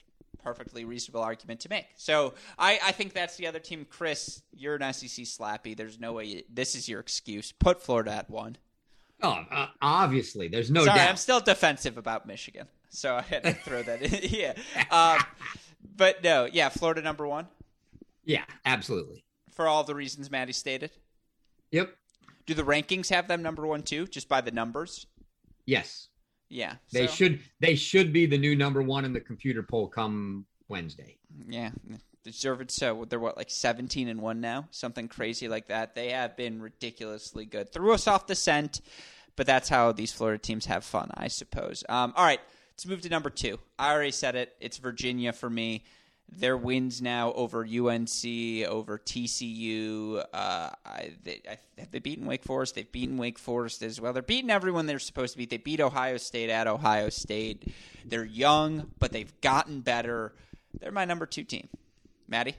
perfectly 0.42 0.84
reasonable 0.84 1.22
argument 1.22 1.60
to 1.60 1.68
make. 1.68 1.86
So 1.96 2.34
I, 2.58 2.78
I 2.84 2.92
think 2.92 3.12
that's 3.12 3.36
the 3.36 3.46
other 3.46 3.58
team. 3.58 3.86
Chris, 3.88 4.42
you're 4.52 4.76
an 4.76 4.92
SEC 4.92 5.24
slappy. 5.24 5.76
There's 5.76 5.98
no 5.98 6.12
way 6.12 6.24
you, 6.24 6.42
this 6.52 6.74
is 6.74 6.88
your 6.88 7.00
excuse. 7.00 7.52
Put 7.52 7.82
Florida 7.82 8.12
at 8.12 8.30
one. 8.30 8.56
Oh, 9.22 9.44
uh, 9.50 9.68
obviously, 9.80 10.48
there's 10.48 10.70
no 10.70 10.84
Sorry, 10.84 10.98
doubt. 10.98 11.08
I'm 11.10 11.16
still 11.16 11.40
defensive 11.40 11.96
about 11.96 12.26
Michigan, 12.26 12.66
so 12.88 13.14
I 13.14 13.22
had 13.22 13.44
to 13.44 13.52
throw 13.52 13.82
that 13.84 14.02
in. 14.02 14.18
yeah, 14.30 14.54
um, 14.90 15.24
but 15.96 16.22
no, 16.22 16.46
yeah, 16.50 16.68
Florida 16.68 17.02
number 17.02 17.26
one 17.26 17.46
yeah, 18.24 18.44
absolutely. 18.64 19.24
for 19.50 19.66
all 19.66 19.84
the 19.84 19.94
reasons 19.94 20.30
Maddie 20.30 20.52
stated. 20.52 20.90
Yep. 21.72 21.94
Do 22.46 22.54
the 22.54 22.62
rankings 22.64 23.08
have 23.10 23.28
them 23.28 23.42
number 23.42 23.66
one 23.66 23.82
too, 23.82 24.06
just 24.06 24.28
by 24.28 24.40
the 24.40 24.50
numbers? 24.50 25.06
Yes, 25.66 26.08
Yeah, 26.48 26.74
they 26.92 27.06
so- 27.06 27.12
should. 27.14 27.40
They 27.60 27.74
should 27.76 28.12
be 28.12 28.26
the 28.26 28.38
new 28.38 28.54
number 28.56 28.82
one 28.82 29.04
in 29.04 29.12
the 29.12 29.20
computer 29.20 29.62
poll 29.62 29.88
come 29.88 30.44
Wednesday. 30.68 31.16
Yeah, 31.48 31.70
deserved 32.24 32.70
so. 32.70 33.04
They're 33.08 33.20
what 33.20 33.36
like 33.36 33.50
seventeen 33.50 34.08
and 34.08 34.20
one 34.20 34.40
now, 34.40 34.66
something 34.70 35.06
crazy 35.08 35.48
like 35.48 35.68
that. 35.68 35.94
They 35.94 36.10
have 36.10 36.36
been 36.36 36.60
ridiculously 36.60 37.44
good. 37.46 37.72
Threw 37.72 37.92
us 37.94 38.06
off 38.08 38.26
the 38.26 38.34
scent, 38.34 38.80
but 39.36 39.46
that's 39.46 39.68
how 39.68 39.92
these 39.92 40.12
Florida 40.12 40.38
teams 40.38 40.66
have 40.66 40.84
fun, 40.84 41.10
I 41.14 41.28
suppose. 41.28 41.84
Um, 41.88 42.12
all 42.16 42.24
right, 42.24 42.40
let's 42.72 42.86
move 42.86 43.02
to 43.02 43.08
number 43.08 43.30
two. 43.30 43.58
I 43.78 43.92
already 43.92 44.10
said 44.10 44.34
it. 44.34 44.54
It's 44.60 44.78
Virginia 44.78 45.32
for 45.32 45.50
me. 45.50 45.84
Their 46.34 46.56
wins 46.56 47.02
now 47.02 47.32
over 47.34 47.60
UNC, 47.60 48.24
over 48.66 48.98
TCU. 48.98 50.24
Uh, 50.32 50.70
I, 50.86 51.12
they, 51.22 51.42
I, 51.48 51.58
have 51.78 51.90
they 51.90 51.98
beaten 51.98 52.24
Wake 52.24 52.42
Forest? 52.42 52.74
They've 52.74 52.90
beaten 52.90 53.18
Wake 53.18 53.38
Forest 53.38 53.82
as 53.82 54.00
well. 54.00 54.14
They're 54.14 54.22
beating 54.22 54.48
everyone 54.50 54.86
they're 54.86 54.98
supposed 54.98 55.32
to 55.32 55.38
beat. 55.38 55.50
They 55.50 55.58
beat 55.58 55.80
Ohio 55.80 56.16
State 56.16 56.48
at 56.48 56.66
Ohio 56.66 57.10
State. 57.10 57.70
They're 58.06 58.24
young, 58.24 58.92
but 58.98 59.12
they've 59.12 59.38
gotten 59.42 59.80
better. 59.82 60.32
They're 60.80 60.90
my 60.90 61.04
number 61.04 61.26
two 61.26 61.44
team. 61.44 61.68
Maddie? 62.28 62.54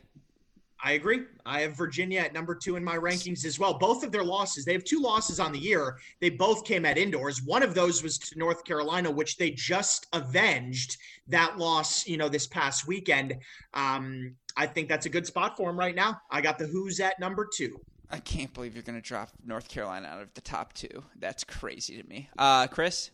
I 0.85 0.91
agree. 0.93 1.21
I 1.45 1.61
have 1.61 1.77
Virginia 1.77 2.19
at 2.19 2.33
number 2.33 2.53
two 2.53 2.75
in 2.75 2.83
my 2.83 2.97
rankings 2.97 3.45
as 3.45 3.57
well. 3.57 3.79
Both 3.79 4.03
of 4.03 4.11
their 4.11 4.23
losses, 4.23 4.65
they 4.65 4.73
have 4.73 4.83
two 4.83 4.99
losses 4.99 5.39
on 5.39 5.53
the 5.53 5.59
year. 5.59 5.97
They 6.19 6.29
both 6.29 6.65
came 6.65 6.83
at 6.83 6.97
indoors. 6.97 7.41
One 7.41 7.63
of 7.63 7.73
those 7.73 8.03
was 8.03 8.17
to 8.17 8.37
North 8.37 8.65
Carolina, 8.65 9.09
which 9.09 9.37
they 9.37 9.51
just 9.51 10.07
avenged 10.11 10.97
that 11.29 11.57
loss, 11.57 12.05
you 12.05 12.17
know, 12.17 12.27
this 12.27 12.47
past 12.47 12.85
weekend. 12.85 13.33
Um, 13.73 14.35
I 14.57 14.67
think 14.67 14.89
that's 14.89 15.05
a 15.05 15.09
good 15.09 15.25
spot 15.25 15.55
for 15.55 15.69
them 15.69 15.79
right 15.79 15.95
now. 15.95 16.19
I 16.29 16.41
got 16.41 16.59
the 16.59 16.67
Who's 16.67 16.99
at 16.99 17.17
number 17.17 17.47
two. 17.55 17.79
I 18.11 18.19
can't 18.19 18.53
believe 18.53 18.73
you're 18.75 18.83
going 18.83 19.01
to 19.01 19.07
drop 19.07 19.29
North 19.45 19.69
Carolina 19.69 20.07
out 20.07 20.21
of 20.21 20.33
the 20.33 20.41
top 20.41 20.73
two. 20.73 21.03
That's 21.17 21.45
crazy 21.45 21.99
to 21.99 22.07
me. 22.07 22.29
Uh, 22.37 22.67
Chris? 22.67 23.09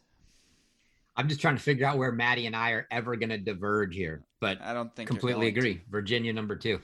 I'm 1.16 1.28
just 1.28 1.40
trying 1.40 1.56
to 1.56 1.62
figure 1.62 1.86
out 1.86 2.00
where 2.00 2.12
Maddie 2.12 2.48
and 2.48 2.56
I 2.56 2.72
are 2.72 2.88
ever 2.90 3.16
going 3.16 3.30
to 3.30 3.38
diverge 3.38 3.94
here, 3.94 4.24
but 4.40 4.60
I 4.62 4.74
don't 4.74 4.94
think 4.96 5.08
completely 5.08 5.52
going 5.52 5.54
to. 5.54 5.60
agree. 5.60 5.82
Virginia 5.92 6.34
number 6.34 6.56
two. 6.56 6.80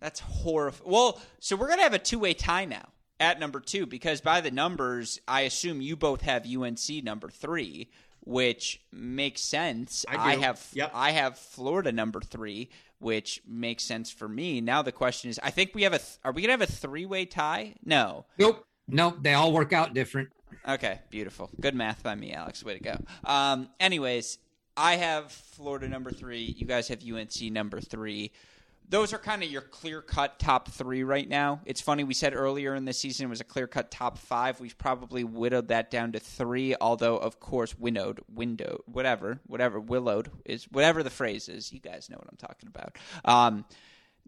That's 0.00 0.20
horrible. 0.20 0.78
Well, 0.84 1.20
so 1.40 1.56
we're 1.56 1.66
going 1.66 1.78
to 1.78 1.84
have 1.84 1.94
a 1.94 1.98
two 1.98 2.18
way 2.18 2.34
tie 2.34 2.64
now 2.64 2.88
at 3.18 3.40
number 3.40 3.60
two 3.60 3.86
because 3.86 4.20
by 4.20 4.40
the 4.40 4.50
numbers, 4.50 5.20
I 5.26 5.42
assume 5.42 5.80
you 5.80 5.96
both 5.96 6.22
have 6.22 6.46
UNC 6.46 7.02
number 7.02 7.28
three, 7.28 7.88
which 8.20 8.80
makes 8.92 9.40
sense. 9.40 10.04
I 10.08 10.34
do. 10.34 10.40
have 10.42 10.66
Yep. 10.72 10.90
I 10.94 11.12
have 11.12 11.38
Florida 11.38 11.92
number 11.92 12.20
three, 12.20 12.70
which 12.98 13.42
makes 13.46 13.84
sense 13.84 14.10
for 14.10 14.28
me. 14.28 14.60
Now 14.60 14.82
the 14.82 14.92
question 14.92 15.30
is, 15.30 15.40
I 15.42 15.50
think 15.50 15.74
we 15.74 15.82
have 15.82 15.92
a. 15.92 15.98
Th- 15.98 16.18
are 16.24 16.32
we 16.32 16.42
going 16.42 16.56
to 16.56 16.62
have 16.64 16.68
a 16.68 16.72
three 16.72 17.06
way 17.06 17.24
tie? 17.24 17.74
No. 17.84 18.26
Nope. 18.38 18.66
Nope. 18.88 19.18
They 19.22 19.34
all 19.34 19.52
work 19.52 19.72
out 19.72 19.94
different. 19.94 20.30
Okay, 20.68 21.00
beautiful. 21.10 21.50
Good 21.60 21.74
math 21.74 22.02
by 22.02 22.14
me, 22.14 22.32
Alex. 22.32 22.64
Way 22.64 22.78
to 22.78 22.80
go. 22.82 22.96
Um, 23.24 23.68
anyways, 23.80 24.38
I 24.76 24.96
have 24.96 25.32
Florida 25.32 25.88
number 25.88 26.10
three. 26.10 26.54
You 26.56 26.66
guys 26.66 26.88
have 26.88 27.02
UNC 27.02 27.40
number 27.52 27.80
three. 27.80 28.32
Those 28.88 29.12
are 29.12 29.18
kind 29.18 29.42
of 29.42 29.50
your 29.50 29.62
clear 29.62 30.00
cut 30.00 30.38
top 30.38 30.68
three 30.68 31.02
right 31.02 31.28
now. 31.28 31.60
It's 31.64 31.80
funny, 31.80 32.04
we 32.04 32.14
said 32.14 32.34
earlier 32.34 32.74
in 32.74 32.84
the 32.84 32.92
season 32.92 33.26
it 33.26 33.30
was 33.30 33.40
a 33.40 33.44
clear 33.44 33.66
cut 33.66 33.90
top 33.90 34.16
five. 34.16 34.60
We've 34.60 34.78
probably 34.78 35.24
widowed 35.24 35.68
that 35.68 35.90
down 35.90 36.12
to 36.12 36.20
three, 36.20 36.76
although, 36.80 37.16
of 37.16 37.40
course, 37.40 37.76
winnowed, 37.76 38.20
windowed, 38.32 38.82
whatever, 38.86 39.40
whatever, 39.46 39.80
willowed 39.80 40.30
is 40.44 40.64
whatever 40.70 41.02
the 41.02 41.10
phrase 41.10 41.48
is. 41.48 41.72
You 41.72 41.80
guys 41.80 42.08
know 42.08 42.16
what 42.16 42.28
I'm 42.30 42.36
talking 42.36 42.68
about. 42.68 42.96
Um, 43.24 43.64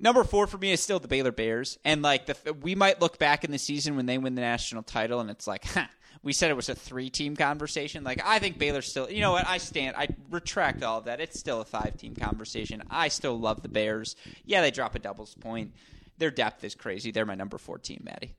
Number 0.01 0.22
four 0.22 0.47
for 0.47 0.59
me 0.59 0.70
is 0.70 0.80
still 0.80 1.01
the 1.01 1.09
Baylor 1.09 1.32
Bears, 1.32 1.76
and 1.85 2.02
like 2.02 2.26
the 2.26 2.55
we 2.62 2.76
might 2.76 3.01
look 3.01 3.18
back 3.18 3.43
in 3.43 3.51
the 3.51 3.59
season 3.59 3.97
when 3.97 4.06
they 4.06 4.16
win 4.16 4.36
the 4.36 4.40
national 4.40 4.85
title, 4.85 5.18
and 5.18 5.28
it's 5.28 5.48
like, 5.48 5.64
huh, 5.64 5.86
we 6.23 6.32
said 6.32 6.51
it 6.51 6.55
was 6.55 6.69
a 6.69 6.74
three-team 6.74 7.36
conversation. 7.36 8.05
Like 8.05 8.20
I 8.24 8.39
think 8.39 8.59
Baylor 8.59 8.82
still, 8.82 9.11
you 9.11 9.20
know 9.20 9.32
what? 9.32 9.47
I 9.47 9.59
stand, 9.59 9.97
I 9.97 10.09
retract 10.31 10.82
all 10.82 10.99
of 10.99 11.05
that. 11.05 11.20
It's 11.20 11.39
still 11.39 11.61
a 11.61 11.65
five-team 11.65 12.15
conversation. 12.16 12.82
I 12.90 13.09
still 13.09 13.39
love 13.39 13.62
the 13.62 13.69
Bears. 13.69 14.16
Yeah, 14.45 14.61
they 14.61 14.70
drop 14.70 14.95
a 14.95 14.99
doubles 14.99 15.35
point. 15.35 15.73
Their 16.19 16.31
depth 16.31 16.65
is 16.65 16.74
crazy. 16.74 17.11
They're 17.11 17.27
my 17.27 17.35
number 17.36 17.59
four 17.59 17.78
team, 17.78 18.03
Maddie. 18.05 18.35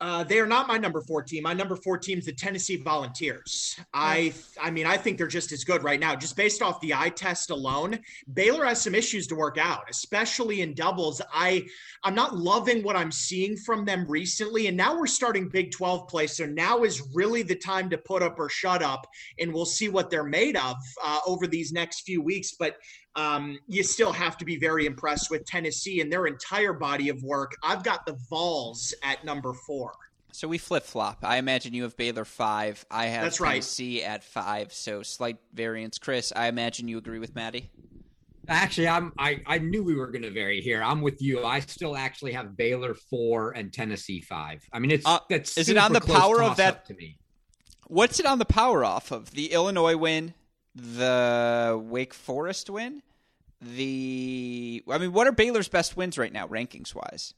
Uh, 0.00 0.24
they 0.24 0.38
are 0.38 0.46
not 0.46 0.66
my 0.66 0.78
number 0.78 1.02
four 1.02 1.22
team. 1.22 1.42
My 1.42 1.52
number 1.52 1.76
four 1.76 1.98
team 1.98 2.18
is 2.18 2.24
the 2.24 2.32
Tennessee 2.32 2.76
Volunteers. 2.76 3.78
I, 3.92 4.32
I 4.58 4.70
mean, 4.70 4.86
I 4.86 4.96
think 4.96 5.18
they're 5.18 5.26
just 5.26 5.52
as 5.52 5.62
good 5.62 5.84
right 5.84 6.00
now, 6.00 6.16
just 6.16 6.36
based 6.36 6.62
off 6.62 6.80
the 6.80 6.94
eye 6.94 7.10
test 7.10 7.50
alone. 7.50 7.98
Baylor 8.32 8.64
has 8.64 8.80
some 8.80 8.94
issues 8.94 9.26
to 9.26 9.34
work 9.34 9.58
out, 9.58 9.84
especially 9.90 10.62
in 10.62 10.72
doubles. 10.72 11.20
I, 11.34 11.66
I'm 12.02 12.14
not 12.14 12.34
loving 12.34 12.82
what 12.82 12.96
I'm 12.96 13.12
seeing 13.12 13.58
from 13.58 13.84
them 13.84 14.06
recently, 14.08 14.68
and 14.68 14.76
now 14.76 14.98
we're 14.98 15.06
starting 15.06 15.50
Big 15.50 15.70
12 15.70 16.08
play. 16.08 16.26
So 16.26 16.46
now 16.46 16.82
is 16.82 17.02
really 17.12 17.42
the 17.42 17.56
time 17.56 17.90
to 17.90 17.98
put 17.98 18.22
up 18.22 18.38
or 18.38 18.48
shut 18.48 18.82
up, 18.82 19.06
and 19.38 19.52
we'll 19.52 19.66
see 19.66 19.90
what 19.90 20.08
they're 20.08 20.24
made 20.24 20.56
of 20.56 20.76
uh, 21.04 21.20
over 21.26 21.46
these 21.46 21.72
next 21.72 22.06
few 22.06 22.22
weeks. 22.22 22.52
But 22.58 22.76
um, 23.16 23.58
you 23.66 23.82
still 23.82 24.12
have 24.12 24.36
to 24.38 24.44
be 24.44 24.56
very 24.56 24.86
impressed 24.86 25.30
with 25.30 25.44
Tennessee 25.44 26.00
and 26.00 26.12
their 26.12 26.26
entire 26.26 26.72
body 26.72 27.08
of 27.08 27.22
work. 27.22 27.56
I've 27.62 27.82
got 27.82 28.06
the 28.06 28.16
Vols 28.28 28.94
at 29.02 29.24
number 29.24 29.52
four. 29.66 29.92
So 30.32 30.46
we 30.46 30.58
flip 30.58 30.84
flop. 30.84 31.18
I 31.22 31.38
imagine 31.38 31.74
you 31.74 31.82
have 31.82 31.96
Baylor 31.96 32.24
five. 32.24 32.84
I 32.90 33.06
have 33.06 33.24
That's 33.24 33.40
right. 33.40 33.52
Tennessee 33.54 34.04
at 34.04 34.22
five. 34.22 34.72
So 34.72 35.02
slight 35.02 35.38
variance. 35.52 35.98
Chris, 35.98 36.32
I 36.34 36.46
imagine 36.46 36.86
you 36.86 36.98
agree 36.98 37.18
with 37.18 37.34
Maddie. 37.34 37.70
Actually, 38.48 38.88
I'm. 38.88 39.12
I, 39.18 39.40
I 39.46 39.58
knew 39.58 39.82
we 39.82 39.94
were 39.94 40.08
going 40.08 40.22
to 40.22 40.30
vary 40.30 40.60
here. 40.60 40.82
I'm 40.82 41.02
with 41.02 41.20
you. 41.20 41.44
I 41.44 41.60
still 41.60 41.96
actually 41.96 42.32
have 42.32 42.56
Baylor 42.56 42.94
four 42.94 43.52
and 43.52 43.72
Tennessee 43.72 44.20
five. 44.20 44.66
I 44.72 44.78
mean, 44.78 44.90
it's 44.90 45.06
Uh, 45.06 45.18
that's 45.28 45.58
is 45.58 45.68
it 45.68 45.76
on 45.76 45.92
the 45.92 46.00
power 46.00 46.42
of 46.42 46.56
that- 46.56 46.86
to 46.86 46.94
me? 46.94 47.16
What's 47.86 48.20
it 48.20 48.26
on 48.26 48.38
the 48.38 48.44
power 48.44 48.84
off 48.84 49.10
of? 49.10 49.32
The 49.32 49.52
Illinois 49.52 49.96
win, 49.96 50.34
the 50.74 51.80
Wake 51.82 52.14
Forest 52.14 52.70
win, 52.70 53.02
the. 53.60 54.82
I 54.88 54.98
mean, 54.98 55.12
what 55.12 55.26
are 55.26 55.32
Baylor's 55.32 55.68
best 55.68 55.96
wins 55.96 56.18
right 56.18 56.32
now, 56.32 56.46
rankings 56.46 56.94
wise? 56.94 57.34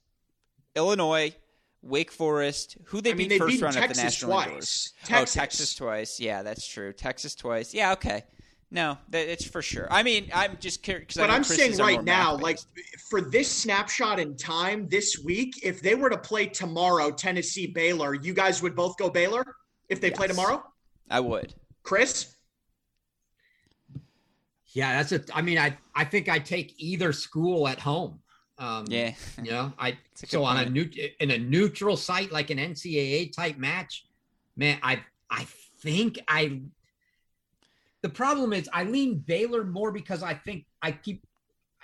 Illinois, 0.74 1.34
Wake 1.82 2.12
Forest. 2.12 2.78
Who 2.86 3.00
they 3.00 3.10
I 3.10 3.14
mean, 3.14 3.28
beat 3.28 3.34
they 3.34 3.38
first 3.38 3.52
beat 3.54 3.62
round 3.62 3.76
at 3.76 3.88
the 3.88 3.94
Texas 3.94 4.04
national 4.04 4.32
twice. 4.32 4.46
indoors? 4.46 4.92
Oh, 4.94 5.06
Texas. 5.06 5.36
Oh, 5.36 5.40
Texas 5.40 5.74
twice. 5.74 6.20
Yeah, 6.20 6.42
that's 6.42 6.66
true. 6.66 6.92
Texas 6.92 7.34
twice. 7.34 7.74
Yeah, 7.74 7.92
okay. 7.92 8.24
No, 8.72 8.96
that, 9.10 9.30
it's 9.30 9.44
for 9.44 9.60
sure. 9.60 9.86
I 9.90 10.02
mean, 10.02 10.30
I'm 10.32 10.56
just 10.58 10.82
curious. 10.82 11.14
But 11.14 11.28
I'm 11.28 11.44
saying 11.44 11.76
right 11.76 12.02
now, 12.02 12.36
like 12.38 12.58
for 13.10 13.20
this 13.20 13.50
snapshot 13.50 14.18
in 14.18 14.34
time 14.34 14.88
this 14.88 15.18
week, 15.22 15.60
if 15.62 15.82
they 15.82 15.94
were 15.94 16.08
to 16.08 16.16
play 16.16 16.46
tomorrow, 16.46 17.10
Tennessee 17.10 17.66
Baylor, 17.66 18.14
you 18.14 18.32
guys 18.32 18.62
would 18.62 18.74
both 18.74 18.96
go 18.96 19.10
Baylor 19.10 19.44
if 19.90 20.00
they 20.00 20.10
play 20.10 20.26
tomorrow? 20.26 20.64
I 21.10 21.20
would. 21.20 21.54
Chris? 21.82 22.34
Yeah, 24.74 25.02
that's 25.02 25.12
a. 25.12 25.36
I 25.36 25.42
mean, 25.42 25.58
I 25.58 25.76
I 25.94 26.04
think 26.04 26.28
I 26.28 26.38
take 26.38 26.74
either 26.78 27.12
school 27.12 27.68
at 27.68 27.78
home. 27.80 28.20
Um, 28.58 28.84
Yeah. 28.88 29.14
you 29.42 29.50
know, 29.50 29.72
I 29.78 29.88
It's 30.12 30.22
a 30.22 30.26
good 30.26 30.30
so 30.32 30.44
on 30.44 30.56
a 30.58 30.62
point. 30.62 30.72
new 30.72 30.90
in 31.20 31.30
a 31.30 31.38
neutral 31.38 31.96
site 31.96 32.32
like 32.32 32.50
an 32.50 32.58
NCAA 32.58 33.32
type 33.34 33.58
match, 33.58 34.06
man, 34.56 34.78
I 34.82 35.02
I 35.30 35.46
think 35.80 36.18
I. 36.28 36.60
The 38.02 38.08
problem 38.08 38.52
is 38.52 38.68
I 38.72 38.84
lean 38.84 39.18
Baylor 39.18 39.64
more 39.64 39.92
because 39.92 40.22
I 40.22 40.34
think 40.34 40.66
I 40.82 40.90
keep, 40.92 41.24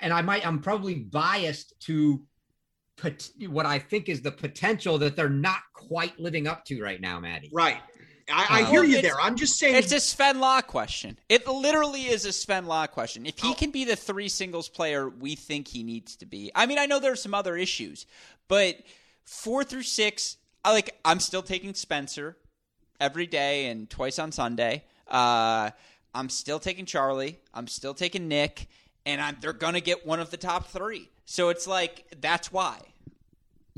and 0.00 0.12
I 0.12 0.20
might 0.22 0.46
I'm 0.46 0.60
probably 0.60 0.94
biased 0.96 1.74
to, 1.82 2.22
put 2.96 3.30
what 3.46 3.64
I 3.64 3.78
think 3.78 4.08
is 4.08 4.20
the 4.22 4.32
potential 4.32 4.98
that 4.98 5.14
they're 5.14 5.28
not 5.30 5.60
quite 5.72 6.18
living 6.18 6.48
up 6.48 6.64
to 6.64 6.82
right 6.82 7.00
now, 7.00 7.20
Maddie. 7.20 7.48
Right. 7.52 7.76
I, 8.30 8.60
I 8.60 8.64
hear 8.70 8.84
you 8.84 9.00
there. 9.02 9.20
I'm 9.20 9.36
just 9.36 9.58
saying 9.58 9.76
It's 9.76 9.92
a 9.92 10.00
Sven 10.00 10.40
Lah 10.40 10.60
question. 10.62 11.18
It 11.28 11.46
literally 11.46 12.02
is 12.08 12.24
a 12.24 12.32
Sven 12.32 12.66
Lah 12.66 12.86
question. 12.86 13.26
If 13.26 13.38
he 13.38 13.50
Oh. 13.50 13.54
can 13.54 13.70
be 13.70 13.84
the 13.84 13.96
three 13.96 14.28
singles 14.28 14.68
player 14.68 15.08
we 15.08 15.34
think 15.34 15.68
he 15.68 15.82
needs 15.82 16.16
to 16.16 16.26
be, 16.26 16.50
I 16.54 16.66
mean, 16.66 16.78
I 16.78 16.86
know 16.86 16.98
there 17.00 17.12
are 17.12 17.16
some 17.16 17.34
other 17.34 17.56
issues, 17.56 18.06
but 18.48 18.76
four 19.24 19.64
through 19.64 19.82
six, 19.84 20.36
I 20.64 20.72
like. 20.72 20.98
I'm 21.04 21.20
still 21.20 21.42
taking 21.42 21.72
Spencer 21.74 22.36
every 23.00 23.26
day 23.26 23.66
and 23.66 23.88
twice 23.88 24.18
on 24.18 24.32
Sunday. 24.32 24.84
Uh, 25.06 25.70
I'm 26.14 26.28
still 26.28 26.58
taking 26.58 26.84
Charlie. 26.84 27.38
I'm 27.54 27.66
still 27.68 27.94
taking 27.94 28.28
Nick, 28.28 28.68
and 29.06 29.20
I'm, 29.20 29.36
they're 29.40 29.52
gonna 29.52 29.80
get 29.80 30.06
one 30.06 30.20
of 30.20 30.30
the 30.30 30.36
top 30.36 30.68
three. 30.68 31.08
So 31.24 31.48
it's 31.50 31.66
like 31.66 32.04
that's 32.20 32.50
why. 32.52 32.78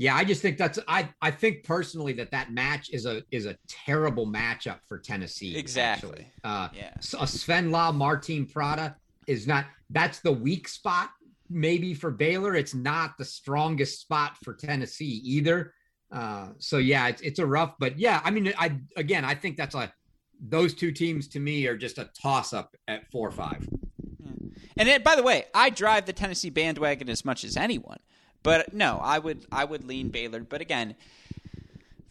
Yeah, 0.01 0.15
I 0.15 0.23
just 0.23 0.41
think 0.41 0.57
that's 0.57 0.79
I 0.87 1.09
I 1.21 1.29
think 1.29 1.63
personally 1.63 2.13
that 2.13 2.31
that 2.31 2.51
match 2.51 2.89
is 2.89 3.05
a 3.05 3.21
is 3.29 3.45
a 3.45 3.55
terrible 3.67 4.25
matchup 4.25 4.79
for 4.87 4.97
Tennessee. 4.97 5.55
Exactly. 5.55 6.09
actually. 6.09 6.31
Uh, 6.43 6.69
Yeah. 6.73 6.93
A 7.19 7.27
Sven 7.27 7.69
Lah 7.69 7.91
Martin 7.91 8.47
Prada 8.47 8.95
is 9.27 9.45
not 9.45 9.65
that's 9.91 10.17
the 10.17 10.31
weak 10.31 10.67
spot 10.67 11.11
maybe 11.51 11.93
for 11.93 12.09
Baylor. 12.09 12.55
It's 12.55 12.73
not 12.73 13.15
the 13.19 13.25
strongest 13.25 14.01
spot 14.01 14.37
for 14.43 14.55
Tennessee 14.55 15.21
either. 15.23 15.75
Uh, 16.11 16.47
so 16.57 16.79
yeah, 16.79 17.07
it's 17.07 17.21
it's 17.21 17.37
a 17.37 17.45
rough, 17.45 17.75
but 17.77 17.99
yeah, 17.99 18.21
I 18.23 18.31
mean, 18.31 18.51
I 18.57 18.79
again, 18.95 19.23
I 19.23 19.35
think 19.35 19.55
that's 19.55 19.75
a 19.75 19.93
those 20.39 20.73
two 20.73 20.91
teams 20.91 21.27
to 21.27 21.39
me 21.39 21.67
are 21.67 21.77
just 21.77 21.99
a 21.99 22.09
toss 22.19 22.53
up 22.53 22.75
at 22.87 23.11
four 23.11 23.27
or 23.27 23.31
five. 23.31 23.69
And 24.77 24.89
it, 24.89 25.03
by 25.03 25.15
the 25.15 25.21
way, 25.21 25.45
I 25.53 25.69
drive 25.69 26.05
the 26.05 26.13
Tennessee 26.13 26.49
bandwagon 26.49 27.07
as 27.07 27.23
much 27.23 27.43
as 27.43 27.55
anyone, 27.55 27.99
but 28.43 28.73
no, 28.73 28.99
I 29.01 29.19
would 29.19 29.45
I 29.51 29.65
would 29.65 29.83
lean 29.83 30.09
Baylor. 30.09 30.41
But 30.41 30.61
again, 30.61 30.95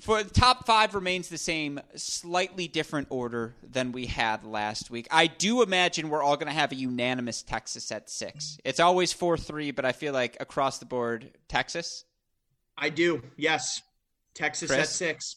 for 0.00 0.22
the 0.22 0.30
top 0.30 0.66
five 0.66 0.94
remains 0.94 1.28
the 1.28 1.38
same, 1.38 1.80
slightly 1.94 2.68
different 2.68 3.08
order 3.10 3.54
than 3.62 3.92
we 3.92 4.06
had 4.06 4.44
last 4.44 4.90
week. 4.90 5.06
I 5.10 5.26
do 5.26 5.62
imagine 5.62 6.08
we're 6.08 6.22
all 6.22 6.36
going 6.36 6.48
to 6.48 6.54
have 6.54 6.72
a 6.72 6.76
unanimous 6.76 7.42
Texas 7.42 7.92
at 7.92 8.08
six. 8.08 8.58
It's 8.64 8.80
always 8.80 9.12
four 9.12 9.36
three, 9.36 9.70
but 9.70 9.84
I 9.84 9.92
feel 9.92 10.12
like 10.12 10.36
across 10.40 10.78
the 10.78 10.86
board, 10.86 11.30
Texas. 11.48 12.04
I 12.76 12.88
do. 12.88 13.22
Yes, 13.36 13.82
Texas 14.34 14.70
Chris? 14.70 14.80
at 14.80 14.88
six. 14.88 15.36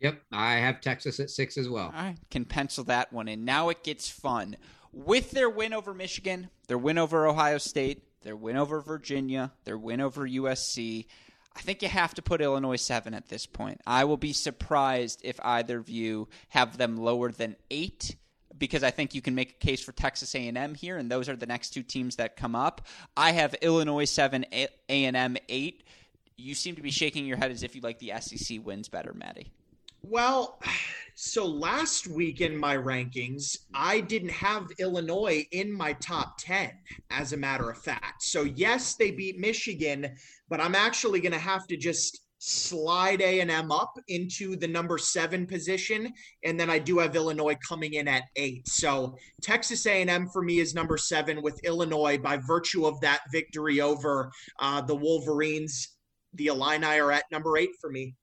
Yep, 0.00 0.20
I 0.32 0.54
have 0.54 0.80
Texas 0.80 1.20
at 1.20 1.30
six 1.30 1.56
as 1.56 1.68
well. 1.68 1.92
I 1.94 2.16
can 2.30 2.44
pencil 2.44 2.82
that 2.84 3.12
one 3.12 3.28
in. 3.28 3.44
Now 3.44 3.68
it 3.68 3.84
gets 3.84 4.08
fun. 4.08 4.56
With 4.92 5.30
their 5.30 5.48
win 5.48 5.72
over 5.72 5.94
Michigan, 5.94 6.50
their 6.66 6.76
win 6.76 6.98
over 6.98 7.26
Ohio 7.28 7.58
State, 7.58 8.02
their 8.22 8.36
win 8.36 8.56
over 8.56 8.80
Virginia, 8.80 9.52
their 9.64 9.78
win 9.78 10.00
over 10.00 10.26
USC, 10.26 11.06
I 11.54 11.60
think 11.60 11.82
you 11.82 11.88
have 11.88 12.14
to 12.14 12.22
put 12.22 12.40
Illinois 12.40 12.76
seven 12.76 13.14
at 13.14 13.28
this 13.28 13.46
point. 13.46 13.80
I 13.86 14.04
will 14.04 14.16
be 14.16 14.32
surprised 14.32 15.20
if 15.22 15.38
either 15.42 15.78
of 15.78 15.88
you 15.88 16.28
have 16.48 16.78
them 16.78 16.96
lower 16.96 17.30
than 17.30 17.56
eight 17.70 18.16
because 18.58 18.82
I 18.82 18.90
think 18.90 19.14
you 19.14 19.22
can 19.22 19.34
make 19.34 19.50
a 19.50 19.66
case 19.66 19.82
for 19.82 19.92
Texas 19.92 20.34
A&M 20.34 20.74
here, 20.74 20.96
and 20.96 21.10
those 21.10 21.28
are 21.28 21.36
the 21.36 21.46
next 21.46 21.70
two 21.70 21.82
teams 21.82 22.16
that 22.16 22.36
come 22.36 22.54
up. 22.54 22.86
I 23.16 23.32
have 23.32 23.54
Illinois 23.60 24.04
seven, 24.04 24.46
A&M 24.88 25.36
eight. 25.48 25.84
You 26.36 26.54
seem 26.54 26.76
to 26.76 26.82
be 26.82 26.90
shaking 26.90 27.26
your 27.26 27.36
head 27.36 27.50
as 27.50 27.62
if 27.62 27.74
you 27.74 27.80
like 27.80 27.98
the 27.98 28.12
SEC 28.20 28.64
wins 28.64 28.88
better, 28.88 29.12
Maddie. 29.14 29.50
Well, 30.02 30.60
so 31.24 31.46
last 31.46 32.08
week 32.08 32.40
in 32.40 32.56
my 32.56 32.76
rankings, 32.76 33.56
I 33.72 34.00
didn't 34.00 34.32
have 34.32 34.66
Illinois 34.80 35.46
in 35.52 35.72
my 35.72 35.92
top 35.92 36.34
10, 36.38 36.72
as 37.10 37.32
a 37.32 37.36
matter 37.36 37.70
of 37.70 37.78
fact. 37.78 38.24
So, 38.24 38.42
yes, 38.42 38.96
they 38.96 39.12
beat 39.12 39.38
Michigan, 39.38 40.16
but 40.48 40.60
I'm 40.60 40.74
actually 40.74 41.20
going 41.20 41.30
to 41.30 41.38
have 41.38 41.68
to 41.68 41.76
just 41.76 42.22
slide 42.38 43.20
A&M 43.20 43.70
up 43.70 43.92
into 44.08 44.56
the 44.56 44.66
number 44.66 44.98
seven 44.98 45.46
position. 45.46 46.12
And 46.42 46.58
then 46.58 46.68
I 46.68 46.80
do 46.80 46.98
have 46.98 47.14
Illinois 47.14 47.56
coming 47.68 47.94
in 47.94 48.08
at 48.08 48.24
eight. 48.34 48.66
So 48.66 49.16
Texas 49.42 49.86
A&M 49.86 50.28
for 50.32 50.42
me 50.42 50.58
is 50.58 50.74
number 50.74 50.96
seven 50.96 51.40
with 51.40 51.62
Illinois 51.62 52.18
by 52.18 52.36
virtue 52.36 52.84
of 52.84 53.00
that 53.02 53.20
victory 53.30 53.80
over 53.80 54.32
uh, 54.58 54.80
the 54.80 54.96
Wolverines. 54.96 55.98
The 56.34 56.48
Illini 56.48 56.98
are 56.98 57.12
at 57.12 57.30
number 57.30 57.56
eight 57.58 57.70
for 57.80 57.90
me. 57.90 58.16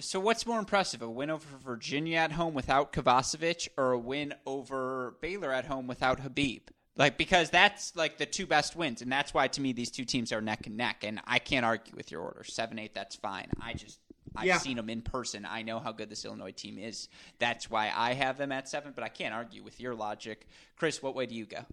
So 0.00 0.20
what's 0.20 0.46
more 0.46 0.58
impressive, 0.58 1.02
a 1.02 1.10
win 1.10 1.30
over 1.30 1.46
Virginia 1.58 2.18
at 2.18 2.32
home 2.32 2.54
without 2.54 2.92
Kovacevic, 2.92 3.68
or 3.76 3.92
a 3.92 3.98
win 3.98 4.34
over 4.46 5.16
Baylor 5.20 5.52
at 5.52 5.66
home 5.66 5.86
without 5.86 6.20
Habib? 6.20 6.62
Like 6.96 7.16
because 7.16 7.50
that's 7.50 7.96
like 7.96 8.18
the 8.18 8.26
two 8.26 8.46
best 8.46 8.76
wins, 8.76 9.02
and 9.02 9.10
that's 9.10 9.32
why 9.32 9.48
to 9.48 9.60
me 9.60 9.72
these 9.72 9.90
two 9.90 10.04
teams 10.04 10.32
are 10.32 10.40
neck 10.40 10.66
and 10.66 10.76
neck, 10.76 11.04
and 11.04 11.20
I 11.26 11.38
can't 11.38 11.64
argue 11.64 11.94
with 11.96 12.10
your 12.10 12.20
order. 12.20 12.44
Seven 12.44 12.78
eight, 12.78 12.94
that's 12.94 13.16
fine. 13.16 13.48
I 13.60 13.72
just 13.74 13.98
I've 14.36 14.46
yeah. 14.46 14.58
seen 14.58 14.76
them 14.76 14.90
in 14.90 15.02
person. 15.02 15.46
I 15.48 15.62
know 15.62 15.78
how 15.78 15.92
good 15.92 16.10
this 16.10 16.24
Illinois 16.24 16.52
team 16.52 16.78
is. 16.78 17.08
That's 17.38 17.70
why 17.70 17.92
I 17.94 18.14
have 18.14 18.38
them 18.38 18.52
at 18.52 18.68
seven, 18.68 18.92
but 18.94 19.04
I 19.04 19.08
can't 19.08 19.34
argue 19.34 19.62
with 19.62 19.80
your 19.80 19.94
logic. 19.94 20.46
Chris, 20.76 21.02
what 21.02 21.14
way 21.14 21.26
do 21.26 21.34
you 21.34 21.46
go? 21.46 21.64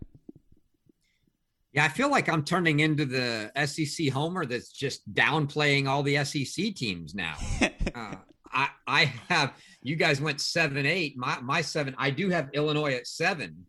Yeah, 1.71 1.85
I 1.85 1.89
feel 1.89 2.09
like 2.09 2.27
I'm 2.29 2.43
turning 2.43 2.79
into 2.79 3.05
the 3.05 3.51
SEC 3.65 4.09
homer 4.09 4.45
that's 4.45 4.71
just 4.71 5.11
downplaying 5.13 5.87
all 5.87 6.01
the 6.01 6.23
SEC 6.23 6.73
teams 6.73 7.13
now. 7.13 7.35
uh, 7.95 8.15
I 8.51 8.69
I 8.87 9.05
have 9.27 9.53
you 9.83 9.95
guys 9.95 10.19
went 10.19 10.41
seven 10.41 10.85
eight. 10.85 11.15
My 11.15 11.39
my 11.41 11.61
seven. 11.61 11.95
I 11.97 12.09
do 12.09 12.29
have 12.29 12.49
Illinois 12.53 12.93
at 12.93 13.05
seven, 13.05 13.65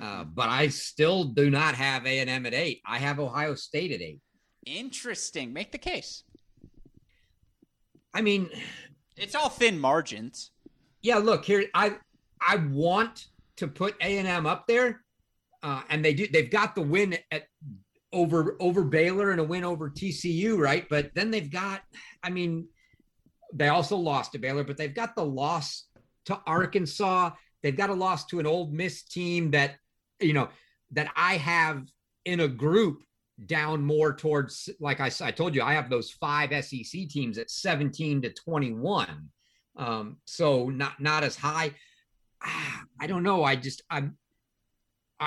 uh, 0.00 0.24
but 0.24 0.48
I 0.48 0.66
still 0.68 1.24
do 1.24 1.48
not 1.48 1.76
have 1.76 2.06
A 2.06 2.18
and 2.18 2.28
M 2.28 2.44
at 2.44 2.54
eight. 2.54 2.82
I 2.84 2.98
have 2.98 3.20
Ohio 3.20 3.54
State 3.54 3.92
at 3.92 4.00
eight. 4.00 4.20
Interesting. 4.66 5.52
Make 5.52 5.70
the 5.70 5.78
case. 5.78 6.24
I 8.12 8.20
mean, 8.20 8.50
it's 9.16 9.36
all 9.36 9.48
thin 9.48 9.78
margins. 9.78 10.50
Yeah. 11.02 11.18
Look 11.18 11.44
here. 11.44 11.66
I 11.72 11.98
I 12.40 12.56
want 12.56 13.26
to 13.58 13.68
put 13.68 13.94
A 14.00 14.18
and 14.18 14.26
M 14.26 14.44
up 14.44 14.66
there 14.66 15.02
uh, 15.62 15.82
and 15.88 16.04
they 16.04 16.14
do 16.14 16.26
they've 16.26 16.50
got 16.50 16.74
the 16.74 16.82
win 16.82 17.16
at 17.30 17.44
over 18.12 18.56
over 18.60 18.84
Baylor 18.84 19.30
and 19.30 19.40
a 19.40 19.44
win 19.44 19.64
over 19.64 19.90
TCU, 19.90 20.58
right? 20.58 20.86
But 20.88 21.10
then 21.14 21.30
they've 21.30 21.50
got, 21.50 21.82
I 22.22 22.30
mean, 22.30 22.68
they 23.52 23.68
also 23.68 23.96
lost 23.96 24.32
to 24.32 24.38
Baylor, 24.38 24.64
but 24.64 24.76
they've 24.76 24.94
got 24.94 25.16
the 25.16 25.24
loss 25.24 25.86
to 26.26 26.40
Arkansas. 26.46 27.30
They've 27.62 27.76
got 27.76 27.90
a 27.90 27.94
loss 27.94 28.26
to 28.26 28.40
an 28.40 28.46
Ole 28.46 28.70
Miss 28.70 29.02
team 29.02 29.50
that, 29.52 29.76
you 30.20 30.32
know, 30.32 30.48
that 30.92 31.10
I 31.16 31.36
have 31.36 31.86
in 32.24 32.40
a 32.40 32.48
group 32.48 33.02
down 33.46 33.82
more 33.82 34.14
towards, 34.14 34.68
like 34.78 35.00
I, 35.00 35.10
I 35.20 35.30
told 35.30 35.54
you, 35.54 35.62
I 35.62 35.74
have 35.74 35.90
those 35.90 36.10
five 36.10 36.50
SEC 36.64 37.08
teams 37.08 37.38
at 37.38 37.50
17 37.50 38.22
to 38.22 38.30
21. 38.30 39.28
Um, 39.76 40.18
so 40.26 40.68
not 40.68 41.00
not 41.00 41.24
as 41.24 41.34
high. 41.34 41.74
Ah, 42.42 42.82
I 43.00 43.06
don't 43.06 43.22
know. 43.22 43.42
I 43.42 43.56
just 43.56 43.82
I'm 43.88 44.18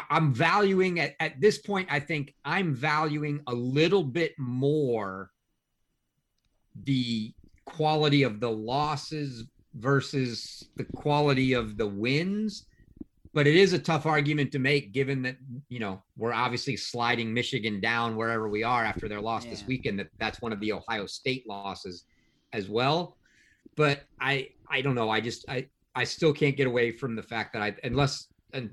I'm 0.09 0.33
valuing 0.33 0.99
at, 0.99 1.15
at 1.19 1.39
this 1.39 1.57
point, 1.57 1.87
I 1.91 1.99
think 1.99 2.33
I'm 2.43 2.73
valuing 2.73 3.41
a 3.47 3.53
little 3.53 4.03
bit 4.03 4.33
more 4.37 5.31
the 6.83 7.33
quality 7.65 8.23
of 8.23 8.39
the 8.39 8.51
losses 8.51 9.45
versus 9.75 10.67
the 10.75 10.83
quality 10.83 11.53
of 11.53 11.77
the 11.77 11.87
wins. 11.87 12.65
But 13.33 13.47
it 13.47 13.55
is 13.55 13.73
a 13.73 13.79
tough 13.79 14.05
argument 14.05 14.51
to 14.53 14.59
make 14.59 14.93
given 14.93 15.21
that, 15.23 15.35
you 15.67 15.79
know, 15.79 16.01
we're 16.15 16.31
obviously 16.31 16.77
sliding 16.77 17.33
Michigan 17.33 17.81
down 17.81 18.15
wherever 18.15 18.47
we 18.47 18.63
are 18.63 18.85
after 18.85 19.09
their 19.09 19.19
loss 19.19 19.43
yeah. 19.43 19.51
this 19.51 19.65
weekend. 19.65 19.99
That 19.99 20.07
that's 20.19 20.41
one 20.41 20.53
of 20.53 20.61
the 20.61 20.71
Ohio 20.71 21.05
State 21.05 21.45
losses 21.47 22.05
as 22.53 22.69
well. 22.69 23.17
But 23.75 24.03
I 24.21 24.49
I 24.69 24.79
don't 24.81 24.95
know. 24.95 25.09
I 25.09 25.19
just 25.19 25.43
I 25.49 25.67
I 25.95 26.05
still 26.05 26.31
can't 26.31 26.55
get 26.55 26.65
away 26.67 26.93
from 26.93 27.15
the 27.15 27.23
fact 27.23 27.51
that 27.53 27.61
I 27.61 27.75
unless 27.83 28.27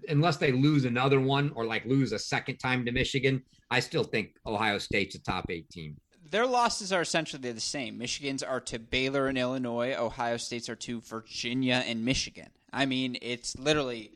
unless 0.09 0.37
they 0.37 0.53
lose 0.53 0.85
another 0.85 1.21
one 1.21 1.53
or 1.55 1.65
like 1.65 1.85
lose 1.85 2.13
a 2.13 2.19
second 2.19 2.59
time 2.59 2.85
to 2.85 2.93
Michigan, 2.93 3.43
I 3.71 3.81
still 3.81 4.05
think 4.05 4.37
Ohio 4.47 4.79
State's 4.79 5.15
a 5.15 5.23
top 5.23 5.47
eight 5.51 5.69
team. 5.71 5.97
Their 6.31 6.47
losses 6.47 6.93
are 6.93 7.03
essentially 7.03 7.53
the 7.53 7.61
same. 7.61 7.99
Michigan's 7.99 8.43
are 8.43 8.61
to 8.61 8.79
Baylor 8.79 9.27
and 9.29 9.37
Illinois. 9.37 9.95
Ohio 9.95 10.39
State's 10.39 10.69
are 10.69 10.77
to 10.77 11.01
Virginia 11.01 11.83
and 11.87 12.05
Michigan. 12.05 12.49
I 12.73 12.87
mean, 12.87 13.19
it's 13.21 13.59
literally 13.59 14.13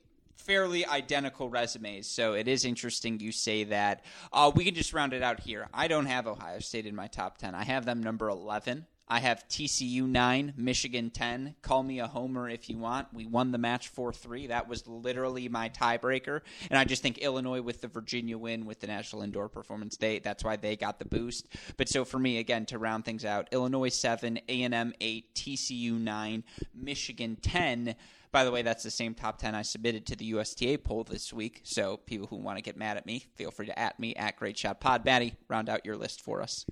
fairly 0.46 0.86
identical 0.86 1.50
resumes. 1.50 2.06
So 2.06 2.34
it 2.34 2.48
is 2.48 2.64
interesting 2.64 3.18
you 3.20 3.32
say 3.32 3.64
that. 3.64 4.04
Uh, 4.32 4.50
we 4.54 4.64
can 4.64 4.74
just 4.74 4.92
round 4.92 5.12
it 5.12 5.22
out 5.22 5.40
here. 5.40 5.68
I 5.74 5.88
don't 5.88 6.06
have 6.06 6.26
Ohio 6.26 6.60
State 6.60 6.86
in 6.86 6.94
my 6.94 7.08
top 7.08 7.38
10. 7.38 7.54
I 7.54 7.64
have 7.64 7.84
them 7.84 8.02
number 8.02 8.28
11. 8.28 8.86
I 9.08 9.20
have 9.20 9.46
TCU 9.48 10.02
9, 10.02 10.54
Michigan 10.56 11.10
10. 11.10 11.54
Call 11.62 11.84
me 11.84 12.00
a 12.00 12.08
homer 12.08 12.48
if 12.48 12.68
you 12.68 12.76
want. 12.76 13.14
We 13.14 13.24
won 13.24 13.52
the 13.52 13.58
match 13.58 13.88
4 13.88 14.12
3. 14.12 14.48
That 14.48 14.68
was 14.68 14.86
literally 14.88 15.48
my 15.48 15.68
tiebreaker. 15.68 16.40
And 16.70 16.78
I 16.78 16.84
just 16.84 17.02
think 17.02 17.18
Illinois 17.18 17.60
with 17.60 17.80
the 17.80 17.88
Virginia 17.88 18.36
win 18.36 18.66
with 18.66 18.80
the 18.80 18.88
National 18.88 19.22
Indoor 19.22 19.48
Performance 19.48 19.96
Day, 19.96 20.18
that's 20.18 20.42
why 20.42 20.56
they 20.56 20.76
got 20.76 20.98
the 20.98 21.04
boost. 21.04 21.46
But 21.76 21.88
so 21.88 22.04
for 22.04 22.18
me, 22.18 22.38
again, 22.38 22.66
to 22.66 22.78
round 22.78 23.04
things 23.04 23.24
out, 23.24 23.48
Illinois 23.52 23.94
7, 23.94 24.40
A&M 24.48 24.92
8, 25.00 25.34
TCU 25.34 26.00
9, 26.00 26.44
Michigan 26.74 27.36
10. 27.40 27.94
By 28.32 28.44
the 28.44 28.50
way, 28.50 28.62
that's 28.62 28.82
the 28.82 28.90
same 28.90 29.14
top 29.14 29.38
10 29.38 29.54
I 29.54 29.62
submitted 29.62 30.04
to 30.06 30.16
the 30.16 30.26
USTA 30.26 30.78
poll 30.78 31.04
this 31.04 31.32
week. 31.32 31.60
So 31.62 31.96
people 31.96 32.26
who 32.26 32.36
want 32.36 32.58
to 32.58 32.62
get 32.62 32.76
mad 32.76 32.96
at 32.96 33.06
me, 33.06 33.26
feel 33.36 33.52
free 33.52 33.66
to 33.66 33.78
at 33.78 34.00
me 34.00 34.16
at 34.16 34.36
Great 34.36 34.58
Shot 34.58 34.80
Pod. 34.80 35.04
Maddie, 35.04 35.34
round 35.48 35.68
out 35.68 35.86
your 35.86 35.96
list 35.96 36.20
for 36.20 36.42
us. 36.42 36.66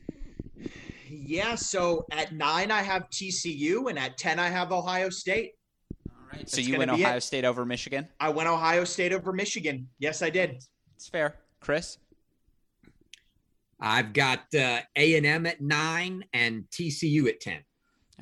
Yeah, 1.08 1.54
so 1.54 2.06
at 2.10 2.32
nine 2.32 2.70
I 2.70 2.82
have 2.82 3.08
TCU, 3.10 3.88
and 3.88 3.98
at 3.98 4.18
ten 4.18 4.38
I 4.38 4.48
have 4.48 4.72
Ohio 4.72 5.10
State. 5.10 5.52
All 6.08 6.16
right. 6.32 6.48
So 6.48 6.60
you 6.60 6.78
went 6.78 6.90
Ohio 6.90 7.16
it. 7.16 7.22
State 7.22 7.44
over 7.44 7.64
Michigan. 7.64 8.08
I 8.20 8.30
went 8.30 8.48
Ohio 8.48 8.84
State 8.84 9.12
over 9.12 9.32
Michigan. 9.32 9.88
Yes, 9.98 10.22
I 10.22 10.30
did. 10.30 10.62
It's 10.96 11.08
fair, 11.08 11.36
Chris. 11.60 11.98
I've 13.80 14.12
got 14.12 14.40
uh, 14.54 14.80
A 14.96 15.16
and 15.16 15.26
M 15.26 15.46
at 15.46 15.60
nine 15.60 16.24
and 16.32 16.64
TCU 16.70 17.28
at 17.28 17.40
ten. 17.40 17.60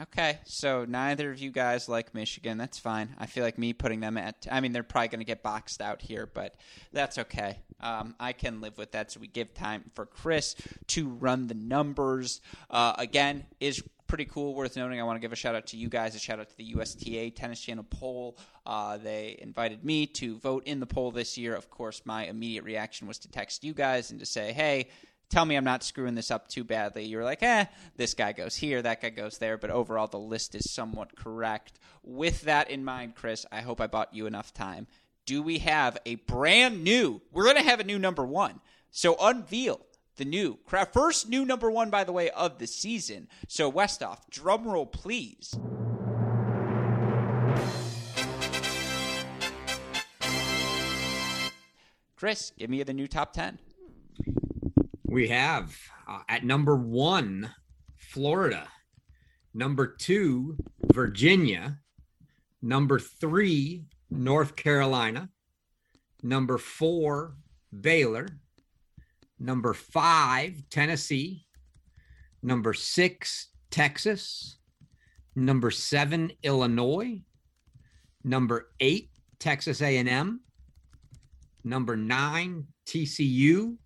Okay, 0.00 0.38
so 0.44 0.86
neither 0.86 1.30
of 1.30 1.38
you 1.38 1.50
guys 1.50 1.86
like 1.86 2.14
Michigan. 2.14 2.56
That's 2.56 2.78
fine. 2.78 3.14
I 3.18 3.26
feel 3.26 3.44
like 3.44 3.58
me 3.58 3.74
putting 3.74 4.00
them 4.00 4.16
at. 4.16 4.46
I 4.50 4.60
mean, 4.60 4.72
they're 4.72 4.82
probably 4.82 5.08
going 5.08 5.20
to 5.20 5.26
get 5.26 5.42
boxed 5.42 5.82
out 5.82 6.00
here, 6.00 6.26
but 6.32 6.54
that's 6.92 7.18
okay. 7.18 7.58
Um, 7.78 8.14
I 8.18 8.32
can 8.32 8.62
live 8.62 8.78
with 8.78 8.92
that. 8.92 9.12
So 9.12 9.20
we 9.20 9.26
give 9.26 9.52
time 9.52 9.90
for 9.94 10.06
Chris 10.06 10.54
to 10.88 11.08
run 11.08 11.46
the 11.46 11.54
numbers. 11.54 12.40
Uh, 12.70 12.94
again, 12.96 13.44
is 13.60 13.82
pretty 14.06 14.24
cool, 14.24 14.54
worth 14.54 14.76
noting. 14.76 14.98
I 14.98 15.02
want 15.04 15.16
to 15.16 15.20
give 15.20 15.32
a 15.32 15.36
shout 15.36 15.54
out 15.54 15.66
to 15.68 15.76
you 15.76 15.90
guys, 15.90 16.14
a 16.14 16.18
shout 16.18 16.40
out 16.40 16.48
to 16.48 16.56
the 16.56 16.64
USTA 16.64 17.30
Tennis 17.30 17.60
Channel 17.60 17.84
poll. 17.90 18.38
Uh, 18.64 18.96
they 18.96 19.36
invited 19.40 19.84
me 19.84 20.06
to 20.06 20.36
vote 20.38 20.66
in 20.66 20.80
the 20.80 20.86
poll 20.86 21.10
this 21.10 21.36
year. 21.36 21.54
Of 21.54 21.68
course, 21.68 22.00
my 22.06 22.26
immediate 22.26 22.64
reaction 22.64 23.06
was 23.06 23.18
to 23.20 23.30
text 23.30 23.62
you 23.62 23.74
guys 23.74 24.10
and 24.10 24.20
to 24.20 24.26
say, 24.26 24.52
hey, 24.52 24.88
tell 25.32 25.44
me 25.46 25.56
I'm 25.56 25.64
not 25.64 25.82
screwing 25.82 26.14
this 26.14 26.30
up 26.30 26.46
too 26.46 26.62
badly. 26.62 27.06
You're 27.06 27.24
like, 27.24 27.42
eh, 27.42 27.64
this 27.96 28.12
guy 28.12 28.32
goes 28.32 28.54
here, 28.54 28.82
that 28.82 29.00
guy 29.00 29.08
goes 29.08 29.38
there, 29.38 29.56
but 29.56 29.70
overall 29.70 30.06
the 30.06 30.18
list 30.18 30.54
is 30.54 30.70
somewhat 30.70 31.16
correct. 31.16 31.80
With 32.04 32.42
that 32.42 32.70
in 32.70 32.84
mind, 32.84 33.14
Chris, 33.14 33.46
I 33.50 33.62
hope 33.62 33.80
I 33.80 33.86
bought 33.86 34.14
you 34.14 34.26
enough 34.26 34.52
time. 34.52 34.86
Do 35.24 35.42
we 35.42 35.58
have 35.60 35.96
a 36.04 36.16
brand 36.16 36.84
new? 36.84 37.22
We're 37.32 37.44
going 37.44 37.56
to 37.56 37.62
have 37.62 37.80
a 37.80 37.84
new 37.84 37.98
number 37.98 38.26
one. 38.26 38.60
So 38.90 39.16
unveil 39.18 39.80
the 40.16 40.26
new 40.26 40.58
first 40.92 41.28
new 41.28 41.46
number 41.46 41.70
one, 41.70 41.88
by 41.88 42.04
the 42.04 42.12
way, 42.12 42.28
of 42.30 42.58
the 42.58 42.66
season. 42.66 43.28
So 43.48 43.72
Westoff, 43.72 44.28
drum 44.30 44.68
roll, 44.68 44.84
please. 44.84 45.54
Chris, 52.16 52.52
give 52.58 52.68
me 52.68 52.82
the 52.82 52.92
new 52.92 53.08
top 53.08 53.32
ten. 53.32 53.58
We 55.12 55.28
have 55.28 55.78
uh, 56.08 56.20
at 56.26 56.42
number 56.42 56.74
one, 56.74 57.50
Florida. 57.98 58.66
Number 59.52 59.86
two, 59.86 60.56
Virginia. 60.90 61.80
Number 62.62 62.98
three, 62.98 63.84
North 64.10 64.56
Carolina. 64.56 65.28
Number 66.22 66.56
four, 66.56 67.36
Baylor. 67.78 68.26
Number 69.38 69.74
five, 69.74 70.62
Tennessee. 70.70 71.44
Number 72.42 72.72
six, 72.72 73.48
Texas. 73.70 74.56
Number 75.36 75.70
seven, 75.70 76.32
Illinois. 76.42 77.20
Number 78.24 78.70
eight, 78.80 79.10
Texas 79.38 79.82
A&M. 79.82 80.40
Number 81.64 81.98
nine, 81.98 82.68
TCU 82.86 83.76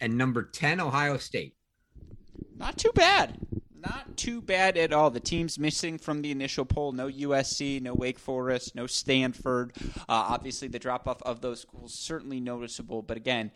and 0.00 0.16
number 0.16 0.42
10 0.42 0.80
Ohio 0.80 1.18
State. 1.18 1.54
Not 2.56 2.76
too 2.76 2.92
bad. 2.94 3.38
Not 3.80 4.16
too 4.16 4.42
bad 4.42 4.76
at 4.76 4.92
all. 4.92 5.10
The 5.10 5.20
teams 5.20 5.58
missing 5.58 5.96
from 5.96 6.20
the 6.20 6.30
initial 6.30 6.66
poll 6.66 6.92
no 6.92 7.08
USC, 7.08 7.80
no 7.80 7.94
Wake 7.94 8.18
Forest, 8.18 8.74
no 8.74 8.86
Stanford. 8.86 9.72
Uh, 10.00 10.04
obviously, 10.08 10.68
the 10.68 10.78
drop 10.78 11.08
off 11.08 11.22
of 11.22 11.40
those 11.40 11.62
schools 11.62 11.94
certainly 11.94 12.40
noticeable. 12.40 13.00
But 13.00 13.16
again, 13.16 13.50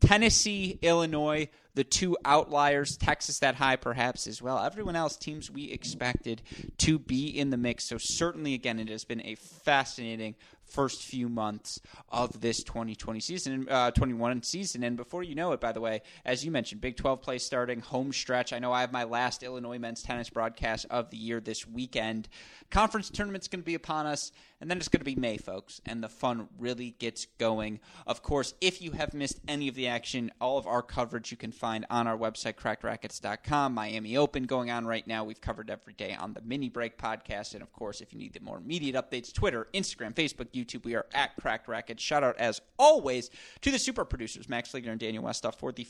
Tennessee, 0.00 0.78
Illinois, 0.82 1.48
the 1.74 1.84
two 1.84 2.16
outliers, 2.24 2.96
Texas 2.96 3.38
that 3.38 3.54
high 3.54 3.76
perhaps 3.76 4.26
as 4.26 4.42
well. 4.42 4.58
Everyone 4.58 4.96
else, 4.96 5.16
teams 5.16 5.50
we 5.50 5.70
expected 5.70 6.42
to 6.78 6.98
be 6.98 7.26
in 7.26 7.50
the 7.50 7.56
mix. 7.56 7.84
So, 7.84 7.96
certainly, 7.96 8.52
again, 8.52 8.78
it 8.78 8.88
has 8.88 9.04
been 9.04 9.24
a 9.24 9.36
fascinating 9.36 10.34
first 10.70 11.02
few 11.02 11.28
months 11.28 11.80
of 12.08 12.40
this 12.40 12.62
2020 12.62 13.20
season, 13.20 13.66
uh, 13.68 13.90
21 13.90 14.42
season. 14.42 14.82
And 14.82 14.96
before 14.96 15.22
you 15.22 15.34
know 15.34 15.52
it, 15.52 15.60
by 15.60 15.72
the 15.72 15.80
way, 15.80 16.02
as 16.24 16.44
you 16.44 16.50
mentioned, 16.50 16.80
Big 16.80 16.96
12 16.96 17.20
play 17.20 17.38
starting, 17.38 17.80
home 17.80 18.12
stretch. 18.12 18.52
I 18.52 18.58
know 18.58 18.72
I 18.72 18.80
have 18.80 18.92
my 18.92 19.04
last 19.04 19.42
Illinois 19.42 19.78
men's 19.78 20.02
tennis 20.02 20.30
broadcast 20.30 20.86
of 20.90 21.10
the 21.10 21.16
year 21.16 21.40
this 21.40 21.66
weekend. 21.66 22.28
Conference 22.70 23.10
tournament's 23.10 23.48
going 23.48 23.62
to 23.62 23.66
be 23.66 23.74
upon 23.74 24.06
us, 24.06 24.32
and 24.60 24.70
then 24.70 24.78
it's 24.78 24.88
going 24.88 25.00
to 25.00 25.04
be 25.04 25.14
May, 25.14 25.38
folks, 25.38 25.80
and 25.86 26.02
the 26.02 26.08
fun 26.08 26.48
really 26.58 26.94
gets 26.98 27.26
going. 27.38 27.80
Of 28.06 28.22
course, 28.22 28.54
if 28.60 28.82
you 28.82 28.92
have 28.92 29.14
missed 29.14 29.40
any 29.48 29.68
of 29.68 29.74
the 29.74 29.88
action, 29.88 30.30
all 30.40 30.58
of 30.58 30.66
our 30.66 30.82
coverage 30.82 31.30
you 31.30 31.36
can 31.36 31.52
find 31.52 31.86
on 31.88 32.06
our 32.06 32.16
website, 32.16 32.56
crackedracquets.com. 32.56 33.74
Miami 33.74 34.16
Open 34.16 34.44
going 34.44 34.70
on 34.70 34.86
right 34.86 35.06
now. 35.06 35.24
We've 35.24 35.40
covered 35.40 35.70
every 35.70 35.94
day 35.94 36.14
on 36.18 36.34
the 36.34 36.42
Mini 36.42 36.68
Break 36.68 36.98
podcast. 36.98 37.54
And 37.54 37.62
of 37.62 37.72
course, 37.72 38.00
if 38.00 38.12
you 38.12 38.18
need 38.18 38.34
the 38.34 38.40
more 38.40 38.58
immediate 38.58 38.96
updates, 38.96 39.32
Twitter, 39.32 39.68
Instagram, 39.72 40.14
Facebook, 40.14 40.50
YouTube, 40.52 40.84
we 40.84 40.94
are 40.94 41.06
at 41.14 41.36
Cracked 41.36 41.66
Racquets. 41.66 42.02
Shout 42.02 42.22
out, 42.22 42.36
as 42.38 42.60
always, 42.78 43.30
to 43.62 43.70
the 43.70 43.78
super 43.78 44.04
producers, 44.04 44.48
Max 44.48 44.70
Fligner 44.72 44.90
and 44.90 45.00
Daniel 45.00 45.24
Westoff, 45.24 45.54
for 45.54 45.72
the 45.72 45.86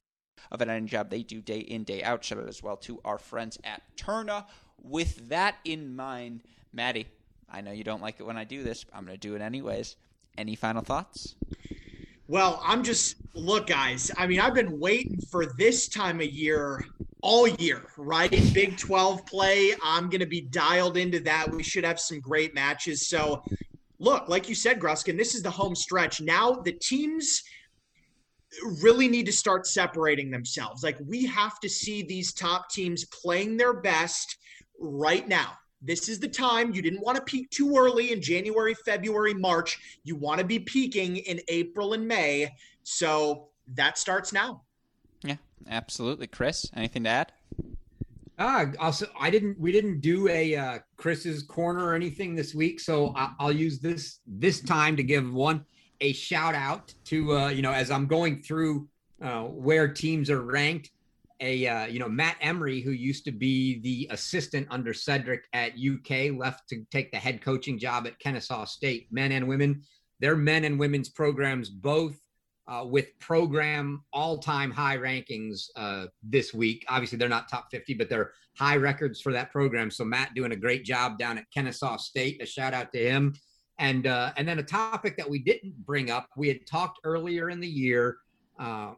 of 0.51 0.61
an 0.61 0.71
end 0.71 0.89
job 0.89 1.11
they 1.11 1.23
do 1.23 1.41
day 1.41 1.59
in, 1.59 1.85
day 1.85 2.03
out. 2.03 2.25
Shout 2.25 2.39
out 2.39 2.49
as 2.49 2.63
well 2.63 2.77
to 2.79 3.01
our 3.05 3.19
friends 3.19 3.59
at 3.65 3.83
Tourna. 3.97 4.47
With 4.83 5.29
that 5.29 5.57
in 5.65 5.95
mind, 5.95 6.43
Maddie, 6.73 7.09
I 7.51 7.61
know 7.61 7.73
you 7.73 7.85
don't 7.85 8.03
like 8.03 8.21
it 8.21 8.25
when 8.25 8.37
I 8.37 8.45
do 8.45 8.63
this. 8.63 8.85
I'm 8.93 9.05
going 9.05 9.19
to 9.19 9.29
do 9.29 9.35
it 9.35 9.43
anyways. 9.43 9.97
Any 10.39 10.55
final 10.55 10.83
thoughts? 10.83 11.35
Well, 12.29 12.63
I'm 12.65 12.85
just 12.85 13.17
look, 13.35 13.67
guys. 13.67 14.11
I 14.17 14.27
mean, 14.27 14.41
I've 14.41 14.55
been 14.55 14.79
waiting 14.79 15.19
for 15.31 15.47
this 15.47 15.89
time 15.89 16.21
of 16.21 16.27
year 16.27 16.85
all 17.23 17.49
year, 17.49 17.83
right? 17.99 18.33
In 18.33 18.53
Big 18.53 18.79
12 18.79 19.27
play, 19.27 19.75
I'm 19.83 20.09
going 20.09 20.21
to 20.21 20.27
be 20.27 20.41
dialed 20.41 20.97
into 20.97 21.21
that. 21.21 21.51
We 21.51 21.63
should 21.63 21.85
have 21.85 22.01
some 22.01 22.21
great 22.21 22.55
matches. 22.55 23.09
So, 23.09 23.43
look, 23.99 24.29
like 24.29 24.49
you 24.49 24.55
said, 24.55 24.81
Gruskin, 24.81 25.17
this 25.17 25.35
is 25.35 25.43
the 25.43 25.51
home 25.51 25.75
stretch. 25.75 26.21
Now 26.21 26.53
the 26.53 26.73
teams 26.73 27.43
really 28.83 29.09
need 29.09 29.27
to 29.27 29.33
start 29.33 29.67
separating 29.67 30.31
themselves. 30.31 30.83
Like 30.83 30.99
we 31.07 31.27
have 31.27 31.61
to 31.61 31.69
see 31.69 32.03
these 32.03 32.33
top 32.33 32.71
teams 32.71 33.05
playing 33.07 33.57
their 33.57 33.75
best 33.75 34.37
right 34.79 35.27
now. 35.29 35.53
This 35.83 36.09
is 36.09 36.21
the 36.21 36.29
time. 36.29 36.73
You 36.75 36.83
didn't 36.83 37.01
want 37.01 37.17
to 37.17 37.23
peak 37.23 37.51
too 37.51 37.77
early 37.77 38.13
in 38.13 38.21
January, 38.21 38.75
February, 38.75 39.35
March. 39.35 39.99
You 40.05 40.17
want 40.17 40.41
to 40.41 40.47
be 40.47 40.59
peaking 40.59 41.19
in 41.19 41.41
April 41.49 41.95
and 41.95 42.07
May. 42.07 42.55
So 42.83 43.49
that 43.75 43.99
starts 43.99 44.33
now. 44.33 44.63
Yeah, 45.23 45.37
absolutely. 45.69 46.27
Chris, 46.27 46.71
anything 46.75 47.05
to 47.05 47.11
add? 47.11 47.33
Uh, 48.39 48.67
also, 48.79 49.07
I 49.19 49.29
didn't. 49.29 49.61
We 49.61 49.71
didn't 49.71 50.01
do 50.01 50.27
a 50.29 50.57
uh, 50.57 50.79
Chris's 50.97 51.43
corner 51.43 51.85
or 51.85 51.95
anything 51.95 52.35
this 52.35 52.55
week, 52.55 52.81
so 52.81 53.13
I, 53.15 53.33
will 53.39 53.53
use 53.53 53.81
this 53.81 54.21
this 54.27 54.63
time 54.63 54.97
to 54.97 55.03
give 55.03 55.31
one 55.31 55.67
a 56.01 56.15
shout 56.15 56.55
out 56.55 56.95
to 57.05 57.37
uh, 57.37 57.49
you 57.49 57.61
know 57.61 57.73
as 57.73 57.91
I'm 57.91 58.07
going 58.07 58.41
through 58.41 58.89
uh, 59.21 59.43
where 59.43 59.89
teams 59.89 60.31
are 60.31 60.41
ranked. 60.41 60.91
A 61.41 61.67
uh, 61.67 61.87
you 61.87 61.99
know 61.99 62.09
Matt 62.09 62.37
Emery, 62.41 62.81
who 62.81 62.91
used 62.91 63.25
to 63.25 63.33
be 63.33 63.81
the 63.81 64.09
assistant 64.11 64.67
under 64.71 64.93
Cedric 64.93 65.45
at 65.53 65.73
UK, 65.73 66.37
left 66.39 66.69
to 66.69 66.85
take 66.91 67.11
the 67.13 67.19
head 67.19 67.41
coaching 67.41 67.79
job 67.79 68.07
at 68.07 68.19
Kennesaw 68.19 68.65
State. 68.65 69.09
Men 69.11 69.33
and 69.33 69.49
women, 69.49 69.83
their 70.21 70.37
men 70.37 70.65
and 70.65 70.79
women's 70.79 71.09
programs 71.09 71.71
both 71.71 72.17
uh, 72.69 72.85
with 72.85 73.19
program 73.19 74.05
all-time 74.13 74.71
high 74.71 74.97
rankings 74.97 75.67
uh, 75.77 76.07
this 76.23 76.55
week. 76.55 76.85
Obviously, 76.89 77.19
they're 77.19 77.29
not 77.29 77.49
top 77.49 77.67
50, 77.71 77.95
but 77.95 78.09
they're 78.09 78.33
high 78.57 78.77
records 78.77 79.21
for 79.21 79.33
that 79.33 79.51
program. 79.51 79.91
So 79.91 80.05
Matt 80.05 80.35
doing 80.35 80.53
a 80.53 80.57
great 80.57 80.85
job 80.85 81.19
down 81.19 81.39
at 81.39 81.45
Kennesaw 81.53 81.97
State. 81.97 82.41
A 82.43 82.47
shout 82.47 82.73
out 82.75 82.93
to 82.93 82.99
him. 82.99 83.35
And 83.79 84.07
uh, 84.07 84.33
and 84.37 84.47
then 84.47 84.59
a 84.59 84.63
topic 84.63 85.17
that 85.17 85.29
we 85.29 85.39
didn't 85.39 85.75
bring 85.87 86.11
up. 86.11 86.29
We 86.37 86.49
had 86.49 86.67
talked 86.67 87.01
earlier 87.03 87.49
in 87.49 87.61
the 87.61 87.69
year 87.69 88.19
uh, 88.59 88.93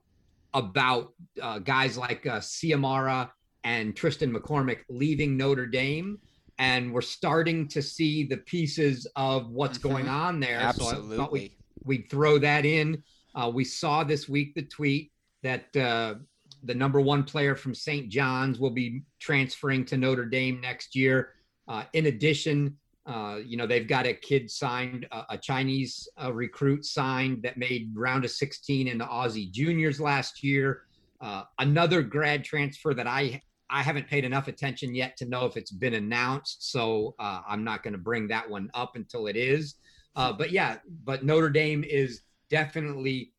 about 0.54 1.12
uh, 1.40 1.58
guys 1.58 1.96
like 1.96 2.26
uh, 2.26 2.40
Ciamara 2.40 3.30
and 3.64 3.96
Tristan 3.96 4.32
McCormick 4.32 4.80
leaving 4.88 5.36
Notre 5.36 5.66
Dame. 5.66 6.18
And 6.58 6.92
we're 6.92 7.00
starting 7.00 7.66
to 7.68 7.82
see 7.82 8.24
the 8.24 8.36
pieces 8.38 9.06
of 9.16 9.50
what's 9.50 9.78
mm-hmm. 9.78 9.88
going 9.88 10.08
on 10.08 10.40
there. 10.40 10.60
Absolutely. 10.60 11.08
So 11.08 11.14
I 11.14 11.16
thought 11.16 11.32
we, 11.32 11.56
we'd 11.84 12.10
throw 12.10 12.38
that 12.38 12.64
in. 12.64 13.02
Uh, 13.34 13.50
we 13.52 13.64
saw 13.64 14.04
this 14.04 14.28
week 14.28 14.54
the 14.54 14.62
tweet 14.62 15.10
that 15.42 15.74
uh, 15.76 16.14
the 16.62 16.74
number 16.74 17.00
one 17.00 17.24
player 17.24 17.56
from 17.56 17.74
St. 17.74 18.08
John's 18.08 18.58
will 18.58 18.70
be 18.70 19.02
transferring 19.18 19.84
to 19.86 19.96
Notre 19.96 20.26
Dame 20.26 20.60
next 20.60 20.94
year. 20.94 21.30
Uh, 21.66 21.84
in 21.92 22.06
addition, 22.06 22.76
uh, 23.04 23.38
you 23.44 23.56
know, 23.56 23.66
they've 23.66 23.88
got 23.88 24.06
a 24.06 24.14
kid 24.14 24.50
signed, 24.50 25.06
uh, 25.10 25.24
a 25.30 25.36
Chinese 25.36 26.08
uh, 26.22 26.32
recruit 26.32 26.84
signed 26.84 27.42
that 27.42 27.56
made 27.56 27.90
round 27.94 28.24
of 28.24 28.30
16 28.30 28.86
in 28.86 28.98
the 28.98 29.04
Aussie 29.04 29.50
juniors 29.50 30.00
last 30.00 30.42
year. 30.44 30.84
another 31.58 32.02
grad 32.02 32.44
transfer 32.44 32.94
that 32.94 33.06
I 33.06 33.40
I 33.70 33.82
haven't 33.82 34.06
paid 34.06 34.26
enough 34.26 34.48
attention 34.48 34.94
yet 34.94 35.16
to 35.16 35.24
know 35.24 35.46
if 35.46 35.56
it's 35.56 35.70
been 35.70 35.94
announced. 35.94 36.70
So 36.70 37.14
I'm 37.18 37.64
not 37.64 37.82
going 37.82 37.94
to 37.94 37.98
bring 37.98 38.28
that 38.28 38.48
one 38.48 38.70
up 38.74 38.96
until 38.96 39.26
it 39.26 39.36
is. 39.36 39.76
but 40.14 40.50
yeah, 40.52 40.76
but 41.04 41.24
Notre 41.24 41.48
Dame 41.48 41.82
is 41.82 42.20
definitely 42.50 43.32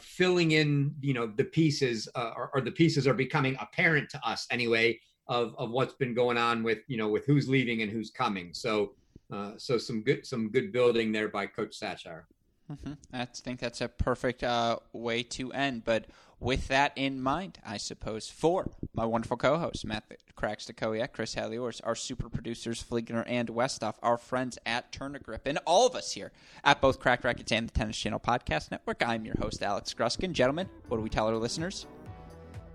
filling 0.00 0.52
in, 0.52 0.94
you 1.00 1.12
know, 1.12 1.26
the 1.26 1.44
pieces, 1.44 2.08
or, 2.14 2.50
or, 2.54 2.60
the 2.60 2.70
pieces 2.70 3.06
are 3.06 3.14
becoming 3.14 3.56
apparent 3.60 4.08
to 4.10 4.20
us 4.24 4.46
anyway 4.50 4.98
of, 5.26 5.54
of 5.58 5.70
what's 5.70 5.94
been 5.94 6.14
going 6.14 6.36
on 6.36 6.62
with, 6.62 6.78
you 6.86 6.96
know, 6.96 7.08
with 7.08 7.24
who's 7.26 7.48
leaving 7.48 7.82
and 7.82 7.90
who's 7.90 8.10
coming. 8.10 8.54
So, 8.54 8.92
uh, 9.32 9.52
so 9.56 9.78
some 9.78 10.02
good, 10.02 10.26
some 10.26 10.50
good 10.50 10.72
building 10.72 11.12
there 11.12 11.28
by 11.28 11.46
Coach 11.46 11.78
Sachire. 11.78 12.24
Mm-hmm. 12.70 12.92
I 13.12 13.24
think 13.24 13.60
that's 13.60 13.80
a 13.80 13.88
perfect 13.88 14.42
uh, 14.44 14.78
way 14.92 15.22
to 15.24 15.52
end. 15.52 15.84
But 15.84 16.06
with 16.38 16.68
that 16.68 16.92
in 16.96 17.20
mind, 17.20 17.58
I 17.66 17.76
suppose, 17.76 18.28
for 18.28 18.70
my 18.94 19.04
wonderful 19.04 19.36
co-hosts, 19.36 19.84
Matt 19.84 20.04
Cracks 20.36 20.66
the 20.66 20.72
Koyak, 20.72 21.12
Chris 21.12 21.34
Halioris, 21.34 21.80
our 21.84 21.94
super 21.94 22.28
producers, 22.28 22.82
Fligner 22.82 23.24
and 23.26 23.48
Westoff, 23.48 23.94
our 24.02 24.16
friends 24.16 24.58
at 24.64 24.92
Tourna 24.92 25.22
Grip, 25.22 25.42
and 25.46 25.58
all 25.66 25.86
of 25.86 25.94
us 25.94 26.12
here 26.12 26.32
at 26.64 26.80
both 26.80 27.00
Cracked 27.00 27.24
Racquets 27.24 27.52
and 27.52 27.68
the 27.68 27.72
Tennis 27.72 27.96
Channel 27.98 28.20
Podcast 28.20 28.70
Network. 28.70 29.02
I'm 29.06 29.24
your 29.24 29.36
host, 29.38 29.62
Alex 29.62 29.92
Gruskin. 29.92 30.32
Gentlemen, 30.32 30.68
what 30.88 30.96
do 30.96 31.02
we 31.02 31.10
tell 31.10 31.26
our 31.26 31.36
listeners? 31.36 31.86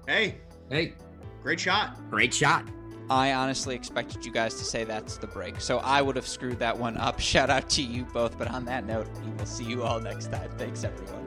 Hey. 0.08 0.36
Hey. 0.70 0.94
Great 1.42 1.60
shot. 1.60 1.98
Great 2.10 2.34
shot. 2.34 2.68
I 3.10 3.34
honestly 3.34 3.76
expected 3.76 4.26
you 4.26 4.32
guys 4.32 4.56
to 4.56 4.66
say 4.66 4.84
that's 4.84 5.18
the 5.18 5.28
break. 5.28 5.62
So 5.62 5.80
I 5.80 6.02
would 6.02 6.16
have 6.16 6.28
screwed 6.28 6.60
that 6.60 6.78
one 6.78 6.98
up. 6.98 7.20
Shout 7.26 7.50
out 7.50 7.70
to 7.72 7.82
you 7.82 8.06
both. 8.06 8.38
But 8.38 8.50
on 8.50 8.66
that 8.66 8.86
note, 8.86 9.08
we 9.24 9.32
will 9.32 9.46
see 9.46 9.66
you 9.66 9.84
all 9.84 10.00
next 10.00 10.32
time. 10.32 10.50
Thanks, 10.58 10.84
everyone. 10.84 11.25